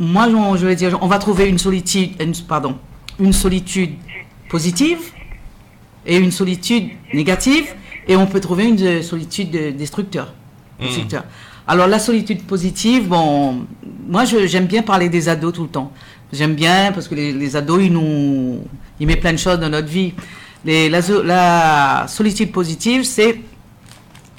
Moi, 0.00 0.28
je, 0.28 0.58
je 0.60 0.66
vais 0.66 0.74
dire, 0.76 0.98
on 1.00 1.06
va 1.06 1.18
trouver 1.18 1.46
une 1.46 1.58
solitude, 1.58 2.10
une- 2.20 2.34
pardon, 2.48 2.76
une 3.20 3.32
solitude 3.32 3.94
positive 4.48 4.98
et 6.06 6.16
une 6.16 6.32
solitude 6.32 6.88
négative, 7.12 7.66
et 8.08 8.16
on 8.16 8.26
peut 8.26 8.40
trouver 8.40 8.64
une 8.64 9.02
solitude 9.02 9.76
destructeur. 9.76 10.32
destructeur. 10.80 11.24
Alors 11.68 11.86
la 11.86 11.98
solitude 11.98 12.42
positive, 12.44 13.06
bon, 13.06 13.66
moi 14.08 14.24
j'aime 14.24 14.66
bien 14.66 14.82
parler 14.82 15.08
des 15.08 15.28
ados 15.28 15.52
tout 15.52 15.62
le 15.62 15.68
temps. 15.68 15.92
J'aime 16.32 16.54
bien 16.54 16.90
parce 16.92 17.06
que 17.06 17.14
les, 17.14 17.32
les 17.32 17.54
ados 17.54 17.82
ils 17.82 17.92
nous, 17.92 18.60
ils 18.98 19.06
mettent 19.06 19.20
plein 19.20 19.32
de 19.32 19.38
choses 19.38 19.60
dans 19.60 19.68
notre 19.68 19.88
vie. 19.88 20.14
Les, 20.64 20.88
la, 20.88 21.00
la 21.24 22.06
solitude 22.08 22.50
positive, 22.50 23.04
c'est 23.04 23.40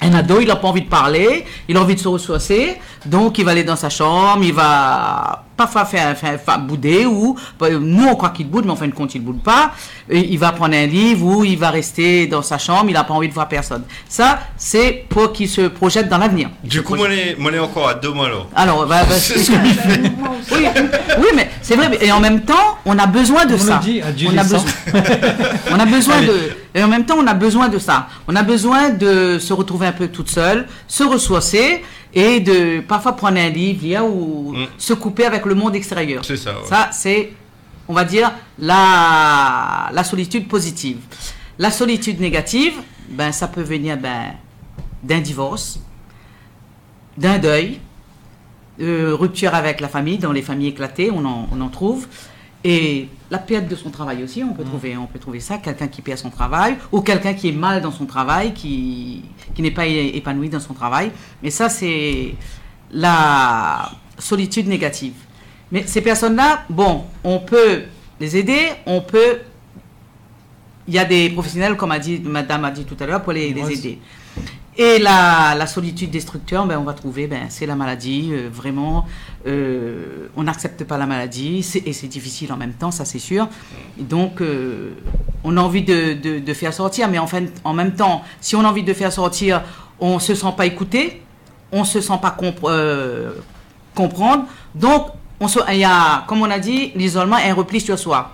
un 0.02 0.12
ado, 0.14 0.40
il 0.40 0.48
n'a 0.48 0.56
pas 0.56 0.68
envie 0.68 0.82
de 0.82 0.88
parler, 0.88 1.44
il 1.68 1.76
a 1.76 1.80
envie 1.80 1.94
de 1.94 2.00
se 2.00 2.08
ressourcer, 2.08 2.76
donc 3.06 3.38
il 3.38 3.44
va 3.44 3.52
aller 3.52 3.64
dans 3.64 3.76
sa 3.76 3.88
chambre, 3.88 4.42
il 4.42 4.52
va 4.52 5.44
parfois 5.62 5.84
faire, 5.84 6.16
faire, 6.16 6.40
faire 6.40 6.58
bouder, 6.58 7.06
ou 7.06 7.36
bah, 7.58 7.68
nous 7.70 8.06
on 8.06 8.14
croit 8.16 8.30
qu'il 8.30 8.48
boude, 8.48 8.64
mais 8.64 8.72
en 8.72 8.76
fin 8.76 8.86
de 8.88 8.92
compte 8.94 9.14
il 9.14 9.22
boude 9.22 9.42
pas. 9.42 9.72
Et 10.10 10.18
il 10.32 10.38
va 10.38 10.52
prendre 10.52 10.74
un 10.74 10.86
livre 10.86 11.24
ou 11.24 11.44
il 11.44 11.56
va 11.58 11.70
rester 11.70 12.26
dans 12.26 12.42
sa 12.42 12.58
chambre, 12.58 12.86
il 12.88 12.94
n'a 12.94 13.04
pas 13.04 13.14
envie 13.14 13.28
de 13.28 13.34
voir 13.34 13.48
personne. 13.48 13.84
Ça, 14.08 14.40
c'est 14.56 15.04
pour 15.08 15.32
qu'il 15.32 15.48
se 15.48 15.62
projette 15.62 16.08
dans 16.08 16.18
l'avenir. 16.18 16.50
Du 16.64 16.82
coup, 16.82 16.96
moi, 16.96 17.08
moi, 17.38 17.50
les 17.50 17.58
encore 17.58 17.88
à 17.88 17.94
deux 17.94 18.10
mois 18.10 18.26
alors. 18.26 18.48
Alors, 18.54 18.86
bah, 18.86 19.02
bah, 19.08 19.14
C'est 19.16 19.38
ce 19.38 19.50
que 19.50 19.56
je 19.56 19.72
fais. 19.74 20.00
oui, 20.52 20.66
oui, 21.18 21.26
mais 21.36 21.50
c'est 21.62 21.76
vrai. 21.76 21.90
Et 22.00 22.10
en 22.10 22.20
même 22.20 22.40
temps, 22.42 22.78
on 22.84 22.98
a 22.98 23.06
besoin 23.06 23.46
de 23.46 23.54
On 23.54 23.58
ça. 23.58 23.78
dit, 23.82 24.00
on, 24.26 24.36
a 24.36 24.42
besoin, 24.42 24.60
on 25.70 25.78
a 25.78 25.86
besoin 25.86 26.16
Allez. 26.16 26.26
de. 26.26 26.50
Et 26.74 26.82
en 26.82 26.88
même 26.88 27.04
temps, 27.04 27.16
on 27.18 27.26
a 27.26 27.34
besoin 27.34 27.68
de 27.68 27.78
ça. 27.78 28.08
On 28.26 28.34
a 28.34 28.42
besoin 28.42 28.90
de 28.90 29.38
se 29.38 29.52
retrouver 29.52 29.86
un 29.86 29.92
peu 29.92 30.08
toute 30.08 30.30
seule, 30.30 30.66
se 30.88 31.04
ressourcer 31.04 31.82
et 32.14 32.40
de 32.40 32.80
parfois 32.80 33.12
prendre 33.16 33.38
un 33.38 33.48
livre, 33.48 33.82
lire 33.82 34.04
ou 34.06 34.52
Mm. 34.52 34.66
se 34.76 34.92
couper 34.94 35.24
avec 35.24 35.46
le 35.46 35.54
monde 35.54 35.74
extérieur. 35.74 36.24
C'est 36.24 36.36
ça. 36.36 36.52
ouais. 36.52 36.66
Ça, 36.68 36.90
c'est, 36.92 37.32
on 37.88 37.94
va 37.94 38.04
dire, 38.04 38.30
la, 38.58 39.88
la 39.92 40.04
solitude 40.04 40.46
positive. 40.48 40.98
La 41.58 41.70
solitude 41.70 42.20
négative, 42.20 42.74
ben, 43.08 43.32
ça 43.32 43.48
peut 43.48 43.62
venir 43.62 43.96
ben, 43.96 44.34
d'un 45.02 45.20
divorce, 45.20 45.78
d'un 47.16 47.38
deuil, 47.38 47.80
euh, 48.80 49.14
rupture 49.18 49.54
avec 49.54 49.80
la 49.80 49.88
famille, 49.88 50.18
dans 50.18 50.32
les 50.32 50.42
familles 50.42 50.68
éclatées, 50.68 51.10
on 51.10 51.24
en, 51.24 51.48
on 51.52 51.60
en 51.60 51.68
trouve. 51.68 52.06
Et 52.64 53.08
la 53.32 53.38
perte 53.38 53.66
de 53.66 53.76
son 53.76 53.88
travail 53.88 54.22
aussi, 54.22 54.44
on 54.44 54.52
peut, 54.52 54.62
trouver, 54.62 54.94
on 54.94 55.06
peut 55.06 55.18
trouver 55.18 55.40
ça, 55.40 55.56
quelqu'un 55.56 55.88
qui 55.88 56.02
perd 56.02 56.18
son 56.18 56.28
travail, 56.28 56.76
ou 56.92 57.00
quelqu'un 57.00 57.32
qui 57.32 57.48
est 57.48 57.58
mal 57.66 57.80
dans 57.80 57.90
son 57.90 58.04
travail, 58.04 58.52
qui, 58.52 59.22
qui 59.54 59.62
n'est 59.62 59.70
pas 59.70 59.86
épanoui 59.86 60.50
dans 60.50 60.60
son 60.60 60.74
travail. 60.74 61.10
Et 61.42 61.50
ça, 61.50 61.70
c'est 61.70 62.34
la 62.90 63.90
solitude 64.18 64.68
négative. 64.68 65.14
Mais 65.70 65.86
ces 65.86 66.02
personnes-là, 66.02 66.64
bon, 66.68 67.04
on 67.24 67.38
peut 67.38 67.84
les 68.20 68.36
aider, 68.36 68.68
on 68.84 69.00
peut... 69.00 69.38
Il 70.86 70.92
y 70.92 70.98
a 70.98 71.06
des 71.06 71.30
professionnels, 71.30 71.74
comme 71.78 71.92
a 71.92 71.98
dit, 71.98 72.20
madame 72.22 72.66
a 72.66 72.70
dit 72.70 72.84
tout 72.84 72.96
à 73.00 73.06
l'heure, 73.06 73.22
pour 73.22 73.32
les, 73.32 73.48
aider. 73.48 73.98
Et 74.78 74.98
la, 74.98 75.66
solitude 75.66 76.10
destructeur, 76.10 76.64
ben, 76.66 76.78
on 76.78 76.84
va 76.84 76.94
trouver, 76.94 77.26
ben, 77.26 77.46
c'est 77.50 77.66
la 77.66 77.74
maladie, 77.74 78.30
euh, 78.32 78.48
vraiment, 78.50 79.04
euh, 79.46 80.28
on 80.34 80.44
n'accepte 80.44 80.84
pas 80.84 80.96
la 80.96 81.04
maladie, 81.04 81.58
et 81.84 81.92
c'est 81.92 82.06
difficile 82.06 82.50
en 82.52 82.56
même 82.56 82.72
temps, 82.72 82.90
ça 82.90 83.04
c'est 83.04 83.18
sûr. 83.18 83.48
Donc, 83.98 84.40
euh, 84.40 84.92
on 85.44 85.58
a 85.58 85.60
envie 85.60 85.82
de, 85.82 86.14
de, 86.40 86.54
faire 86.54 86.72
sortir, 86.72 87.08
mais 87.08 87.18
en, 87.18 87.26
fin- 87.26 87.44
en 87.64 87.74
même 87.74 87.94
temps, 87.94 88.22
si 88.40 88.56
on 88.56 88.64
a 88.64 88.68
envie 88.68 88.82
de 88.82 88.94
faire 88.94 89.12
sortir, 89.12 89.62
on 90.00 90.14
ne 90.14 90.20
se 90.20 90.34
sent 90.34 90.54
pas 90.56 90.64
écouté, 90.64 91.22
on 91.70 91.80
ne 91.80 91.86
se 91.86 92.00
sent 92.00 92.18
pas 92.22 92.34
comprendre. 93.94 94.44
Donc, 94.74 95.08
on 95.38 95.48
il 95.70 95.78
y 95.78 95.84
a, 95.84 96.24
comme 96.26 96.40
on 96.40 96.50
a 96.50 96.58
dit, 96.58 96.92
l'isolement 96.94 97.36
est 97.36 97.50
un 97.50 97.54
repli 97.54 97.78
sur 97.80 97.98
soi. 97.98 98.30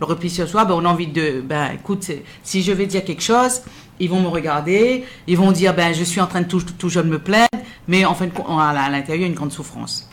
Le 0.00 0.06
repli 0.06 0.30
sur 0.30 0.48
soi, 0.48 0.64
ben, 0.64 0.74
on 0.74 0.84
a 0.86 0.88
envie 0.88 1.06
de, 1.08 1.42
ben, 1.42 1.72
écoute, 1.74 2.10
si 2.42 2.62
je 2.62 2.72
vais 2.72 2.86
dire 2.86 3.04
quelque 3.04 3.22
chose, 3.22 3.60
ils 4.02 4.10
vont 4.10 4.20
me 4.20 4.26
regarder, 4.28 5.04
ils 5.28 5.36
vont 5.36 5.52
dire, 5.52 5.72
ben, 5.74 5.94
je 5.94 6.02
suis 6.02 6.20
en 6.20 6.26
train 6.26 6.40
de 6.40 6.48
tout, 6.48 6.60
toujours 6.76 7.04
me 7.04 7.20
plaindre, 7.20 7.46
mais 7.86 8.04
en 8.04 8.14
fait, 8.14 8.30
à 8.48 8.90
l'intérieur, 8.90 9.16
il 9.16 9.20
y 9.20 9.24
a 9.24 9.28
une 9.28 9.34
grande 9.34 9.52
souffrance. 9.52 10.08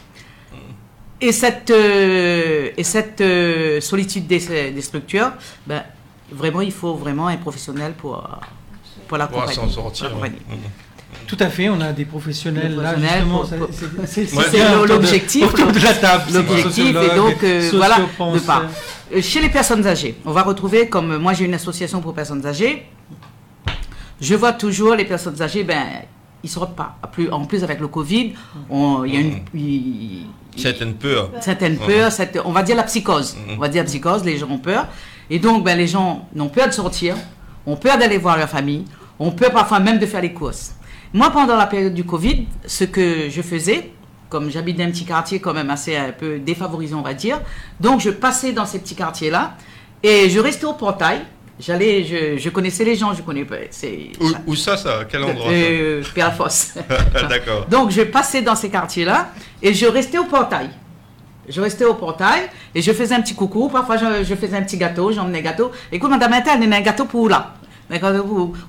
Et 1.20 1.32
cette, 1.32 1.72
euh, 1.72 2.70
et 2.78 2.84
cette 2.84 3.20
euh, 3.20 3.82
solitude 3.82 4.28
des, 4.28 4.72
des, 4.72 4.82
structures, 4.82 5.32
ben, 5.66 5.84
vraiment, 6.32 6.62
il 6.62 6.72
faut 6.72 6.94
vraiment 6.94 7.28
un 7.28 7.38
professionnel 7.38 7.94
pour, 7.98 8.26
pour 9.08 9.18
l'accompagner. 9.18 9.56
Pour 9.56 9.66
s'en 9.66 9.70
sortir. 9.70 10.12
Tout 11.26 11.38
à 11.40 11.50
fait, 11.50 11.68
on 11.68 11.82
a 11.82 11.92
des 11.92 12.06
professionnels, 12.06 12.76
là, 12.76 12.96
justement. 12.96 13.44
C'est 14.06 14.88
l'objectif. 14.88 15.52
Autour 15.52 15.72
de 15.72 15.80
la 15.80 15.94
table. 15.96 16.26
L'objectif, 16.32 16.96
et 16.96 17.16
donc, 17.16 17.44
euh, 17.44 17.72
voilà, 17.74 17.98
de 17.98 18.40
part. 18.40 18.66
Chez 19.20 19.42
les 19.42 19.50
personnes 19.50 19.86
âgées, 19.88 20.16
on 20.26 20.32
va 20.32 20.44
retrouver, 20.44 20.88
comme 20.88 21.18
moi 21.18 21.34
j'ai 21.34 21.46
une 21.46 21.56
association 21.56 22.00
pour 22.00 22.14
personnes 22.14 22.46
âgées, 22.46 22.86
je 24.22 24.36
vois 24.36 24.54
toujours 24.54 24.96
les 24.96 25.06
personnes 25.06 25.42
âgées, 25.42 25.64
ben, 25.64 25.84
ils 26.44 26.48
ne 26.48 26.52
sortent 26.52 26.76
pas. 26.76 26.98
En 27.32 27.46
plus, 27.46 27.64
avec 27.64 27.80
le 27.80 27.88
Covid, 27.88 28.34
il 28.72 29.14
y 29.14 29.18
a 29.18 29.20
une. 29.20 30.26
certaines 30.56 30.96
peurs. 30.96 31.32
Certaines 31.42 31.78
peurs, 31.78 32.12
on 32.46 32.52
va 32.52 32.64
dire 32.64 32.76
la 32.76 32.84
psychose. 32.84 33.36
Mm-hmm. 33.36 33.56
On 33.56 33.60
va 33.60 33.68
dire 33.70 33.84
la 33.84 33.88
psychose, 33.88 34.24
les 34.24 34.38
gens 34.38 34.50
ont 34.50 34.60
peur. 34.60 34.88
Et 35.30 35.40
donc, 35.40 35.64
ben, 35.64 35.78
les 35.78 35.88
gens 35.88 36.28
n'ont 36.34 36.50
peur 36.50 36.68
de 36.68 36.74
sortir, 36.74 37.16
ont 37.66 37.76
peur 37.76 37.98
d'aller 37.98 38.18
voir 38.18 38.38
leur 38.38 38.50
famille, 38.50 38.86
ont 39.20 39.32
peur 39.32 39.52
parfois 39.52 39.80
même 39.80 40.00
de 40.00 40.06
faire 40.06 40.22
les 40.22 40.34
courses. 40.34 40.76
Moi, 41.14 41.30
pendant 41.32 41.58
la 41.58 41.66
période 41.66 41.94
du 41.94 42.04
Covid, 42.04 42.46
ce 42.66 42.84
que 42.84 43.30
je 43.30 43.42
faisais, 43.42 43.92
comme 44.30 44.50
j'habite 44.50 44.78
dans 44.78 44.84
un 44.84 44.92
petit 44.92 45.06
quartier 45.06 45.40
quand 45.40 45.54
même 45.54 45.70
assez 45.70 45.96
un 45.96 46.12
peu 46.12 46.40
défavorisé, 46.40 46.94
on 46.94 47.02
va 47.02 47.14
dire, 47.14 47.42
donc 47.80 48.00
je 48.00 48.12
passais 48.12 48.54
dans 48.54 48.66
ces 48.66 48.80
petits 48.80 48.96
quartiers-là 48.96 49.56
et 50.04 50.30
je 50.30 50.40
restais 50.40 50.66
au 50.66 50.74
portail 50.74 51.22
J'allais, 51.60 52.06
je, 52.06 52.38
je, 52.38 52.50
connaissais 52.50 52.86
les 52.86 52.96
gens, 52.96 53.14
je 53.14 53.22
connais 53.22 53.44
pas. 53.44 53.58
Où, 54.48 54.56
ça, 54.56 54.78
ça 54.78 55.02
Quel 55.10 55.24
endroit 55.24 55.52
euh, 55.52 56.02
Fosse. 56.38 56.76
D'accord. 57.30 57.66
Donc 57.70 57.92
je 57.92 58.02
passais 58.04 58.42
dans 58.42 58.56
ces 58.56 58.70
quartiers-là 58.70 59.30
et 59.62 59.74
je 59.74 59.86
restais 59.86 60.18
au 60.18 60.24
portail. 60.24 60.70
Je 61.50 61.60
restais 61.60 61.84
au 61.84 61.96
portail 61.96 62.44
et 62.74 62.82
je 62.82 62.94
faisais 62.94 63.16
un 63.16 63.22
petit 63.22 63.36
coucou. 63.36 63.68
Parfois, 63.68 63.98
je, 63.98 64.24
je 64.24 64.36
faisais 64.36 64.56
un 64.56 64.62
petit 64.62 64.78
gâteau, 64.78 65.12
j'emmenais 65.12 65.40
un 65.40 65.42
gâteau. 65.42 65.72
Écoute, 65.92 66.10
madame 66.10 66.34
elle 66.34 66.74
a 66.74 66.76
un 66.78 66.82
gâteau 66.82 67.06
pour 67.06 67.28
là 67.28 67.56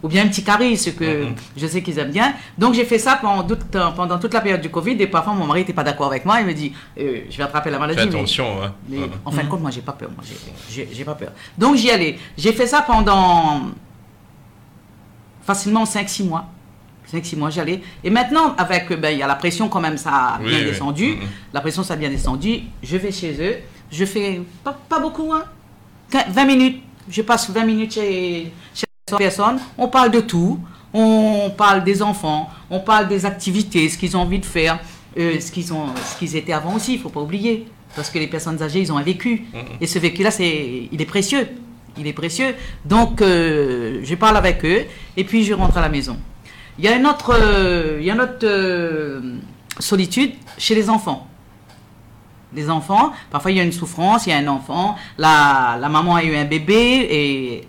ou, 0.03 0.09
bien 0.09 0.25
un 0.25 0.29
petit 0.29 0.43
carré, 0.43 0.77
ce 0.77 0.91
que 0.91 1.05
mm-hmm. 1.05 1.35
je 1.57 1.67
sais 1.67 1.83
qu'ils 1.83 1.99
aiment 1.99 2.11
bien. 2.11 2.35
Donc 2.59 2.75
j'ai 2.75 2.85
fait 2.85 2.99
ça 2.99 3.19
pendant 3.21 3.43
toute, 3.43 3.77
pendant 3.97 4.19
toute 4.19 4.35
la 4.35 4.41
période 4.41 4.61
du 4.61 4.71
Covid 4.71 4.97
et 5.01 5.07
parfois 5.07 5.35
mon 5.35 5.47
mari 5.47 5.61
n'était 5.61 5.73
pas 5.73 5.85
d'accord 5.85 6.09
avec 6.09 6.25
moi. 6.25 6.41
Il 6.41 6.47
me 6.47 6.55
dit 6.55 6.73
euh, 6.99 7.23
Je 7.31 7.37
vais 7.37 7.43
attraper 7.43 7.71
la 7.71 7.79
maladie. 7.79 8.01
Fais 8.01 8.09
attention. 8.09 8.63
Hein. 8.63 8.73
Mais, 8.89 8.99
En 9.25 9.31
fin 9.31 9.39
de 9.39 9.43
mm-hmm. 9.43 9.49
compte, 9.49 9.61
moi 9.61 9.71
j'ai 9.71 9.83
pas 9.83 9.93
peur. 9.93 10.11
Moi 10.15 10.25
j'ai 10.71 11.05
pas 11.05 11.15
peur. 11.15 11.33
Donc 11.59 11.77
j'y 11.77 11.91
allais. 11.91 12.19
J'ai 12.37 12.53
fait 12.53 12.67
ça 12.67 12.83
pendant 12.83 13.71
facilement 15.43 15.85
5-6 15.85 16.25
mois. 16.29 16.47
5-6 17.13 17.37
mois, 17.37 17.51
j'allais. 17.51 17.81
Et 18.05 18.11
maintenant, 18.11 18.55
avec, 18.57 18.93
ben, 18.93 19.11
il 19.11 19.19
y 19.19 19.23
a 19.23 19.27
la 19.27 19.35
pression 19.35 19.69
quand 19.69 19.81
même, 19.81 19.97
ça 19.97 20.35
a 20.35 20.39
bien 20.39 20.61
descendu. 20.61 21.15
Mm-hmm. 21.15 21.53
La 21.53 21.61
pression, 21.61 21.83
ça 21.83 21.95
a 21.95 21.97
bien 21.97 22.09
descendu. 22.09 22.61
Je 22.83 22.97
vais 22.97 23.11
chez 23.11 23.35
eux. 23.41 23.57
Je 23.91 24.05
fais 24.05 24.41
pas, 24.63 24.79
pas 24.89 25.01
beaucoup, 25.01 25.33
hein. 25.33 25.45
20 26.13 26.45
minutes. 26.45 26.83
Je 27.09 27.23
passe 27.23 27.51
20 27.51 27.65
minutes 27.65 27.95
chez, 27.95 28.53
chez 28.75 28.87
personnes, 29.17 29.59
on 29.79 29.89
parle 29.89 30.11
de 30.11 30.21
tout. 30.21 30.59
On 30.93 31.53
parle 31.57 31.85
des 31.85 32.03
enfants, 32.03 32.51
on 32.69 32.81
parle 32.81 33.07
des 33.07 33.25
activités, 33.25 33.89
ce 33.89 33.97
qu'ils 33.97 34.17
ont 34.17 34.23
envie 34.23 34.41
de 34.41 34.45
faire, 34.45 34.81
euh, 35.17 35.39
ce 35.39 35.53
qu'ils 35.53 35.73
ont, 35.73 35.87
ce 35.95 36.19
qu'ils 36.19 36.35
étaient 36.35 36.53
avant 36.53 36.75
aussi. 36.75 36.95
Il 36.95 36.99
faut 36.99 37.11
pas 37.11 37.21
oublier, 37.21 37.69
parce 37.95 38.11
que 38.11 38.19
les 38.19 38.27
personnes 38.27 38.61
âgées, 38.61 38.81
ils 38.81 38.93
ont 38.93 38.97
un 38.97 39.05
vécu, 39.05 39.45
et 39.81 39.87
ce 39.87 40.01
vécu-là, 40.01 40.33
c'est, 40.33 40.89
il 40.91 41.01
est 41.01 41.07
précieux, 41.07 41.47
il 41.97 42.09
est 42.09 42.13
précieux. 42.13 42.57
Donc, 42.85 43.23
euh, 43.23 44.01
je 44.03 44.15
parle 44.17 44.37
avec 44.37 44.65
eux, 44.65 44.85
et 45.17 45.23
puis 45.23 45.45
je 45.45 45.55
rentre 45.55 45.79
à 45.79 45.81
la 45.81 45.89
maison. 45.89 46.17
Il 46.77 46.85
y 46.85 46.89
a 46.89 46.97
une 46.97 47.07
autre, 47.07 47.37
euh, 47.41 47.99
il 48.01 48.07
y 48.07 48.11
a 48.11 48.15
une 48.15 48.23
autre 48.23 49.23
solitude 49.79 50.33
chez 50.59 50.75
les 50.75 50.91
enfants 50.91 51.29
les 52.53 52.69
enfants. 52.69 53.13
Parfois, 53.31 53.53
il 53.53 53.59
y 53.59 53.61
a 53.61 53.63
une 53.63 53.71
souffrance, 53.71 54.27
il 54.27 54.31
y 54.31 54.33
a 54.33 54.39
un 54.39 54.49
enfant, 54.49 54.97
la, 55.19 55.79
la 55.81 55.89
maman 55.89 56.17
a 56.17 56.25
eu 56.25 56.35
un 56.35 56.47
bébé 56.47 57.07
et 57.09 57.69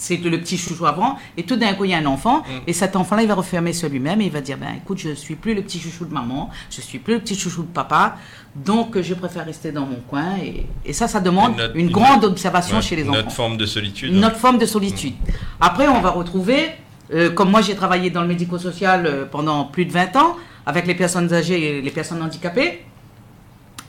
c'est 0.00 0.16
le 0.16 0.40
petit 0.40 0.56
chouchou 0.56 0.86
avant, 0.86 1.16
et 1.36 1.42
tout 1.42 1.56
d'un 1.56 1.74
coup, 1.74 1.84
il 1.84 1.90
y 1.90 1.94
a 1.94 1.98
un 1.98 2.06
enfant, 2.06 2.38
mm. 2.38 2.62
et 2.66 2.72
cet 2.72 2.96
enfant-là, 2.96 3.22
il 3.22 3.28
va 3.28 3.34
refermer 3.34 3.74
sur 3.74 3.90
lui-même, 3.90 4.22
et 4.22 4.24
il 4.24 4.30
va 4.30 4.40
dire, 4.40 4.56
ben 4.56 4.74
écoute, 4.78 4.98
je 4.98 5.10
suis 5.10 5.34
plus 5.34 5.54
le 5.54 5.60
petit 5.60 5.78
chouchou 5.78 6.06
de 6.06 6.14
maman, 6.14 6.48
je 6.70 6.80
suis 6.80 6.98
plus 6.98 7.14
le 7.14 7.20
petit 7.20 7.38
chouchou 7.38 7.62
de 7.62 7.68
papa, 7.68 8.16
donc 8.56 8.98
je 8.98 9.12
préfère 9.12 9.44
rester 9.44 9.72
dans 9.72 9.84
mon 9.84 10.00
coin, 10.08 10.36
et, 10.84 10.92
ça, 10.94 11.06
ça 11.06 11.20
demande 11.20 11.52
une, 11.74 11.90
grande 11.90 12.24
observation 12.24 12.80
chez 12.80 12.96
les 12.96 13.02
enfants. 13.02 13.18
Notre 13.18 13.30
forme 13.30 13.56
de 13.58 13.66
solitude. 13.66 14.14
Notre 14.14 14.36
forme 14.36 14.56
de 14.56 14.64
solitude. 14.64 15.14
Après, 15.60 15.86
on 15.86 16.00
va 16.00 16.10
retrouver, 16.10 16.70
euh, 17.12 17.30
comme 17.30 17.50
moi 17.50 17.60
j'ai 17.60 17.74
travaillé 17.74 18.08
dans 18.08 18.22
le 18.22 18.28
médico-social 18.28 19.04
euh, 19.04 19.26
pendant 19.30 19.66
plus 19.66 19.84
de 19.84 19.92
20 19.92 20.16
ans, 20.16 20.36
avec 20.64 20.86
les 20.86 20.94
personnes 20.94 21.30
âgées 21.34 21.78
et 21.78 21.82
les 21.82 21.90
personnes 21.90 22.22
handicapées, 22.22 22.86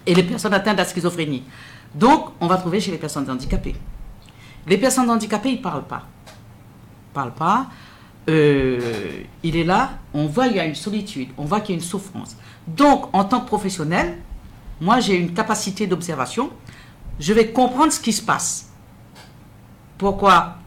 et 0.06 0.14
les 0.14 0.24
personnes 0.24 0.54
atteintes 0.54 0.76
de 0.76 0.82
la 0.82 0.86
schizophrénie. 0.86 1.44
Donc, 1.96 2.32
on 2.42 2.48
va 2.48 2.58
trouver 2.58 2.82
chez 2.82 2.92
les 2.92 2.98
personnes 2.98 3.30
handicapées. 3.30 3.76
Les 4.68 4.78
personnes 4.78 5.10
handicapées, 5.10 5.50
ils 5.50 5.58
ne 5.58 5.64
parlent 5.64 5.88
pas. 5.88 6.08
Ils 6.28 7.14
parlent 7.14 7.34
pas. 7.34 7.68
Euh, 8.30 9.24
il 9.42 9.58
est 9.58 9.64
là, 9.64 9.98
on 10.14 10.28
voit 10.28 10.48
qu'il 10.48 10.58
y 10.58 10.60
a 10.60 10.66
une 10.66 10.76
solitude, 10.76 11.30
on 11.38 11.46
voit 11.46 11.60
qu'il 11.60 11.74
y 11.74 11.78
a 11.78 11.82
une 11.82 11.88
souffrance. 11.88 12.38
Donc, 12.68 13.10
en 13.14 13.24
tant 13.24 13.42
que 13.42 13.48
professionnel, 13.48 14.20
moi, 14.80 15.00
j'ai 15.00 15.16
une 15.16 15.34
capacité 15.34 15.88
d'observation. 15.88 16.52
Je 17.20 17.34
vais 17.34 17.52
comprendre 17.52 17.92
ce 17.92 18.00
qui 18.00 18.14
se 18.14 18.22
passe. 18.22 18.72
Pourquoi 19.98 20.58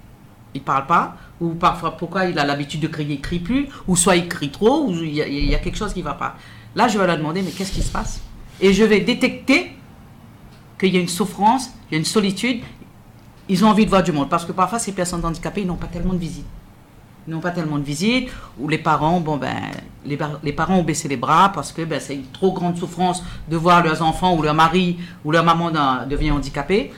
il 0.55 0.61
ne 0.61 0.65
parle 0.65 0.87
pas, 0.87 1.17
ou 1.41 1.51
parfois 1.51 1.97
pourquoi 1.97 2.27
il 2.27 2.39
a 2.39 2.45
l'habitude 2.45 2.81
de 2.81 2.87
crier, 2.87 3.15
il 3.15 3.21
crie 3.21 3.41
plus, 3.41 3.69
ou 3.89 3.97
soit 3.97 4.17
il 4.17 4.29
crie 4.29 4.51
trop, 4.51 4.87
ou 4.87 4.93
il 4.93 5.15
y, 5.15 5.21
il 5.21 5.51
y 5.51 5.55
a 5.55 5.59
quelque 5.59 5.77
chose 5.77 5.93
qui 5.93 6.01
ne 6.01 6.05
va 6.05 6.15
pas. 6.15 6.37
Là, 6.75 6.89
je 6.89 6.99
vais 6.99 7.07
leur 7.07 7.17
demander, 7.17 7.43
mais 7.43 7.51
qu'est-ce 7.51 7.73
qui 7.73 7.83
se 7.83 7.91
passe? 7.91 8.21
Et 8.61 8.73
je 8.73 8.85
vais 8.85 9.01
détecter 9.01 9.73
qu'il 10.79 10.95
y 10.95 10.97
a 10.97 11.01
une 11.01 11.09
souffrance, 11.09 11.71
il 11.91 11.95
y 11.95 11.97
a 11.97 11.99
une 11.99 12.05
solitude, 12.05 12.63
ils 13.49 13.65
ont 13.65 13.69
envie 13.69 13.85
de 13.85 13.91
voir 13.91 14.03
du 14.03 14.13
monde. 14.13 14.29
Parce 14.29 14.45
que 14.45 14.53
parfois, 14.53 14.79
ces 14.79 14.93
personnes 14.93 15.25
handicapées, 15.25 15.63
ils 15.63 15.67
n'ont 15.67 15.77
pas 15.77 15.87
tellement 15.87 16.15
de 16.15 16.19
visites. 16.19 16.47
Ils 17.27 17.33
n'ont 17.33 17.41
pas 17.41 17.51
tellement 17.51 17.79
de 17.79 17.85
visites, 17.85 18.31
ou 18.59 18.69
les 18.69 18.77
parents, 18.77 19.19
bon 19.21 19.39
ben, 19.39 19.57
les, 20.05 20.53
parents 20.53 20.77
ont 20.77 20.83
baissé 20.83 21.09
les 21.09 21.17
bras 21.17 21.51
parce 21.55 21.73
que 21.73 21.83
ben, 21.83 21.99
c'est 21.99 22.17
une 22.17 22.27
trop 22.27 22.53
grande 22.53 22.77
souffrance 22.77 23.23
de 23.49 23.57
voir 23.57 23.83
leurs 23.83 24.03
enfants 24.03 24.37
ou 24.37 24.43
leur 24.43 24.53
mari 24.55 24.99
ou 25.25 25.33
leur 25.33 25.43
maman 25.43 25.71
devenir 26.07 26.35
handicapé. 26.35 26.93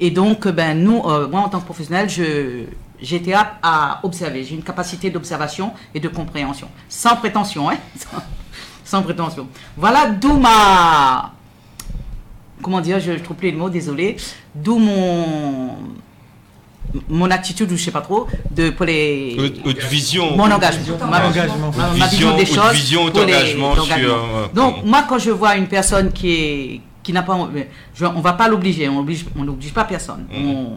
Et 0.00 0.10
donc, 0.10 0.48
ben, 0.48 0.82
nous, 0.82 1.02
euh, 1.04 1.28
moi 1.28 1.42
en 1.42 1.48
tant 1.48 1.60
que 1.60 1.64
professionnel, 1.64 2.08
je, 2.10 2.64
j'étais 3.00 3.34
apte 3.34 3.54
à 3.62 4.00
observer. 4.02 4.42
J'ai 4.42 4.56
une 4.56 4.64
capacité 4.64 5.10
d'observation 5.10 5.72
et 5.94 6.00
de 6.00 6.08
compréhension. 6.08 6.68
Sans 6.88 7.14
prétention, 7.16 7.70
hein 7.70 7.76
Sans 8.84 9.02
prétention. 9.02 9.46
Voilà 9.76 10.10
d'où 10.10 10.38
ma 10.38 11.32
comment 12.62 12.80
dire, 12.80 13.00
je, 13.00 13.12
trouve 13.12 13.36
plus 13.36 13.50
les 13.50 13.56
mots, 13.56 13.68
désolé. 13.68 14.16
D'où 14.54 14.78
mon 14.78 15.76
mon 17.08 17.30
attitude, 17.30 17.70
ou 17.72 17.76
je 17.76 17.84
sais 17.84 17.90
pas 17.90 18.00
trop, 18.00 18.26
de 18.50 18.70
pour 18.70 18.86
les. 18.86 19.36
vision. 19.90 20.36
Mon 20.36 20.50
engagement. 20.50 20.98
Ma, 21.08 21.26
engagement. 21.26 21.72
Ma, 21.76 22.06
vision, 22.06 22.36
des 22.36 22.46
choses. 22.46 22.72
Vision, 22.72 23.10
pour 23.10 23.22
engagement 23.22 23.74
sur. 23.74 23.94
Euh, 23.94 24.46
Donc, 24.54 24.84
moi, 24.84 25.04
quand 25.08 25.18
je 25.18 25.30
vois 25.30 25.56
une 25.56 25.68
personne 25.68 26.12
qui 26.12 26.32
est 26.32 26.80
qui 27.02 27.12
n'a 27.12 27.22
pas, 27.22 27.36
je, 27.94 28.04
on 28.04 28.20
va 28.20 28.34
pas 28.34 28.46
l'obliger, 28.46 28.88
on 28.88 29.00
oblige, 29.00 29.26
on 29.36 29.42
n'oblige 29.42 29.74
pas 29.74 29.84
personne. 29.84 30.24
Mhm. 30.30 30.76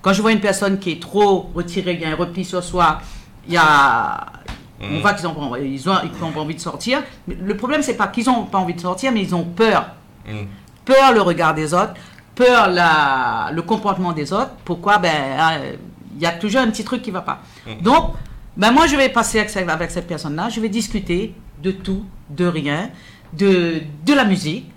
quand 0.00 0.12
je 0.12 0.22
vois 0.22 0.30
une 0.30 0.40
personne 0.40 0.78
qui 0.78 0.92
est 0.92 1.02
trop 1.02 1.50
retirée, 1.52 1.94
il 1.94 2.00
y 2.00 2.04
a 2.04 2.10
un 2.10 2.14
repli 2.14 2.44
sur 2.44 2.62
soi, 2.62 3.00
il 3.48 3.54
y 3.54 3.56
a, 3.56 4.24
on 4.80 4.86
mhm. 4.86 5.00
voit 5.00 5.14
qu'ils 5.14 5.26
ont, 5.26 5.56
ils 5.56 5.88
ont, 5.88 5.94
ils 6.04 6.24
ont 6.24 6.30
pas 6.30 6.40
envie 6.40 6.54
de 6.54 6.60
sortir. 6.60 7.02
le 7.26 7.56
problème, 7.56 7.82
c'est 7.82 7.96
pas 7.96 8.06
qu'ils 8.06 8.30
ont 8.30 8.44
pas 8.44 8.58
envie 8.58 8.74
de 8.74 8.80
sortir, 8.80 9.10
mais 9.10 9.22
ils 9.22 9.34
ont 9.34 9.44
peur. 9.44 9.86
Mhm 10.28 10.46
peur 10.84 11.12
le 11.12 11.20
regard 11.20 11.54
des 11.54 11.72
autres, 11.72 11.94
peur 12.34 12.70
la, 12.70 13.50
le 13.52 13.62
comportement 13.62 14.12
des 14.12 14.32
autres. 14.32 14.52
Pourquoi? 14.64 14.98
Ben, 14.98 15.10
euh, 15.12 15.76
il 16.16 16.22
y 16.22 16.26
a 16.26 16.32
toujours 16.32 16.60
un 16.60 16.70
petit 16.70 16.84
truc 16.84 17.02
qui 17.02 17.10
va 17.10 17.22
pas. 17.22 17.40
Mm. 17.66 17.82
Donc, 17.82 18.12
ben 18.56 18.70
moi, 18.70 18.86
je 18.86 18.96
vais 18.96 19.08
passer 19.08 19.40
avec, 19.40 19.90
cette 19.90 20.06
personne-là, 20.06 20.48
je 20.48 20.60
vais 20.60 20.68
discuter 20.68 21.34
de 21.62 21.70
tout, 21.72 22.04
de 22.30 22.46
rien, 22.46 22.90
de, 23.32 23.82
de 24.04 24.14
la 24.14 24.24
musique. 24.24 24.70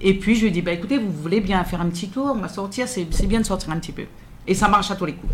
Et 0.00 0.14
puis, 0.14 0.36
je 0.36 0.44
lui 0.44 0.52
dis, 0.52 0.62
ben, 0.62 0.76
écoutez, 0.76 0.98
vous 0.98 1.10
voulez 1.10 1.40
bien 1.40 1.62
faire 1.64 1.80
un 1.80 1.88
petit 1.88 2.08
tour, 2.08 2.32
on 2.34 2.40
va 2.40 2.48
sortir, 2.48 2.86
c'est 2.86 3.26
bien 3.26 3.40
de 3.40 3.46
sortir 3.46 3.70
un 3.70 3.78
petit 3.78 3.92
peu. 3.92 4.04
Et 4.46 4.54
ça 4.54 4.68
marche 4.68 4.90
à 4.90 4.96
tous 4.96 5.06
les 5.06 5.14
coups. 5.14 5.32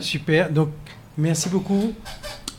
Super. 0.00 0.50
Donc, 0.50 0.70
merci 1.18 1.48
beaucoup. 1.48 1.92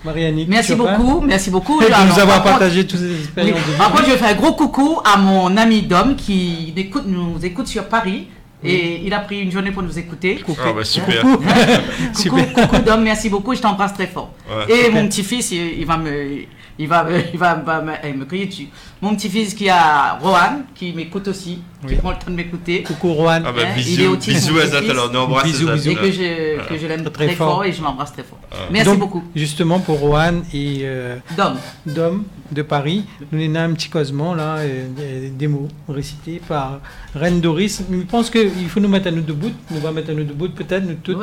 Marianne. 0.03 0.45
Merci 0.47 0.75
beaucoup, 0.75 1.21
merci 1.21 1.49
beaucoup. 1.49 1.81
Et 1.81 1.85
de 1.85 2.11
nous 2.13 2.19
avoir 2.19 2.43
partagé 2.43 2.85
toutes 2.85 2.99
ces 2.99 3.19
expériences. 3.19 3.59
Après, 3.79 4.05
je 4.09 4.15
fais 4.15 4.25
un 4.27 4.35
gros 4.35 4.53
coucou 4.53 4.99
à 5.03 5.17
mon 5.17 5.57
ami 5.57 5.81
Dom 5.81 6.15
qui 6.15 6.73
écoute, 6.75 7.03
nous 7.05 7.43
écoute 7.43 7.67
sur 7.67 7.87
Paris. 7.87 8.27
Et 8.61 9.01
il 9.05 9.13
a 9.13 9.19
pris 9.19 9.39
une 9.39 9.51
journée 9.51 9.71
pour 9.71 9.83
nous 9.83 9.97
écouter. 9.97 10.43
Ah 10.47 10.73
bah 10.73 10.83
super. 10.83 11.21
coucou, 11.21 11.43
super. 12.13 12.53
coucou 12.53 12.77
Dom, 12.85 13.01
merci 13.01 13.29
beaucoup, 13.29 13.55
je 13.55 13.61
t'embrasse 13.61 13.93
très 13.93 14.07
fort. 14.07 14.33
Et 14.67 14.89
mon 14.89 15.07
petit-fils, 15.07 15.51
il, 15.51 15.85
va 15.85 15.97
me, 15.97 16.39
il 16.77 16.87
va, 16.87 17.07
il 17.33 17.39
va, 17.39 17.55
me, 17.55 18.13
me 18.13 18.25
crier 18.25 18.47
dessus. 18.47 18.67
Mon 19.01 19.15
petit-fils 19.15 19.53
qui 19.53 19.69
a 19.69 20.17
Rohan, 20.21 20.63
qui 20.75 20.91
m'écoute 20.91 21.29
aussi, 21.29 21.61
qui 21.87 21.95
prend 21.95 22.11
le 22.11 22.17
temps 22.17 22.31
de 22.31 22.35
m'écouter. 22.35 22.83
Coucou 22.83 23.13
Rohan. 23.13 23.41
Ah 23.45 23.51
bah, 23.51 23.61
hein, 23.65 23.75
bisous, 23.75 23.91
il 23.93 24.01
est 24.01 24.07
autiste, 24.07 24.47
bisous 24.47 24.59
à 24.59 24.77
alors 24.77 25.11
nous 25.11 25.19
embrasse 25.19 25.45
bisous, 25.45 25.71
bisous. 25.71 25.91
Et 25.91 25.95
que 25.95 26.11
je, 26.11 26.67
que 26.67 26.77
je 26.77 26.87
l'aime 26.87 27.03
très, 27.03 27.27
très 27.27 27.35
fort. 27.35 27.63
et 27.63 27.71
je 27.71 27.81
l'embrasse 27.81 28.13
très 28.13 28.23
fort. 28.23 28.39
Merci 28.71 28.97
beaucoup. 28.97 29.23
Justement 29.35 29.79
pour 29.79 29.99
Rohan 29.99 30.41
et 30.53 30.81
euh, 30.83 31.17
Dom. 31.37 31.55
Dom 31.85 32.23
de 32.51 32.61
Paris, 32.63 33.05
nous 33.31 33.43
avons 33.43 33.71
un 33.71 33.73
petit 33.73 33.89
cosement 33.89 34.33
là, 34.33 34.57
des 35.37 35.47
mots 35.47 35.67
récités 35.87 36.41
par 36.47 36.79
Reine 37.13 37.41
Doris. 37.41 37.83
Je 37.91 37.97
pense 38.01 38.29
qu'il 38.29 38.69
faut 38.69 38.79
nous 38.79 38.89
mettre 38.89 39.07
à 39.07 39.11
nous 39.11 39.21
debout, 39.21 39.51
nous 39.69 39.79
va 39.79 39.91
mettre 39.91 40.09
à 40.09 40.13
nous 40.13 40.23
debout 40.23 40.49
peut-être, 40.49 40.83
nous 40.83 40.95
tous, 40.95 41.15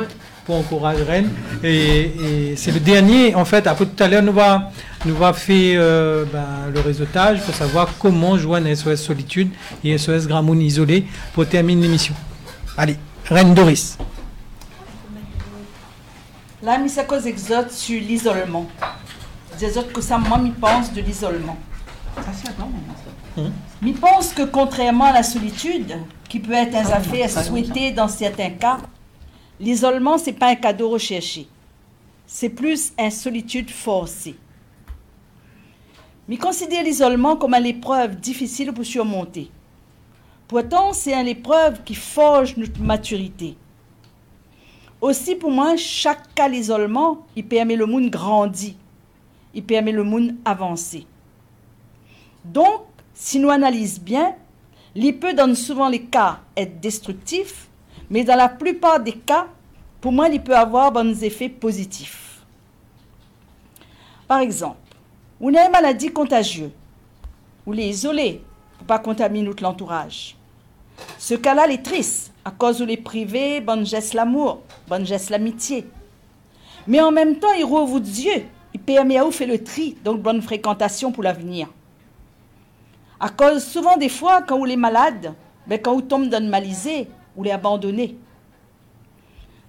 pour 0.45 0.55
encourager 0.55 1.03
Reine. 1.03 1.29
Et, 1.63 2.53
c'est 2.55 2.71
le 2.71 2.79
dernier, 2.79 3.35
en 3.35 3.45
fait, 3.45 3.67
après 3.67 3.85
tout 3.85 4.01
à 4.01 4.07
l'heure, 4.07 4.23
nous 4.23 4.31
va, 4.31 4.71
nous 5.05 5.15
va 5.15 5.33
faire 5.33 5.79
euh, 5.81 6.25
ben, 6.31 6.71
le 6.73 6.79
réseautage 6.79 7.41
pour 7.41 7.53
savoir 7.53 7.89
comment 7.99 8.37
joindre 8.37 8.73
SOS 8.73 8.95
Solitude 8.95 9.49
et 9.83 9.97
SOS 9.97 10.27
Isolé 10.55 11.05
pour 11.33 11.47
terminer 11.47 11.83
l'émission. 11.83 12.15
Allez, 12.77 12.97
Reine 13.25 13.53
Doris. 13.53 13.97
Là, 16.61 16.77
mis 16.77 16.97
à 16.97 17.03
cause 17.03 17.27
exote 17.27 17.71
sur 17.71 18.01
l'isolement 18.01 18.67
des 19.57 19.77
autres 19.77 19.91
que 19.91 20.01
ça, 20.01 20.17
moi, 20.17 20.39
je 20.43 20.51
pense 20.59 20.93
de 20.93 21.01
l'isolement. 21.01 21.57
Ça, 22.15 22.31
c'est 22.33 23.43
Je 23.81 23.91
pense 23.93 24.33
que 24.33 24.43
contrairement 24.43 25.05
à 25.05 25.13
la 25.13 25.23
solitude, 25.23 25.97
qui 26.29 26.39
peut 26.39 26.53
être 26.53 26.75
un 26.75 26.91
affaire 26.91 27.29
souhaité 27.29 27.91
dans 27.91 28.07
certains 28.07 28.51
cas, 28.51 28.77
l'isolement, 29.59 30.17
ce 30.17 30.27
n'est 30.27 30.33
pas 30.33 30.49
un 30.49 30.55
cadeau 30.55 30.89
recherché. 30.89 31.47
C'est 32.25 32.49
plus 32.49 32.91
une 32.99 33.11
solitude 33.11 33.69
forcée. 33.69 34.35
Mais 36.27 36.37
considère 36.37 36.83
l'isolement 36.83 37.37
comme 37.37 37.53
une 37.53 37.65
épreuve 37.65 38.19
difficile 38.19 38.73
pour 38.73 38.85
surmonter. 38.85 39.49
Pourtant, 40.47 40.93
c'est 40.93 41.13
une 41.13 41.27
épreuve 41.27 41.83
qui 41.83 41.95
forge 41.95 42.55
notre 42.57 42.81
maturité. 42.81 43.57
Aussi, 45.01 45.35
pour 45.35 45.51
moi, 45.51 45.75
chaque 45.77 46.33
cas 46.33 46.49
d'isolement, 46.49 47.25
il 47.35 47.45
permet 47.45 47.75
le 47.75 47.85
monde 47.85 48.09
grandir 48.09 48.73
il 49.57 49.63
permet 49.63 49.91
le 49.91 50.03
monde 50.03 50.35
avancer. 50.45 51.07
Donc, 52.45 52.83
si 53.15 53.39
nous 53.39 53.49
analysons 53.49 54.01
bien, 54.03 54.35
l'IPE 54.93 55.33
dans 55.35 55.55
souvent 55.55 55.89
les 55.89 56.03
cas 56.03 56.41
être 56.55 56.79
destructif, 56.79 57.67
mais 58.07 58.23
dans 58.23 58.35
la 58.35 58.49
plupart 58.49 58.99
des 58.99 59.13
cas, 59.13 59.47
pour 59.99 60.11
moi, 60.11 60.29
il 60.29 60.43
peut 60.43 60.55
avoir 60.55 60.91
bons 60.91 61.23
effets 61.23 61.49
positifs. 61.49 62.45
Par 64.27 64.41
exemple, 64.41 64.77
on 65.41 65.51
a 65.55 65.65
une 65.65 65.71
maladie 65.71 66.13
contagieuse, 66.13 66.69
ou 67.65 67.71
les 67.71 67.87
isoler 67.87 68.43
pour 68.77 68.85
pas 68.85 68.99
contaminer 68.99 69.47
notre 69.47 69.65
entourage. 69.65 70.36
Ce 71.17 71.35
cas-là, 71.35 71.67
est 71.67 71.83
triste 71.83 72.31
à 72.45 72.51
cause 72.51 72.81
où 72.81 72.85
les 72.85 72.97
privés, 72.97 73.61
bon 73.61 73.85
geste 73.85 74.13
l'amour, 74.13 74.61
bon 74.87 75.05
geste 75.05 75.29
l'amitié. 75.29 75.85
Mais 76.87 77.01
en 77.01 77.11
même 77.11 77.37
temps, 77.37 77.53
il 77.57 77.65
rouvre 77.65 77.99
Dieu 77.99 78.43
il 78.77 78.79
permet 78.79 79.17
à 79.17 79.23
vous 79.23 79.31
faire 79.31 79.47
le 79.47 79.63
tri, 79.63 79.97
donc 80.03 80.21
bonne 80.21 80.41
fréquentation 80.41 81.11
pour 81.11 81.23
l'avenir. 81.23 81.67
À 83.19 83.29
cause, 83.29 83.63
souvent 83.63 83.97
des 83.97 84.07
fois, 84.07 84.43
quand 84.43 84.59
vous 84.59 84.67
êtes 84.67 84.77
malade, 84.77 85.33
ben, 85.65 85.79
quand 85.81 85.95
vous 85.95 86.03
tombez 86.03 86.27
dans 86.27 86.43
le 86.43 86.49
malisé, 86.49 87.07
vous 87.35 87.43
les 87.43 87.51
abandonnez. 87.51 88.15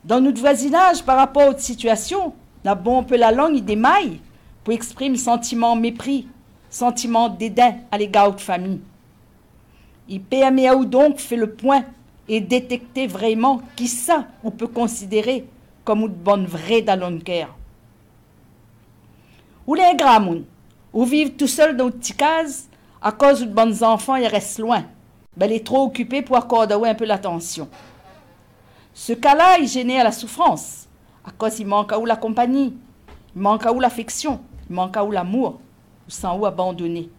Dans 0.04 0.20
notre 0.20 0.40
voisinage, 0.40 1.02
par 1.02 1.16
rapport 1.16 1.48
aux 1.48 1.58
situations, 1.58 2.34
on 2.64 2.68
a 2.68 2.74
bon 2.74 3.00
un 3.00 3.02
peu 3.02 3.16
la 3.16 3.32
langue, 3.32 3.56
il 3.56 3.64
démaille 3.64 4.20
pour 4.62 4.74
exprimer 4.74 5.16
sentiment 5.16 5.74
mépris, 5.74 6.28
sentiment 6.68 7.30
dédain 7.30 7.76
à 7.90 7.96
l'égard 7.96 8.34
de 8.34 8.40
famille. 8.40 8.80
Vous 10.08 10.84
donc 10.84 11.18
faire 11.18 11.38
le 11.38 11.50
point 11.50 11.84
et 12.28 12.40
détecter 12.40 13.06
vraiment 13.06 13.60
qui 13.76 13.88
ça 13.88 14.26
on 14.42 14.50
peut 14.50 14.66
considérer 14.66 15.46
comme 15.84 16.00
une 16.00 16.08
bonne 16.08 16.46
vraie 16.46 16.82
dans 16.82 17.18
ou 19.68 19.74
les 19.74 19.94
grands 19.96 20.34
ou 20.94 21.04
vivent 21.04 21.36
tout 21.36 21.46
seuls 21.46 21.76
dans 21.76 21.88
une 21.88 21.92
petite 21.92 22.16
case 22.16 22.68
à 23.02 23.12
cause 23.12 23.40
de 23.40 23.52
bons 23.52 23.82
enfants, 23.82 24.16
ils 24.16 24.26
restent 24.26 24.58
loin. 24.58 24.82
Ben, 25.36 25.50
ils 25.50 25.58
sont 25.58 25.64
trop 25.64 25.84
occupés 25.84 26.22
pour 26.22 26.36
accorder 26.36 26.74
un 26.74 26.94
peu 26.94 27.04
l'attention. 27.04 27.68
Ce 28.94 29.12
cas-là, 29.12 29.58
il 29.60 29.68
génère 29.68 30.04
la 30.04 30.10
souffrance, 30.10 30.88
à 31.24 31.30
cause 31.30 31.60
il 31.60 31.66
manque 31.66 31.92
à 31.92 31.98
où 31.98 32.06
la 32.06 32.16
compagnie, 32.16 32.74
il 33.36 33.42
manque 33.42 33.66
à 33.66 33.72
où 33.72 33.78
l'affection, 33.78 34.40
il 34.68 34.74
manque 34.74 34.96
à 34.96 35.04
où 35.04 35.10
l'amour, 35.10 35.60
ou 36.06 36.10
sans 36.10 36.36
où 36.38 36.46
abandonner? 36.46 37.10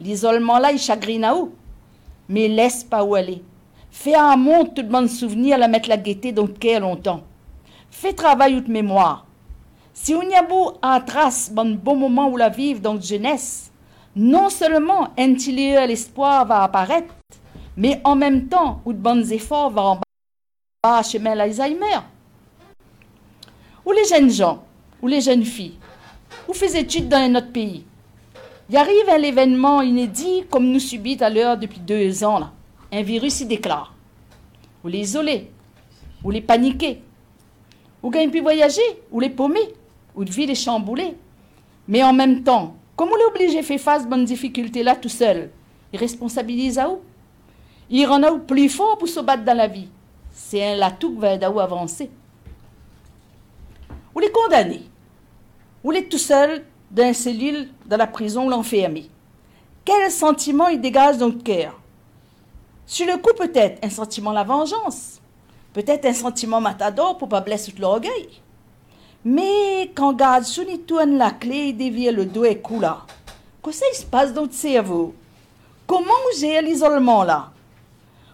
L'isolement 0.00 0.58
là, 0.58 0.72
il 0.72 0.78
chagrine 0.78 1.24
à 1.24 1.34
où, 1.34 1.52
mais 2.28 2.48
laisse 2.48 2.84
pas 2.84 3.04
où 3.04 3.14
aller. 3.14 3.42
Fais 3.90 4.14
un 4.14 4.36
monde 4.36 4.74
tout 4.74 4.82
de 4.82 4.90
bon 4.90 5.08
souvenir, 5.08 5.56
la 5.56 5.68
mettre 5.68 5.88
la 5.88 5.96
gaieté 5.96 6.32
dans 6.32 6.46
cœur 6.46 6.80
longtemps. 6.80 7.22
Fais 7.90 8.12
travail 8.12 8.60
de 8.60 8.70
mémoire. 8.70 9.26
Si 9.94 10.14
on 10.14 10.22
y 10.22 10.34
a 10.34 10.42
beau 10.42 10.74
en 10.82 11.00
trace 11.00 11.50
un 11.56 11.70
bon 11.70 11.96
moment 11.96 12.28
où 12.28 12.36
la 12.36 12.50
vivre 12.50 12.80
dans 12.80 13.00
jeunesse, 13.00 13.72
non 14.14 14.50
seulement 14.50 15.08
un 15.18 15.34
l'espoir 15.86 16.46
va 16.46 16.62
apparaître, 16.62 17.14
mais 17.76 18.00
en 18.04 18.14
même 18.14 18.48
temps, 18.48 18.80
où 18.84 18.92
de 18.92 18.98
bons 18.98 19.32
efforts 19.32 19.70
vont 19.70 19.82
en 19.82 20.00
bas 20.82 21.02
chemin 21.02 21.34
l'Alzheimer. 21.34 22.00
Ou 23.84 23.92
les 23.92 24.04
jeunes 24.04 24.30
gens, 24.30 24.62
ou 25.00 25.06
les 25.06 25.20
jeunes 25.20 25.44
filles, 25.44 25.78
ou 26.48 26.52
font 26.52 26.66
études 26.66 27.08
dans 27.08 27.18
un 27.18 27.34
autre 27.34 27.52
pays. 27.52 27.84
Il 28.68 28.76
arrive 28.76 29.08
un 29.08 29.22
événement 29.22 29.80
inédit 29.80 30.44
comme 30.50 30.66
nous 30.66 30.80
subit 30.80 31.22
à 31.22 31.30
l'heure 31.30 31.56
depuis 31.56 31.78
deux 31.78 32.24
ans. 32.24 32.38
Là. 32.38 32.52
Un 32.92 33.02
virus 33.02 33.40
y 33.40 33.46
déclare. 33.46 33.94
Ou 34.84 34.88
les 34.88 35.00
isoler, 35.00 35.50
ou 36.24 36.30
les 36.30 36.40
paniquer, 36.40 37.00
ou 38.02 38.10
gagne 38.10 38.30
pu 38.30 38.40
voyager, 38.40 38.82
ou 39.10 39.20
les 39.20 39.30
paumer 39.30 39.74
ou 40.16 40.24
de 40.24 40.30
vie 40.30 40.46
les 40.46 40.54
chambouler. 40.54 41.14
Mais 41.86 42.02
en 42.02 42.12
même 42.12 42.42
temps, 42.42 42.74
comme 42.96 43.10
on 43.10 43.16
est 43.18 43.24
obligé 43.26 43.60
de 43.60 43.64
faire 43.64 43.78
face 43.78 44.02
à 44.02 44.06
bonne 44.06 44.24
difficulté 44.24 44.82
là 44.82 44.96
tout 44.96 45.08
seul, 45.08 45.50
il 45.92 45.98
responsabilise 45.98 46.78
à 46.78 46.88
où 46.88 47.00
Il 47.90 48.06
rend 48.06 48.22
à 48.22 48.32
où 48.32 48.38
plus 48.38 48.68
fort 48.68 48.98
pour 48.98 49.08
se 49.08 49.20
battre 49.20 49.44
dans 49.44 49.56
la 49.56 49.68
vie. 49.68 49.88
C'est 50.32 50.72
un 50.72 50.76
latou 50.76 51.12
qui 51.12 51.20
va 51.20 51.34
aider 51.34 51.44
à 51.44 51.48
avancer. 51.48 52.10
Ou 54.14 54.18
les 54.18 54.30
condamnés. 54.30 54.82
Ou 55.84 55.90
les 55.90 56.08
tout 56.08 56.18
seul 56.18 56.64
dans 56.90 57.06
une 57.06 57.14
cellule 57.14 57.68
dans 57.86 57.96
la 57.96 58.06
prison 58.06 58.46
ou 58.46 58.50
l'enfermé. 58.50 59.08
Quel 59.84 60.10
sentiment 60.10 60.68
il 60.68 60.80
dégage 60.80 61.18
dans 61.18 61.26
le 61.26 61.32
cœur? 61.32 61.78
Sur 62.86 63.06
le 63.06 63.18
coup, 63.18 63.34
peut-être 63.36 63.84
un 63.84 63.90
sentiment 63.90 64.30
de 64.30 64.36
la 64.36 64.44
vengeance. 64.44 65.20
Peut-être 65.72 66.06
un 66.06 66.14
sentiment 66.14 66.60
matador 66.60 67.18
pour 67.18 67.28
pas 67.28 67.40
blesser 67.40 67.72
tout 67.72 67.82
l'orgueil. 67.82 68.28
Mais 69.24 69.90
quand 69.94 70.12
garde 70.12 70.44
tourne 70.86 71.18
la 71.18 71.32
clé 71.32 71.68
et 71.68 71.72
dévie 71.72 72.10
le 72.10 72.24
dos 72.24 72.44
et 72.44 72.62
là, 72.80 73.02
qu'est-ce 73.62 73.82
qui 73.90 74.00
se 74.00 74.06
passe 74.06 74.32
dans 74.32 74.42
votre 74.42 74.54
cerveau? 74.54 75.14
Comment 75.86 76.12
gérez 76.38 76.62
l'isolement 76.62 77.24
là? 77.24 77.50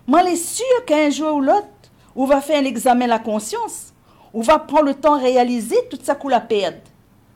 Moi, 0.07 0.23
je 0.24 0.37
suis 0.37 0.57
sûr 0.57 0.85
qu'un 0.87 1.11
jour 1.11 1.37
ou 1.37 1.41
l'autre, 1.41 1.66
on 2.15 2.27
va 2.27 2.41
faire 2.41 2.61
un 2.61 2.66
examen 2.66 3.07
de 3.07 3.11
la 3.11 3.19
conscience, 3.19 3.93
on 4.35 4.43
va 4.43 4.59
prendre 4.59 4.85
le 4.85 4.95
temps 4.95 5.16
de 5.16 5.23
réaliser 5.23 5.77
tout 5.91 5.99
ça 6.03 6.15
qu'on 6.15 6.29
la 6.29 6.41
perd. 6.41 6.77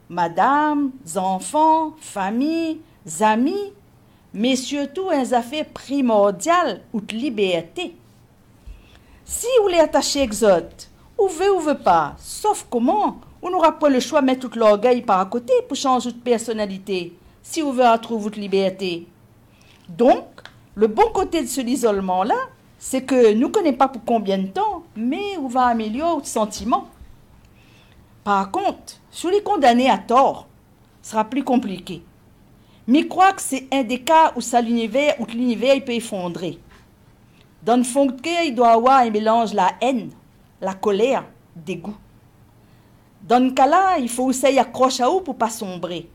Madame, 0.09 0.91
enfants, 1.15 1.93
famille, 1.99 2.79
amis, 3.19 3.73
mais 4.33 4.55
surtout 4.55 5.09
un 5.09 5.31
affaire 5.33 5.65
primordial 5.65 6.81
ou 6.93 7.01
de 7.01 7.15
liberté. 7.15 7.95
Si 9.25 9.47
vous 9.57 9.63
voulez 9.63 9.79
attacher 9.79 10.21
Exode, 10.21 10.71
ou 11.17 11.27
veut 11.27 11.53
ou 11.53 11.59
veut 11.59 11.77
pas, 11.77 12.15
sauf 12.19 12.65
comment 12.69 13.19
on 13.41 13.49
n'aura 13.49 13.77
pas 13.77 13.89
le 13.89 13.99
choix 13.99 14.21
de 14.21 14.27
mettre 14.27 14.47
tout 14.47 14.59
l'orgueil 14.59 15.01
par 15.01 15.19
à 15.19 15.25
côté 15.25 15.53
pour 15.67 15.75
changer 15.75 16.11
de 16.11 16.17
personnalité, 16.17 17.13
si 17.41 17.61
on 17.61 17.71
veut 17.71 17.89
retrouver 17.89 18.23
votre 18.23 18.39
liberté. 18.39 19.07
Donc, 19.89 20.23
le 20.75 20.87
bon 20.87 21.09
côté 21.13 21.41
de 21.41 21.47
ce 21.47 21.61
isolement-là, 21.61 22.35
c'est 22.77 23.01
que 23.01 23.33
nous 23.33 23.47
ne 23.47 23.51
connaissons 23.51 23.77
pas 23.77 23.87
pour 23.87 24.03
combien 24.05 24.37
de 24.37 24.47
temps, 24.47 24.83
mais 24.95 25.37
on 25.41 25.47
va 25.47 25.65
améliorer 25.65 26.15
notre 26.15 26.27
sentiment. 26.27 26.87
Par 28.23 28.51
contre, 28.51 28.96
sur 29.09 29.29
les 29.29 29.41
condamnés 29.41 29.89
à 29.89 29.97
tort, 29.97 30.47
sera 31.01 31.23
plus 31.23 31.43
compliqué. 31.43 32.03
Mais 32.87 33.07
crois 33.07 33.33
que 33.33 33.41
c'est 33.41 33.67
un 33.71 33.83
des 33.83 33.99
cas 33.99 34.31
où 34.35 34.41
ça 34.41 34.61
l'univers, 34.61 35.15
où 35.19 35.25
l'univers 35.25 35.83
peut 35.83 35.93
effondrer. 35.93 36.59
Dans 37.63 37.77
le 37.77 37.83
fond 37.83 38.07
il 38.45 38.55
doit 38.55 38.71
avoir 38.71 38.99
un 38.99 39.09
mélange 39.09 39.53
la 39.53 39.71
haine, 39.81 40.11
la 40.61 40.73
colère, 40.73 41.25
dégoût. 41.55 41.97
Dans 43.21 43.49
ce 43.49 43.53
cas-là, 43.53 43.97
il 43.99 44.07
faut 44.07 44.23
aussi 44.23 44.45
accrocher 44.57 45.03
à 45.03 45.09
vous 45.09 45.19
pour 45.19 45.35
pas 45.35 45.49
sombrer. 45.49 46.09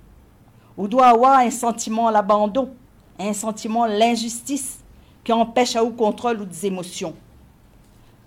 Vous 0.77 0.89
doit 0.89 1.09
avoir 1.09 1.41
un 1.41 1.51
sentiment 1.51 2.11
l'abandon, 2.11 2.71
un 3.19 3.35
sentiment 3.35 3.85
l'injustice 3.85 4.79
qui 5.23 5.33
empêche 5.33 5.77
à 5.77 5.83
vous 5.83 5.93
contrôle 5.93 6.41
ou 6.41 6.47
des 6.47 6.67
émotions. 6.67 7.15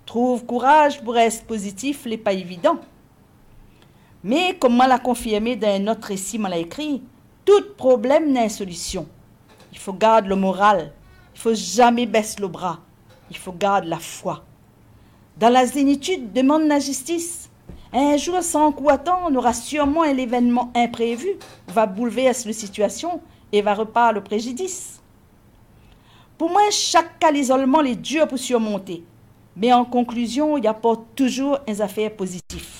Trouve 0.04 0.44
courage 0.44 1.02
pour 1.02 1.18
être 1.18 1.44
positif, 1.44 2.06
n'est 2.06 2.16
pas 2.16 2.32
évident. 2.32 2.78
Mais 4.26 4.56
comme 4.58 4.76
l'a 4.78 4.98
confirmé 4.98 5.54
dans 5.54 5.68
un 5.68 5.86
autre 5.86 6.08
récit, 6.08 6.36
l'a 6.36 6.58
écrit, 6.58 7.00
tout 7.44 7.62
problème 7.76 8.32
n'a 8.32 8.42
une 8.42 8.50
solution. 8.50 9.06
Il 9.70 9.78
faut 9.78 9.92
garder 9.92 10.28
le 10.28 10.34
moral. 10.34 10.92
Il 11.32 11.40
faut 11.40 11.54
jamais 11.54 12.06
baisser 12.06 12.40
le 12.40 12.48
bras. 12.48 12.80
Il 13.30 13.36
faut 13.36 13.52
garder 13.52 13.86
la 13.86 14.00
foi. 14.00 14.44
Dans 15.36 15.48
la 15.48 15.64
zénitude, 15.64 16.32
demande 16.32 16.64
la 16.64 16.80
justice. 16.80 17.48
Un 17.92 18.16
jour 18.16 18.42
sans 18.42 18.72
coup 18.72 18.88
on 18.88 19.34
aura 19.36 19.52
sûrement 19.52 20.02
un 20.02 20.16
événement 20.16 20.72
imprévu, 20.74 21.28
va 21.68 21.86
bouleverser 21.86 22.48
la 22.48 22.52
situation 22.52 23.20
et 23.52 23.62
va 23.62 23.74
repartir 23.74 24.14
le 24.14 24.24
préjudice. 24.24 25.00
Pour 26.36 26.50
moi, 26.50 26.62
chaque 26.72 27.20
cas 27.20 27.30
d'isolement 27.30 27.82
est 27.82 27.94
dur 27.94 28.26
pour 28.26 28.38
surmonter. 28.38 29.04
Mais 29.54 29.72
en 29.72 29.84
conclusion, 29.84 30.58
il 30.58 30.66
apporte 30.66 31.14
toujours 31.14 31.60
un 31.68 31.80
affaire 31.80 32.16
positif. 32.16 32.75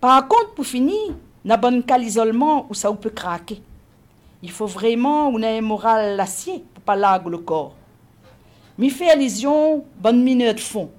Par 0.00 0.26
contre, 0.28 0.54
pour 0.54 0.64
finir, 0.64 1.14
n'a 1.44 1.58
bon 1.58 1.82
cas 1.82 1.98
l'isolement 1.98 2.66
où 2.70 2.74
ça 2.74 2.90
peut 2.90 3.10
craquer. 3.10 3.60
Il 4.42 4.50
faut 4.50 4.66
vraiment 4.66 5.28
on 5.28 5.42
ait 5.42 5.58
un 5.58 5.60
moral 5.60 6.16
l'acier 6.16 6.64
pour 6.72 6.82
pas 6.82 6.96
laguer 6.96 7.28
le 7.28 7.36
corps. 7.36 7.74
Mi 8.78 8.88
fait 8.88 9.10
allusion, 9.10 9.84
bonne 9.98 10.22
minute 10.22 10.56
de 10.56 10.60
fond, 10.60 10.90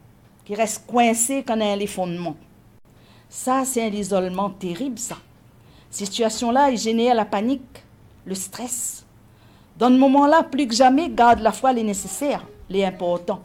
qui 0.45 0.53
reste 0.53 0.85
coincé 0.85 1.43
quand 1.43 1.57
on 1.57 1.61
a 1.61 1.75
les 1.75 1.87
fondements. 1.87 2.35
Ça, 3.27 3.63
c'est 3.65 3.83
un 3.83 3.91
isolement 3.91 4.51
terrible, 4.51 4.99
ça. 4.99 5.17
Situation-là, 5.89 6.69
il 6.69 6.77
génère 6.77 7.15
la 7.15 7.25
panique, 7.25 7.83
le 8.25 8.35
stress. 8.35 9.03
Dans 9.79 9.89
ce 9.89 9.97
moment-là, 9.97 10.43
plus 10.43 10.67
que 10.67 10.75
jamais, 10.75 11.09
garde 11.09 11.39
la 11.39 11.51
foi 11.51 11.73
les 11.73 11.83
nécessaires, 11.83 12.45
les 12.69 12.85
importants. 12.85 13.41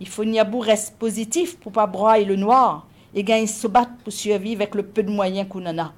Il 0.00 0.08
faut 0.08 0.24
n'y 0.24 0.38
avoir 0.38 0.64
reste 0.64 0.98
positif 0.98 1.56
pour 1.56 1.72
pas 1.72 1.86
broyer 1.86 2.26
le 2.26 2.36
noir 2.36 2.86
et 3.14 3.24
gagner 3.24 3.46
se 3.46 3.66
battre 3.66 3.92
pour 4.04 4.12
survivre 4.12 4.62
avec 4.62 4.74
le 4.74 4.84
peu 4.84 5.02
de 5.02 5.10
moyens 5.10 5.48
qu'on 5.48 5.66
en 5.66 5.78
a. 5.78 5.92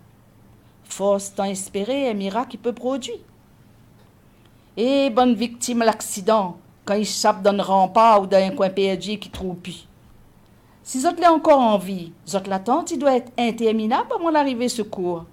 Force 0.84 1.34
tant 1.34 1.44
espérer 1.44 2.10
un 2.10 2.14
miracle 2.14 2.50
qui 2.52 2.56
peut 2.56 2.72
produire. 2.72 3.18
Et 4.76 5.10
bonne 5.10 5.34
victime 5.34 5.82
à 5.82 5.86
l'accident, 5.86 6.56
quand 6.84 6.94
il 6.94 7.06
dans 7.42 7.58
un 7.58 7.62
rempart 7.62 8.22
ou 8.22 8.26
dans 8.26 8.42
un 8.42 8.50
coin 8.50 8.70
perdu 8.70 9.18
qui 9.18 9.30
trouve 9.30 9.56
plus. 9.56 9.86
Si 10.82 10.98
vous 10.98 11.06
êtes 11.06 11.24
encore 11.26 11.60
en 11.60 11.78
vie, 11.78 12.12
votre 12.26 12.50
l'attente, 12.50 12.90
il 12.90 12.98
doit 12.98 13.16
être 13.16 13.32
interminable 13.38 14.12
avant 14.14 14.30
l'arrivée 14.30 14.68
secours. 14.68 15.24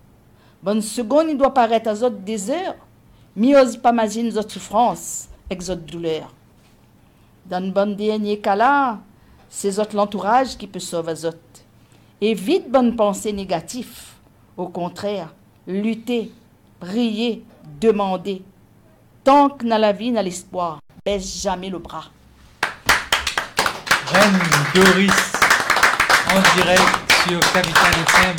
Bonne 0.62 0.82
seconde, 0.82 1.28
il 1.30 1.38
doit 1.38 1.54
paraître 1.54 1.90
à 1.90 2.10
des 2.10 2.52
heures. 2.52 2.76
Mieux 3.36 3.56
pas 3.82 3.92
imaginer 3.92 4.30
votre 4.30 4.52
souffrance 4.52 5.30
avec 5.50 5.64
douleur. 5.86 6.34
Dans 7.46 7.64
le 7.64 7.72
bon 7.72 7.96
dernier 7.96 8.38
cas-là, 8.40 9.00
c'est 9.50 9.72
votre 9.72 9.96
l'entourage 9.96 10.58
qui 10.58 10.68
peut 10.68 10.80
sauver 10.80 11.14
votre. 11.14 11.49
Évite 12.22 12.70
bonne 12.70 12.98
pensée 12.98 13.32
négative. 13.32 13.88
Au 14.58 14.68
contraire, 14.68 15.34
lutter, 15.66 16.30
prier, 16.82 17.46
demander. 17.80 18.42
Tant 19.24 19.50
que 19.50 19.66
dans 19.66 19.78
la 19.78 19.94
vie, 19.94 20.12
dans 20.12 20.22
l'espoir, 20.22 20.82
baisse 21.06 21.42
jamais 21.42 21.70
le 21.70 21.80
bras. 21.80 22.12
Reine 24.08 24.40
Doris, 24.76 25.32
en 26.28 26.58
direct 26.58 27.12
sur 27.26 27.40
Capital 27.54 27.94
FM 28.08 28.36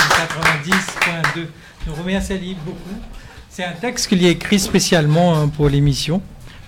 90.2. 1.35 1.47
Nous 1.87 1.95
remercions 1.95 2.37
beaucoup. 2.63 3.01
C'est 3.49 3.63
un 3.63 3.73
texte 3.73 4.09
qu'il 4.09 4.23
a 4.23 4.29
écrit 4.29 4.59
spécialement 4.59 5.35
hein, 5.35 5.47
pour 5.47 5.69
l'émission. 5.69 6.21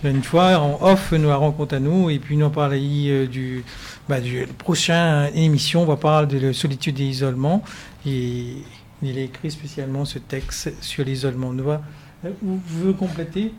Une 0.03 0.23
fois, 0.23 0.57
en 0.59 0.81
off, 0.81 1.13
nous 1.13 1.29
a 1.29 1.35
rencontré 1.37 1.77
à 1.77 1.79
nous, 1.79 2.09
et 2.09 2.19
puis 2.19 2.35
nous 2.35 2.49
parlé 2.49 3.07
euh, 3.07 3.25
du, 3.25 3.63
bah, 4.09 4.19
du 4.19 4.45
prochain 4.57 5.27
émission, 5.33 5.83
on 5.83 5.85
va 5.85 5.95
parler 5.95 6.27
de 6.27 6.47
la 6.47 6.53
solitude 6.53 6.99
et 6.99 7.03
l'isolement. 7.03 7.63
Et 8.05 8.57
il 9.01 9.17
a 9.17 9.21
écrit 9.21 9.49
spécialement 9.49 10.03
ce 10.03 10.19
texte 10.19 10.73
sur 10.81 11.05
l'isolement. 11.05 11.53
Nous 11.53 11.63
va, 11.63 11.81
euh, 12.25 12.31
vous 12.41 12.59
voulez 12.67 12.93
compléter 12.93 13.53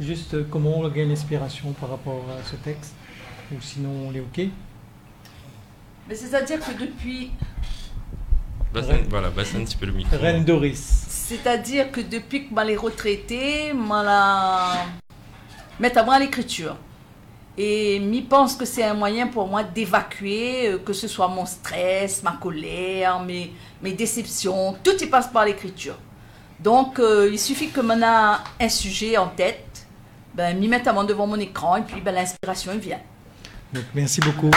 juste 0.00 0.34
euh, 0.34 0.44
comment 0.50 0.80
on 0.80 0.88
gagne 0.88 1.08
l'inspiration 1.08 1.72
par 1.72 1.90
rapport 1.90 2.24
à 2.36 2.44
ce 2.44 2.56
texte 2.56 2.94
Ou 3.52 3.60
sinon, 3.60 3.90
on 4.08 4.14
est 4.14 4.20
OK? 4.20 4.48
Mais 6.08 6.14
c'est-à-dire 6.16 6.58
que 6.58 6.80
depuis. 6.80 7.30
voilà, 9.08 9.30
bassin 9.30 9.60
un 9.60 9.64
petit 9.64 9.76
peu 9.76 9.86
le 9.86 9.92
micro. 9.92 10.16
Reine 10.16 10.44
Doris. 10.44 11.06
C'est-à-dire 11.08 11.92
que 11.92 12.00
depuis 12.00 12.48
que 12.48 12.54
je 12.56 12.66
suis 12.66 12.76
retraité, 12.76 13.72
je 13.72 15.05
mettre 15.78 16.04
moi 16.04 16.18
l'écriture. 16.18 16.76
Et 17.58 17.98
je 18.00 18.20
pense 18.20 18.54
que 18.54 18.66
c'est 18.66 18.84
un 18.84 18.94
moyen 18.94 19.28
pour 19.28 19.46
moi 19.48 19.62
d'évacuer, 19.62 20.68
euh, 20.68 20.78
que 20.78 20.92
ce 20.92 21.08
soit 21.08 21.28
mon 21.28 21.46
stress, 21.46 22.22
ma 22.22 22.32
colère, 22.32 23.20
mes, 23.20 23.52
mes 23.82 23.92
déceptions, 23.92 24.76
tout 24.84 25.02
y 25.02 25.06
passe 25.06 25.28
par 25.28 25.46
l'écriture. 25.46 25.96
Donc, 26.60 26.98
euh, 26.98 27.30
il 27.32 27.38
suffit 27.38 27.68
que 27.70 27.80
je 27.80 28.02
a 28.02 28.40
un 28.60 28.68
sujet 28.68 29.16
en 29.16 29.28
tête, 29.28 29.86
ben, 30.34 30.58
m'y 30.58 30.68
mettre 30.68 30.90
devant 31.04 31.26
mon 31.26 31.38
écran 31.40 31.76
et 31.76 31.82
puis 31.82 32.00
ben, 32.02 32.14
l'inspiration 32.14 32.76
vient. 32.78 33.00
Donc, 33.72 33.84
merci 33.94 34.20
beaucoup, 34.20 34.50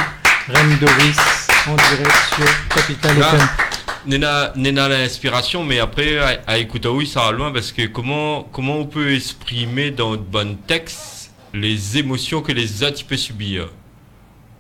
Reine 0.48 0.78
Doris, 0.80 1.48
en 1.68 1.76
direct 1.76 2.18
sur 2.36 2.76
Capital 2.76 3.18
FM. 3.18 3.48
Nena, 4.06 4.54
Nena 4.56 4.88
l'inspiration, 4.88 5.64
mais 5.64 5.80
après, 5.80 6.18
à, 6.48 6.58
écouter, 6.58 6.88
oui, 6.88 7.08
ça 7.08 7.22
va 7.22 7.32
loin 7.32 7.52
parce 7.52 7.72
que 7.72 7.88
comment, 7.88 8.44
comment 8.52 8.78
on 8.78 8.86
peut 8.86 9.14
exprimer 9.14 9.92
dans 9.92 10.12
de 10.12 10.18
bon 10.18 10.58
texte 10.68 11.32
les 11.54 11.98
émotions 11.98 12.42
que 12.42 12.52
les 12.52 12.84
autres 12.84 13.06
peuvent 13.06 13.18
subir? 13.18 13.70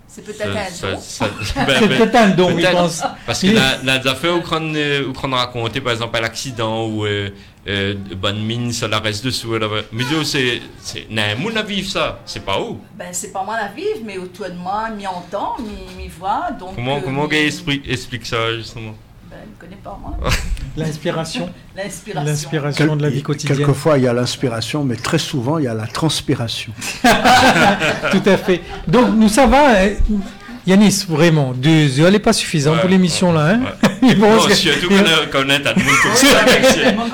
C'est 0.08 0.24
peut-être 0.24 0.42
un 0.42 0.92
don. 0.92 1.00
Ben, 1.56 1.80
c'est 1.80 1.88
ben, 1.88 1.98
peut-être 1.98 2.16
un 2.16 2.30
don, 2.30 2.58
je 2.58 2.72
pense. 2.72 3.04
Parce 3.26 3.42
que 3.42 3.48
la, 3.86 3.94
affaires 3.94 4.36
où 4.36 4.42
on 4.44 5.32
raconté, 5.32 5.82
par 5.82 5.94
exemple, 5.94 6.20
l'accident 6.20 6.88
ou 6.88 7.06
euh, 7.06 7.30
euh, 7.68 7.94
bonne 8.18 8.44
mine, 8.44 8.74
ça 8.74 8.88
la 8.88 9.00
reste 9.00 9.24
dessous. 9.24 9.54
Mais 9.92 10.04
c'est, 10.24 10.62
c'est, 10.82 11.08
un 11.16 11.36
monde 11.36 11.58
à 11.58 11.62
vivre 11.62 11.90
ça. 11.90 12.20
C'est 12.26 12.44
pas 12.44 12.60
où? 12.60 12.80
Ben, 12.96 13.10
c'est 13.12 13.32
pas 13.32 13.44
moi 13.44 13.56
à 13.56 13.68
vivre, 13.68 14.00
mais 14.04 14.18
autour 14.18 14.48
de 14.48 14.56
moi, 14.56 14.90
m'y 14.90 15.06
entend, 15.06 15.58
m'y 15.96 16.08
voit. 16.08 16.50
Donc, 16.60 16.76
comment, 16.76 16.98
euh, 16.98 17.02
comment 17.04 17.30
explique 17.30 18.26
ça, 18.26 18.56
justement? 18.56 18.96
Ben, 19.30 19.38
je 19.44 19.50
ne 19.50 19.70
connais 19.70 19.82
pas, 19.82 20.00
moi. 20.02 20.18
L'inspiration. 20.78 21.50
L'inspiration. 21.76 22.96
de 22.96 23.02
la 23.02 23.10
vie 23.10 23.22
quotidienne. 23.22 23.58
Quelquefois, 23.58 23.98
il 23.98 24.06
y 24.06 24.08
a 24.08 24.14
l'inspiration, 24.14 24.84
mais 24.84 24.96
très 24.96 25.20
souvent, 25.20 25.58
il 25.58 25.66
y 25.66 25.68
a 25.68 25.74
la 25.74 25.88
transpiration. 25.88 26.74
Tout 27.04 28.24
à 28.26 28.38
fait. 28.38 28.62
Donc, 28.88 29.16
nous, 29.16 29.30
ça 29.30 29.46
va. 29.46 29.84
Hein. 29.84 29.90
Yanis, 30.66 31.06
vraiment, 31.08 31.54
deux 31.54 32.00
heures 32.00 32.12
n'est 32.12 32.20
pas 32.20 32.34
suffisant 32.34 32.78
pour 32.78 32.90
l'émission 32.90 33.32
là. 33.32 33.48
Hein 33.48 33.62
ouais. 33.84 33.89
Bon, 34.02 34.40
surtout 34.50 34.90
qu'on 34.90 35.46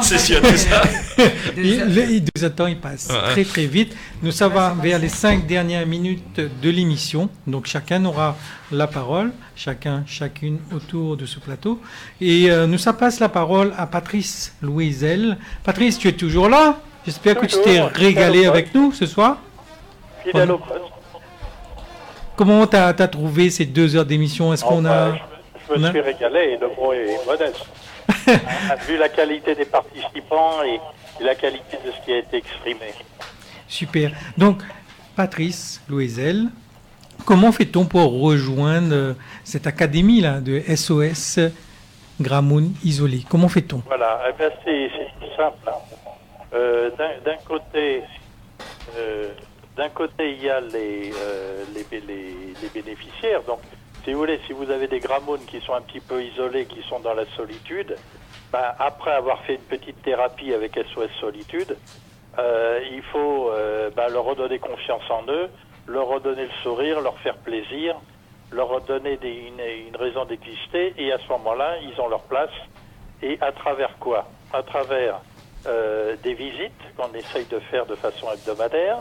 c'est 0.01 0.17
surtout 0.17 0.57
ça. 0.57 0.81
Les 1.55 2.19
deux 2.35 2.43
heures 2.43 2.55
temps, 2.55 2.67
ils 2.67 2.77
passent 2.79 3.07
très 3.31 3.43
très 3.43 3.65
vite. 3.65 3.95
Nous, 4.21 4.31
ça 4.31 4.47
va 4.47 4.75
vers 4.81 4.99
les 4.99 5.09
cinq 5.09 5.45
dernières 5.47 5.85
minutes 5.85 6.39
de 6.39 6.69
l'émission. 6.69 7.29
Donc 7.47 7.65
chacun 7.67 8.03
aura 8.05 8.37
la 8.71 8.87
parole, 8.87 9.31
chacun, 9.55 10.03
chacune 10.07 10.59
autour 10.73 11.17
de 11.17 11.25
ce 11.25 11.39
plateau. 11.39 11.81
Et 12.21 12.49
euh, 12.49 12.67
nous, 12.67 12.77
ça 12.77 12.93
passe 12.93 13.19
la 13.19 13.29
parole 13.29 13.73
à 13.77 13.87
Patrice 13.87 14.53
Louisel. 14.61 15.37
Patrice, 15.63 15.97
tu 15.97 16.07
es 16.07 16.13
toujours 16.13 16.49
là? 16.49 16.79
J'espère 17.05 17.35
que 17.35 17.45
tu 17.45 17.55
t'es 17.63 17.81
régalé 17.81 18.45
avec 18.45 18.73
nous 18.73 18.91
ce 18.91 19.05
soir. 19.05 19.37
Fidèle 20.23 20.51
au 20.51 20.59
Comment 22.35 22.67
tu 22.67 22.75
as, 22.75 22.93
trouvé 23.07 23.49
ces 23.49 23.65
deux 23.65 23.95
heures 23.95 24.05
d'émission? 24.05 24.51
Est-ce 24.51 24.63
qu'on 24.63 24.85
a... 24.85 25.13
Je, 25.69 25.79
me 25.79 25.89
suis 25.89 26.01
régalé 26.01 26.39
et 26.53 26.57
le 26.57 26.67
mot 26.69 26.93
est 26.93 27.25
modeste. 27.25 27.65
vu 28.87 28.97
la 28.97 29.09
qualité 29.09 29.55
des 29.55 29.65
participants 29.65 30.63
et, 30.63 30.79
la 31.23 31.35
qualité 31.35 31.77
de 31.85 31.91
ce 31.91 32.05
qui 32.05 32.11
a 32.11 32.17
été 32.17 32.37
exprimé. 32.37 32.93
Super. 33.67 34.11
Donc, 34.37 34.61
Patrice 35.15 35.81
Louisel, 35.87 36.49
comment 37.25 37.53
fait-on 37.53 37.85
pour 37.85 38.19
rejoindre 38.21 39.15
cette 39.45 39.65
académie-là 39.65 40.41
de 40.41 40.61
SOS 40.75 41.39
Gramoun 42.19 42.73
Isolé? 42.83 43.23
Comment 43.29 43.47
fait-on? 43.47 43.81
Voilà, 43.87 44.23
eh 44.27 44.43
c'est 44.65 44.89
tout 45.21 45.35
simple. 45.37 45.71
Euh, 46.53 46.89
d'un 47.25 47.37
côté, 47.45 48.03
euh, 48.97 49.31
d'un 49.75 49.89
côté, 49.89 50.31
il 50.31 50.43
y 50.43 50.49
a 50.49 50.61
les, 50.61 51.11
euh, 51.13 51.63
les, 51.73 51.85
les, 52.01 52.81
bénéficiaires. 52.81 53.41
Donc, 53.43 53.59
si 54.05 54.13
vous 54.13 54.19
voulez, 54.19 54.39
si 54.45 54.53
vous 54.53 54.69
avez 54.69 54.87
des 54.87 54.99
grammones 54.99 55.43
qui 55.45 55.59
sont 55.61 55.73
un 55.73 55.81
petit 55.81 55.99
peu 55.99 56.23
isolés, 56.23 56.67
qui 56.67 56.83
sont 56.83 56.99
dans 56.99 57.15
la 57.15 57.25
solitude, 57.35 57.97
ben, 58.53 58.73
après 58.77 59.11
avoir 59.11 59.41
fait 59.41 59.55
une 59.55 59.61
petite 59.61 59.99
thérapie 60.03 60.53
avec 60.53 60.75
SOS 60.75 61.09
Solitude, 61.19 61.75
euh, 62.37 62.79
il 62.91 63.01
faut 63.01 63.49
euh, 63.49 63.89
ben, 63.95 64.07
leur 64.09 64.25
redonner 64.25 64.59
confiance 64.59 65.01
en 65.09 65.23
eux, 65.27 65.49
leur 65.87 66.07
redonner 66.07 66.43
le 66.43 66.51
sourire, 66.61 67.01
leur 67.01 67.17
faire 67.19 67.35
plaisir, 67.37 67.95
leur 68.51 68.67
redonner 68.67 69.17
une, 69.23 69.95
raison 69.97 70.25
d'exister, 70.25 70.93
et 70.97 71.11
à 71.11 71.17
ce 71.17 71.27
moment-là, 71.29 71.77
ils 71.81 71.99
ont 71.99 72.07
leur 72.07 72.21
place. 72.23 72.53
Et 73.23 73.39
à 73.41 73.51
travers 73.51 73.97
quoi? 73.97 74.27
À 74.53 74.61
travers 74.61 75.19
euh, 75.65 76.15
des 76.21 76.35
visites 76.35 76.73
qu'on 76.95 77.11
essaye 77.15 77.45
de 77.45 77.57
faire 77.59 77.87
de 77.87 77.95
façon 77.95 78.27
hebdomadaire, 78.31 78.97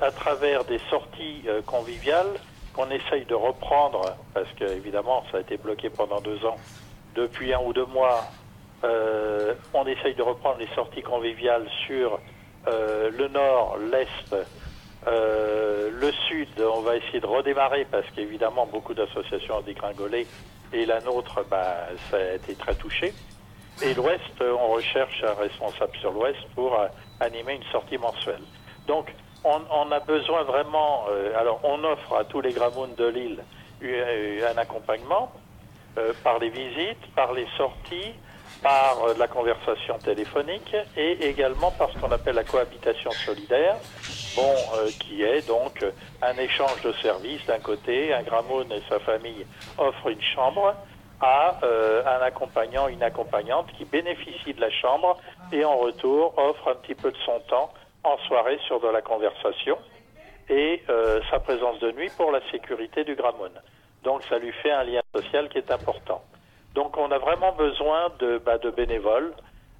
à 0.00 0.10
travers 0.10 0.64
des 0.64 0.80
sorties 0.90 1.44
conviviales 1.64 2.40
on 2.80 2.90
essaye 2.90 3.24
de 3.26 3.34
reprendre, 3.34 4.16
parce 4.34 4.50
qu'évidemment, 4.56 5.24
ça 5.30 5.38
a 5.38 5.40
été 5.40 5.56
bloqué 5.56 5.90
pendant 5.90 6.20
deux 6.20 6.44
ans, 6.44 6.56
depuis 7.14 7.52
un 7.52 7.60
ou 7.60 7.72
deux 7.72 7.86
mois, 7.86 8.24
euh, 8.84 9.54
on 9.74 9.86
essaye 9.86 10.14
de 10.14 10.22
reprendre 10.22 10.58
les 10.58 10.68
sorties 10.74 11.02
conviviales 11.02 11.68
sur 11.86 12.18
euh, 12.66 13.10
le 13.10 13.28
nord, 13.28 13.76
l'est, 13.90 14.34
euh, 15.06 15.90
le 15.92 16.12
sud. 16.28 16.48
On 16.60 16.80
va 16.80 16.96
essayer 16.96 17.20
de 17.20 17.26
redémarrer 17.26 17.86
parce 17.90 18.08
qu'évidemment, 18.10 18.66
beaucoup 18.66 18.94
d'associations 18.94 19.58
ont 19.58 19.62
dégringolé 19.62 20.26
et 20.72 20.86
la 20.86 21.00
nôtre, 21.00 21.44
bah, 21.50 21.88
ça 22.10 22.16
a 22.16 22.34
été 22.34 22.54
très 22.54 22.74
touché. 22.74 23.12
Et 23.82 23.94
l'ouest, 23.94 24.40
on 24.40 24.72
recherche 24.72 25.24
un 25.24 25.34
responsable 25.34 25.96
sur 26.00 26.12
l'ouest 26.12 26.38
pour 26.54 26.78
animer 27.18 27.54
une 27.54 27.70
sortie 27.72 27.98
mensuelle. 27.98 28.42
Donc, 28.86 29.12
on, 29.44 29.90
a 29.92 30.00
besoin 30.00 30.42
vraiment. 30.44 31.06
alors, 31.36 31.60
on 31.64 31.82
offre 31.84 32.16
à 32.16 32.24
tous 32.24 32.40
les 32.40 32.52
gramounes 32.52 32.94
de 32.96 33.06
l'île 33.06 33.38
un 33.82 34.58
accompagnement 34.58 35.32
par 36.22 36.38
les 36.38 36.50
visites, 36.50 37.14
par 37.14 37.32
les 37.32 37.46
sorties, 37.56 38.14
par 38.62 39.02
euh, 39.04 39.14
la 39.18 39.26
conversation 39.26 39.98
téléphonique 39.98 40.74
et 40.96 41.28
également 41.28 41.70
par 41.72 41.90
ce 41.90 41.98
qu'on 41.98 42.12
appelle 42.12 42.34
la 42.34 42.44
cohabitation 42.44 43.10
solidaire, 43.12 43.76
bon, 44.36 44.54
euh, 44.76 44.90
qui 44.98 45.22
est 45.22 45.46
donc 45.46 45.84
un 46.22 46.36
échange 46.36 46.82
de 46.82 46.92
services 47.02 47.44
d'un 47.46 47.58
côté, 47.58 48.12
un 48.12 48.22
Gramoun 48.22 48.70
et 48.72 48.82
sa 48.88 48.98
famille 49.00 49.46
offrent 49.78 50.08
une 50.08 50.22
chambre 50.22 50.74
à 51.20 51.58
euh, 51.62 52.02
un 52.06 52.22
accompagnant, 52.22 52.88
une 52.88 53.02
accompagnante 53.02 53.66
qui 53.76 53.84
bénéficie 53.84 54.54
de 54.54 54.60
la 54.60 54.70
chambre 54.70 55.18
et 55.52 55.64
en 55.64 55.76
retour 55.76 56.34
offre 56.38 56.68
un 56.68 56.74
petit 56.76 56.94
peu 56.94 57.10
de 57.10 57.18
son 57.24 57.40
temps 57.48 57.70
en 58.04 58.16
soirée 58.26 58.58
sur 58.66 58.80
de 58.80 58.88
la 58.88 59.02
conversation 59.02 59.76
et 60.48 60.82
sa 61.30 61.38
présence 61.38 61.78
de 61.78 61.92
nuit 61.92 62.10
pour 62.16 62.32
la 62.32 62.40
sécurité 62.50 63.04
du 63.04 63.14
Gramoun. 63.14 63.52
Donc 64.02 64.22
ça 64.28 64.38
lui 64.38 64.52
fait 64.62 64.72
un 64.72 64.82
lien 64.84 65.00
social 65.14 65.48
qui 65.48 65.58
est 65.58 65.70
important. 65.70 66.22
Donc 66.74 66.96
on 66.96 67.10
a 67.10 67.18
vraiment 67.18 67.52
besoin 67.52 68.10
de, 68.18 68.38
bah, 68.38 68.58
de 68.58 68.70
bénévoles 68.70 69.32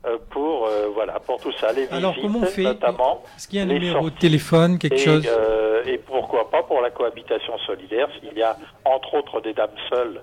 euh, 0.07 0.17
pour 0.31 0.67
euh, 0.67 0.89
voilà 0.95 1.21
pour 1.21 1.41
tout 1.41 1.53
ça 1.53 1.73
les 1.73 1.83
visites 1.83 1.93
Alors 1.93 2.15
comment 2.21 2.41
on 2.41 2.47
fait 2.47 2.63
notamment 2.63 3.23
Est-ce 3.37 3.47
qu'il 3.47 3.59
y 3.59 3.61
a 3.61 3.65
un 3.65 3.69
numéro 3.69 4.09
de 4.11 4.15
téléphone 4.17 4.79
quelque 4.79 4.97
chose? 4.99 5.27
euh, 5.29 5.85
et 5.85 5.99
pourquoi 5.99 6.51
pas 6.51 6.63
pour 6.63 6.81
la 6.81 6.91
cohabitation 6.91 7.59
solidaire 7.67 8.09
s'il 8.19 8.37
y 8.37 8.43
a 8.43 8.57
entre 8.85 9.15
autres 9.15 9.41
des 9.43 9.53
dames 9.53 9.69
seules 9.91 10.23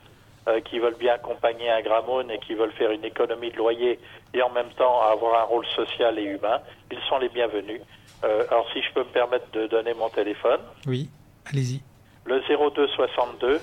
qui 0.65 0.79
veulent 0.79 0.97
bien 0.97 1.13
accompagner 1.13 1.69
un 1.69 1.81
gramoun 1.81 2.29
et 2.31 2.39
qui 2.39 2.53
veulent 2.53 2.71
faire 2.73 2.91
une 2.91 3.03
économie 3.03 3.51
de 3.51 3.57
loyer 3.57 3.99
et 4.33 4.41
en 4.41 4.49
même 4.49 4.69
temps 4.77 5.01
avoir 5.01 5.41
un 5.41 5.45
rôle 5.45 5.65
social 5.75 6.17
et 6.19 6.23
humain, 6.23 6.59
ils 6.91 6.99
sont 7.09 7.17
les 7.19 7.29
bienvenus. 7.29 7.81
alors 8.23 8.67
si 8.73 8.81
je 8.81 8.93
peux 8.93 9.01
me 9.01 9.11
permettre 9.11 9.49
de 9.51 9.67
donner 9.67 9.93
mon 9.93 10.09
téléphone. 10.09 10.59
Oui, 10.85 11.09
allez-y. 11.45 11.81
Le 12.25 12.41
02 12.41 12.87
62 12.87 13.59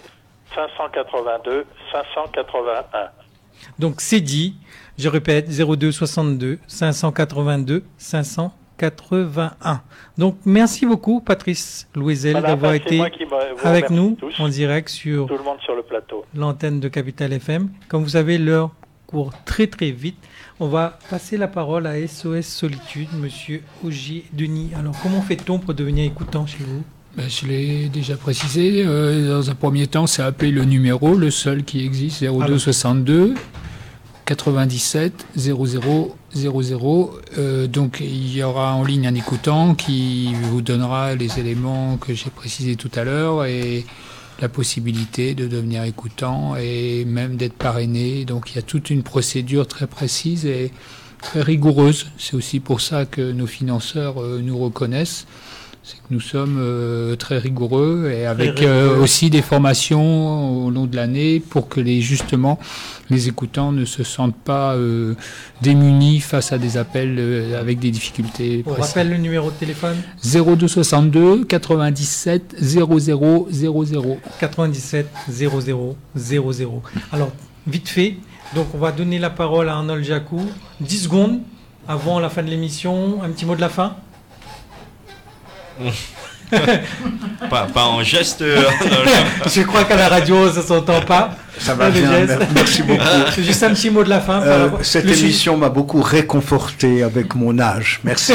582 0.54 1.66
581. 1.92 3.10
Donc 3.78 4.00
c'est 4.00 4.20
dit, 4.20 4.56
je 4.98 5.08
répète, 5.08 5.48
02 5.48 5.92
62 5.92 6.58
582 6.66 7.84
581. 7.98 8.63
Donc 10.18 10.36
merci 10.44 10.86
beaucoup 10.86 11.20
Patrice 11.20 11.88
Louisel 11.94 12.40
d'avoir 12.42 12.74
été 12.74 13.00
avec 13.62 13.90
nous 13.90 14.16
en 14.38 14.48
direct 14.48 14.88
sur. 14.88 15.28
L'antenne 16.34 16.80
de 16.80 16.88
Capital 16.88 17.32
FM. 17.32 17.70
Comme 17.88 18.02
vous 18.02 18.10
savez, 18.10 18.38
l'heure 18.38 18.70
court 19.06 19.32
très 19.44 19.66
très 19.66 19.90
vite. 19.90 20.16
On 20.60 20.68
va 20.68 20.98
passer 21.10 21.36
la 21.36 21.48
parole 21.48 21.86
à 21.86 21.94
SOS 22.06 22.46
Solitude, 22.46 23.08
Monsieur 23.20 23.62
Ogier 23.84 24.24
Denis. 24.32 24.70
Alors 24.76 24.94
comment 25.02 25.20
fait-on 25.20 25.58
pour 25.58 25.74
devenir 25.74 26.04
écoutant 26.04 26.46
chez 26.46 26.64
vous? 26.64 26.82
Ben, 27.16 27.28
je 27.28 27.46
l'ai 27.46 27.88
déjà 27.88 28.16
précisé. 28.16 28.84
Euh, 28.84 29.28
dans 29.28 29.50
un 29.50 29.54
premier 29.54 29.86
temps, 29.86 30.06
c'est 30.08 30.22
appelé 30.22 30.50
le 30.50 30.64
numéro, 30.64 31.14
le 31.14 31.30
seul 31.30 31.62
qui 31.62 31.84
existe, 31.84 32.24
02 32.24 32.58
62 32.58 33.34
97 34.26 35.26
00 35.36 36.16
00. 36.34 37.20
donc 37.68 37.98
il 38.00 38.34
y 38.34 38.42
aura 38.42 38.74
en 38.74 38.84
ligne 38.84 39.06
un 39.06 39.14
écoutant 39.14 39.74
qui 39.74 40.34
vous 40.34 40.62
donnera 40.62 41.14
les 41.14 41.38
éléments 41.38 41.96
que 41.96 42.14
j'ai 42.14 42.30
précisés 42.30 42.76
tout 42.76 42.90
à 42.94 43.04
l'heure 43.04 43.44
et 43.44 43.84
la 44.40 44.48
possibilité 44.48 45.34
de 45.34 45.46
devenir 45.46 45.84
écoutant 45.84 46.56
et 46.56 47.04
même 47.04 47.36
d'être 47.36 47.54
parrainé. 47.54 48.24
Donc 48.24 48.50
il 48.50 48.56
y 48.56 48.58
a 48.58 48.62
toute 48.62 48.90
une 48.90 49.02
procédure 49.02 49.66
très 49.66 49.86
précise 49.86 50.46
et 50.46 50.72
très 51.22 51.42
rigoureuse. 51.42 52.06
C'est 52.18 52.34
aussi 52.34 52.60
pour 52.60 52.80
ça 52.80 53.06
que 53.06 53.32
nos 53.32 53.46
financeurs 53.46 54.22
euh, 54.22 54.40
nous 54.42 54.58
reconnaissent 54.58 55.26
c'est 55.86 55.98
que 55.98 56.04
nous 56.08 56.20
sommes 56.20 56.56
euh, 56.58 57.14
très 57.14 57.36
rigoureux 57.36 58.10
et 58.10 58.24
avec 58.24 58.62
euh, 58.62 58.98
aussi 59.02 59.28
des 59.28 59.42
formations 59.42 60.64
au 60.64 60.70
long 60.70 60.86
de 60.86 60.96
l'année 60.96 61.40
pour 61.40 61.68
que 61.68 61.78
les 61.78 62.00
justement 62.00 62.58
les 63.10 63.28
écoutants 63.28 63.70
ne 63.70 63.84
se 63.84 64.02
sentent 64.02 64.34
pas 64.34 64.76
euh, 64.76 65.14
démunis 65.60 66.20
face 66.20 66.52
à 66.52 66.58
des 66.58 66.78
appels 66.78 67.54
avec 67.54 67.80
des 67.80 67.90
difficultés. 67.90 68.64
On 68.66 68.72
rappelle 68.80 69.10
le 69.10 69.18
numéro 69.18 69.50
de 69.50 69.56
téléphone? 69.56 69.96
0262 70.24 71.44
97 71.44 72.56
00 72.58 72.98
00 73.50 74.18
97 74.40 75.06
00 75.28 75.96
00. 76.16 76.82
Alors 77.12 77.30
vite 77.66 77.90
fait, 77.90 78.16
donc 78.54 78.68
on 78.72 78.78
va 78.78 78.90
donner 78.90 79.18
la 79.18 79.28
parole 79.28 79.68
à 79.68 79.74
Arnold 79.74 80.02
Jacou. 80.02 80.40
10 80.80 81.04
secondes 81.04 81.40
avant 81.86 82.20
la 82.20 82.30
fin 82.30 82.42
de 82.42 82.48
l'émission, 82.48 83.22
un 83.22 83.28
petit 83.28 83.44
mot 83.44 83.54
de 83.54 83.60
la 83.60 83.68
fin? 83.68 83.96
pas, 87.50 87.66
pas, 87.66 87.84
en 87.84 88.02
geste. 88.02 88.42
Euh, 88.42 88.62
je 89.46 89.62
crois 89.62 89.84
qu'à 89.84 89.96
la 89.96 90.08
radio, 90.08 90.50
ça 90.50 90.62
s'entend 90.62 91.00
pas. 91.00 91.36
Ça 91.58 91.74
va 91.74 91.90
bien. 91.90 92.26
Merci 92.54 92.82
beaucoup. 92.82 93.02
C'est 93.34 93.42
juste 93.42 93.62
un 93.62 93.70
petit 93.70 93.90
mot 93.90 94.04
de 94.04 94.08
la 94.08 94.20
fin. 94.20 94.42
Euh, 94.42 94.70
cette 94.82 95.06
émission 95.06 95.56
m'a 95.56 95.68
beaucoup 95.68 96.02
réconforté 96.02 97.02
avec 97.02 97.34
mon 97.34 97.58
âge. 97.58 98.00
Merci. 98.04 98.34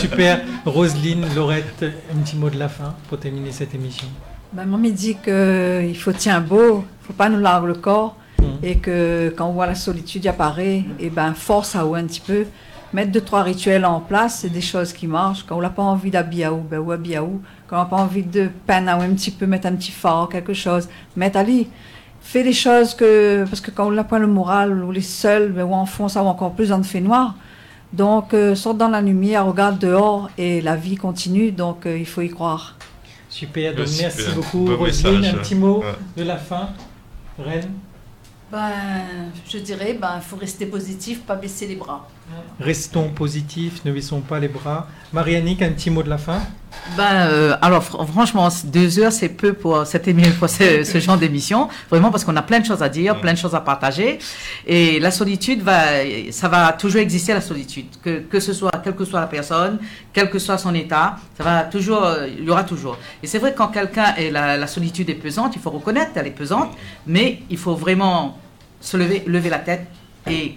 Super. 0.00 0.40
Roselyne, 0.64 1.26
Laurette, 1.34 1.84
un 1.84 2.22
petit 2.22 2.36
mot 2.36 2.50
de 2.50 2.58
la 2.58 2.68
fin 2.68 2.94
pour 3.08 3.18
terminer 3.18 3.52
cette 3.52 3.74
émission. 3.74 4.06
Ben, 4.52 4.64
maman 4.64 4.78
me 4.78 4.90
dit 4.90 5.16
qu'il 5.22 5.98
faut 5.98 6.12
tiens 6.12 6.40
beau, 6.40 6.84
il 7.02 7.06
faut 7.06 7.12
pas 7.12 7.28
nous 7.28 7.40
larguer 7.40 7.68
le 7.68 7.74
corps. 7.74 8.16
Mmh. 8.38 8.44
Et 8.62 8.76
que 8.76 9.34
quand 9.36 9.46
on 9.48 9.52
voit 9.52 9.66
la 9.66 9.74
solitude 9.74 10.26
apparaître, 10.26 10.84
et 11.00 11.08
ben 11.08 11.32
force 11.34 11.74
à 11.74 11.86
ou 11.86 11.94
un 11.94 12.04
petit 12.04 12.20
peu 12.20 12.44
mettre 12.92 13.12
deux, 13.12 13.20
trois 13.20 13.42
rituels 13.42 13.84
en 13.84 14.00
place, 14.00 14.40
c'est 14.40 14.50
des 14.50 14.60
choses 14.60 14.92
qui 14.92 15.06
marchent. 15.06 15.44
Quand 15.44 15.56
on 15.56 15.60
n'a 15.60 15.70
pas 15.70 15.82
envie 15.82 16.10
d'habiaou, 16.10 16.58
ben 16.58 16.78
ou 16.78 16.92
habiaou. 16.92 17.40
Quand 17.66 17.76
on 17.76 17.80
n'a 17.80 17.84
pas 17.86 17.96
envie 17.96 18.22
de 18.22 18.48
peine, 18.66 18.88
un 18.88 19.10
petit 19.10 19.30
peu, 19.30 19.46
mettre 19.46 19.66
un 19.66 19.74
petit 19.74 19.92
phare, 19.92 20.28
quelque 20.28 20.54
chose. 20.54 20.88
Mettre 21.16 21.38
Ali. 21.38 21.68
Fais 22.20 22.42
des 22.42 22.52
choses 22.52 22.94
que, 22.94 23.44
parce 23.44 23.60
que 23.60 23.70
quand 23.70 23.86
on 23.86 23.92
n'a 23.92 24.04
pas 24.04 24.18
le 24.18 24.26
moral, 24.26 24.82
ou 24.82 24.90
les 24.90 25.00
seuls, 25.00 25.52
ben, 25.52 25.64
ou 25.64 25.74
en 25.74 25.86
fond, 25.86 26.08
ça 26.08 26.22
ou 26.22 26.26
encore 26.26 26.52
plus 26.52 26.70
dans 26.70 26.78
le 26.78 26.82
fait 26.82 27.00
noir. 27.00 27.34
Donc, 27.92 28.34
euh, 28.34 28.54
sorte 28.54 28.78
dans 28.78 28.88
la 28.88 29.00
lumière, 29.00 29.46
regarde 29.46 29.78
dehors 29.78 30.28
et 30.36 30.60
la 30.60 30.74
vie 30.76 30.96
continue, 30.96 31.52
donc 31.52 31.86
euh, 31.86 31.96
il 31.96 32.06
faut 32.06 32.20
y 32.20 32.28
croire. 32.28 32.76
Super, 33.28 33.74
donc 33.74 33.86
merci, 33.98 34.30
beaucoup. 34.34 34.74
Roselyne, 34.76 35.24
un 35.24 35.34
petit 35.34 35.54
mot 35.54 35.84
de 36.16 36.22
la 36.24 36.36
fin. 36.36 36.70
Reine 37.38 37.70
ben, 38.50 38.72
je 39.48 39.58
dirais, 39.58 39.94
ben, 40.00 40.20
faut 40.20 40.36
rester 40.36 40.66
positif, 40.66 41.22
pas 41.22 41.34
baisser 41.34 41.66
les 41.66 41.76
bras. 41.76 42.08
Restons 42.58 43.10
positifs, 43.10 43.84
ne 43.84 43.92
baissons 43.92 44.20
pas 44.20 44.38
les 44.38 44.48
bras. 44.48 44.86
Marianique, 45.12 45.60
un 45.60 45.70
petit 45.70 45.90
mot 45.90 46.02
de 46.02 46.08
la 46.08 46.16
fin? 46.16 46.40
Ben, 46.96 47.28
euh, 47.28 47.56
Alors, 47.60 47.84
franchement, 47.84 48.48
deux 48.64 48.98
heures, 48.98 49.12
c'est 49.12 49.28
peu 49.28 49.52
pour, 49.52 49.86
cette 49.86 50.08
pour 50.38 50.48
ce, 50.48 50.82
ce 50.82 50.98
genre 50.98 51.18
d'émission. 51.18 51.68
Vraiment, 51.90 52.10
parce 52.10 52.24
qu'on 52.24 52.36
a 52.36 52.42
plein 52.42 52.60
de 52.60 52.64
choses 52.64 52.82
à 52.82 52.88
dire, 52.88 53.20
plein 53.20 53.34
de 53.34 53.38
choses 53.38 53.54
à 53.54 53.60
partager. 53.60 54.18
Et 54.66 54.98
la 55.00 55.10
solitude, 55.10 55.62
va, 55.62 55.80
ça 56.30 56.48
va 56.48 56.72
toujours 56.72 57.00
exister, 57.00 57.34
la 57.34 57.42
solitude. 57.42 57.86
Que, 58.02 58.20
que 58.20 58.40
ce 58.40 58.52
soit, 58.54 58.72
quelle 58.82 58.94
que 58.94 59.04
soit 59.04 59.20
la 59.20 59.26
personne, 59.26 59.78
quel 60.12 60.30
que 60.30 60.38
soit 60.38 60.56
son 60.56 60.74
état, 60.74 61.16
ça 61.36 61.44
va 61.44 61.62
toujours, 61.64 62.06
il 62.26 62.44
y 62.44 62.50
aura 62.50 62.64
toujours. 62.64 62.96
Et 63.22 63.26
c'est 63.26 63.38
vrai 63.38 63.52
que 63.52 63.58
quand 63.58 63.68
quelqu'un 63.68 64.14
la, 64.30 64.56
la 64.56 64.66
solitude 64.66 65.10
est 65.10 65.14
pesante, 65.14 65.54
il 65.56 65.60
faut 65.60 65.70
reconnaître 65.70 66.12
qu'elle 66.14 66.26
est 66.26 66.30
pesante, 66.30 66.70
mais 67.06 67.42
il 67.50 67.58
faut 67.58 67.74
vraiment 67.74 68.38
se 68.80 68.96
lever, 68.96 69.22
lever 69.26 69.50
la 69.50 69.58
tête 69.58 69.86
et 70.28 70.56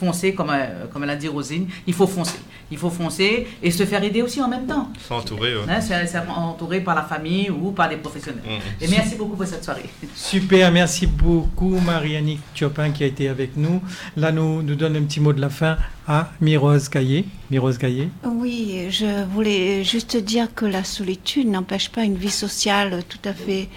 foncer, 0.00 0.34
comme, 0.34 0.50
euh, 0.50 0.86
comme 0.90 1.02
elle 1.04 1.10
a 1.10 1.16
dit 1.16 1.28
Rosine, 1.28 1.66
il 1.86 1.94
faut 1.94 2.06
foncer. 2.06 2.40
Il 2.70 2.78
faut 2.78 2.90
foncer 2.90 3.46
et 3.62 3.70
se 3.70 3.84
faire 3.84 4.02
aider 4.02 4.22
aussi 4.22 4.40
en 4.40 4.48
même 4.48 4.66
temps. 4.66 4.88
S'entourer, 5.08 5.54
oui. 5.56 5.62
Hein, 5.68 6.22
entouré 6.34 6.80
par 6.80 6.94
la 6.94 7.02
famille 7.02 7.50
ou 7.50 7.72
par 7.72 7.88
des 7.88 7.96
professionnels. 7.96 8.42
Mm. 8.44 8.84
Et 8.84 8.88
merci 8.88 9.16
beaucoup 9.16 9.36
pour 9.36 9.46
cette 9.46 9.64
soirée. 9.64 9.88
Super, 10.14 10.72
merci 10.72 11.06
beaucoup 11.06 11.78
Marie-Annick 11.80 12.40
Chopin 12.54 12.90
qui 12.90 13.04
a 13.04 13.06
été 13.06 13.28
avec 13.28 13.56
nous. 13.56 13.82
Là, 14.16 14.32
nous, 14.32 14.62
nous 14.62 14.74
donne 14.74 14.96
un 14.96 15.02
petit 15.02 15.20
mot 15.20 15.32
de 15.32 15.40
la 15.40 15.50
fin 15.50 15.76
à 16.06 16.30
Mirose 16.40 16.88
Caillé. 16.88 17.26
Mirose 17.50 17.78
Gaillet. 17.78 18.08
Oui, 18.24 18.86
je 18.90 19.24
voulais 19.24 19.82
juste 19.82 20.16
dire 20.16 20.54
que 20.54 20.64
la 20.64 20.84
solitude 20.84 21.48
n'empêche 21.48 21.88
pas 21.88 22.04
une 22.04 22.16
vie 22.16 22.30
sociale 22.30 23.02
tout 23.08 23.28
à 23.28 23.32
fait 23.32 23.68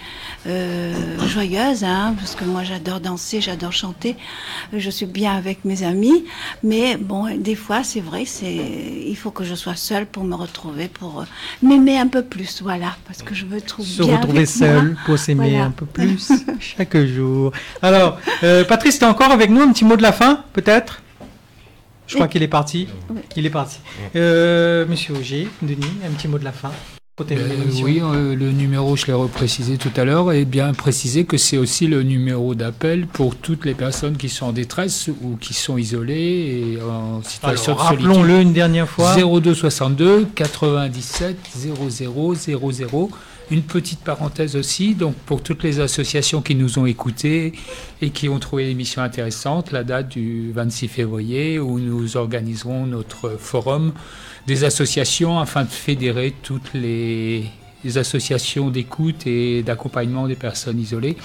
euh, 0.46 0.94
joyeuse, 1.26 1.82
hein, 1.82 2.14
parce 2.16 2.36
que 2.36 2.44
moi 2.44 2.62
j'adore 2.62 3.00
danser, 3.00 3.40
j'adore 3.40 3.72
chanter, 3.72 4.16
je 4.72 4.90
suis 4.90 5.06
bien 5.06 5.32
avec 5.34 5.64
mes 5.64 5.82
amis, 5.82 6.24
mais 6.62 6.96
bon, 6.96 7.36
des 7.36 7.56
fois 7.56 7.82
c'est 7.82 8.00
vrai, 8.00 8.24
c'est 8.26 8.54
il 9.06 9.16
faut 9.16 9.32
que 9.32 9.42
je 9.42 9.56
sois 9.56 9.76
seule 9.76 10.06
pour 10.06 10.22
me 10.22 10.36
retrouver, 10.36 10.86
pour 10.86 11.22
euh, 11.22 11.24
m'aimer 11.62 11.98
un 11.98 12.06
peu 12.06 12.22
plus, 12.22 12.62
voilà, 12.62 12.96
parce 13.06 13.22
que 13.22 13.34
je 13.34 13.44
veux 13.44 13.60
trouver 13.60 13.88
se 13.88 14.02
retrouver 14.02 14.46
seule 14.46 14.96
pour 15.04 15.18
s'aimer 15.18 15.58
un 15.58 15.70
peu 15.72 15.86
plus 15.86 16.32
chaque 16.60 16.96
jour. 16.96 17.52
Alors, 17.82 18.18
euh, 18.44 18.64
Patrice, 18.64 18.98
tu 18.98 19.04
es 19.04 19.08
encore 19.08 19.32
avec 19.32 19.50
nous, 19.50 19.62
un 19.62 19.72
petit 19.72 19.84
mot 19.84 19.96
de 19.96 20.02
la 20.02 20.12
fin, 20.12 20.44
peut-être? 20.52 21.00
Je 22.06 22.14
crois 22.14 22.28
qu'il 22.28 22.42
est 22.42 22.48
parti. 22.48 22.88
Il 23.36 23.46
est 23.46 23.50
parti. 23.50 23.78
Euh, 24.16 24.86
Monsieur 24.86 25.14
Auger, 25.14 25.48
Denis, 25.62 25.86
un 26.06 26.10
petit 26.10 26.28
mot 26.28 26.38
de 26.38 26.44
la 26.44 26.52
fin. 26.52 26.70
Euh, 27.20 27.34
oui, 27.84 28.00
euh, 28.02 28.34
le 28.34 28.50
numéro, 28.50 28.96
je 28.96 29.06
l'ai 29.06 29.12
reprécisé 29.12 29.78
tout 29.78 29.92
à 29.96 30.04
l'heure, 30.04 30.32
et 30.32 30.44
bien 30.44 30.74
précisé 30.74 31.24
que 31.24 31.36
c'est 31.36 31.56
aussi 31.56 31.86
le 31.86 32.02
numéro 32.02 32.56
d'appel 32.56 33.06
pour 33.06 33.36
toutes 33.36 33.64
les 33.64 33.74
personnes 33.74 34.16
qui 34.16 34.28
sont 34.28 34.46
en 34.46 34.52
détresse 34.52 35.08
ou 35.22 35.36
qui 35.36 35.54
sont 35.54 35.78
isolées 35.78 36.74
et 36.74 36.82
en 36.82 37.22
situation 37.22 37.74
de 37.74 37.78
solitude. 37.78 38.06
Rappelons-le 38.08 38.40
une 38.40 38.52
dernière 38.52 38.88
fois. 38.88 39.14
02 39.14 39.54
62 39.54 40.26
97 40.34 41.36
00 41.56 42.34
00. 42.34 43.10
Une 43.50 43.62
petite 43.62 44.00
parenthèse 44.00 44.56
aussi, 44.56 44.94
donc 44.94 45.14
pour 45.26 45.42
toutes 45.42 45.62
les 45.62 45.80
associations 45.80 46.40
qui 46.40 46.54
nous 46.54 46.78
ont 46.78 46.86
écoutés 46.86 47.52
et 48.00 48.08
qui 48.08 48.28
ont 48.30 48.38
trouvé 48.38 48.64
l'émission 48.64 49.02
intéressante, 49.02 49.70
la 49.70 49.84
date 49.84 50.08
du 50.08 50.50
26 50.52 50.88
février 50.88 51.58
où 51.58 51.78
nous 51.78 52.16
organiserons 52.16 52.86
notre 52.86 53.36
forum 53.38 53.92
des 54.46 54.64
associations 54.64 55.38
afin 55.38 55.64
de 55.64 55.68
fédérer 55.68 56.34
toutes 56.42 56.72
les, 56.74 57.44
associations 57.96 58.70
d'écoute 58.70 59.26
et 59.26 59.62
d'accompagnement 59.62 60.26
des 60.26 60.36
personnes 60.36 60.80
isolées 60.80 61.18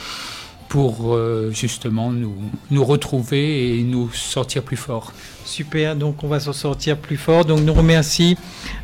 pour 0.67 1.15
euh, 1.15 1.51
justement 1.51 2.11
nous, 2.11 2.83
retrouver 2.83 3.79
et 3.79 3.83
nous 3.83 4.11
sortir 4.11 4.63
plus 4.63 4.75
forts. 4.75 5.13
Super, 5.45 5.95
donc 5.95 6.21
on 6.21 6.27
va 6.27 6.41
s'en 6.41 6.51
sortir 6.51 6.97
plus 6.97 7.15
fort. 7.15 7.45
Donc 7.45 7.61
nous 7.61 7.73
remercie 7.73 8.37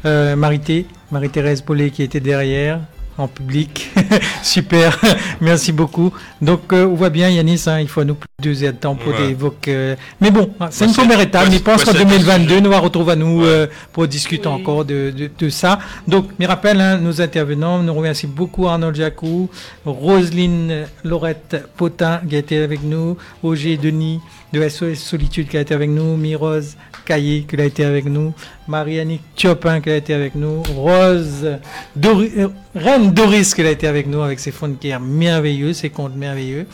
euh, 0.05 0.37
Marité, 0.37 0.85
Marie-Thérèse 1.11 1.63
Bollet 1.63 1.91
qui 1.91 2.01
était 2.01 2.21
derrière, 2.21 2.79
en 3.17 3.27
public. 3.27 3.91
Super, 4.43 4.99
merci 5.41 5.71
beaucoup. 5.71 6.11
Donc, 6.41 6.73
euh, 6.73 6.85
on 6.85 6.95
voit 6.95 7.09
bien, 7.09 7.29
Yanis, 7.29 7.63
hein, 7.67 7.79
il 7.79 7.87
faut 7.87 8.03
nous 8.03 8.15
plus 8.15 8.61
de 8.61 8.71
temps 8.71 8.95
pour 8.95 9.13
évoquer. 9.15 9.71
Euh, 9.73 9.95
mais 10.19 10.31
bon, 10.31 10.49
hein, 10.59 10.67
c'est 10.69 10.85
une 10.85 10.93
première 10.93 11.19
étape. 11.21 11.47
Mais 11.49 11.57
je 11.57 11.61
pense 11.61 11.83
qu'en 11.83 11.93
2022, 11.93 12.59
nous 12.59 12.69
va 12.69 12.79
retrouver 12.79 13.13
à 13.13 13.15
nous 13.15 13.43
euh, 13.43 13.67
pour 13.93 14.07
discuter 14.07 14.47
encore 14.47 14.85
de, 14.85 15.13
de, 15.37 15.49
ça. 15.49 15.79
Donc, 16.07 16.27
mes 16.39 16.45
rappels, 16.45 16.81
hein, 16.81 16.97
nos 16.97 17.21
intervenants, 17.21 17.79
nous 17.79 17.93
remercions 17.93 18.29
beaucoup 18.29 18.67
Arnold 18.67 18.95
Jacou, 18.95 19.49
Roselyne 19.85 20.85
Laurette 21.03 21.67
Potin 21.77 22.21
qui 22.27 22.35
a 22.35 22.39
été 22.39 22.57
avec 22.57 22.83
nous, 22.83 23.17
Roger 23.41 23.77
Denis 23.77 24.19
de 24.56 24.69
SOS 24.69 24.95
Solitude 24.95 25.49
qui 25.49 25.57
a 25.57 25.61
été 25.61 25.73
avec 25.73 25.90
nous, 25.90 26.15
Mirose 26.15 26.77
Caillé 27.06 27.45
qui 27.48 27.60
a 27.60 27.65
été 27.65 27.84
avec 27.84 28.06
nous, 28.06 28.34
Marianne 28.68 29.18
Chopin 29.36 29.82
qui 29.82 29.90
a 29.90 29.98
été 29.98 30.14
avec 30.14 30.34
nous, 30.36 30.64
Rose 30.76 31.44
euh, 31.44 32.48
Reine 32.73 33.11
Doris 33.11 33.53
qui 33.53 33.61
a 33.61 33.69
été 33.69 33.88
avec 33.88 34.07
nous 34.07 34.22
avec 34.22 34.40
ses 34.40 34.52
fonds 34.52 34.69
de 34.69 34.76
guerre 34.76 35.02
merveilleux, 35.02 35.73
ses 35.73 35.90
comptes 35.90 36.15
merveilleux. 36.15 36.68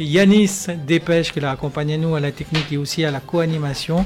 Yanis 0.00 0.66
Dépêche 0.86 1.32
qui 1.32 1.40
l'a 1.40 1.52
accompagné 1.52 1.96
nous 1.96 2.14
à 2.14 2.20
la 2.20 2.32
technique 2.32 2.72
et 2.72 2.76
aussi 2.76 3.04
à 3.04 3.10
la 3.10 3.20
co-animation. 3.20 4.04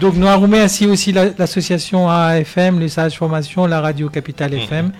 Donc 0.00 0.14
nous 0.14 0.26
remercions 0.26 0.90
aussi 0.90 1.12
l'association 1.12 2.08
AFM, 2.10 2.80
le 2.80 2.88
Sage 2.88 3.16
Formation, 3.16 3.66
la 3.66 3.80
radio 3.80 4.08
Capital 4.08 4.52
FM. 4.54 4.92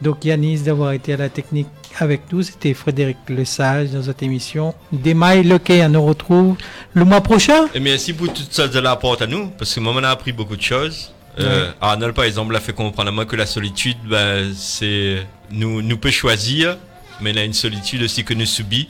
Donc 0.00 0.24
Yanis 0.24 0.60
d'avoir 0.60 0.92
été 0.92 1.12
à 1.12 1.16
la 1.16 1.28
technique 1.28 1.68
avec 2.02 2.32
nous. 2.32 2.42
C'était 2.42 2.74
Frédéric 2.74 3.16
Lesage 3.28 3.90
dans 3.90 4.02
cette 4.02 4.22
émission. 4.22 4.74
Demain, 4.92 5.42
le 5.42 5.58
on 5.84 5.88
nous 5.88 6.04
retrouve 6.04 6.56
le 6.94 7.04
mois 7.04 7.20
prochain. 7.20 7.66
Et 7.74 7.80
merci 7.80 8.12
pour 8.12 8.32
tout 8.32 8.42
ça 8.50 8.68
de 8.68 8.78
la 8.78 8.96
porte 8.96 9.22
à 9.22 9.26
nous, 9.26 9.48
parce 9.48 9.74
que 9.74 9.80
moi, 9.80 9.92
on 9.96 10.02
a 10.02 10.10
appris 10.10 10.32
beaucoup 10.32 10.56
de 10.56 10.62
choses. 10.62 11.12
Euh, 11.38 11.70
Arnold, 11.80 12.14
par 12.14 12.24
exemple, 12.24 12.52
l'a 12.52 12.60
fait 12.60 12.72
comprendre 12.72 13.08
à 13.08 13.12
moi 13.12 13.26
que 13.26 13.36
la 13.36 13.46
solitude, 13.46 13.98
ben, 14.08 14.52
c'est 14.54 15.26
nous, 15.50 15.82
nous 15.82 15.98
peut 15.98 16.10
choisir, 16.10 16.78
mais 17.20 17.30
il 17.30 17.38
a 17.38 17.44
une 17.44 17.52
solitude 17.52 18.02
aussi 18.02 18.24
que 18.24 18.34
nous 18.34 18.46
subit. 18.46 18.88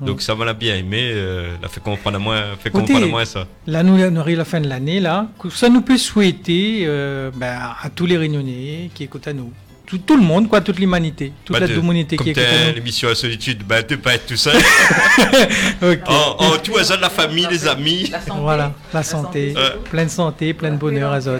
Donc 0.00 0.20
ça 0.20 0.34
m'a 0.34 0.52
bien 0.52 0.76
aimé, 0.76 1.10
euh, 1.14 1.54
l'a 1.62 1.68
fait 1.68 1.80
comprendre 1.80 2.16
à 2.16 2.18
moi, 2.18 2.42
fait 2.62 2.68
comprendre 2.68 3.04
à 3.04 3.08
moi 3.08 3.24
ça. 3.24 3.46
Là 3.66 3.82
nous, 3.82 3.98
on 3.98 4.16
arrive 4.16 4.36
à 4.36 4.38
la 4.40 4.44
fin 4.44 4.60
de 4.60 4.68
l'année 4.68 5.00
là, 5.00 5.26
ça 5.50 5.70
nous 5.70 5.80
peut 5.80 5.96
souhaiter 5.96 6.82
euh, 6.84 7.30
ben, 7.34 7.58
à 7.82 7.88
tous 7.88 8.04
les 8.04 8.18
Réunionnais 8.18 8.90
qui 8.94 9.04
écoutent 9.04 9.26
à 9.26 9.32
nous 9.32 9.52
tout, 9.86 10.16
le 10.16 10.22
monde, 10.22 10.48
quoi, 10.48 10.60
toute 10.60 10.78
l'humanité, 10.78 11.32
toute 11.44 11.58
bah, 11.58 11.64
la 11.64 11.72
humanité 11.72 12.16
qui 12.16 12.30
est 12.30 12.72
l'émission 12.74 13.08
à 13.08 13.14
solitude, 13.14 13.62
bah, 13.66 13.82
de 13.82 13.96
pas 13.96 14.14
être 14.14 14.26
tout 14.26 14.36
seul. 14.36 14.56
en, 16.06 16.56
tout 16.62 16.76
hasard, 16.76 17.00
la 17.00 17.10
famille, 17.10 17.46
les 17.50 17.66
amis. 17.68 18.08
La 18.10 18.20
santé. 18.20 18.40
Voilà, 18.40 18.72
la, 18.92 19.02
santé. 19.02 19.54
Pleine 19.90 20.08
santé, 20.08 20.54
pleine 20.54 20.76
bonheur, 20.76 21.12
Azot. 21.12 21.38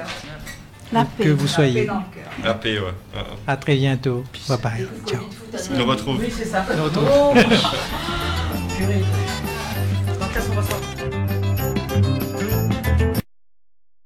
La 0.92 1.04
paix. 1.04 1.24
Que 1.24 1.28
vous 1.30 1.48
soyez. 1.48 1.88
La 2.44 2.54
paix, 2.54 2.78
ouais. 2.78 2.94
À 3.46 3.56
très 3.56 3.74
bientôt. 3.74 4.24
Bye 4.48 4.58
bye. 4.62 4.88
Ciao. 5.06 5.22
On 5.74 5.86
retrouve. 5.86 6.20
Oui, 6.20 6.32
c'est 6.36 6.44
ça. 6.44 6.64
On 6.78 6.84
retrouve. 6.84 7.34